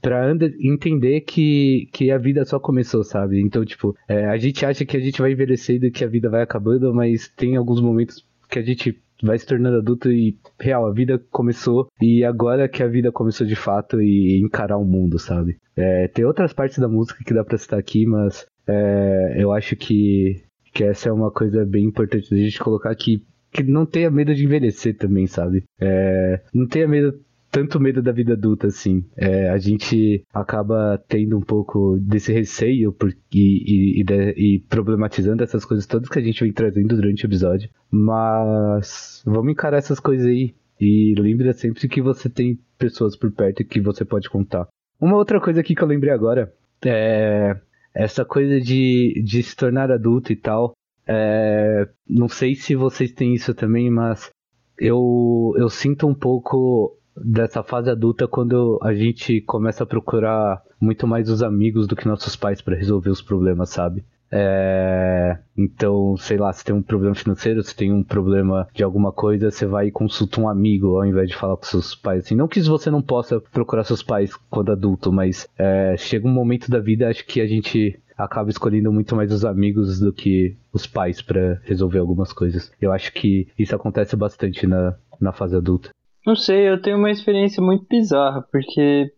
pra 0.00 0.32
entender 0.60 1.20
que, 1.22 1.88
que 1.92 2.10
a 2.10 2.18
vida 2.18 2.44
só 2.44 2.58
começou, 2.58 3.04
sabe? 3.04 3.40
Então, 3.40 3.64
tipo, 3.64 3.94
é, 4.08 4.26
a 4.26 4.36
gente 4.36 4.64
acha 4.64 4.84
que 4.84 4.96
a 4.96 5.00
gente 5.00 5.20
vai 5.20 5.32
envelhecendo 5.32 5.86
e 5.86 5.90
que 5.90 6.04
a 6.04 6.08
vida 6.08 6.30
vai 6.30 6.42
acabando, 6.42 6.92
mas 6.94 7.28
tem 7.28 7.56
alguns 7.56 7.80
momentos 7.80 8.26
que 8.48 8.58
a 8.58 8.62
gente 8.62 9.00
vai 9.22 9.38
se 9.38 9.46
tornando 9.46 9.78
adulto 9.78 10.10
e, 10.10 10.36
real, 10.58 10.86
a 10.86 10.92
vida 10.92 11.22
começou 11.30 11.86
e 12.00 12.24
agora 12.24 12.68
que 12.68 12.82
a 12.82 12.88
vida 12.88 13.12
começou 13.12 13.46
de 13.46 13.54
fato 13.54 14.00
e 14.02 14.40
encarar 14.42 14.76
o 14.76 14.84
mundo, 14.84 15.18
sabe? 15.18 15.56
É, 15.76 16.08
tem 16.08 16.24
outras 16.24 16.52
partes 16.52 16.78
da 16.78 16.88
música 16.88 17.22
que 17.24 17.32
dá 17.32 17.44
pra 17.44 17.56
citar 17.56 17.78
aqui, 17.78 18.04
mas 18.04 18.46
é, 18.66 19.36
eu 19.36 19.52
acho 19.52 19.76
que, 19.76 20.42
que 20.72 20.84
essa 20.84 21.08
é 21.08 21.12
uma 21.12 21.30
coisa 21.30 21.64
bem 21.64 21.84
importante 21.84 22.30
da 22.30 22.36
gente 22.36 22.58
colocar 22.58 22.90
aqui 22.90 23.24
que 23.52 23.62
não 23.62 23.84
tenha 23.84 24.10
medo 24.10 24.34
de 24.34 24.44
envelhecer 24.44 24.96
também, 24.96 25.26
sabe? 25.26 25.64
É, 25.78 26.40
não 26.54 26.66
tenha 26.66 26.88
medo 26.88 27.20
tanto 27.52 27.78
medo 27.78 28.02
da 28.02 28.10
vida 28.10 28.32
adulta, 28.32 28.66
assim. 28.68 29.04
É, 29.14 29.50
a 29.50 29.58
gente 29.58 30.24
acaba 30.32 30.98
tendo 31.06 31.36
um 31.36 31.42
pouco 31.42 31.98
desse 32.00 32.32
receio 32.32 32.92
por, 32.92 33.10
e, 33.30 34.00
e, 34.00 34.02
e, 34.02 34.54
e, 34.56 34.60
problematizando 34.60 35.44
essas 35.44 35.62
coisas 35.62 35.86
todas 35.86 36.08
que 36.08 36.18
a 36.18 36.22
gente 36.22 36.42
vem 36.42 36.52
trazendo 36.52 36.96
durante 36.96 37.24
o 37.24 37.28
episódio. 37.28 37.68
Mas 37.90 39.22
vamos 39.26 39.52
encarar 39.52 39.76
essas 39.76 40.00
coisas 40.00 40.26
aí. 40.26 40.54
E 40.80 41.14
lembra 41.16 41.52
sempre 41.52 41.86
que 41.88 42.00
você 42.00 42.28
tem 42.28 42.58
pessoas 42.78 43.14
por 43.14 43.30
perto 43.30 43.64
que 43.64 43.80
você 43.80 44.04
pode 44.04 44.30
contar. 44.30 44.66
Uma 44.98 45.16
outra 45.16 45.38
coisa 45.38 45.60
aqui 45.60 45.74
que 45.74 45.82
eu 45.82 45.88
lembrei 45.88 46.12
agora 46.12 46.52
é 46.84 47.54
essa 47.94 48.24
coisa 48.24 48.58
de, 48.60 49.22
de 49.22 49.42
se 49.42 49.54
tornar 49.54 49.92
adulto 49.92 50.32
e 50.32 50.36
tal. 50.36 50.72
É, 51.06 51.86
não 52.08 52.28
sei 52.28 52.54
se 52.54 52.74
vocês 52.74 53.12
têm 53.12 53.34
isso 53.34 53.52
também, 53.52 53.90
mas 53.90 54.30
eu, 54.78 55.52
eu 55.58 55.68
sinto 55.68 56.06
um 56.06 56.14
pouco 56.14 56.98
dessa 57.16 57.62
fase 57.62 57.90
adulta 57.90 58.26
quando 58.26 58.78
a 58.82 58.94
gente 58.94 59.40
começa 59.42 59.84
a 59.84 59.86
procurar 59.86 60.62
muito 60.80 61.06
mais 61.06 61.28
os 61.28 61.42
amigos 61.42 61.86
do 61.86 61.96
que 61.96 62.08
nossos 62.08 62.36
pais 62.36 62.60
para 62.60 62.76
resolver 62.76 63.10
os 63.10 63.22
problemas, 63.22 63.70
sabe? 63.70 64.04
É... 64.34 65.38
Então, 65.56 66.16
sei 66.16 66.38
lá, 66.38 66.50
se 66.52 66.64
tem 66.64 66.74
um 66.74 66.80
problema 66.80 67.14
financeiro, 67.14 67.62
se 67.62 67.76
tem 67.76 67.92
um 67.92 68.02
problema 68.02 68.66
de 68.74 68.82
alguma 68.82 69.12
coisa, 69.12 69.50
você 69.50 69.66
vai 69.66 69.88
e 69.88 69.92
consulta 69.92 70.40
um 70.40 70.48
amigo 70.48 70.96
ao 70.96 71.04
invés 71.04 71.28
de 71.28 71.36
falar 71.36 71.56
com 71.58 71.64
seus 71.64 71.94
pais. 71.94 72.24
Assim, 72.24 72.34
não 72.34 72.48
que 72.48 72.60
você 72.62 72.90
não 72.90 73.02
possa 73.02 73.38
procurar 73.38 73.84
seus 73.84 74.02
pais 74.02 74.34
quando 74.48 74.72
adulto, 74.72 75.12
mas 75.12 75.46
é... 75.58 75.94
chega 75.98 76.26
um 76.26 76.32
momento 76.32 76.70
da 76.70 76.80
vida, 76.80 77.08
acho 77.08 77.26
que 77.26 77.42
a 77.42 77.46
gente 77.46 78.00
acaba 78.16 78.50
escolhendo 78.50 78.92
muito 78.92 79.14
mais 79.14 79.32
os 79.32 79.44
amigos 79.44 80.00
do 80.00 80.12
que 80.12 80.56
os 80.72 80.86
pais 80.86 81.20
para 81.20 81.60
resolver 81.64 81.98
algumas 81.98 82.32
coisas. 82.32 82.72
Eu 82.80 82.92
acho 82.92 83.12
que 83.12 83.48
isso 83.58 83.74
acontece 83.74 84.16
bastante 84.16 84.66
na, 84.66 84.96
na 85.20 85.32
fase 85.32 85.56
adulta. 85.56 85.90
Não 86.24 86.36
sei, 86.36 86.68
eu 86.68 86.80
tenho 86.80 86.98
uma 86.98 87.10
experiência 87.10 87.62
muito 87.62 87.84
bizarra, 87.88 88.46
porque 88.50 89.12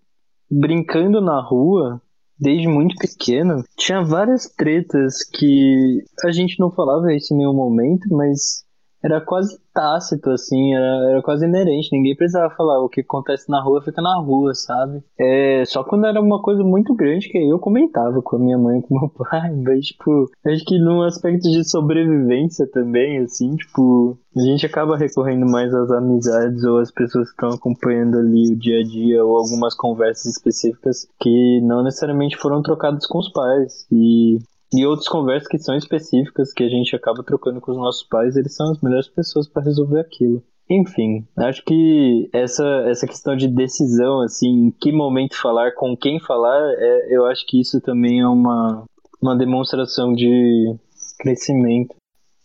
brincando 0.51 1.21
na 1.21 1.41
rua, 1.41 2.01
desde 2.39 2.67
muito 2.67 2.95
pequeno, 2.97 3.63
tinha 3.77 4.03
várias 4.03 4.47
tretas 4.55 5.23
que 5.23 6.03
a 6.25 6.33
gente 6.33 6.59
não 6.59 6.71
falava 6.71 7.13
isso 7.13 7.35
em 7.35 7.39
nenhum 7.39 7.55
momento, 7.55 8.09
mas 8.11 8.64
era 9.05 9.21
quase 9.21 9.59
tácito, 9.75 10.31
assim, 10.31 10.73
era, 10.73 11.11
era 11.11 11.23
quase 11.23 11.45
inerente. 11.45 11.91
Ninguém 11.93 12.17
precisava 12.17 12.55
falar 12.55 12.83
o 12.83 12.89
que 12.89 13.03
acontece 13.03 13.51
na 13.51 13.61
rua, 13.63 13.83
fica 13.83 14.01
na 14.01 14.19
rua, 14.19 14.55
sabe? 14.55 15.03
É, 15.21 15.63
só 15.67 15.85
quando 15.85 16.07
era 16.07 16.19
uma 16.21 16.41
coisa 16.41 16.65
muito 16.65 16.95
grande 16.95 17.29
que 17.29 17.37
eu 17.37 17.59
comentava 17.59 18.23
com 18.23 18.37
a 18.37 18.39
minha 18.39 18.57
mãe, 18.57 18.81
com 18.81 18.99
meu 18.99 19.11
pai, 19.31 19.55
mas, 19.55 19.89
tipo, 19.89 20.31
acho 20.47 20.65
que 20.65 20.79
num 20.79 21.03
aspecto 21.03 21.51
de 21.51 21.69
sobrevivência 21.69 22.67
também, 22.67 23.19
assim, 23.19 23.55
tipo, 23.57 24.17
a 24.35 24.41
gente 24.41 24.65
acaba 24.65 24.97
recorrendo 24.97 25.45
mais 25.47 25.75
às 25.75 25.91
amizades 25.91 26.65
ou 26.65 26.79
às 26.79 26.91
pessoas 26.91 27.27
que 27.29 27.35
estão 27.35 27.51
acompanhando 27.51 28.19
ali 28.19 28.53
o 28.53 28.57
dia 28.57 28.81
a 28.81 28.83
dia 28.83 29.25
ou 29.25 29.37
algumas 29.37 29.75
conversas 29.75 30.27
específicas 30.37 31.07
que 31.21 31.61
não 31.63 31.83
necessariamente 31.85 32.39
foram 32.39 32.63
trocadas 32.63 33.07
com 33.07 33.19
os 33.19 33.31
pais. 33.31 33.87
E 33.93 34.39
e 34.75 34.85
outras 34.85 35.09
conversas 35.09 35.49
que 35.49 35.59
são 35.59 35.77
específicas 35.77 36.53
que 36.53 36.65
a 36.65 36.69
gente 36.69 36.95
acaba 36.97 37.23
trocando 37.23 37.61
com 37.61 37.71
os 37.71 37.79
nossos 37.79 38.03
pais, 38.03 38.37
eles 38.37 38.55
são 38.55 38.73
as 38.73 38.81
melhores 38.81 39.09
pessoas 39.09 39.49
para 39.49 39.63
resolver 39.63 40.01
aquilo. 40.01 40.43
Enfim, 40.69 41.27
acho 41.37 41.63
que 41.65 42.29
essa, 42.33 42.65
essa 42.89 43.07
questão 43.07 43.37
de 43.37 43.47
decisão, 43.47 44.23
assim, 44.23 44.49
em 44.49 44.71
que 44.71 44.91
momento 44.91 45.37
falar, 45.37 45.73
com 45.73 45.97
quem 45.97 46.19
falar, 46.19 46.59
é, 46.79 47.15
eu 47.15 47.27
acho 47.27 47.47
que 47.47 47.61
isso 47.61 47.81
também 47.81 48.21
é 48.21 48.27
uma, 48.27 48.85
uma 49.23 49.37
demonstração 49.37 50.13
de 50.13 50.75
crescimento, 51.19 51.95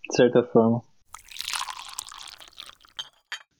de 0.09 0.15
certa 0.15 0.43
forma. 0.43 0.81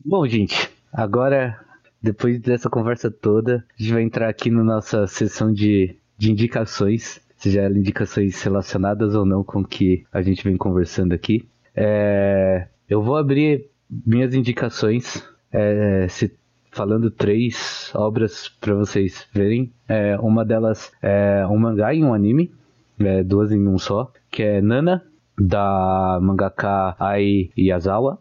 Bom, 0.06 0.28
gente, 0.28 0.70
agora, 0.92 1.58
depois 2.02 2.40
dessa 2.42 2.70
conversa 2.70 3.10
toda, 3.10 3.66
a 3.80 3.82
gente 3.82 3.94
vai 3.94 4.04
entrar 4.04 4.30
aqui 4.30 4.52
na 4.52 4.64
nossa 4.64 5.08
sessão 5.08 5.54
de, 5.54 5.98
de 6.18 6.32
indicações 6.32 7.22
seja 7.40 7.70
indicações 7.70 8.42
relacionadas 8.44 9.16
ou 9.16 9.26
não 9.26 9.44
com 9.44 9.62
o 9.62 9.66
que 9.66 10.06
a 10.12 10.22
gente 10.22 10.44
vem 10.44 10.58
conversando 10.58 11.14
aqui. 11.14 11.48
É, 11.74 12.68
eu 12.88 13.02
vou 13.02 13.16
abrir 13.16 13.70
minhas 14.06 14.36
indicações, 14.36 15.26
é, 15.52 16.06
se, 16.10 16.38
falando 16.70 17.10
três 17.10 17.92
obras 17.96 18.50
para 18.50 18.76
vocês 18.76 19.26
verem. 19.34 19.72
É, 19.88 20.18
uma 20.20 20.44
delas 20.44 20.92
é 21.02 21.48
um 21.48 21.58
mangá 21.58 21.94
e 21.94 22.04
um 22.04 22.14
anime, 22.14 22.52
é, 23.00 23.24
duas 23.24 23.54
em 23.54 23.66
um 23.66 23.78
só, 23.78 24.12
que 24.30 24.44
é 24.44 24.62
Nana, 24.62 25.02
da 25.40 26.20
mangaka 26.22 26.98
Ai 27.00 27.50
Yazawa. 27.58 28.20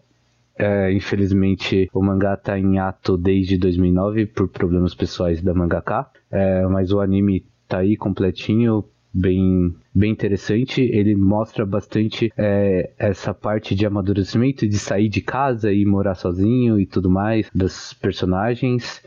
É, 0.57 0.93
infelizmente, 0.93 1.89
o 1.93 2.03
mangá 2.03 2.35
está 2.35 2.59
em 2.59 2.79
ato 2.79 3.17
desde 3.17 3.59
2009 3.59 4.27
por 4.27 4.49
problemas 4.49 4.95
pessoais 4.95 5.43
da 5.43 5.55
mangaka, 5.55 6.09
é, 6.31 6.67
mas 6.67 6.93
o 6.93 7.01
anime 7.01 7.45
tá 7.69 7.79
aí 7.79 7.97
completinho 7.97 8.85
bem, 9.19 9.75
bem 9.95 10.13
interessante. 10.13 10.81
Ele 10.81 11.15
mostra 11.17 11.67
bastante 11.67 12.33
é, 12.37 12.93
essa 12.99 13.35
parte 13.35 13.75
de 13.75 13.85
amadurecimento, 13.85 14.67
de 14.67 14.79
sair 14.79 15.09
de 15.09 15.21
casa 15.21 15.73
e 15.73 15.85
morar 15.85 16.15
sozinho 16.15 16.79
e 16.79 16.87
tudo 16.87 17.11
mais, 17.11 17.51
dos 17.55 17.93
personagens 17.95 19.03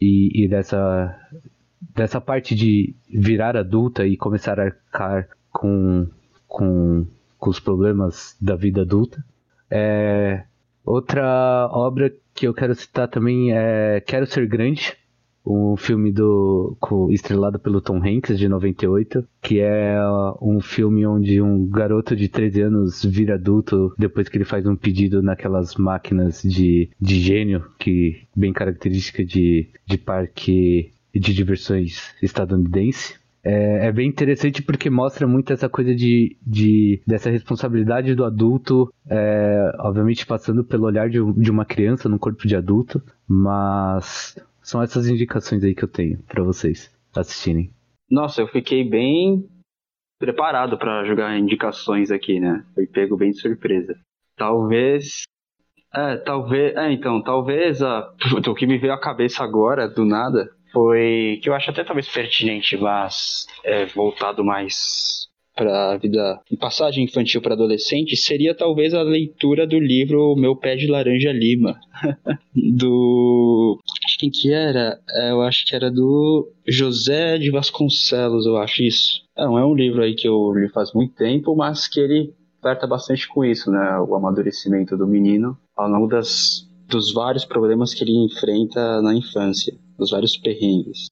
e, 0.00 0.44
e 0.44 0.48
dessa, 0.48 1.18
dessa 1.94 2.20
parte 2.20 2.54
de 2.54 2.94
virar 3.08 3.56
adulta 3.56 4.06
e 4.06 4.16
começar 4.16 4.60
a 4.60 4.64
arcar 4.64 5.28
com, 5.50 6.06
com, 6.46 7.06
com 7.38 7.50
os 7.50 7.58
problemas 7.58 8.36
da 8.40 8.54
vida 8.54 8.82
adulta. 8.82 9.24
É, 9.70 10.44
outra 10.84 11.68
obra 11.72 12.12
que 12.34 12.46
eu 12.46 12.52
quero 12.52 12.74
citar 12.74 13.08
também 13.08 13.52
é 13.52 14.00
Quero 14.00 14.26
Ser 14.26 14.46
Grande, 14.46 14.94
um 15.44 15.76
filme 15.76 16.10
do 16.10 16.76
com, 16.80 17.10
estrelado 17.10 17.58
pelo 17.58 17.80
Tom 17.80 17.98
Hanks 17.98 18.38
de 18.38 18.48
98, 18.48 19.26
que 19.42 19.60
é 19.60 19.96
um 20.40 20.60
filme 20.60 21.06
onde 21.06 21.40
um 21.42 21.66
garoto 21.66 22.16
de 22.16 22.28
13 22.28 22.62
anos 22.62 23.04
vira 23.04 23.34
adulto 23.34 23.94
depois 23.98 24.28
que 24.28 24.38
ele 24.38 24.44
faz 24.44 24.66
um 24.66 24.76
pedido 24.76 25.22
naquelas 25.22 25.74
máquinas 25.74 26.42
de, 26.42 26.88
de 27.00 27.20
gênio 27.20 27.64
que 27.78 28.22
bem 28.34 28.52
característica 28.52 29.24
de, 29.24 29.68
de 29.86 29.98
parque 29.98 30.92
de 31.14 31.34
diversões 31.34 32.14
estadunidense. 32.22 33.14
É, 33.44 33.88
é, 33.88 33.92
bem 33.92 34.08
interessante 34.08 34.62
porque 34.62 34.88
mostra 34.88 35.26
muito 35.26 35.52
essa 35.52 35.68
coisa 35.68 35.94
de, 35.94 36.34
de 36.46 37.02
dessa 37.06 37.28
responsabilidade 37.28 38.14
do 38.14 38.24
adulto, 38.24 38.90
é, 39.06 39.70
obviamente 39.80 40.24
passando 40.24 40.64
pelo 40.64 40.86
olhar 40.86 41.10
de, 41.10 41.18
de 41.34 41.50
uma 41.50 41.66
criança 41.66 42.08
no 42.08 42.18
corpo 42.18 42.48
de 42.48 42.56
adulto, 42.56 43.02
mas 43.28 44.34
são 44.64 44.82
essas 44.82 45.06
indicações 45.06 45.62
aí 45.62 45.74
que 45.74 45.84
eu 45.84 45.88
tenho 45.88 46.18
para 46.24 46.42
vocês 46.42 46.90
assistirem. 47.14 47.70
Nossa, 48.10 48.40
eu 48.40 48.48
fiquei 48.48 48.82
bem 48.82 49.46
preparado 50.18 50.78
para 50.78 51.04
jogar 51.04 51.38
indicações 51.38 52.10
aqui, 52.10 52.40
né? 52.40 52.64
Foi 52.74 52.86
pego 52.86 53.16
bem 53.16 53.30
de 53.30 53.40
surpresa. 53.40 53.94
Talvez. 54.36 55.22
É, 55.94 56.16
talvez. 56.16 56.74
É, 56.76 56.90
então, 56.90 57.22
talvez 57.22 57.82
a. 57.82 58.12
O 58.48 58.54
que 58.54 58.66
me 58.66 58.78
veio 58.78 58.94
à 58.94 59.00
cabeça 59.00 59.44
agora, 59.44 59.86
do 59.86 60.04
nada, 60.04 60.50
foi. 60.72 61.38
Que 61.42 61.48
eu 61.48 61.54
acho 61.54 61.70
até 61.70 61.84
talvez 61.84 62.08
pertinente, 62.08 62.76
mas 62.76 63.46
é, 63.62 63.86
voltado 63.86 64.44
mais 64.44 65.28
para 65.54 65.96
vida 65.98 66.40
em 66.50 66.56
passagem 66.56 67.04
infantil 67.04 67.40
para 67.40 67.54
adolescente 67.54 68.16
seria 68.16 68.54
talvez 68.54 68.92
a 68.92 69.02
leitura 69.02 69.66
do 69.66 69.78
livro 69.78 70.34
Meu 70.36 70.56
Pé 70.56 70.74
de 70.74 70.88
Laranja 70.88 71.30
Lima 71.32 71.78
do 72.52 73.78
quem 74.24 74.30
que 74.30 74.52
era 74.52 75.00
é, 75.10 75.30
eu 75.30 75.42
acho 75.42 75.66
que 75.66 75.74
era 75.74 75.90
do 75.90 76.50
José 76.66 77.38
de 77.38 77.50
Vasconcelos 77.50 78.46
eu 78.46 78.56
acho 78.56 78.82
isso 78.82 79.22
não 79.36 79.58
é 79.58 79.64
um 79.64 79.74
livro 79.74 80.02
aí 80.02 80.14
que 80.14 80.28
eu 80.28 80.52
li 80.52 80.68
faz 80.68 80.92
muito 80.92 81.14
tempo 81.14 81.54
mas 81.54 81.86
que 81.86 82.00
ele 82.00 82.34
trata 82.62 82.86
bastante 82.86 83.28
com 83.28 83.44
isso 83.44 83.70
né 83.70 83.98
o 84.00 84.14
amadurecimento 84.14 84.96
do 84.96 85.06
menino 85.06 85.58
ao 85.76 85.88
longo 85.88 86.06
das 86.06 86.68
dos 86.88 87.12
vários 87.12 87.44
problemas 87.44 87.94
que 87.94 88.04
ele 88.04 88.24
enfrenta 88.24 89.00
na 89.02 89.14
infância 89.14 89.74
dos 89.98 90.10
vários 90.10 90.36
perrengues 90.36 91.06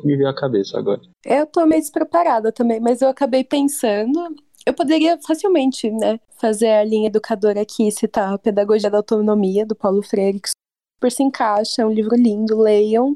que 0.00 0.06
me 0.06 0.16
veio 0.16 0.28
à 0.28 0.34
cabeça 0.34 0.76
agora. 0.76 1.00
Eu 1.24 1.46
tô 1.46 1.64
meio 1.64 1.80
despreparada 1.80 2.50
também, 2.50 2.80
mas 2.80 3.02
eu 3.02 3.08
acabei 3.08 3.44
pensando. 3.44 4.18
Eu 4.66 4.74
poderia 4.74 5.16
facilmente, 5.24 5.88
né, 5.92 6.18
fazer 6.40 6.70
a 6.72 6.82
linha 6.82 7.06
educadora 7.06 7.60
aqui 7.60 7.92
citar 7.92 8.34
a 8.34 8.38
Pedagogia 8.38 8.90
da 8.90 8.96
Autonomia, 8.96 9.64
do 9.64 9.76
Paulo 9.76 10.02
Freire, 10.02 10.40
que 10.40 10.48
super 10.96 11.12
se 11.12 11.22
encaixa, 11.22 11.82
é 11.82 11.86
um 11.86 11.92
livro 11.92 12.16
lindo, 12.16 12.58
leiam. 12.58 13.14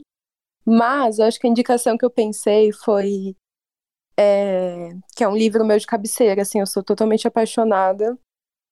Mas 0.64 1.18
eu 1.18 1.24
acho 1.24 1.40
que 1.40 1.46
a 1.46 1.50
indicação 1.50 1.96
que 1.96 2.04
eu 2.04 2.10
pensei 2.10 2.72
foi. 2.72 3.34
É, 4.18 4.90
que 5.16 5.24
é 5.24 5.28
um 5.28 5.36
livro 5.36 5.64
meu 5.64 5.78
de 5.78 5.86
cabeceira, 5.86 6.42
assim, 6.42 6.60
eu 6.60 6.66
sou 6.66 6.82
totalmente 6.82 7.26
apaixonada, 7.26 8.18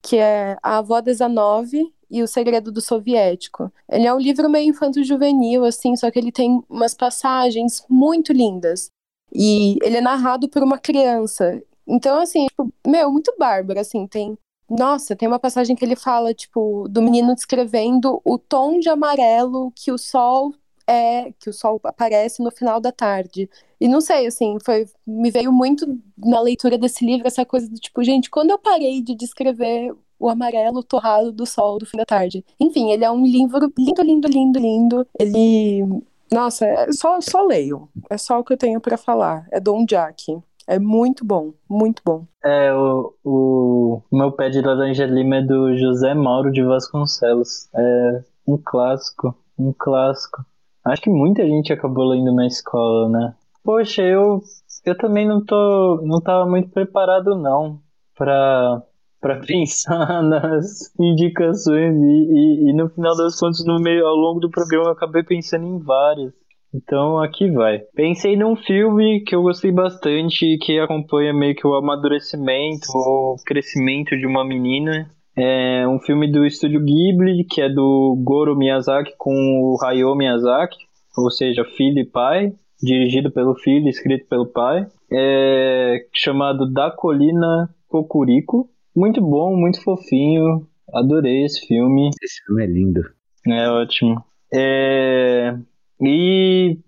que 0.02 0.16
é 0.18 0.59
A 0.62 0.78
Avó 0.78 1.01
de 1.01 1.14
Zanove, 1.14 1.90
e 2.10 2.22
O 2.22 2.28
Segredo 2.28 2.70
do 2.70 2.80
Soviético. 2.80 3.72
Ele 3.89 4.06
é 4.06 4.14
um 4.14 4.18
livro 4.18 4.48
meio 4.48 4.70
infanto-juvenil, 4.70 5.64
assim, 5.64 5.97
só 5.97 6.10
que 6.10 6.18
ele 6.18 6.32
tem 6.32 6.62
umas 6.68 6.94
passagens 6.94 7.85
muito 7.89 8.32
lindas. 8.32 8.90
E 9.32 9.78
ele 9.82 9.98
é 9.98 10.01
narrado 10.01 10.48
por 10.48 10.62
uma 10.62 10.78
criança. 10.78 11.62
Então, 11.86 12.20
assim, 12.20 12.47
tipo, 12.47 12.72
meu, 12.86 13.10
muito 13.10 13.35
bárbaro, 13.39 13.80
assim, 13.80 14.06
tem. 14.06 14.39
Nossa, 14.69 15.16
tem 15.16 15.27
uma 15.27 15.39
passagem 15.39 15.74
que 15.74 15.85
ele 15.85 15.97
fala, 15.97 16.35
tipo, 16.35 16.86
do 16.89 17.01
menino 17.01 17.35
descrevendo 17.35 18.20
o 18.24 18.39
tom 18.39 18.78
de 18.78 18.89
amarelo 18.89 19.73
que 19.74 19.90
o 19.90 19.99
sol 19.99 20.53
é, 20.89 21.32
que 21.39 21.51
o 21.51 21.53
sol 21.53 21.78
aparece 21.85 22.43
no 22.43 22.51
final 22.51 22.81
da 22.81 22.90
tarde. 22.90 23.49
E 23.78 23.86
não 23.86 24.01
sei, 24.01 24.27
assim, 24.27 24.57
foi, 24.65 24.86
me 25.07 25.31
veio 25.31 25.53
muito 25.53 25.86
na 26.16 26.40
leitura 26.40 26.78
desse 26.78 27.05
livro 27.05 27.27
essa 27.27 27.45
coisa 27.45 27.69
do 27.69 27.77
tipo, 27.77 28.03
gente, 28.03 28.31
quando 28.31 28.51
eu 28.51 28.59
parei 28.59 29.03
de 29.03 29.15
descrever 29.15 29.95
o 30.19 30.28
amarelo 30.28 30.82
torrado 30.82 31.31
do 31.31 31.47
sol 31.47 31.78
do 31.78 31.86
fim 31.86 31.99
da 31.99 32.07
tarde. 32.07 32.45
Enfim, 32.59 32.90
ele 32.90 33.05
é 33.05 33.11
um 33.11 33.24
livro 33.24 33.73
lindo, 33.78 34.03
lindo, 34.03 34.28
lindo, 34.28 34.59
lindo. 34.59 35.07
Ele. 35.20 36.03
Nossa, 36.32 36.66
é 36.66 36.93
só, 36.93 37.20
só 37.20 37.43
leio. 37.43 37.89
É 38.11 38.19
só 38.19 38.40
o 38.40 38.45
que 38.45 38.55
eu 38.55 38.57
tenho 38.57 38.81
para 38.81 38.97
falar. 38.97 39.47
É 39.53 39.61
Dom 39.61 39.85
Jack. 39.85 40.36
É 40.69 40.78
muito 40.78 41.24
bom, 41.24 41.55
muito 41.66 42.03
bom. 42.05 42.27
É, 42.45 42.74
o, 42.74 43.15
o 43.24 44.03
meu 44.12 44.31
pé 44.32 44.51
de 44.51 44.61
laranja 44.61 45.07
lima 45.07 45.36
é 45.36 45.43
do 45.43 45.74
José 45.74 46.12
Mauro 46.12 46.53
de 46.53 46.62
Vasconcelos. 46.62 47.70
É 47.74 48.23
um 48.47 48.61
clássico, 48.62 49.35
um 49.59 49.73
clássico. 49.73 50.45
Acho 50.85 51.01
que 51.01 51.09
muita 51.09 51.43
gente 51.47 51.73
acabou 51.73 52.05
lendo 52.05 52.35
na 52.35 52.47
escola, 52.47 53.09
né? 53.09 53.35
Poxa, 53.65 54.03
eu, 54.03 54.43
eu 54.85 54.99
também 54.99 55.27
não 55.27 55.43
tô, 55.43 56.03
não 56.05 56.20
tava 56.20 56.45
muito 56.45 56.69
preparado 56.69 57.35
não 57.35 57.81
para 58.15 58.82
para 59.20 59.40
pensar 59.45 60.23
nas 60.23 60.95
indicações 61.01 61.97
e, 61.97 62.69
e, 62.69 62.70
e, 62.70 62.73
no 62.73 62.89
final 62.90 63.16
das 63.16 63.39
contas 63.40 63.65
no 63.65 63.81
meio 63.81 64.07
ao 64.07 64.15
longo 64.15 64.39
do 64.39 64.51
programa 64.51 64.86
eu 64.86 64.93
acabei 64.93 65.24
pensando 65.24 65.66
em 65.66 65.78
várias 65.78 66.32
então 66.74 67.19
aqui 67.19 67.51
vai 67.51 67.81
pensei 67.95 68.36
num 68.36 68.57
filme 68.57 69.23
que 69.24 69.35
eu 69.35 69.43
gostei 69.43 69.73
bastante 69.73 70.59
que 70.59 70.78
acompanha 70.78 71.32
meio 71.32 71.55
que 71.55 71.66
o 71.66 71.74
amadurecimento 71.74 72.86
o 72.95 73.36
crescimento 73.47 74.16
de 74.16 74.27
uma 74.27 74.45
menina 74.45 75.09
É 75.40 75.86
um 75.86 76.01
filme 76.01 76.28
do 76.31 76.45
estúdio 76.45 76.81
Ghibli, 76.81 77.45
que 77.45 77.61
é 77.62 77.69
do 77.69 78.20
Goro 78.24 78.57
Miyazaki 78.57 79.12
com 79.16 79.31
o 79.31 79.77
Hayao 79.81 80.16
Miyazaki, 80.16 80.77
ou 81.16 81.31
seja, 81.31 81.65
filho 81.77 82.01
e 82.01 82.05
pai, 82.05 82.53
dirigido 82.82 83.31
pelo 83.31 83.55
filho, 83.55 83.89
escrito 83.89 84.27
pelo 84.28 84.47
pai, 84.47 84.85
é 85.12 86.05
chamado 86.12 86.69
Da 86.73 86.90
Colina 86.90 87.69
Cocurico. 87.86 88.69
Muito 88.97 89.20
bom, 89.20 89.57
muito 89.57 89.81
fofinho, 89.81 90.66
adorei 90.93 91.45
esse 91.45 91.65
filme. 91.69 92.11
Esse 92.20 92.45
filme 92.45 92.65
é 92.65 92.66
lindo. 92.66 93.01
É 93.47 93.70
ótimo. 93.70 94.20
É... 94.53 95.57
E 96.00 96.78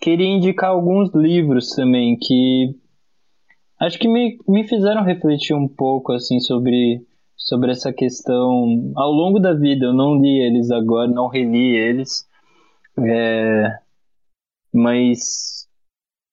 queria 0.00 0.26
indicar 0.26 0.70
alguns 0.70 1.14
livros 1.14 1.70
também 1.70 2.16
que 2.18 2.74
acho 3.80 3.98
que 3.98 4.08
me, 4.08 4.38
me 4.48 4.66
fizeram 4.66 5.02
refletir 5.04 5.54
um 5.54 5.68
pouco 5.68 6.12
assim 6.12 6.40
sobre 6.40 7.04
sobre 7.36 7.72
essa 7.72 7.92
questão 7.92 8.92
ao 8.96 9.10
longo 9.10 9.38
da 9.38 9.52
vida. 9.52 9.86
Eu 9.86 9.92
não 9.92 10.20
li 10.20 10.40
eles 10.40 10.70
agora, 10.70 11.10
não 11.10 11.28
reli 11.28 11.76
eles, 11.76 12.26
é, 12.98 13.78
mas 14.72 15.68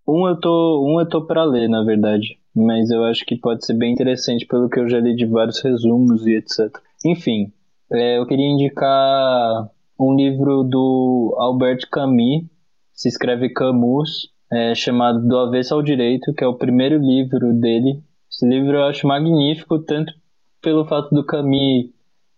um 0.07 0.27
eu 0.27 0.39
tô 0.39 0.85
um 0.87 0.99
eu 0.99 1.07
tô 1.07 1.25
para 1.25 1.43
ler 1.43 1.67
na 1.67 1.83
verdade, 1.83 2.39
mas 2.55 2.89
eu 2.89 3.03
acho 3.03 3.25
que 3.25 3.35
pode 3.35 3.65
ser 3.65 3.73
bem 3.73 3.91
interessante 3.91 4.45
pelo 4.45 4.69
que 4.69 4.79
eu 4.79 4.89
já 4.89 4.99
li 4.99 5.15
de 5.15 5.25
vários 5.25 5.61
resumos 5.61 6.25
e 6.25 6.35
etc. 6.35 6.71
Enfim, 7.05 7.51
é, 7.91 8.17
eu 8.17 8.25
queria 8.25 8.47
indicar 8.47 9.69
um 9.99 10.15
livro 10.15 10.63
do 10.63 11.35
Albert 11.37 11.89
Camus, 11.91 12.45
se 12.93 13.09
escreve 13.09 13.49
Camus, 13.49 14.31
é, 14.51 14.73
chamado 14.73 15.27
Do 15.27 15.37
Avesso 15.37 15.73
ao 15.73 15.83
Direito, 15.83 16.33
que 16.33 16.43
é 16.43 16.47
o 16.47 16.57
primeiro 16.57 16.97
livro 16.97 17.53
dele. 17.53 18.01
Esse 18.31 18.47
livro 18.47 18.77
eu 18.77 18.83
acho 18.85 19.05
magnífico, 19.05 19.79
tanto 19.79 20.13
pelo 20.61 20.85
fato 20.85 21.13
do 21.13 21.25
Camus 21.25 21.87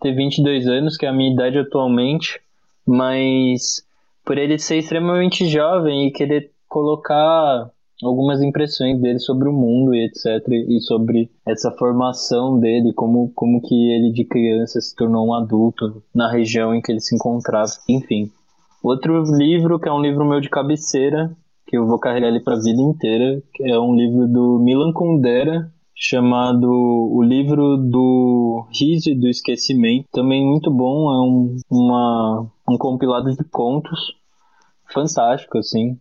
ter 0.01 0.13
22 0.13 0.67
anos, 0.67 0.97
que 0.97 1.05
é 1.05 1.09
a 1.09 1.13
minha 1.13 1.31
idade 1.31 1.59
atualmente, 1.59 2.41
mas 2.85 3.85
por 4.25 4.37
ele 4.37 4.57
ser 4.57 4.77
extremamente 4.77 5.47
jovem 5.47 6.07
e 6.07 6.11
querer 6.11 6.51
colocar 6.67 7.69
algumas 8.03 8.41
impressões 8.41 8.99
dele 8.99 9.19
sobre 9.19 9.47
o 9.47 9.53
mundo 9.53 9.93
e 9.93 10.05
etc 10.05 10.47
e 10.49 10.79
sobre 10.81 11.29
essa 11.47 11.71
formação 11.71 12.59
dele 12.59 12.93
como 12.93 13.31
como 13.35 13.61
que 13.61 13.91
ele 13.91 14.11
de 14.11 14.25
criança 14.25 14.79
se 14.79 14.95
tornou 14.95 15.27
um 15.27 15.33
adulto 15.33 16.03
na 16.13 16.31
região 16.31 16.73
em 16.73 16.81
que 16.81 16.91
ele 16.91 17.01
se 17.01 17.15
encontrava 17.15 17.71
enfim 17.87 18.29
outro 18.83 19.23
livro 19.37 19.79
que 19.79 19.89
é 19.89 19.93
um 19.93 20.01
livro 20.01 20.25
meu 20.25 20.39
de 20.39 20.49
cabeceira 20.49 21.35
que 21.67 21.77
eu 21.77 21.87
vou 21.87 21.99
carregar 21.99 22.27
ele 22.27 22.39
para 22.39 22.55
a 22.55 22.61
vida 22.61 22.81
inteira 22.81 23.41
é 23.61 23.79
um 23.79 23.95
livro 23.95 24.27
do 24.27 24.59
Milan 24.59 24.91
Kundera 24.93 25.71
chamado 26.01 26.67
O 26.67 27.21
Livro 27.21 27.77
do 27.77 28.65
Riso 28.73 29.11
e 29.11 29.15
do 29.15 29.27
Esquecimento. 29.27 30.07
Também 30.11 30.43
muito 30.43 30.71
bom, 30.71 31.11
é 31.11 31.19
um, 31.21 31.57
uma, 31.69 32.47
um 32.67 32.75
compilado 32.75 33.31
de 33.31 33.43
contos 33.43 33.99
fantástico, 34.91 35.59
assim. 35.59 35.99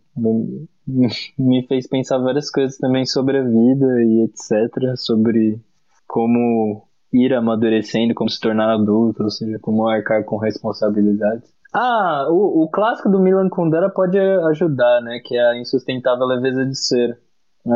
Me 1.37 1.65
fez 1.67 1.87
pensar 1.87 2.17
várias 2.17 2.49
coisas 2.49 2.77
também 2.77 3.05
sobre 3.05 3.37
a 3.37 3.43
vida 3.43 4.03
e 4.03 4.23
etc. 4.25 4.95
Sobre 4.95 5.59
como 6.07 6.87
ir 7.13 7.33
amadurecendo, 7.33 8.13
como 8.13 8.29
se 8.29 8.39
tornar 8.39 8.73
adulto, 8.73 9.23
ou 9.23 9.29
seja, 9.29 9.57
como 9.59 9.87
arcar 9.87 10.23
com 10.25 10.37
responsabilidades. 10.37 11.49
Ah, 11.73 12.27
o, 12.29 12.63
o 12.63 12.69
clássico 12.69 13.09
do 13.09 13.19
Milan 13.19 13.49
Kundera 13.49 13.89
pode 13.89 14.19
ajudar, 14.19 15.01
né? 15.01 15.19
Que 15.23 15.37
é 15.37 15.51
a 15.51 15.57
insustentável 15.57 16.25
leveza 16.25 16.65
de 16.65 16.75
ser. 16.77 17.17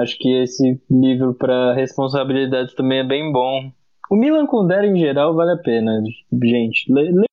Acho 0.01 0.17
que 0.17 0.41
esse 0.41 0.81
livro 0.89 1.33
para 1.33 1.73
responsabilidades 1.73 2.73
também 2.75 2.99
é 2.99 3.07
bem 3.07 3.31
bom. 3.31 3.71
O 4.11 4.15
Milan 4.15 4.45
Kundera 4.47 4.85
em 4.85 4.97
geral 4.97 5.33
vale 5.33 5.51
a 5.51 5.57
pena, 5.57 6.01
gente. 6.43 6.91
Le, 6.91 7.11
le, 7.11 7.25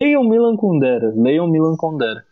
leiam 0.00 0.24
Milan 0.24 0.56
Kundera, 0.56 1.12
leiam 1.14 1.48
Milan 1.48 1.76
Kundera. 1.76 2.24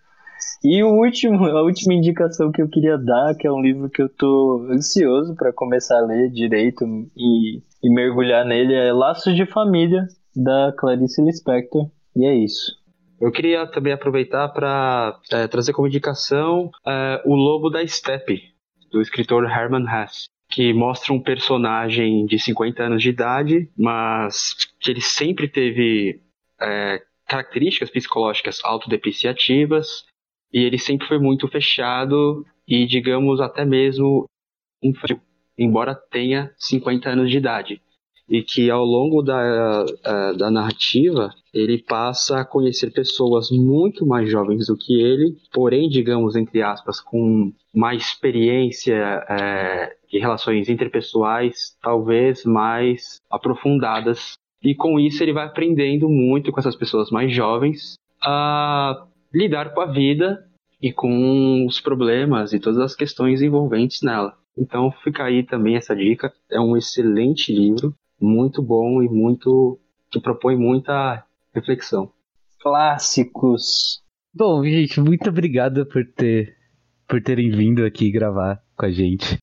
E 0.64 0.82
o 0.82 0.88
último, 0.88 1.44
a 1.44 1.62
última 1.62 1.94
indicação 1.94 2.50
que 2.50 2.62
eu 2.62 2.68
queria 2.68 2.96
dar, 2.96 3.34
que 3.34 3.46
é 3.46 3.52
um 3.52 3.60
livro 3.60 3.90
que 3.90 4.02
eu 4.02 4.08
tô 4.08 4.66
ansioso 4.70 5.34
para 5.34 5.52
começar 5.52 5.98
a 5.98 6.06
ler 6.06 6.30
direito 6.30 6.84
e, 7.16 7.62
e 7.82 7.90
mergulhar 7.90 8.44
nele, 8.44 8.74
é 8.74 8.92
Laços 8.92 9.34
de 9.34 9.46
Família, 9.46 10.06
da 10.34 10.72
Clarice 10.76 11.22
Lispector. 11.22 11.90
E 12.14 12.26
é 12.26 12.34
isso. 12.34 12.72
Eu 13.20 13.30
queria 13.30 13.66
também 13.66 13.92
aproveitar 13.92 14.48
para 14.48 15.18
é, 15.32 15.46
trazer 15.48 15.72
como 15.72 15.88
indicação 15.88 16.70
é, 16.86 17.22
O 17.24 17.34
Lobo 17.34 17.70
da 17.70 17.86
Steppe, 17.86 18.42
do 18.90 19.00
escritor 19.00 19.44
Herman 19.44 19.84
Hesse, 19.84 20.28
que 20.50 20.72
mostra 20.72 21.12
um 21.12 21.20
personagem 21.20 22.26
de 22.26 22.38
50 22.38 22.82
anos 22.82 23.02
de 23.02 23.10
idade, 23.10 23.70
mas 23.76 24.54
que 24.80 24.90
ele 24.90 25.00
sempre 25.00 25.48
teve 25.48 26.20
é, 26.60 27.02
características 27.26 27.90
psicológicas 27.90 28.60
autodepreciativas 28.62 30.04
e 30.56 30.64
ele 30.64 30.78
sempre 30.78 31.06
foi 31.06 31.18
muito 31.18 31.46
fechado 31.48 32.42
e, 32.66 32.86
digamos, 32.86 33.42
até 33.42 33.62
mesmo 33.62 34.24
infantil, 34.82 35.20
embora 35.58 35.94
tenha 35.94 36.50
50 36.56 37.10
anos 37.10 37.30
de 37.30 37.36
idade 37.36 37.82
e 38.26 38.42
que 38.42 38.70
ao 38.70 38.82
longo 38.82 39.20
da, 39.20 39.84
da 40.32 40.50
narrativa 40.50 41.30
ele 41.52 41.76
passa 41.76 42.40
a 42.40 42.44
conhecer 42.44 42.90
pessoas 42.90 43.50
muito 43.50 44.06
mais 44.06 44.30
jovens 44.30 44.66
do 44.66 44.78
que 44.78 44.98
ele, 44.98 45.36
porém, 45.52 45.90
digamos, 45.90 46.34
entre 46.34 46.62
aspas, 46.62 47.02
com 47.02 47.52
mais 47.74 48.02
experiência 48.02 48.96
é, 49.28 49.94
de 50.10 50.18
relações 50.18 50.70
interpessoais, 50.70 51.76
talvez 51.82 52.46
mais 52.46 53.20
aprofundadas. 53.30 54.32
E 54.62 54.74
com 54.74 54.98
isso 54.98 55.22
ele 55.22 55.34
vai 55.34 55.44
aprendendo 55.44 56.08
muito 56.08 56.50
com 56.50 56.58
essas 56.58 56.74
pessoas 56.74 57.10
mais 57.10 57.30
jovens 57.30 57.94
a 58.22 59.06
lidar 59.36 59.74
com 59.74 59.82
a 59.82 59.92
vida 59.92 60.42
e 60.80 60.90
com 60.90 61.66
os 61.66 61.78
problemas 61.78 62.54
e 62.54 62.58
todas 62.58 62.78
as 62.78 62.94
questões 62.94 63.42
envolventes 63.42 64.00
nela. 64.00 64.34
Então 64.56 64.90
fica 65.04 65.24
aí 65.24 65.42
também 65.42 65.76
essa 65.76 65.94
dica. 65.94 66.32
É 66.50 66.58
um 66.58 66.76
excelente 66.76 67.52
livro 67.52 67.94
muito 68.18 68.62
bom 68.62 69.02
e 69.02 69.08
muito 69.08 69.78
que 70.10 70.18
propõe 70.18 70.56
muita 70.56 71.22
reflexão. 71.54 72.10
Clássicos. 72.60 74.02
Bom, 74.34 74.64
gente, 74.64 75.00
muito 75.00 75.28
obrigado 75.28 75.84
por 75.84 76.04
ter 76.06 76.56
por 77.06 77.22
terem 77.22 77.50
vindo 77.50 77.84
aqui 77.84 78.10
gravar 78.10 78.60
com 78.74 78.86
a 78.86 78.90
gente. 78.90 79.36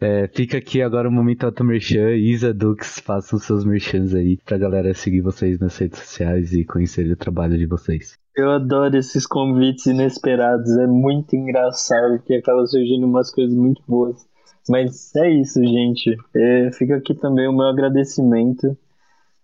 É, 0.00 0.28
fica 0.28 0.58
aqui 0.58 0.82
agora 0.82 1.08
o 1.08 1.12
momento 1.12 1.44
auto 1.44 1.64
merchan. 1.64 2.14
Isa 2.16 2.52
Dux, 2.52 2.98
façam 3.00 3.38
seus 3.38 3.64
merchans 3.64 4.14
aí 4.14 4.36
pra 4.44 4.58
galera 4.58 4.92
seguir 4.94 5.20
vocês 5.20 5.58
nas 5.60 5.76
redes 5.78 6.00
sociais 6.00 6.52
e 6.52 6.64
conhecer 6.64 7.10
o 7.10 7.16
trabalho 7.16 7.56
de 7.56 7.66
vocês. 7.66 8.17
Eu 8.38 8.52
adoro 8.52 8.96
esses 8.96 9.26
convites 9.26 9.86
inesperados, 9.86 10.70
é 10.78 10.86
muito 10.86 11.34
engraçado 11.34 12.18
porque 12.18 12.34
acaba 12.34 12.64
surgindo 12.66 13.04
umas 13.04 13.32
coisas 13.32 13.52
muito 13.52 13.82
boas. 13.84 14.24
Mas 14.68 15.12
é 15.16 15.28
isso, 15.28 15.60
gente. 15.60 16.16
É, 16.36 16.70
fica 16.70 16.94
aqui 16.94 17.16
também 17.16 17.48
o 17.48 17.52
meu 17.52 17.66
agradecimento. 17.66 18.78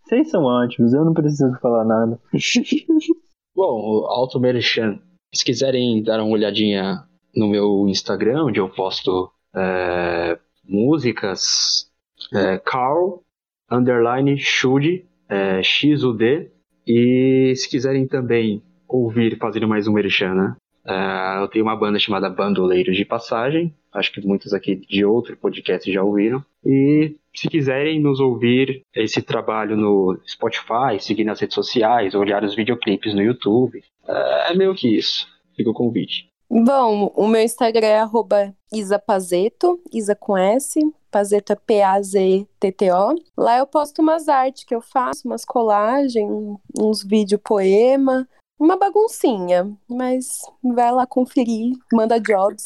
Vocês 0.00 0.30
são 0.30 0.44
ótimos, 0.44 0.94
eu 0.94 1.04
não 1.04 1.12
preciso 1.12 1.58
falar 1.60 1.84
nada. 1.84 2.20
Bom, 3.56 4.06
Alto 4.06 4.38
Merchan, 4.38 5.00
se 5.34 5.44
quiserem 5.44 6.00
dar 6.00 6.20
uma 6.20 6.32
olhadinha 6.32 7.02
no 7.34 7.48
meu 7.48 7.88
Instagram, 7.88 8.44
onde 8.44 8.60
eu 8.60 8.68
posto 8.68 9.28
é, 9.56 10.38
músicas, 10.62 11.90
é, 12.32 12.58
Carl, 12.58 13.24
underline, 13.68 14.38
Shude, 14.38 15.04
é, 15.28 15.60
X-U-D, 15.64 16.52
e 16.86 17.54
se 17.56 17.68
quiserem 17.68 18.06
também 18.06 18.62
ouvir, 18.94 19.36
fazendo 19.38 19.68
mais 19.68 19.88
um 19.88 19.92
merchan, 19.92 20.34
né? 20.34 20.56
Uh, 20.86 21.42
eu 21.42 21.48
tenho 21.48 21.64
uma 21.64 21.76
banda 21.76 21.98
chamada 21.98 22.28
Bandoleiros 22.28 22.96
de 22.96 23.04
Passagem, 23.04 23.74
acho 23.92 24.12
que 24.12 24.26
muitos 24.26 24.52
aqui 24.52 24.76
de 24.76 25.04
outro 25.04 25.36
podcast 25.36 25.90
já 25.90 26.02
ouviram. 26.02 26.44
E 26.64 27.16
se 27.34 27.48
quiserem 27.48 28.00
nos 28.00 28.20
ouvir 28.20 28.82
esse 28.94 29.22
trabalho 29.22 29.76
no 29.76 30.20
Spotify, 30.26 31.00
seguir 31.00 31.24
nas 31.24 31.40
redes 31.40 31.54
sociais, 31.54 32.14
olhar 32.14 32.44
os 32.44 32.54
videoclipes 32.54 33.14
no 33.14 33.22
YouTube, 33.22 33.82
uh, 34.06 34.50
é 34.50 34.54
meio 34.54 34.74
que 34.74 34.94
isso. 34.94 35.26
Fica 35.56 35.70
o 35.70 35.74
convite. 35.74 36.28
Bom, 36.50 37.10
o 37.16 37.26
meu 37.26 37.40
Instagram 37.40 37.86
é 37.86 38.52
isapazeto, 38.72 39.80
Isa 39.92 40.14
com 40.14 40.36
S, 40.36 40.78
Pazeto 41.14 41.52
é 41.52 41.56
P-A-Z-T-T-O. 41.56 43.14
Lá 43.36 43.58
eu 43.58 43.66
posto 43.68 44.02
umas 44.02 44.28
artes 44.28 44.64
que 44.64 44.74
eu 44.74 44.80
faço, 44.80 45.28
umas 45.28 45.44
colagens, 45.44 46.28
uns 46.76 47.04
vídeo 47.04 47.38
poema, 47.38 48.28
uma 48.58 48.76
baguncinha, 48.76 49.76
mas 49.88 50.40
vai 50.62 50.92
lá 50.92 51.06
conferir, 51.06 51.76
manda 51.92 52.20
jobs. 52.20 52.62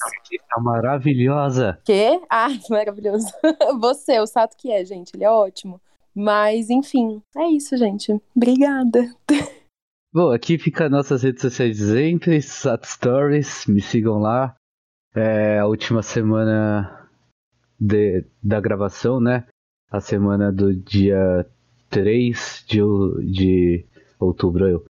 Tá 0.48 0.60
maravilhosa. 0.60 1.80
Quê? 1.84 2.20
Ah, 2.28 2.48
maravilhoso. 2.70 3.26
Você, 3.80 4.18
o 4.20 4.26
Sato 4.26 4.56
que 4.56 4.70
é, 4.70 4.84
gente, 4.84 5.14
ele 5.14 5.24
é 5.24 5.30
ótimo. 5.30 5.80
Mas, 6.14 6.68
enfim, 6.68 7.22
é 7.36 7.46
isso, 7.46 7.76
gente. 7.76 8.20
Obrigada. 8.34 9.14
Bom, 10.12 10.32
aqui 10.32 10.58
fica 10.58 10.88
nossas 10.88 11.22
redes 11.22 11.42
sociais 11.42 11.78
sempre, 11.78 12.40
Sato 12.42 12.86
Stories, 12.86 13.66
me 13.66 13.80
sigam 13.80 14.18
lá. 14.18 14.54
É 15.14 15.58
a 15.58 15.66
última 15.66 16.02
semana 16.02 17.08
de, 17.78 18.24
da 18.42 18.60
gravação, 18.60 19.20
né? 19.20 19.46
A 19.90 20.00
semana 20.00 20.52
do 20.52 20.74
dia 20.74 21.46
3 21.90 22.64
de, 22.66 22.78
de 23.32 23.86
outubro, 24.18 24.68
eu 24.68 24.84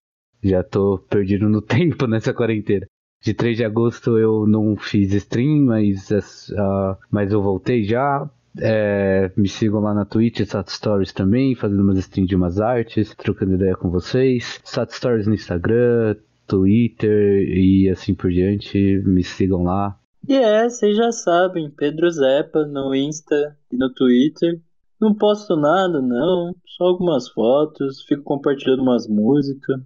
já 0.43 0.63
tô 0.63 0.99
perdido 1.09 1.49
no 1.49 1.61
tempo 1.63 2.07
nessa 2.07 2.33
quarentena. 2.33 2.87
De 3.23 3.35
3 3.35 3.57
de 3.57 3.65
agosto 3.65 4.19
eu 4.19 4.47
não 4.47 4.77
fiz 4.77 5.13
stream, 5.13 5.65
mas, 5.65 6.11
uh, 6.11 6.97
mas 7.11 7.33
eu 7.33 7.43
voltei 7.43 7.83
já. 7.83 8.29
É, 8.59 9.31
me 9.37 9.49
sigam 9.49 9.81
lá 9.81 9.93
na 9.93 10.05
Twitch, 10.05 10.41
Sat 10.47 10.71
Stories 10.71 11.13
também, 11.13 11.55
fazendo 11.55 11.83
umas 11.83 11.99
streams 11.99 12.29
de 12.29 12.37
umas 12.37 12.61
artes, 12.61 13.15
trocando 13.15 13.55
ideia 13.55 13.77
com 13.77 13.91
vocês. 13.91 14.61
Sat 14.65 14.93
Stories 14.95 15.27
no 15.27 15.35
Instagram, 15.35 16.17
Twitter 16.47 17.43
e 17.49 17.89
assim 17.91 18.15
por 18.15 18.31
diante. 18.31 19.03
Me 19.05 19.23
sigam 19.23 19.63
lá. 19.63 19.99
E 20.29 20.35
é, 20.35 20.69
vocês 20.69 20.97
já 20.97 21.13
sabem, 21.13 21.71
Pedro 21.71 22.11
Zepa 22.11 22.65
no 22.67 22.95
Insta 22.95 23.57
e 23.71 23.77
no 23.77 23.93
Twitter. 23.93 24.61
Não 25.01 25.15
posto 25.15 25.55
nada, 25.57 26.01
não. 26.01 26.55
Só 26.77 26.85
algumas 26.85 27.29
fotos, 27.29 28.03
fico 28.03 28.23
compartilhando 28.23 28.83
umas 28.83 29.07
músicas. 29.07 29.81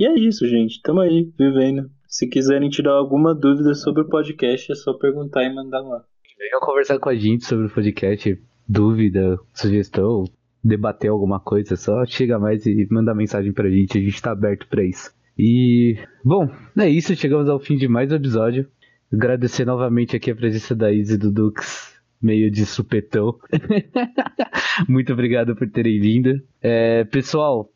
E 0.00 0.06
é 0.06 0.14
isso, 0.18 0.48
gente. 0.48 0.80
Tamo 0.80 1.00
aí, 1.00 1.30
vivendo. 1.38 1.90
Se 2.08 2.26
quiserem 2.26 2.70
tirar 2.70 2.92
alguma 2.92 3.34
dúvida 3.34 3.74
sobre 3.74 4.00
o 4.00 4.08
podcast, 4.08 4.72
é 4.72 4.74
só 4.74 4.94
perguntar 4.94 5.44
e 5.44 5.54
mandar 5.54 5.82
lá. 5.82 6.02
Venham 6.38 6.58
conversar 6.58 6.98
com 6.98 7.10
a 7.10 7.14
gente 7.14 7.44
sobre 7.44 7.66
o 7.66 7.70
podcast, 7.70 8.42
dúvida, 8.66 9.38
sugestão, 9.52 10.24
debater 10.64 11.10
alguma 11.10 11.38
coisa, 11.38 11.76
só 11.76 12.06
chega 12.06 12.38
mais 12.38 12.64
e 12.64 12.88
manda 12.90 13.14
mensagem 13.14 13.52
pra 13.52 13.68
gente, 13.68 13.98
a 13.98 14.00
gente 14.00 14.22
tá 14.22 14.32
aberto 14.32 14.66
pra 14.68 14.82
isso. 14.82 15.12
E, 15.38 15.98
bom, 16.24 16.48
é 16.78 16.88
isso, 16.88 17.14
chegamos 17.14 17.50
ao 17.50 17.60
fim 17.60 17.76
de 17.76 17.86
mais 17.86 18.10
um 18.10 18.16
episódio. 18.16 18.66
Agradecer 19.12 19.66
novamente 19.66 20.16
aqui 20.16 20.30
a 20.30 20.34
presença 20.34 20.74
da 20.74 20.90
Izzy 20.90 21.16
e 21.16 21.18
do 21.18 21.30
Dux, 21.30 21.94
meio 22.22 22.50
de 22.50 22.64
supetão. 22.64 23.38
Muito 24.88 25.12
obrigado 25.12 25.54
por 25.54 25.68
terem 25.68 26.00
vindo. 26.00 26.40
É, 26.62 27.04
pessoal, 27.04 27.70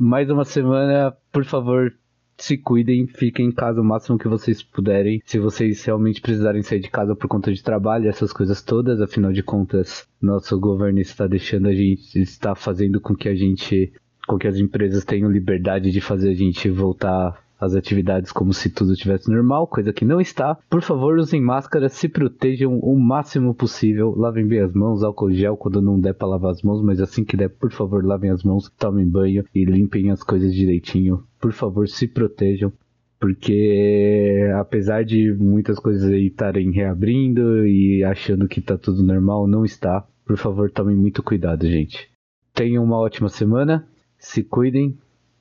mais 0.00 0.30
uma 0.30 0.46
semana, 0.46 1.14
por 1.30 1.44
favor, 1.44 1.92
se 2.38 2.56
cuidem, 2.56 3.06
fiquem 3.06 3.48
em 3.48 3.52
casa 3.52 3.82
o 3.82 3.84
máximo 3.84 4.16
que 4.16 4.26
vocês 4.26 4.62
puderem. 4.62 5.20
Se 5.26 5.38
vocês 5.38 5.84
realmente 5.84 6.22
precisarem 6.22 6.62
sair 6.62 6.80
de 6.80 6.88
casa 6.88 7.14
por 7.14 7.28
conta 7.28 7.52
de 7.52 7.62
trabalho, 7.62 8.08
essas 8.08 8.32
coisas 8.32 8.62
todas, 8.62 9.02
afinal 9.02 9.30
de 9.30 9.42
contas, 9.42 10.08
nosso 10.18 10.58
governo 10.58 11.00
está 11.00 11.26
deixando 11.26 11.68
a 11.68 11.74
gente, 11.74 12.18
está 12.18 12.54
fazendo 12.54 12.98
com 12.98 13.14
que 13.14 13.28
a 13.28 13.34
gente, 13.34 13.92
com 14.26 14.38
que 14.38 14.48
as 14.48 14.56
empresas 14.56 15.04
tenham 15.04 15.30
liberdade 15.30 15.90
de 15.90 16.00
fazer 16.00 16.30
a 16.30 16.34
gente 16.34 16.70
voltar 16.70 17.38
às 17.60 17.74
atividades 17.74 18.32
como 18.32 18.52
se 18.52 18.70
tudo 18.70 18.92
estivesse 18.92 19.30
normal, 19.30 19.66
coisa 19.66 19.92
que 19.92 20.04
não 20.04 20.20
está. 20.20 20.56
Por 20.68 20.82
favor, 20.82 21.18
usem 21.18 21.40
máscara, 21.40 21.88
se 21.88 22.08
protejam 22.08 22.78
o 22.78 22.98
máximo 22.98 23.54
possível, 23.54 24.14
lavem 24.16 24.46
bem 24.46 24.60
as 24.60 24.72
mãos, 24.72 25.02
álcool 25.02 25.32
gel 25.32 25.56
quando 25.56 25.82
não 25.82 26.00
der 26.00 26.14
para 26.14 26.28
lavar 26.28 26.52
as 26.52 26.62
mãos, 26.62 26.82
mas 26.82 27.00
assim 27.00 27.24
que 27.24 27.36
der, 27.36 27.50
por 27.50 27.70
favor, 27.70 28.04
lavem 28.04 28.30
as 28.30 28.42
mãos, 28.42 28.70
tomem 28.78 29.06
banho 29.06 29.44
e 29.54 29.64
limpem 29.64 30.10
as 30.10 30.22
coisas 30.22 30.54
direitinho. 30.54 31.22
Por 31.38 31.52
favor, 31.52 31.86
se 31.88 32.08
protejam 32.08 32.72
porque 33.20 34.50
apesar 34.58 35.04
de 35.04 35.30
muitas 35.34 35.78
coisas 35.78 36.10
aí 36.10 36.28
estarem 36.28 36.70
reabrindo 36.72 37.66
e 37.66 38.02
achando 38.02 38.48
que 38.48 38.62
tá 38.62 38.78
tudo 38.78 39.02
normal, 39.02 39.46
não 39.46 39.62
está. 39.62 40.06
Por 40.24 40.38
favor, 40.38 40.70
tomem 40.70 40.96
muito 40.96 41.22
cuidado, 41.22 41.66
gente. 41.68 42.10
Tenham 42.54 42.82
uma 42.82 42.96
ótima 42.96 43.28
semana, 43.28 43.86
se 44.16 44.42
cuidem 44.42 44.96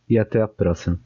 e 0.09 0.19
até 0.19 0.41
a 0.41 0.47
próxima. 0.47 0.99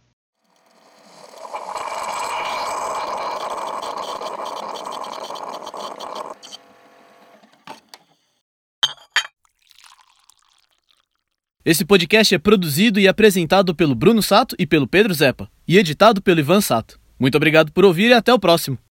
Esse 11.65 11.85
podcast 11.85 12.35
é 12.35 12.37
produzido 12.37 12.99
e 12.99 13.07
apresentado 13.07 13.73
pelo 13.73 13.95
Bruno 13.95 14.21
Sato 14.21 14.53
e 14.59 14.67
pelo 14.67 14.85
Pedro 14.85 15.13
Zepa, 15.13 15.49
e 15.65 15.77
editado 15.77 16.21
pelo 16.21 16.41
Ivan 16.41 16.59
Sato. 16.59 16.99
Muito 17.17 17.35
obrigado 17.35 17.71
por 17.71 17.85
ouvir 17.85 18.09
e 18.09 18.13
até 18.13 18.33
o 18.33 18.39
próximo. 18.39 18.77